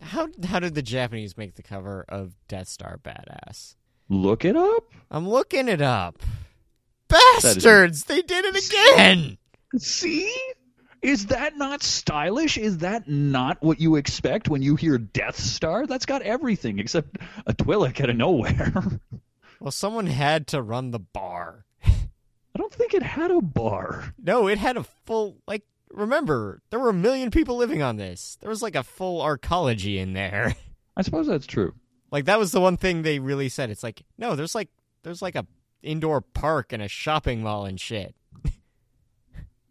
how 0.00 0.28
how 0.46 0.58
did 0.60 0.74
the 0.74 0.82
Japanese 0.82 1.36
make 1.36 1.54
the 1.54 1.62
cover 1.62 2.04
of 2.08 2.34
Death 2.48 2.68
Star 2.68 2.98
badass? 3.02 3.74
Look 4.08 4.44
it 4.44 4.56
up. 4.56 4.92
I'm 5.10 5.26
looking 5.28 5.68
it 5.68 5.80
up. 5.80 6.20
is- 7.10 7.44
Bastards! 7.44 8.04
They 8.04 8.20
did 8.22 8.44
it 8.44 8.70
again. 8.70 9.38
See? 9.78 10.32
Is 11.04 11.26
that 11.26 11.58
not 11.58 11.82
stylish? 11.82 12.56
Is 12.56 12.78
that 12.78 13.06
not 13.06 13.62
what 13.62 13.78
you 13.78 13.96
expect 13.96 14.48
when 14.48 14.62
you 14.62 14.74
hear 14.74 14.96
Death 14.96 15.36
Star? 15.36 15.86
That's 15.86 16.06
got 16.06 16.22
everything 16.22 16.78
except 16.78 17.18
a 17.46 17.52
Twi'lek 17.52 18.00
out 18.00 18.10
of 18.10 18.16
nowhere. 18.16 18.72
Well, 19.60 19.70
someone 19.70 20.08
had 20.08 20.48
to 20.48 20.60
run 20.60 20.90
the 20.90 20.98
bar. 20.98 21.64
I 21.86 22.58
don't 22.58 22.74
think 22.74 22.92
it 22.92 23.02
had 23.02 23.30
a 23.30 23.40
bar. 23.40 24.12
No, 24.22 24.46
it 24.46 24.58
had 24.58 24.76
a 24.76 24.82
full 25.06 25.38
like. 25.46 25.62
Remember, 25.90 26.60
there 26.68 26.80
were 26.80 26.90
a 26.90 26.92
million 26.94 27.30
people 27.30 27.56
living 27.56 27.80
on 27.80 27.96
this. 27.96 28.36
There 28.40 28.50
was 28.50 28.60
like 28.60 28.74
a 28.74 28.82
full 28.82 29.22
arcology 29.22 29.96
in 29.96 30.12
there. 30.12 30.54
I 30.96 31.02
suppose 31.02 31.28
that's 31.28 31.46
true. 31.46 31.72
Like 32.10 32.26
that 32.26 32.38
was 32.38 32.52
the 32.52 32.60
one 32.60 32.76
thing 32.76 33.02
they 33.02 33.20
really 33.20 33.48
said. 33.48 33.70
It's 33.70 33.82
like, 33.82 34.02
no, 34.18 34.36
there's 34.36 34.54
like 34.54 34.68
there's 35.02 35.22
like 35.22 35.36
a 35.36 35.46
indoor 35.82 36.20
park 36.20 36.72
and 36.72 36.82
a 36.82 36.88
shopping 36.88 37.42
mall 37.42 37.64
and 37.64 37.80
shit. 37.80 38.14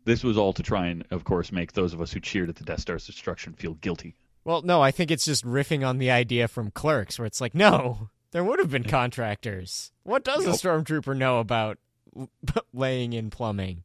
This 0.05 0.23
was 0.23 0.37
all 0.37 0.53
to 0.53 0.63
try 0.63 0.87
and, 0.87 1.05
of 1.11 1.23
course, 1.23 1.51
make 1.51 1.73
those 1.73 1.93
of 1.93 2.01
us 2.01 2.11
who 2.11 2.19
cheered 2.19 2.49
at 2.49 2.55
the 2.55 2.63
Death 2.65 2.81
Star's 2.81 3.05
destruction 3.05 3.53
feel 3.53 3.75
guilty. 3.75 4.15
Well, 4.43 4.61
no, 4.61 4.81
I 4.81 4.91
think 4.91 5.09
it's 5.11 5.25
just 5.25 5.45
riffing 5.45 5.87
on 5.87 5.97
the 5.99 6.11
idea 6.11 6.47
from 6.49 6.71
Clerks, 6.71 7.17
where 7.17 7.25
it's 7.25 7.39
like, 7.39 7.55
no, 7.55 8.09
there 8.31 8.43
would 8.43 8.59
have 8.59 8.69
been 8.71 8.83
contractors. 8.83 9.91
What 10.03 10.25
does 10.25 10.45
a 10.45 10.49
stormtrooper 10.51 11.15
know 11.15 11.39
about 11.39 11.77
laying 12.73 13.13
in 13.13 13.29
plumbing? 13.29 13.83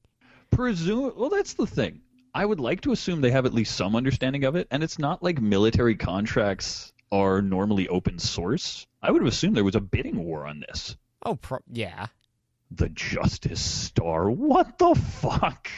Presume. 0.50 1.12
Well, 1.16 1.30
that's 1.30 1.54
the 1.54 1.66
thing. 1.66 2.00
I 2.34 2.44
would 2.44 2.60
like 2.60 2.80
to 2.82 2.92
assume 2.92 3.20
they 3.20 3.30
have 3.30 3.46
at 3.46 3.54
least 3.54 3.76
some 3.76 3.94
understanding 3.94 4.44
of 4.44 4.56
it, 4.56 4.66
and 4.70 4.82
it's 4.82 4.98
not 4.98 5.22
like 5.22 5.40
military 5.40 5.94
contracts 5.96 6.92
are 7.12 7.40
normally 7.40 7.88
open 7.88 8.18
source. 8.18 8.86
I 9.02 9.10
would 9.10 9.22
have 9.22 9.28
assumed 9.32 9.56
there 9.56 9.64
was 9.64 9.76
a 9.76 9.80
bidding 9.80 10.24
war 10.24 10.46
on 10.46 10.60
this. 10.60 10.96
Oh, 11.24 11.36
pro- 11.36 11.60
yeah. 11.72 12.06
The 12.70 12.88
Justice 12.90 13.60
Star. 13.60 14.30
What 14.30 14.78
the 14.78 14.94
fuck? 14.94 15.68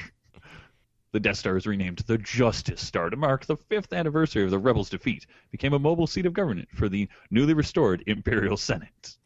The 1.12 1.20
Death 1.20 1.38
Star 1.38 1.56
is 1.56 1.66
renamed 1.66 1.98
the 1.98 2.18
Justice 2.18 2.80
Star 2.80 3.10
to 3.10 3.16
mark 3.16 3.44
the 3.44 3.56
fifth 3.56 3.92
anniversary 3.92 4.44
of 4.44 4.50
the 4.50 4.58
Rebels' 4.58 4.90
defeat. 4.90 5.26
Became 5.50 5.72
a 5.72 5.78
mobile 5.78 6.06
seat 6.06 6.26
of 6.26 6.32
government 6.32 6.68
for 6.74 6.88
the 6.88 7.08
newly 7.30 7.52
restored 7.52 8.04
Imperial 8.06 8.56
Senate. 8.56 9.16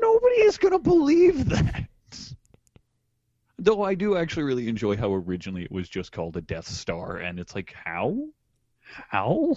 Nobody 0.00 0.42
is 0.42 0.58
going 0.58 0.72
to 0.72 0.78
believe 0.78 1.48
that. 1.48 1.88
Though 3.58 3.82
I 3.82 3.94
do 3.94 4.16
actually 4.16 4.44
really 4.44 4.68
enjoy 4.68 4.96
how 4.96 5.12
originally 5.12 5.64
it 5.64 5.72
was 5.72 5.88
just 5.88 6.12
called 6.12 6.36
a 6.36 6.40
Death 6.40 6.68
Star, 6.68 7.16
and 7.16 7.40
it's 7.40 7.54
like, 7.54 7.72
how? 7.72 8.28
How? 8.82 9.56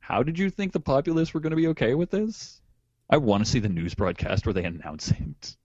How 0.00 0.22
did 0.24 0.38
you 0.38 0.50
think 0.50 0.72
the 0.72 0.80
populace 0.80 1.32
were 1.32 1.40
going 1.40 1.50
to 1.50 1.56
be 1.56 1.68
okay 1.68 1.94
with 1.94 2.10
this? 2.10 2.60
I 3.08 3.18
want 3.18 3.44
to 3.44 3.50
see 3.50 3.58
the 3.60 3.68
news 3.68 3.94
broadcast 3.94 4.44
where 4.46 4.52
they 4.52 4.64
announce 4.64 5.10
it. 5.10 5.56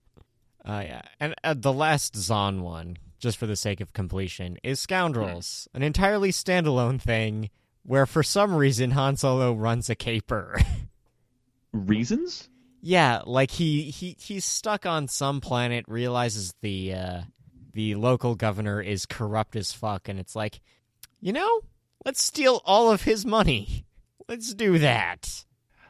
Uh, 0.64 0.82
yeah. 0.84 1.02
And 1.18 1.34
uh, 1.42 1.54
the 1.54 1.72
last 1.72 2.14
Zahn 2.16 2.62
one, 2.62 2.98
just 3.18 3.36
for 3.36 3.46
the 3.46 3.56
sake 3.56 3.80
of 3.80 3.92
completion, 3.92 4.58
is 4.62 4.80
Scoundrels, 4.80 5.68
an 5.74 5.82
entirely 5.82 6.30
standalone 6.30 7.00
thing 7.00 7.50
where 7.82 8.06
for 8.06 8.22
some 8.22 8.54
reason 8.54 8.92
Han 8.92 9.16
Solo 9.16 9.52
runs 9.54 9.88
a 9.88 9.94
caper. 9.94 10.60
Reasons? 11.72 12.48
yeah, 12.80 13.22
like 13.26 13.50
he, 13.50 13.90
he 13.90 14.16
he's 14.18 14.44
stuck 14.44 14.86
on 14.86 15.08
some 15.08 15.40
planet, 15.40 15.84
realizes 15.88 16.54
the 16.60 16.94
uh, 16.94 17.20
the 17.72 17.94
local 17.96 18.34
governor 18.34 18.80
is 18.80 19.06
corrupt 19.06 19.56
as 19.56 19.72
fuck, 19.72 20.08
and 20.08 20.18
it's 20.18 20.36
like, 20.36 20.60
you 21.20 21.32
know, 21.32 21.60
let's 22.04 22.22
steal 22.22 22.62
all 22.64 22.90
of 22.90 23.02
his 23.02 23.26
money. 23.26 23.84
Let's 24.28 24.54
do 24.54 24.78
that. 24.78 25.44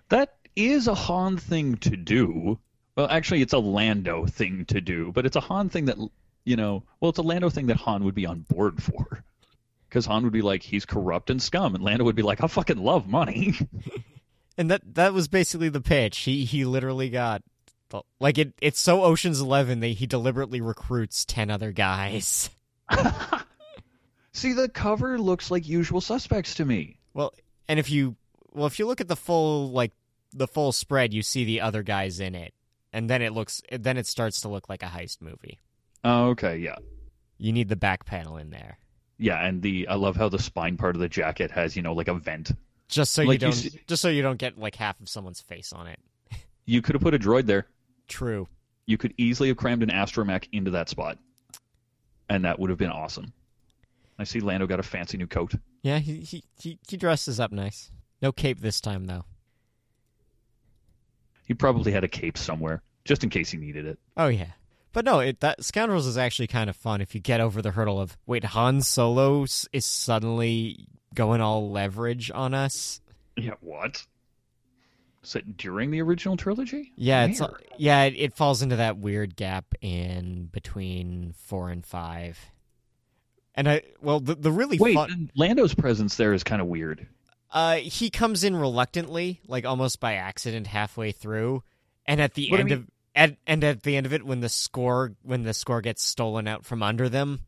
That 0.08 0.36
is 0.56 0.88
a 0.88 0.94
Han 0.94 1.36
thing 1.36 1.76
to 1.78 1.96
do. 1.96 2.58
Well, 2.96 3.08
actually, 3.10 3.42
it's 3.42 3.52
a 3.52 3.58
Lando 3.58 4.26
thing 4.26 4.64
to 4.66 4.80
do, 4.80 5.12
but 5.12 5.26
it's 5.26 5.36
a 5.36 5.40
Han 5.40 5.68
thing 5.68 5.84
that, 5.86 5.98
you 6.48 6.56
know, 6.56 6.82
well, 7.00 7.10
it's 7.10 7.18
a 7.18 7.22
Lando 7.22 7.50
thing 7.50 7.66
that 7.66 7.76
Han 7.76 8.04
would 8.04 8.14
be 8.14 8.26
on 8.26 8.40
board 8.48 8.82
for. 8.82 9.22
Because 9.88 10.06
Han 10.06 10.24
would 10.24 10.32
be 10.32 10.42
like, 10.42 10.62
he's 10.62 10.86
corrupt 10.86 11.30
and 11.30 11.42
scum, 11.42 11.74
and 11.74 11.84
Lando 11.84 12.04
would 12.04 12.16
be 12.16 12.22
like, 12.22 12.42
I 12.42 12.46
fucking 12.46 12.78
love 12.78 13.06
money. 13.06 13.54
And 14.58 14.72
that 14.72 14.96
that 14.96 15.14
was 15.14 15.28
basically 15.28 15.68
the 15.68 15.80
pitch. 15.80 16.18
He 16.18 16.44
he 16.44 16.64
literally 16.64 17.10
got 17.10 17.44
like 18.18 18.38
it. 18.38 18.54
It's 18.60 18.80
so 18.80 19.04
Ocean's 19.04 19.40
Eleven 19.40 19.78
that 19.78 19.86
he 19.86 20.04
deliberately 20.04 20.60
recruits 20.60 21.24
ten 21.24 21.48
other 21.48 21.70
guys. 21.70 22.50
See, 24.32 24.54
the 24.54 24.68
cover 24.68 25.16
looks 25.16 25.52
like 25.52 25.68
usual 25.68 26.00
suspects 26.00 26.56
to 26.56 26.64
me. 26.64 26.98
Well, 27.14 27.32
and 27.68 27.78
if 27.78 27.88
you 27.88 28.16
well, 28.52 28.66
if 28.66 28.80
you 28.80 28.86
look 28.88 29.00
at 29.00 29.06
the 29.06 29.14
full 29.14 29.70
like 29.70 29.92
the 30.32 30.48
full 30.48 30.72
spread, 30.72 31.14
you 31.14 31.22
see 31.22 31.44
the 31.44 31.60
other 31.60 31.84
guys 31.84 32.18
in 32.18 32.34
it, 32.34 32.52
and 32.92 33.08
then 33.08 33.22
it 33.22 33.32
looks 33.32 33.62
then 33.70 33.96
it 33.96 34.08
starts 34.08 34.40
to 34.40 34.48
look 34.48 34.68
like 34.68 34.82
a 34.82 34.86
heist 34.86 35.22
movie. 35.22 35.60
Oh, 36.04 36.28
okay, 36.30 36.58
yeah. 36.58 36.76
You 37.38 37.52
need 37.52 37.68
the 37.68 37.76
back 37.76 38.04
panel 38.06 38.36
in 38.36 38.50
there, 38.50 38.78
Yeah, 39.18 39.44
and 39.44 39.62
the 39.62 39.86
I 39.88 39.94
love 39.94 40.16
how 40.16 40.28
the 40.28 40.38
spine 40.38 40.76
part 40.76 40.94
of 40.96 41.00
the 41.00 41.08
jacket 41.08 41.50
has, 41.52 41.76
you 41.76 41.82
know, 41.82 41.92
like 41.92 42.08
a 42.08 42.14
vent. 42.14 42.52
just 42.88 43.12
so 43.12 43.22
you 43.22 43.28
Like 43.28 43.34
you 43.40 43.46
don't 43.46 43.52
see- 43.52 43.80
just 43.86 44.02
so 44.02 44.08
you 44.08 44.22
don't 44.22 44.38
get 44.38 44.58
like 44.58 44.74
half 44.76 45.00
of 45.00 45.08
someone's 45.08 45.40
face 45.40 45.72
on 45.72 45.86
it. 45.86 45.98
You 46.66 46.82
could 46.82 46.94
have 46.94 47.02
put 47.02 47.14
a 47.14 47.18
droid 47.18 47.46
there. 47.46 47.66
True. 48.08 48.46
You 48.86 48.98
could 48.98 49.14
easily 49.16 49.48
have 49.48 49.56
crammed 49.56 49.82
an 49.82 49.88
astromech 49.88 50.48
into 50.52 50.70
that 50.72 50.90
spot. 50.90 51.16
And 52.28 52.44
that 52.44 52.58
would 52.58 52.68
have 52.68 52.78
been 52.78 52.90
awesome. 52.90 53.32
I 54.18 54.24
see 54.24 54.40
Lando 54.40 54.66
got 54.66 54.78
a 54.78 54.82
fancy 54.82 55.16
new 55.16 55.26
coat. 55.26 55.54
Yeah, 55.82 55.98
he 55.98 56.20
he 56.20 56.44
he, 56.60 56.78
he 56.86 56.96
dresses 56.98 57.40
up 57.40 57.52
nice. 57.52 57.90
No 58.20 58.32
cape 58.32 58.60
this 58.60 58.80
time 58.82 59.06
though. 59.06 59.24
He 61.46 61.54
probably 61.54 61.92
had 61.92 62.04
a 62.04 62.08
cape 62.08 62.36
somewhere, 62.36 62.82
just 63.04 63.24
in 63.24 63.30
case 63.30 63.50
he 63.50 63.56
needed 63.56 63.86
it. 63.86 63.98
Oh 64.16 64.28
yeah. 64.28 64.52
But 64.92 65.04
no, 65.04 65.20
it, 65.20 65.40
that 65.40 65.64
Scoundrels 65.64 66.06
is 66.06 66.16
actually 66.18 66.46
kind 66.48 66.68
of 66.70 66.76
fun 66.76 67.00
if 67.00 67.14
you 67.14 67.20
get 67.20 67.40
over 67.40 67.60
the 67.62 67.72
hurdle 67.72 68.00
of 68.00 68.16
wait, 68.26 68.44
Han 68.44 68.80
Solo 68.82 69.42
is 69.72 69.84
suddenly 69.84 70.86
going 71.14 71.40
all 71.40 71.70
leverage 71.70 72.30
on 72.34 72.54
us. 72.54 73.00
Yeah, 73.36 73.54
what? 73.60 74.04
Is 75.22 75.36
it 75.36 75.56
during 75.56 75.90
the 75.90 76.00
original 76.00 76.36
trilogy? 76.36 76.92
Yeah, 76.96 77.26
it's 77.26 77.42
yeah, 77.76 78.04
it, 78.04 78.14
it 78.16 78.34
falls 78.34 78.62
into 78.62 78.76
that 78.76 78.98
weird 78.98 79.36
gap 79.36 79.66
in 79.80 80.48
between 80.52 81.34
four 81.36 81.68
and 81.70 81.84
five. 81.84 82.38
And 83.54 83.68
I 83.68 83.82
well, 84.00 84.20
the 84.20 84.36
the 84.36 84.52
really 84.52 84.78
Wait, 84.78 84.94
fun. 84.94 85.30
Lando's 85.36 85.74
presence 85.74 86.16
there 86.16 86.32
is 86.32 86.44
kind 86.44 86.62
of 86.62 86.68
weird. 86.68 87.06
Uh, 87.50 87.76
he 87.76 88.10
comes 88.10 88.44
in 88.44 88.54
reluctantly, 88.54 89.40
like 89.46 89.64
almost 89.64 90.00
by 90.00 90.14
accident, 90.14 90.66
halfway 90.66 91.12
through, 91.12 91.62
and 92.06 92.20
at 92.20 92.34
the 92.34 92.50
What 92.50 92.58
I 92.58 92.60
end 92.60 92.70
mean- 92.70 92.78
of 92.78 92.86
at 93.18 93.36
and 93.46 93.64
at 93.64 93.82
the 93.82 93.96
end 93.96 94.06
of 94.06 94.12
it, 94.12 94.24
when 94.24 94.40
the 94.40 94.48
score 94.48 95.12
when 95.22 95.42
the 95.42 95.52
score 95.52 95.80
gets 95.80 96.02
stolen 96.02 96.46
out 96.46 96.64
from 96.64 96.82
under 96.82 97.08
them, 97.08 97.40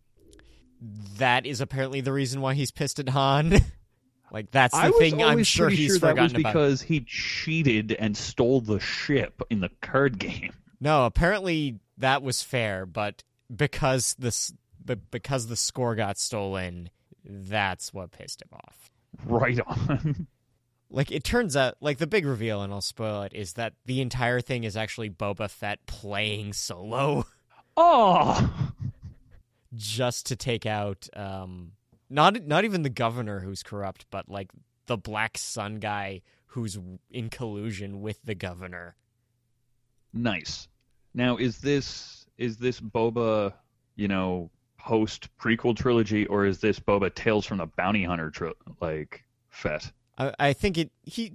that 1.17 1.47
is 1.47 1.61
apparently 1.61 2.01
the 2.01 2.13
reason 2.13 2.41
why 2.41 2.55
he's 2.55 2.73
pissed 2.73 2.99
at 2.99 3.09
Han. 3.09 3.55
like 4.33 4.51
that's 4.51 4.79
the 4.79 4.93
thing. 4.99 5.23
I'm 5.23 5.45
sure 5.45 5.69
he's 5.69 5.93
sure 5.93 5.99
that 6.01 6.17
was 6.17 6.33
forgotten 6.33 6.41
about. 6.41 6.53
because 6.53 6.83
he 6.83 7.01
cheated 7.01 7.93
and 7.93 8.17
stole 8.17 8.61
the 8.61 8.81
ship 8.81 9.41
in 9.49 9.61
the 9.61 9.71
card 9.81 10.19
game. 10.19 10.53
No, 10.83 11.05
apparently 11.05 11.79
that 11.99 12.23
was 12.23 12.43
fair, 12.43 12.87
but 12.87 13.23
because 13.55 14.17
this 14.19 14.51
but 14.83 15.11
because 15.11 15.47
the 15.47 15.57
score 15.57 15.95
got 15.95 16.17
stolen, 16.17 16.89
that's 17.23 17.93
what 17.93 18.13
pissed 18.13 18.41
him 18.41 18.49
off. 18.55 18.91
Right 19.27 19.61
on. 19.61 20.27
Like 20.91 21.13
it 21.13 21.23
turns 21.23 21.57
out, 21.57 21.77
like 21.81 21.99
the 21.99 22.07
big 22.07 22.27
reveal, 22.27 22.63
and 22.63 22.73
I'll 22.73 22.81
spoil 22.81 23.23
it, 23.23 23.33
is 23.33 23.53
that 23.55 23.75
the 23.87 24.01
entire 24.01 24.41
thing 24.41 24.65
is 24.65 24.77
actually 24.77 25.09
Boba 25.09 25.49
Fett 25.49 25.87
playing 25.87 26.53
solo 26.53 27.27
oh, 27.77 28.53
just 29.75 30.27
to 30.27 30.37
take 30.37 30.67
out 30.67 31.09
um 31.15 31.73
not 32.09 32.45
not 32.47 32.65
even 32.65 32.83
the 32.83 32.91
governor 32.91 33.41
who's 33.41 33.63
corrupt, 33.63 34.07
but 34.11 34.29
like 34.29 34.51
the 34.87 34.97
Black 34.97 35.39
Sun 35.39 35.77
guy 35.77 36.23
who's 36.47 36.77
in 37.11 37.31
collusion 37.31 38.01
with 38.01 38.19
the 38.25 38.35
governor. 38.35 38.97
nice. 40.13 40.67
Now, 41.15 41.37
is 41.37 41.59
this 41.59 42.27
is 42.39 42.57
this 42.57 42.81
Boba, 42.81 43.53
you 43.97 44.09
know, 44.09 44.51
post 44.79 45.29
prequel 45.39 45.77
trilogy, 45.77 46.27
or 46.27 46.47
is 46.47 46.59
this 46.59 46.81
Boba 46.81 47.15
Tales 47.15 47.47
from 47.47 47.59
the 47.59 47.67
Bounty 47.67 48.05
Hunter 48.05 48.31
tri- 48.31 48.53
like 48.81 49.25
Fett. 49.51 49.93
I, 50.21 50.35
I 50.39 50.53
think 50.53 50.77
it 50.79 50.91
he 51.03 51.33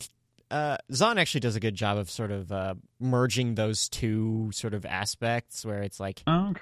uh, 0.51 0.77
Zahn 0.93 1.17
actually 1.17 1.41
does 1.41 1.55
a 1.55 1.59
good 1.59 1.75
job 1.75 1.97
of 1.97 2.09
sort 2.09 2.31
of 2.31 2.51
uh, 2.51 2.75
merging 2.99 3.55
those 3.55 3.89
two 3.89 4.51
sort 4.53 4.73
of 4.73 4.85
aspects 4.85 5.65
where 5.65 5.81
it's 5.81 5.99
like 5.99 6.21
Oh, 6.27 6.49
okay. 6.51 6.61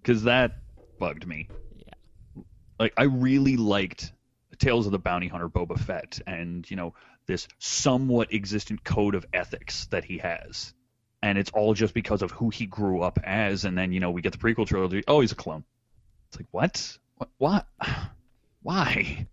Because 0.00 0.22
that 0.24 0.58
bugged 0.98 1.26
me. 1.26 1.48
Yeah. 1.76 2.42
Like 2.78 2.94
I 2.96 3.04
really 3.04 3.56
liked 3.56 4.12
Tales 4.58 4.86
of 4.86 4.92
the 4.92 4.98
Bounty 4.98 5.28
Hunter 5.28 5.48
Boba 5.48 5.78
Fett, 5.78 6.20
and 6.26 6.68
you 6.70 6.76
know 6.76 6.94
this 7.26 7.46
somewhat 7.58 8.32
existent 8.32 8.82
code 8.84 9.14
of 9.14 9.26
ethics 9.34 9.86
that 9.88 10.04
he 10.04 10.18
has, 10.18 10.72
and 11.22 11.36
it's 11.36 11.50
all 11.50 11.74
just 11.74 11.92
because 11.92 12.22
of 12.22 12.30
who 12.30 12.48
he 12.48 12.64
grew 12.64 13.02
up 13.02 13.18
as. 13.22 13.66
And 13.66 13.76
then 13.76 13.92
you 13.92 14.00
know 14.00 14.10
we 14.10 14.22
get 14.22 14.32
the 14.32 14.38
prequel 14.38 14.66
trilogy. 14.66 15.02
Oh, 15.06 15.20
he's 15.20 15.32
a 15.32 15.36
clone. 15.36 15.64
It's 16.28 16.38
like 16.38 16.46
what? 16.52 16.98
What? 17.18 17.28
What? 17.36 17.66
Why? 18.62 19.26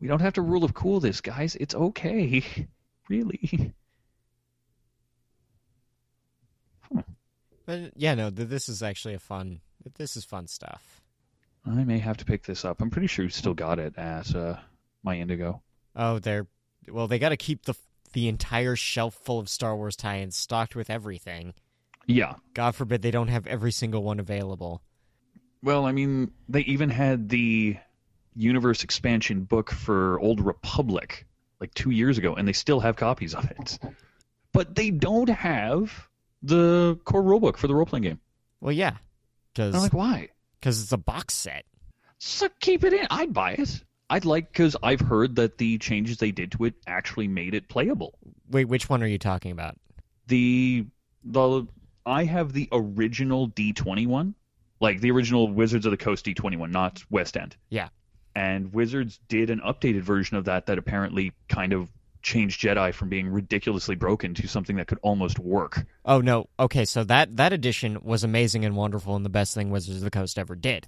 We 0.00 0.08
don't 0.08 0.20
have 0.20 0.34
to 0.34 0.42
rule 0.42 0.64
of 0.64 0.74
cool 0.74 1.00
this, 1.00 1.20
guys. 1.20 1.56
It's 1.56 1.74
okay. 1.74 2.42
Really. 3.08 3.72
but 7.66 7.92
yeah 7.94 8.16
no 8.16 8.30
th- 8.30 8.48
this 8.48 8.68
is 8.68 8.82
actually 8.82 9.14
a 9.14 9.18
fun 9.20 9.60
this 9.96 10.16
is 10.16 10.24
fun 10.24 10.46
stuff. 10.46 11.02
I 11.64 11.84
may 11.84 11.98
have 11.98 12.16
to 12.18 12.24
pick 12.24 12.44
this 12.44 12.64
up. 12.64 12.80
I'm 12.80 12.90
pretty 12.90 13.08
sure 13.08 13.24
you 13.24 13.30
still 13.30 13.54
got 13.54 13.78
it 13.78 13.96
at 13.96 14.34
uh, 14.34 14.56
my 15.02 15.16
Indigo. 15.16 15.62
Oh, 15.94 16.18
they're 16.18 16.46
well. 16.88 17.08
They 17.08 17.18
got 17.18 17.30
to 17.30 17.36
keep 17.36 17.64
the 17.64 17.74
the 18.12 18.28
entire 18.28 18.76
shelf 18.76 19.14
full 19.14 19.38
of 19.38 19.48
Star 19.48 19.76
Wars 19.76 19.96
tie-ins 19.96 20.36
stocked 20.36 20.76
with 20.76 20.90
everything. 20.90 21.54
Yeah. 22.06 22.34
God 22.54 22.74
forbid 22.76 23.02
they 23.02 23.10
don't 23.10 23.28
have 23.28 23.46
every 23.46 23.72
single 23.72 24.02
one 24.02 24.20
available. 24.20 24.80
Well, 25.62 25.86
I 25.86 25.92
mean, 25.92 26.30
they 26.48 26.60
even 26.60 26.88
had 26.88 27.28
the 27.28 27.76
universe 28.36 28.84
expansion 28.84 29.44
book 29.44 29.70
for 29.70 30.20
Old 30.20 30.40
Republic 30.40 31.26
like 31.60 31.72
two 31.74 31.90
years 31.90 32.18
ago, 32.18 32.34
and 32.34 32.46
they 32.46 32.52
still 32.52 32.80
have 32.80 32.96
copies 32.96 33.34
of 33.34 33.50
it. 33.50 33.78
But 34.52 34.74
they 34.74 34.90
don't 34.90 35.28
have 35.28 36.08
the 36.42 36.98
core 37.04 37.22
rulebook 37.22 37.56
for 37.56 37.66
the 37.66 37.74
role 37.74 37.86
playing 37.86 38.04
game. 38.04 38.20
Well, 38.60 38.72
yeah, 38.72 38.96
And 39.58 39.74
I'm 39.74 39.82
like, 39.82 39.92
why? 39.92 40.28
Because 40.60 40.82
it's 40.82 40.92
a 40.92 40.98
box 40.98 41.34
set. 41.34 41.64
So 42.18 42.48
keep 42.60 42.84
it 42.84 42.92
in. 42.92 43.06
I'd 43.10 43.32
buy 43.32 43.52
it. 43.52 43.82
I'd 44.08 44.24
like 44.24 44.52
because 44.52 44.76
I've 44.82 45.00
heard 45.00 45.36
that 45.36 45.58
the 45.58 45.78
changes 45.78 46.18
they 46.18 46.30
did 46.30 46.52
to 46.52 46.64
it 46.64 46.74
actually 46.86 47.28
made 47.28 47.54
it 47.54 47.68
playable. 47.68 48.18
Wait, 48.50 48.66
which 48.66 48.88
one 48.88 49.02
are 49.02 49.06
you 49.06 49.18
talking 49.18 49.50
about? 49.50 49.76
The 50.28 50.86
the 51.24 51.66
I 52.04 52.24
have 52.24 52.52
the 52.52 52.68
original 52.70 53.48
D20 53.48 54.06
one, 54.06 54.34
like 54.80 55.00
the 55.00 55.10
original 55.10 55.48
Wizards 55.48 55.86
of 55.86 55.90
the 55.90 55.96
Coast 55.96 56.24
D20 56.24 56.56
one, 56.56 56.70
not 56.70 57.02
West 57.10 57.36
End. 57.36 57.56
Yeah. 57.68 57.88
And 58.36 58.70
Wizards 58.74 59.18
did 59.28 59.48
an 59.48 59.60
updated 59.60 60.02
version 60.02 60.36
of 60.36 60.44
that 60.44 60.66
that 60.66 60.76
apparently 60.76 61.32
kind 61.48 61.72
of 61.72 61.90
changed 62.20 62.60
Jedi 62.60 62.92
from 62.92 63.08
being 63.08 63.28
ridiculously 63.28 63.94
broken 63.94 64.34
to 64.34 64.46
something 64.46 64.76
that 64.76 64.88
could 64.88 64.98
almost 65.00 65.38
work. 65.38 65.86
Oh 66.04 66.20
no. 66.20 66.50
Okay, 66.60 66.84
so 66.84 67.02
that 67.04 67.36
that 67.36 67.54
edition 67.54 67.98
was 68.02 68.24
amazing 68.24 68.66
and 68.66 68.76
wonderful 68.76 69.16
and 69.16 69.24
the 69.24 69.30
best 69.30 69.54
thing 69.54 69.70
Wizards 69.70 69.96
of 69.96 70.04
the 70.04 70.10
Coast 70.10 70.38
ever 70.38 70.54
did. 70.54 70.86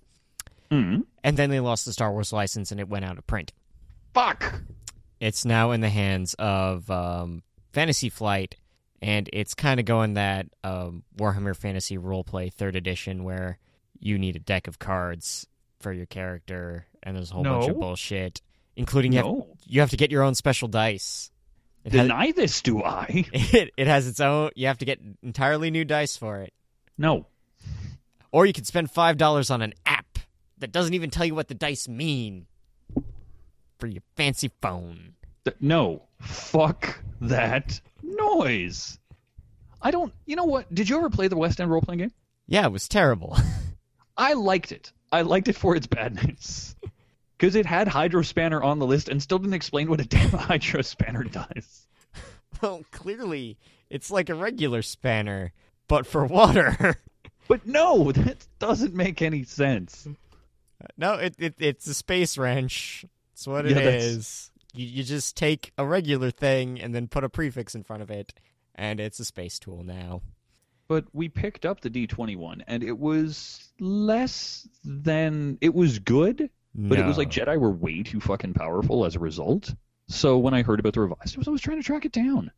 Mm. 0.70 1.04
And 1.24 1.36
then 1.38 1.48
they 1.48 1.60
lost 1.60 1.86
the 1.86 1.92
Star 1.94 2.12
Wars 2.12 2.34
license 2.34 2.70
and 2.70 2.78
it 2.78 2.88
went 2.88 3.06
out 3.06 3.16
of 3.16 3.26
print. 3.26 3.54
Fuck. 4.12 4.60
It's 5.18 5.46
now 5.46 5.70
in 5.70 5.80
the 5.80 5.88
hands 5.88 6.34
of 6.34 6.90
um, 6.90 7.42
Fantasy 7.72 8.10
Flight, 8.10 8.56
and 9.00 9.28
it's 9.32 9.54
kind 9.54 9.80
of 9.80 9.86
going 9.86 10.14
that 10.14 10.46
um, 10.62 11.02
Warhammer 11.16 11.56
Fantasy 11.56 11.96
Roleplay 11.96 12.52
Third 12.52 12.76
Edition, 12.76 13.24
where 13.24 13.58
you 13.98 14.18
need 14.18 14.36
a 14.36 14.40
deck 14.40 14.68
of 14.68 14.78
cards 14.78 15.47
for 15.80 15.92
your 15.92 16.06
character, 16.06 16.86
and 17.02 17.16
there's 17.16 17.30
a 17.30 17.34
whole 17.34 17.44
bunch 17.44 17.68
of 17.68 17.78
bullshit, 17.78 18.40
including 18.76 19.12
you 19.12 19.18
have, 19.22 19.44
you 19.66 19.80
have 19.80 19.90
to 19.90 19.96
get 19.96 20.10
your 20.10 20.22
own 20.22 20.34
special 20.34 20.68
dice. 20.68 21.30
It 21.84 21.92
has, 21.92 22.02
Deny 22.02 22.32
this, 22.32 22.60
do 22.62 22.82
I? 22.82 23.06
it, 23.32 23.70
it 23.76 23.86
has 23.86 24.06
its 24.09 24.20
own. 24.20 24.50
You 24.56 24.66
have 24.66 24.78
to 24.78 24.84
get 24.84 25.00
entirely 25.22 25.70
new 25.70 25.84
dice 25.84 26.16
for 26.16 26.40
it, 26.40 26.52
No. 26.98 27.26
or 28.32 28.46
you 28.46 28.52
can 28.52 28.64
spend 28.64 28.90
five 28.90 29.16
dollars 29.16 29.50
on 29.50 29.62
an 29.62 29.74
app 29.86 30.18
that 30.59 30.72
doesn't 30.72 30.94
even 30.94 31.09
tell 31.10 31.24
you 31.24 31.34
what 31.34 31.48
the 31.48 31.55
dice 31.55 31.88
mean 31.88 32.46
for 33.78 33.86
your 33.86 34.02
fancy 34.16 34.50
phone. 34.60 35.14
No. 35.60 36.02
Fuck 36.20 37.00
that 37.20 37.80
noise. 38.02 38.98
I 39.80 39.92
don't. 39.92 40.12
You 40.26 40.34
know 40.36 40.44
what? 40.44 40.72
Did 40.74 40.88
you 40.88 40.96
ever 40.98 41.09
play 41.09 41.28
the 41.28 41.36
West 41.36 41.60
End 41.60 41.70
role 41.70 41.80
playing 41.80 42.00
game? 42.00 42.12
Yeah, 42.48 42.66
it 42.66 42.72
was 42.72 42.88
terrible. 42.88 43.38
I 44.16 44.32
liked 44.32 44.72
it. 44.72 44.92
I 45.12 45.22
liked 45.22 45.48
it 45.48 45.56
for 45.56 45.74
its 45.76 45.86
badness. 45.86 46.74
Because 47.36 47.55
it 47.55 47.66
had 47.66 47.86
Hydro 47.86 48.22
Spanner 48.22 48.60
on 48.60 48.80
the 48.80 48.86
list 48.86 49.09
and 49.09 49.22
still 49.22 49.39
didn't 49.39 49.55
explain 49.55 49.89
what 49.89 50.01
a 50.01 50.05
damn 50.05 50.30
Hydro 50.32 50.82
Spanner 50.82 51.22
does. 51.22 51.86
Well, 52.60 52.82
clearly, 52.90 53.56
it's 53.89 54.10
like 54.10 54.28
a 54.28 54.35
regular 54.35 54.82
spanner, 54.82 55.52
but 55.86 56.05
for 56.05 56.24
water. 56.26 56.97
But 57.47 57.64
no, 57.64 58.10
that 58.10 58.44
doesn't 58.59 58.93
make 58.94 59.22
any 59.22 59.44
sense. 59.44 60.09
Uh, 60.82 60.86
no, 60.97 61.12
it, 61.14 61.36
it 61.39 61.55
it's 61.60 61.86
a 61.86 61.94
space 61.94 62.36
wrench. 62.36 63.05
That's 63.32 63.47
what 63.47 63.66
it 63.66 63.70
Yeah, 63.76 63.85
that's- 63.85 64.02
is. 64.02 64.51
You, 64.74 64.86
you 64.86 65.05
just 65.05 65.36
take 65.36 65.70
a 65.78 65.86
regular 65.86 66.32
thing 66.32 66.80
and 66.80 66.93
then 66.93 67.06
put 67.06 67.22
a 67.22 67.28
prefix 67.28 67.76
in 67.76 67.85
front 67.85 68.02
of 68.02 68.10
it, 68.10 68.35
and 68.74 68.98
it's 68.98 69.20
a 69.20 69.24
space 69.24 69.60
tool 69.60 69.85
now. 69.85 70.22
But 70.89 71.05
we 71.12 71.28
picked 71.28 71.66
up 71.66 71.81
the 71.81 71.90
D21 71.90 72.62
and 72.66 72.82
it 72.82 72.98
was 72.98 73.69
less 73.78 74.66
than. 74.85 75.59
It 75.60 75.74
was 75.74 75.98
good, 75.98 76.48
but 76.74 76.98
it 76.98 77.05
was 77.06 77.19
like 77.19 77.28
Jedi 77.31 77.59
were 77.60 77.70
way 77.70 78.02
too 78.02 78.20
fucking 78.20 78.55
powerful 78.55 79.05
as 79.05 79.15
a 79.15 79.19
result. 79.19 79.74
So 80.09 80.39
when 80.39 80.55
I 80.55 80.62
heard 80.62 80.81
about 80.81 80.94
the 80.94 81.01
revised, 81.02 81.36
I 81.36 81.39
was, 81.40 81.48
I 81.48 81.51
was 81.51 81.60
trying 81.60 81.77
to 81.78 81.82
track 81.85 82.06
it 82.06 82.12
down. 82.12 82.51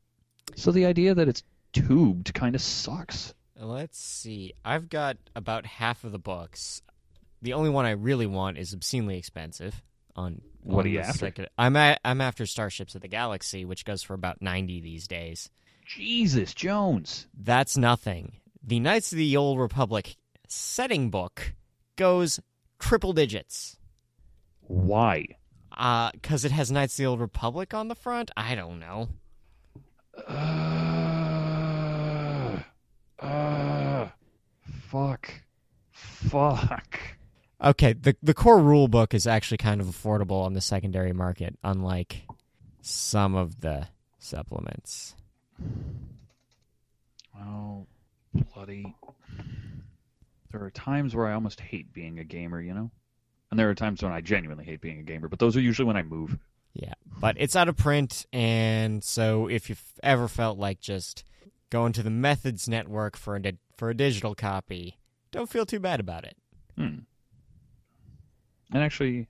So 0.54 0.70
the 0.70 0.86
idea 0.86 1.14
that 1.14 1.28
it's 1.28 1.42
tubed 1.72 2.32
kind 2.32 2.54
of 2.54 2.60
sucks. 2.62 3.34
Let's 3.56 3.98
see. 3.98 4.54
I've 4.64 4.88
got 4.88 5.16
about 5.34 5.66
half 5.66 6.04
of 6.04 6.12
the 6.12 6.18
books. 6.18 6.82
The 7.42 7.54
only 7.54 7.70
one 7.70 7.84
I 7.84 7.90
really 7.90 8.26
want 8.26 8.58
is 8.58 8.72
obscenely 8.72 9.18
expensive. 9.18 9.82
On 10.16 10.40
What 10.62 10.80
on 10.80 10.86
are 10.86 10.88
you 10.88 11.00
after? 11.00 11.18
second- 11.18 11.48
I'm 11.58 11.74
at, 11.76 12.00
I'm 12.04 12.20
after 12.20 12.46
Starships 12.46 12.94
of 12.94 13.00
the 13.00 13.08
Galaxy, 13.08 13.64
which 13.64 13.84
goes 13.84 14.02
for 14.02 14.14
about 14.14 14.40
ninety 14.40 14.80
these 14.80 15.08
days. 15.08 15.50
Jesus 15.90 16.54
Jones. 16.54 17.26
That's 17.36 17.76
nothing. 17.76 18.34
The 18.62 18.78
Knights 18.78 19.10
of 19.10 19.18
the 19.18 19.36
Old 19.36 19.58
Republic 19.58 20.14
setting 20.46 21.10
book 21.10 21.52
goes 21.96 22.38
triple 22.78 23.12
digits. 23.12 23.76
Why? 24.60 25.26
Uh, 25.76 26.12
cause 26.22 26.44
it 26.44 26.52
has 26.52 26.70
Knights 26.70 26.94
of 26.94 26.98
the 26.98 27.06
Old 27.06 27.18
Republic 27.18 27.74
on 27.74 27.88
the 27.88 27.96
front? 27.96 28.30
I 28.36 28.54
don't 28.54 28.78
know. 28.78 29.08
Uh, 30.28 30.90
uh, 33.18 34.08
fuck. 34.62 35.42
Fuck. 35.90 37.00
Okay, 37.60 37.94
the 37.94 38.14
the 38.22 38.34
core 38.34 38.60
rule 38.60 38.86
book 38.86 39.12
is 39.12 39.26
actually 39.26 39.58
kind 39.58 39.80
of 39.80 39.88
affordable 39.88 40.44
on 40.44 40.52
the 40.52 40.60
secondary 40.60 41.12
market, 41.12 41.58
unlike 41.64 42.22
some 42.80 43.34
of 43.34 43.60
the 43.60 43.88
supplements. 44.20 45.16
Oh, 47.38 47.86
bloody. 48.34 48.94
There 50.52 50.62
are 50.62 50.70
times 50.70 51.14
where 51.14 51.26
I 51.26 51.34
almost 51.34 51.60
hate 51.60 51.92
being 51.92 52.18
a 52.18 52.24
gamer, 52.24 52.60
you 52.60 52.74
know? 52.74 52.90
And 53.50 53.58
there 53.58 53.70
are 53.70 53.74
times 53.74 54.02
when 54.02 54.12
I 54.12 54.20
genuinely 54.20 54.64
hate 54.64 54.80
being 54.80 55.00
a 55.00 55.02
gamer, 55.02 55.28
but 55.28 55.38
those 55.38 55.56
are 55.56 55.60
usually 55.60 55.86
when 55.86 55.96
I 55.96 56.02
move. 56.02 56.38
Yeah, 56.72 56.94
but 57.20 57.36
it's 57.38 57.56
out 57.56 57.68
of 57.68 57.76
print, 57.76 58.24
and 58.32 59.02
so 59.02 59.48
if 59.48 59.68
you've 59.68 59.82
ever 60.04 60.28
felt 60.28 60.56
like 60.56 60.80
just 60.80 61.24
going 61.68 61.92
to 61.94 62.02
the 62.02 62.10
Methods 62.10 62.68
Network 62.68 63.16
for 63.16 63.34
a 63.34 63.42
di- 63.42 63.58
for 63.76 63.90
a 63.90 63.96
digital 63.96 64.36
copy, 64.36 65.00
don't 65.32 65.48
feel 65.48 65.66
too 65.66 65.80
bad 65.80 65.98
about 65.98 66.24
it. 66.24 66.36
Hmm. 66.76 66.98
And 68.72 68.84
actually, 68.84 69.26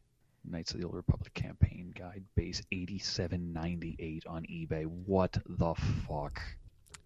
Knights 0.51 0.73
of 0.73 0.81
the 0.81 0.87
Old 0.87 0.95
Republic 0.97 1.33
campaign 1.35 1.93
guide 1.97 2.25
base 2.35 2.61
8798 2.73 4.25
on 4.27 4.43
eBay. 4.45 4.87
What 4.87 5.39
the 5.47 5.75
fuck? 6.09 6.41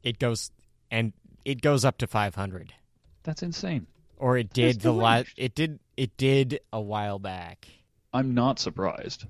It 0.02 0.18
goes 0.18 0.50
and 0.90 1.12
it 1.44 1.60
goes 1.60 1.84
up 1.84 1.98
to 1.98 2.06
500, 2.06 2.72
That's 3.22 3.42
insane. 3.42 3.86
or 4.16 4.36
it 4.38 4.52
did 4.52 4.80
the 4.80 4.92
last. 4.92 5.28
It 5.36 5.54
did 5.54 5.78
it 5.96 6.16
did 6.16 6.60
a 6.72 6.80
while 6.80 7.18
back. 7.18 7.68
I'm 8.12 8.34
not 8.34 8.58
surprised 8.58 9.26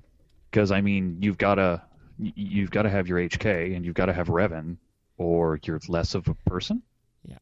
because 0.51 0.71
I 0.71 0.81
mean 0.81 1.17
you've 1.21 1.37
got 1.37 1.55
to 1.55 1.81
you've 2.17 2.71
got 2.71 2.83
to 2.83 2.89
have 2.89 3.07
your 3.07 3.19
HK 3.19 3.75
and 3.75 3.83
you've 3.85 3.95
got 3.95 4.05
to 4.05 4.13
have 4.13 4.27
Revan 4.27 4.77
or 5.17 5.59
you're 5.63 5.79
less 5.87 6.15
of 6.15 6.27
a 6.27 6.35
person. 6.49 6.81
Yeah. 7.25 7.37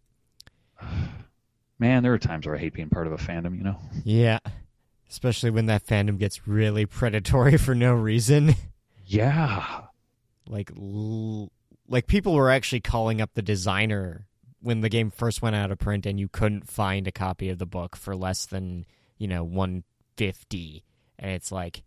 Man, 1.80 2.04
there 2.04 2.14
are 2.14 2.20
times 2.20 2.46
where 2.46 2.56
I 2.56 2.60
hate 2.60 2.74
being 2.74 2.90
part 2.90 3.08
of 3.08 3.14
a 3.14 3.18
fandom. 3.18 3.58
You 3.58 3.64
know. 3.64 3.80
Yeah, 4.04 4.40
especially 5.14 5.52
when 5.52 5.68
that 5.68 5.86
fandom 5.86 6.18
gets 6.18 6.48
really 6.48 6.86
predatory 6.86 7.58
for 7.66 7.76
no 7.76 7.94
reason. 7.94 8.56
Yeah. 9.06 9.82
like 10.48 10.72
l- 10.78 11.52
like 11.88 12.08
people 12.08 12.34
were 12.34 12.50
actually 12.50 12.82
calling 12.82 13.22
up 13.22 13.32
the 13.34 13.42
designer 13.42 14.26
when 14.62 14.82
the 14.82 14.90
game 14.90 15.12
first 15.12 15.42
went 15.42 15.56
out 15.56 15.72
of 15.72 15.78
print 15.78 16.06
and 16.06 16.20
you 16.20 16.28
couldn't 16.28 16.70
find 16.70 17.08
a 17.08 17.12
copy 17.12 17.50
of 17.50 17.60
the 17.60 17.66
book 17.66 17.96
for 17.96 18.16
less 18.16 18.46
than 18.46 18.86
you 19.18 19.28
know 19.28 19.44
150 19.44 20.84
and 21.20 21.32
it's 21.32 21.52
like 21.52 21.84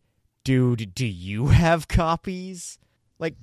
dude, 0.46 0.94
do 0.94 1.04
you 1.04 1.46
have 1.48 1.88
copies? 1.88 2.78
Like, 3.18 3.34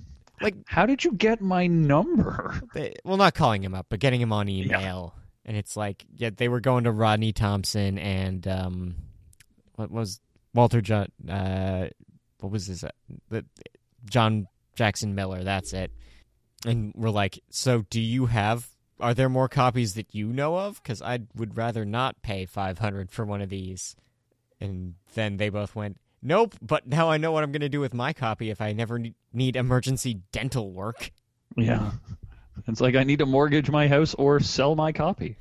like 0.42 0.56
How 0.66 0.86
did 0.86 1.04
you 1.04 1.12
get 1.12 1.42
my 1.42 1.68
number? 1.68 2.60
they, 2.74 2.96
well, 3.04 3.18
not 3.18 3.36
calling 3.36 3.64
him 3.64 3.76
up, 3.76 3.88
but 3.90 4.00
getting 4.00 4.22
him 4.22 4.32
on 4.32 4.48
email. 4.48 5.14
And 5.46 5.58
it's 5.58 5.76
like, 5.76 6.06
yeah, 6.16 6.30
they 6.36 6.48
were 6.48 6.62
going 6.62 6.86
to 6.86 6.92
Rodney 6.92 7.34
Thompson 7.34 7.98
and 7.98 8.48
um, 8.48 8.96
what 9.76 9.92
was 9.92 10.20
Walter 10.54 10.82
John? 10.82 11.08
Uh, 11.28 11.90
what 12.40 12.52
was 12.52 12.68
this? 12.68 12.84
Uh, 12.84 13.42
John 14.10 14.48
Jackson 14.76 15.16
Miller. 15.16 15.44
That's 15.44 15.74
it. 15.74 15.92
And 16.66 16.94
we're 16.96 17.10
like, 17.10 17.42
so 17.50 17.84
do 17.90 18.02
you 18.02 18.28
have? 18.28 18.68
Are 19.00 19.14
there 19.14 19.30
more 19.30 19.50
copies 19.50 19.96
that 19.96 20.14
you 20.14 20.28
know 20.28 20.58
of? 20.58 20.82
Because 20.82 21.02
I 21.02 21.20
would 21.36 21.58
rather 21.58 21.84
not 21.86 22.22
pay 22.22 22.46
five 22.46 22.80
hundred 22.80 23.12
for 23.12 23.26
one 23.26 23.42
of 23.42 23.50
these. 23.50 23.96
And 24.62 24.96
then 25.14 25.38
they 25.38 25.50
both 25.50 25.76
went, 25.76 25.98
nope. 26.22 26.56
But 26.62 26.88
now 26.88 27.10
I 27.10 27.18
know 27.18 27.32
what 27.32 27.44
I'm 27.44 27.52
going 27.52 27.62
to 27.62 27.70
do 27.70 27.82
with 27.82 27.94
my 27.94 28.14
copy 28.14 28.50
if 28.50 28.62
I 28.62 28.72
never 28.72 29.00
need 29.34 29.56
emergency 29.56 30.22
dental 30.32 30.72
work. 30.72 31.12
Yeah. 31.58 31.92
It's 32.68 32.80
like 32.80 32.96
I 32.96 33.04
need 33.04 33.20
to 33.20 33.26
mortgage 33.26 33.70
my 33.70 33.88
house 33.88 34.14
or 34.14 34.40
sell 34.40 34.76
my 34.76 34.92
copy. 34.92 35.38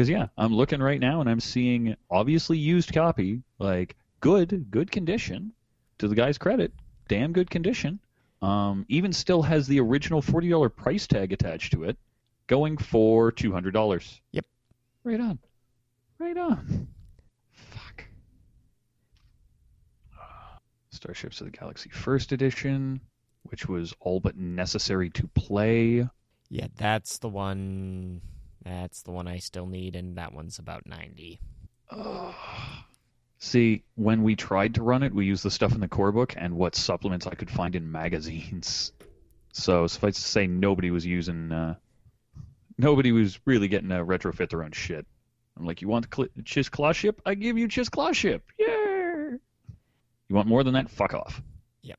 Because, 0.00 0.08
yeah, 0.08 0.28
I'm 0.38 0.54
looking 0.54 0.80
right 0.80 0.98
now 0.98 1.20
and 1.20 1.28
I'm 1.28 1.40
seeing 1.40 1.94
obviously 2.10 2.56
used 2.56 2.94
copy, 2.94 3.42
like 3.58 3.96
good, 4.20 4.70
good 4.70 4.90
condition. 4.90 5.52
To 5.98 6.08
the 6.08 6.14
guy's 6.14 6.38
credit, 6.38 6.72
damn 7.06 7.34
good 7.34 7.50
condition. 7.50 8.00
Um, 8.40 8.86
even 8.88 9.12
still 9.12 9.42
has 9.42 9.66
the 9.66 9.78
original 9.78 10.22
$40 10.22 10.74
price 10.74 11.06
tag 11.06 11.34
attached 11.34 11.72
to 11.72 11.84
it, 11.84 11.98
going 12.46 12.78
for 12.78 13.30
$200. 13.30 14.20
Yep. 14.32 14.46
Right 15.04 15.20
on. 15.20 15.38
Right 16.18 16.38
on. 16.38 16.88
Fuck. 17.52 18.04
Starships 20.92 21.42
of 21.42 21.52
the 21.52 21.58
Galaxy 21.58 21.90
First 21.90 22.32
Edition, 22.32 23.02
which 23.42 23.68
was 23.68 23.92
all 24.00 24.18
but 24.18 24.38
necessary 24.38 25.10
to 25.10 25.28
play. 25.34 26.08
Yeah, 26.48 26.68
that's 26.78 27.18
the 27.18 27.28
one. 27.28 28.22
That's 28.64 29.02
the 29.02 29.12
one 29.12 29.26
I 29.26 29.38
still 29.38 29.66
need, 29.66 29.96
and 29.96 30.16
that 30.16 30.32
one's 30.32 30.58
about 30.58 30.86
ninety. 30.86 31.40
See, 33.38 33.84
when 33.94 34.22
we 34.22 34.36
tried 34.36 34.74
to 34.74 34.82
run 34.82 35.02
it, 35.02 35.14
we 35.14 35.24
used 35.24 35.42
the 35.42 35.50
stuff 35.50 35.72
in 35.72 35.80
the 35.80 35.88
core 35.88 36.12
book 36.12 36.34
and 36.36 36.56
what 36.56 36.74
supplements 36.74 37.26
I 37.26 37.34
could 37.34 37.50
find 37.50 37.74
in 37.74 37.90
magazines. 37.90 38.92
So 39.52 39.86
suffice 39.86 40.16
to 40.16 40.20
say, 40.20 40.46
nobody 40.46 40.90
was 40.90 41.06
using. 41.06 41.50
Uh, 41.50 41.76
nobody 42.76 43.12
was 43.12 43.40
really 43.46 43.68
getting 43.68 43.88
to 43.88 44.04
retrofit 44.04 44.50
their 44.50 44.62
own 44.62 44.72
shit. 44.72 45.06
I'm 45.58 45.64
like, 45.64 45.80
you 45.82 45.88
want 45.88 46.06
cl- 46.14 46.28
Chiss 46.42 46.70
Claw 46.70 46.92
ship? 46.92 47.20
I 47.24 47.34
give 47.34 47.58
you 47.58 47.66
Chiss 47.66 47.90
Claw 47.90 48.12
ship. 48.12 48.42
Yeah. 48.58 49.30
You 50.28 50.36
want 50.36 50.46
more 50.46 50.62
than 50.62 50.74
that? 50.74 50.90
Fuck 50.90 51.14
off. 51.14 51.42
Yep. 51.82 51.98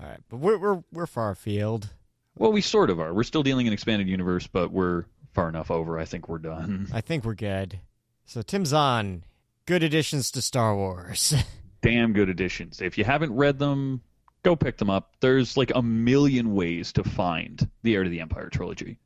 All 0.00 0.06
right, 0.06 0.20
but 0.28 0.36
we're 0.36 0.58
we're 0.58 0.82
we're 0.92 1.06
far 1.06 1.30
afield. 1.30 1.88
Well, 2.36 2.52
we 2.52 2.60
sort 2.60 2.90
of 2.90 3.00
are. 3.00 3.14
We're 3.14 3.22
still 3.22 3.42
dealing 3.42 3.66
in 3.66 3.72
expanded 3.72 4.08
universe, 4.08 4.46
but 4.46 4.70
we're 4.70 5.04
far 5.34 5.48
enough 5.48 5.70
over. 5.70 5.98
I 5.98 6.04
think 6.04 6.28
we're 6.28 6.38
done. 6.38 6.88
I 6.92 7.00
think 7.00 7.24
we're 7.24 7.34
good. 7.34 7.80
So 8.24 8.42
Tim 8.42 8.64
Zahn. 8.64 9.24
Good 9.66 9.82
additions 9.82 10.30
to 10.32 10.42
Star 10.42 10.76
Wars. 10.76 11.34
Damn 11.82 12.12
good 12.12 12.28
additions. 12.28 12.80
If 12.82 12.96
you 12.98 13.04
haven't 13.04 13.34
read 13.34 13.58
them, 13.58 14.02
go 14.42 14.56
pick 14.56 14.76
them 14.76 14.90
up. 14.90 15.14
There's 15.20 15.56
like 15.56 15.72
a 15.74 15.82
million 15.82 16.54
ways 16.54 16.92
to 16.94 17.04
find 17.04 17.66
the 17.82 17.94
Heir 17.94 18.04
to 18.04 18.10
the 18.10 18.20
Empire 18.20 18.48
trilogy. 18.50 18.98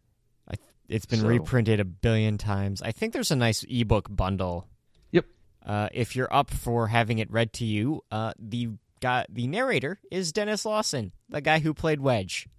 I, 0.50 0.54
it's 0.88 1.06
been 1.06 1.20
So- 1.20 1.28
reprinted 1.28 1.78
a 1.80 1.84
billion 1.84 2.38
times. 2.38 2.82
I 2.82 2.90
think 2.92 3.12
there's 3.12 3.30
a 3.30 3.36
nice 3.36 3.64
ebook 3.68 4.08
bundle. 4.10 4.66
Yep. 5.12 5.26
Uh, 5.64 5.88
if 5.92 6.16
you're 6.16 6.32
up 6.32 6.50
for 6.50 6.88
having 6.88 7.18
it 7.20 7.30
read 7.30 7.52
to 7.54 7.64
you, 7.64 8.02
uh, 8.10 8.32
the 8.38 8.70
guy, 9.00 9.26
the 9.28 9.46
narrator 9.46 10.00
is 10.10 10.32
Denis 10.32 10.64
Lawson, 10.64 11.12
the 11.28 11.40
guy 11.40 11.60
who 11.60 11.72
played 11.72 12.00
Wedge. 12.00 12.48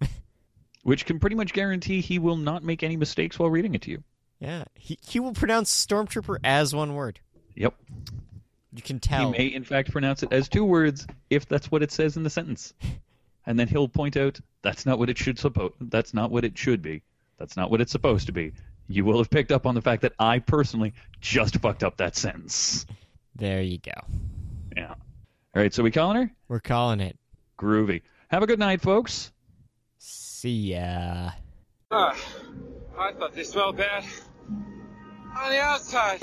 Which 0.82 1.04
can 1.04 1.18
pretty 1.20 1.36
much 1.36 1.52
guarantee 1.52 2.00
he 2.00 2.18
will 2.18 2.36
not 2.36 2.62
make 2.64 2.82
any 2.82 2.96
mistakes 2.96 3.38
while 3.38 3.50
reading 3.50 3.74
it 3.74 3.82
to 3.82 3.90
you. 3.90 4.02
yeah, 4.38 4.64
he 4.74 4.98
he 5.02 5.20
will 5.20 5.34
pronounce 5.34 5.70
stormtrooper 5.86 6.38
as 6.42 6.74
one 6.74 6.94
word. 6.94 7.20
Yep. 7.54 7.74
You 8.72 8.82
can 8.82 9.00
tell. 9.00 9.32
He 9.32 9.38
may, 9.38 9.46
in 9.54 9.64
fact, 9.64 9.90
pronounce 9.90 10.22
it 10.22 10.32
as 10.32 10.48
two 10.48 10.64
words 10.64 11.06
if 11.28 11.46
that's 11.46 11.70
what 11.70 11.82
it 11.82 11.90
says 11.92 12.16
in 12.16 12.22
the 12.22 12.30
sentence. 12.30 12.72
And 13.46 13.58
then 13.58 13.68
he'll 13.68 13.88
point 13.88 14.18
out 14.18 14.38
that's 14.60 14.84
not 14.84 14.98
what 14.98 15.08
it 15.08 15.16
should 15.16 15.38
suppo- 15.38 15.72
That's 15.80 16.12
not 16.12 16.30
what 16.30 16.44
it 16.44 16.56
should 16.58 16.82
be. 16.82 17.02
That's 17.38 17.56
not 17.56 17.70
what 17.70 17.80
it's 17.80 17.90
supposed 17.90 18.26
to 18.26 18.32
be. 18.32 18.52
You 18.86 19.04
will 19.06 19.16
have 19.16 19.30
picked 19.30 19.50
up 19.50 19.64
on 19.66 19.74
the 19.74 19.80
fact 19.80 20.02
that 20.02 20.12
I 20.18 20.40
personally 20.40 20.92
just 21.22 21.56
fucked 21.56 21.82
up 21.82 21.96
that 21.96 22.14
sentence. 22.16 22.84
There 23.34 23.62
you 23.62 23.78
go. 23.78 23.92
Yeah. 24.76 24.90
All 24.90 24.96
right, 25.54 25.72
so 25.72 25.82
we 25.82 25.90
calling 25.90 26.16
her? 26.22 26.30
We're 26.48 26.60
calling 26.60 27.00
it. 27.00 27.18
Groovy. 27.58 28.02
Have 28.28 28.42
a 28.42 28.46
good 28.46 28.58
night, 28.58 28.82
folks. 28.82 29.32
See 30.40 30.72
ya. 30.72 31.32
Ah, 31.90 32.16
I 32.98 33.12
thought 33.12 33.34
they 33.34 33.44
smelled 33.44 33.76
bad. 33.76 34.04
On 35.36 35.50
the 35.50 35.60
outside. 35.60 36.18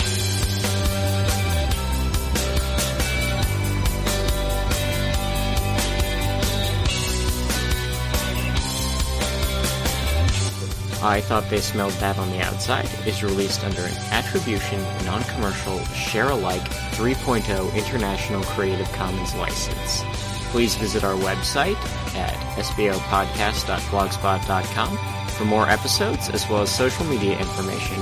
I 11.03 11.21
Thought 11.21 11.47
They 11.51 11.59
Smelled 11.59 11.93
Bad 11.99 12.17
on 12.17 12.31
the 12.31 12.41
Outside 12.41 12.89
is 13.05 13.21
released 13.21 13.63
under 13.63 13.81
an 13.83 13.95
attribution, 14.09 14.81
non-commercial, 15.05 15.77
share-alike 15.93 16.67
3.0 16.97 17.75
International 17.75 18.41
Creative 18.45 18.91
Commons 18.93 19.35
license. 19.35 20.36
Please 20.51 20.75
visit 20.75 21.03
our 21.03 21.15
website 21.15 21.75
at 22.15 22.33
sbopodcast.blogspot.com 22.57 24.97
for 25.29 25.45
more 25.45 25.69
episodes 25.69 26.29
as 26.29 26.47
well 26.49 26.61
as 26.61 26.73
social 26.73 27.05
media 27.05 27.37
information. 27.37 28.01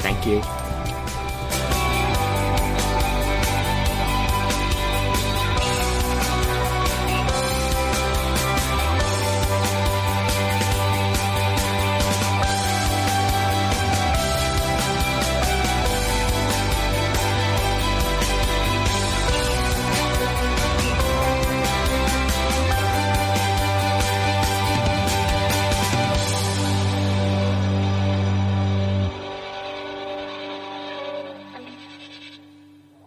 Thank 0.00 0.26
you. 0.26 0.42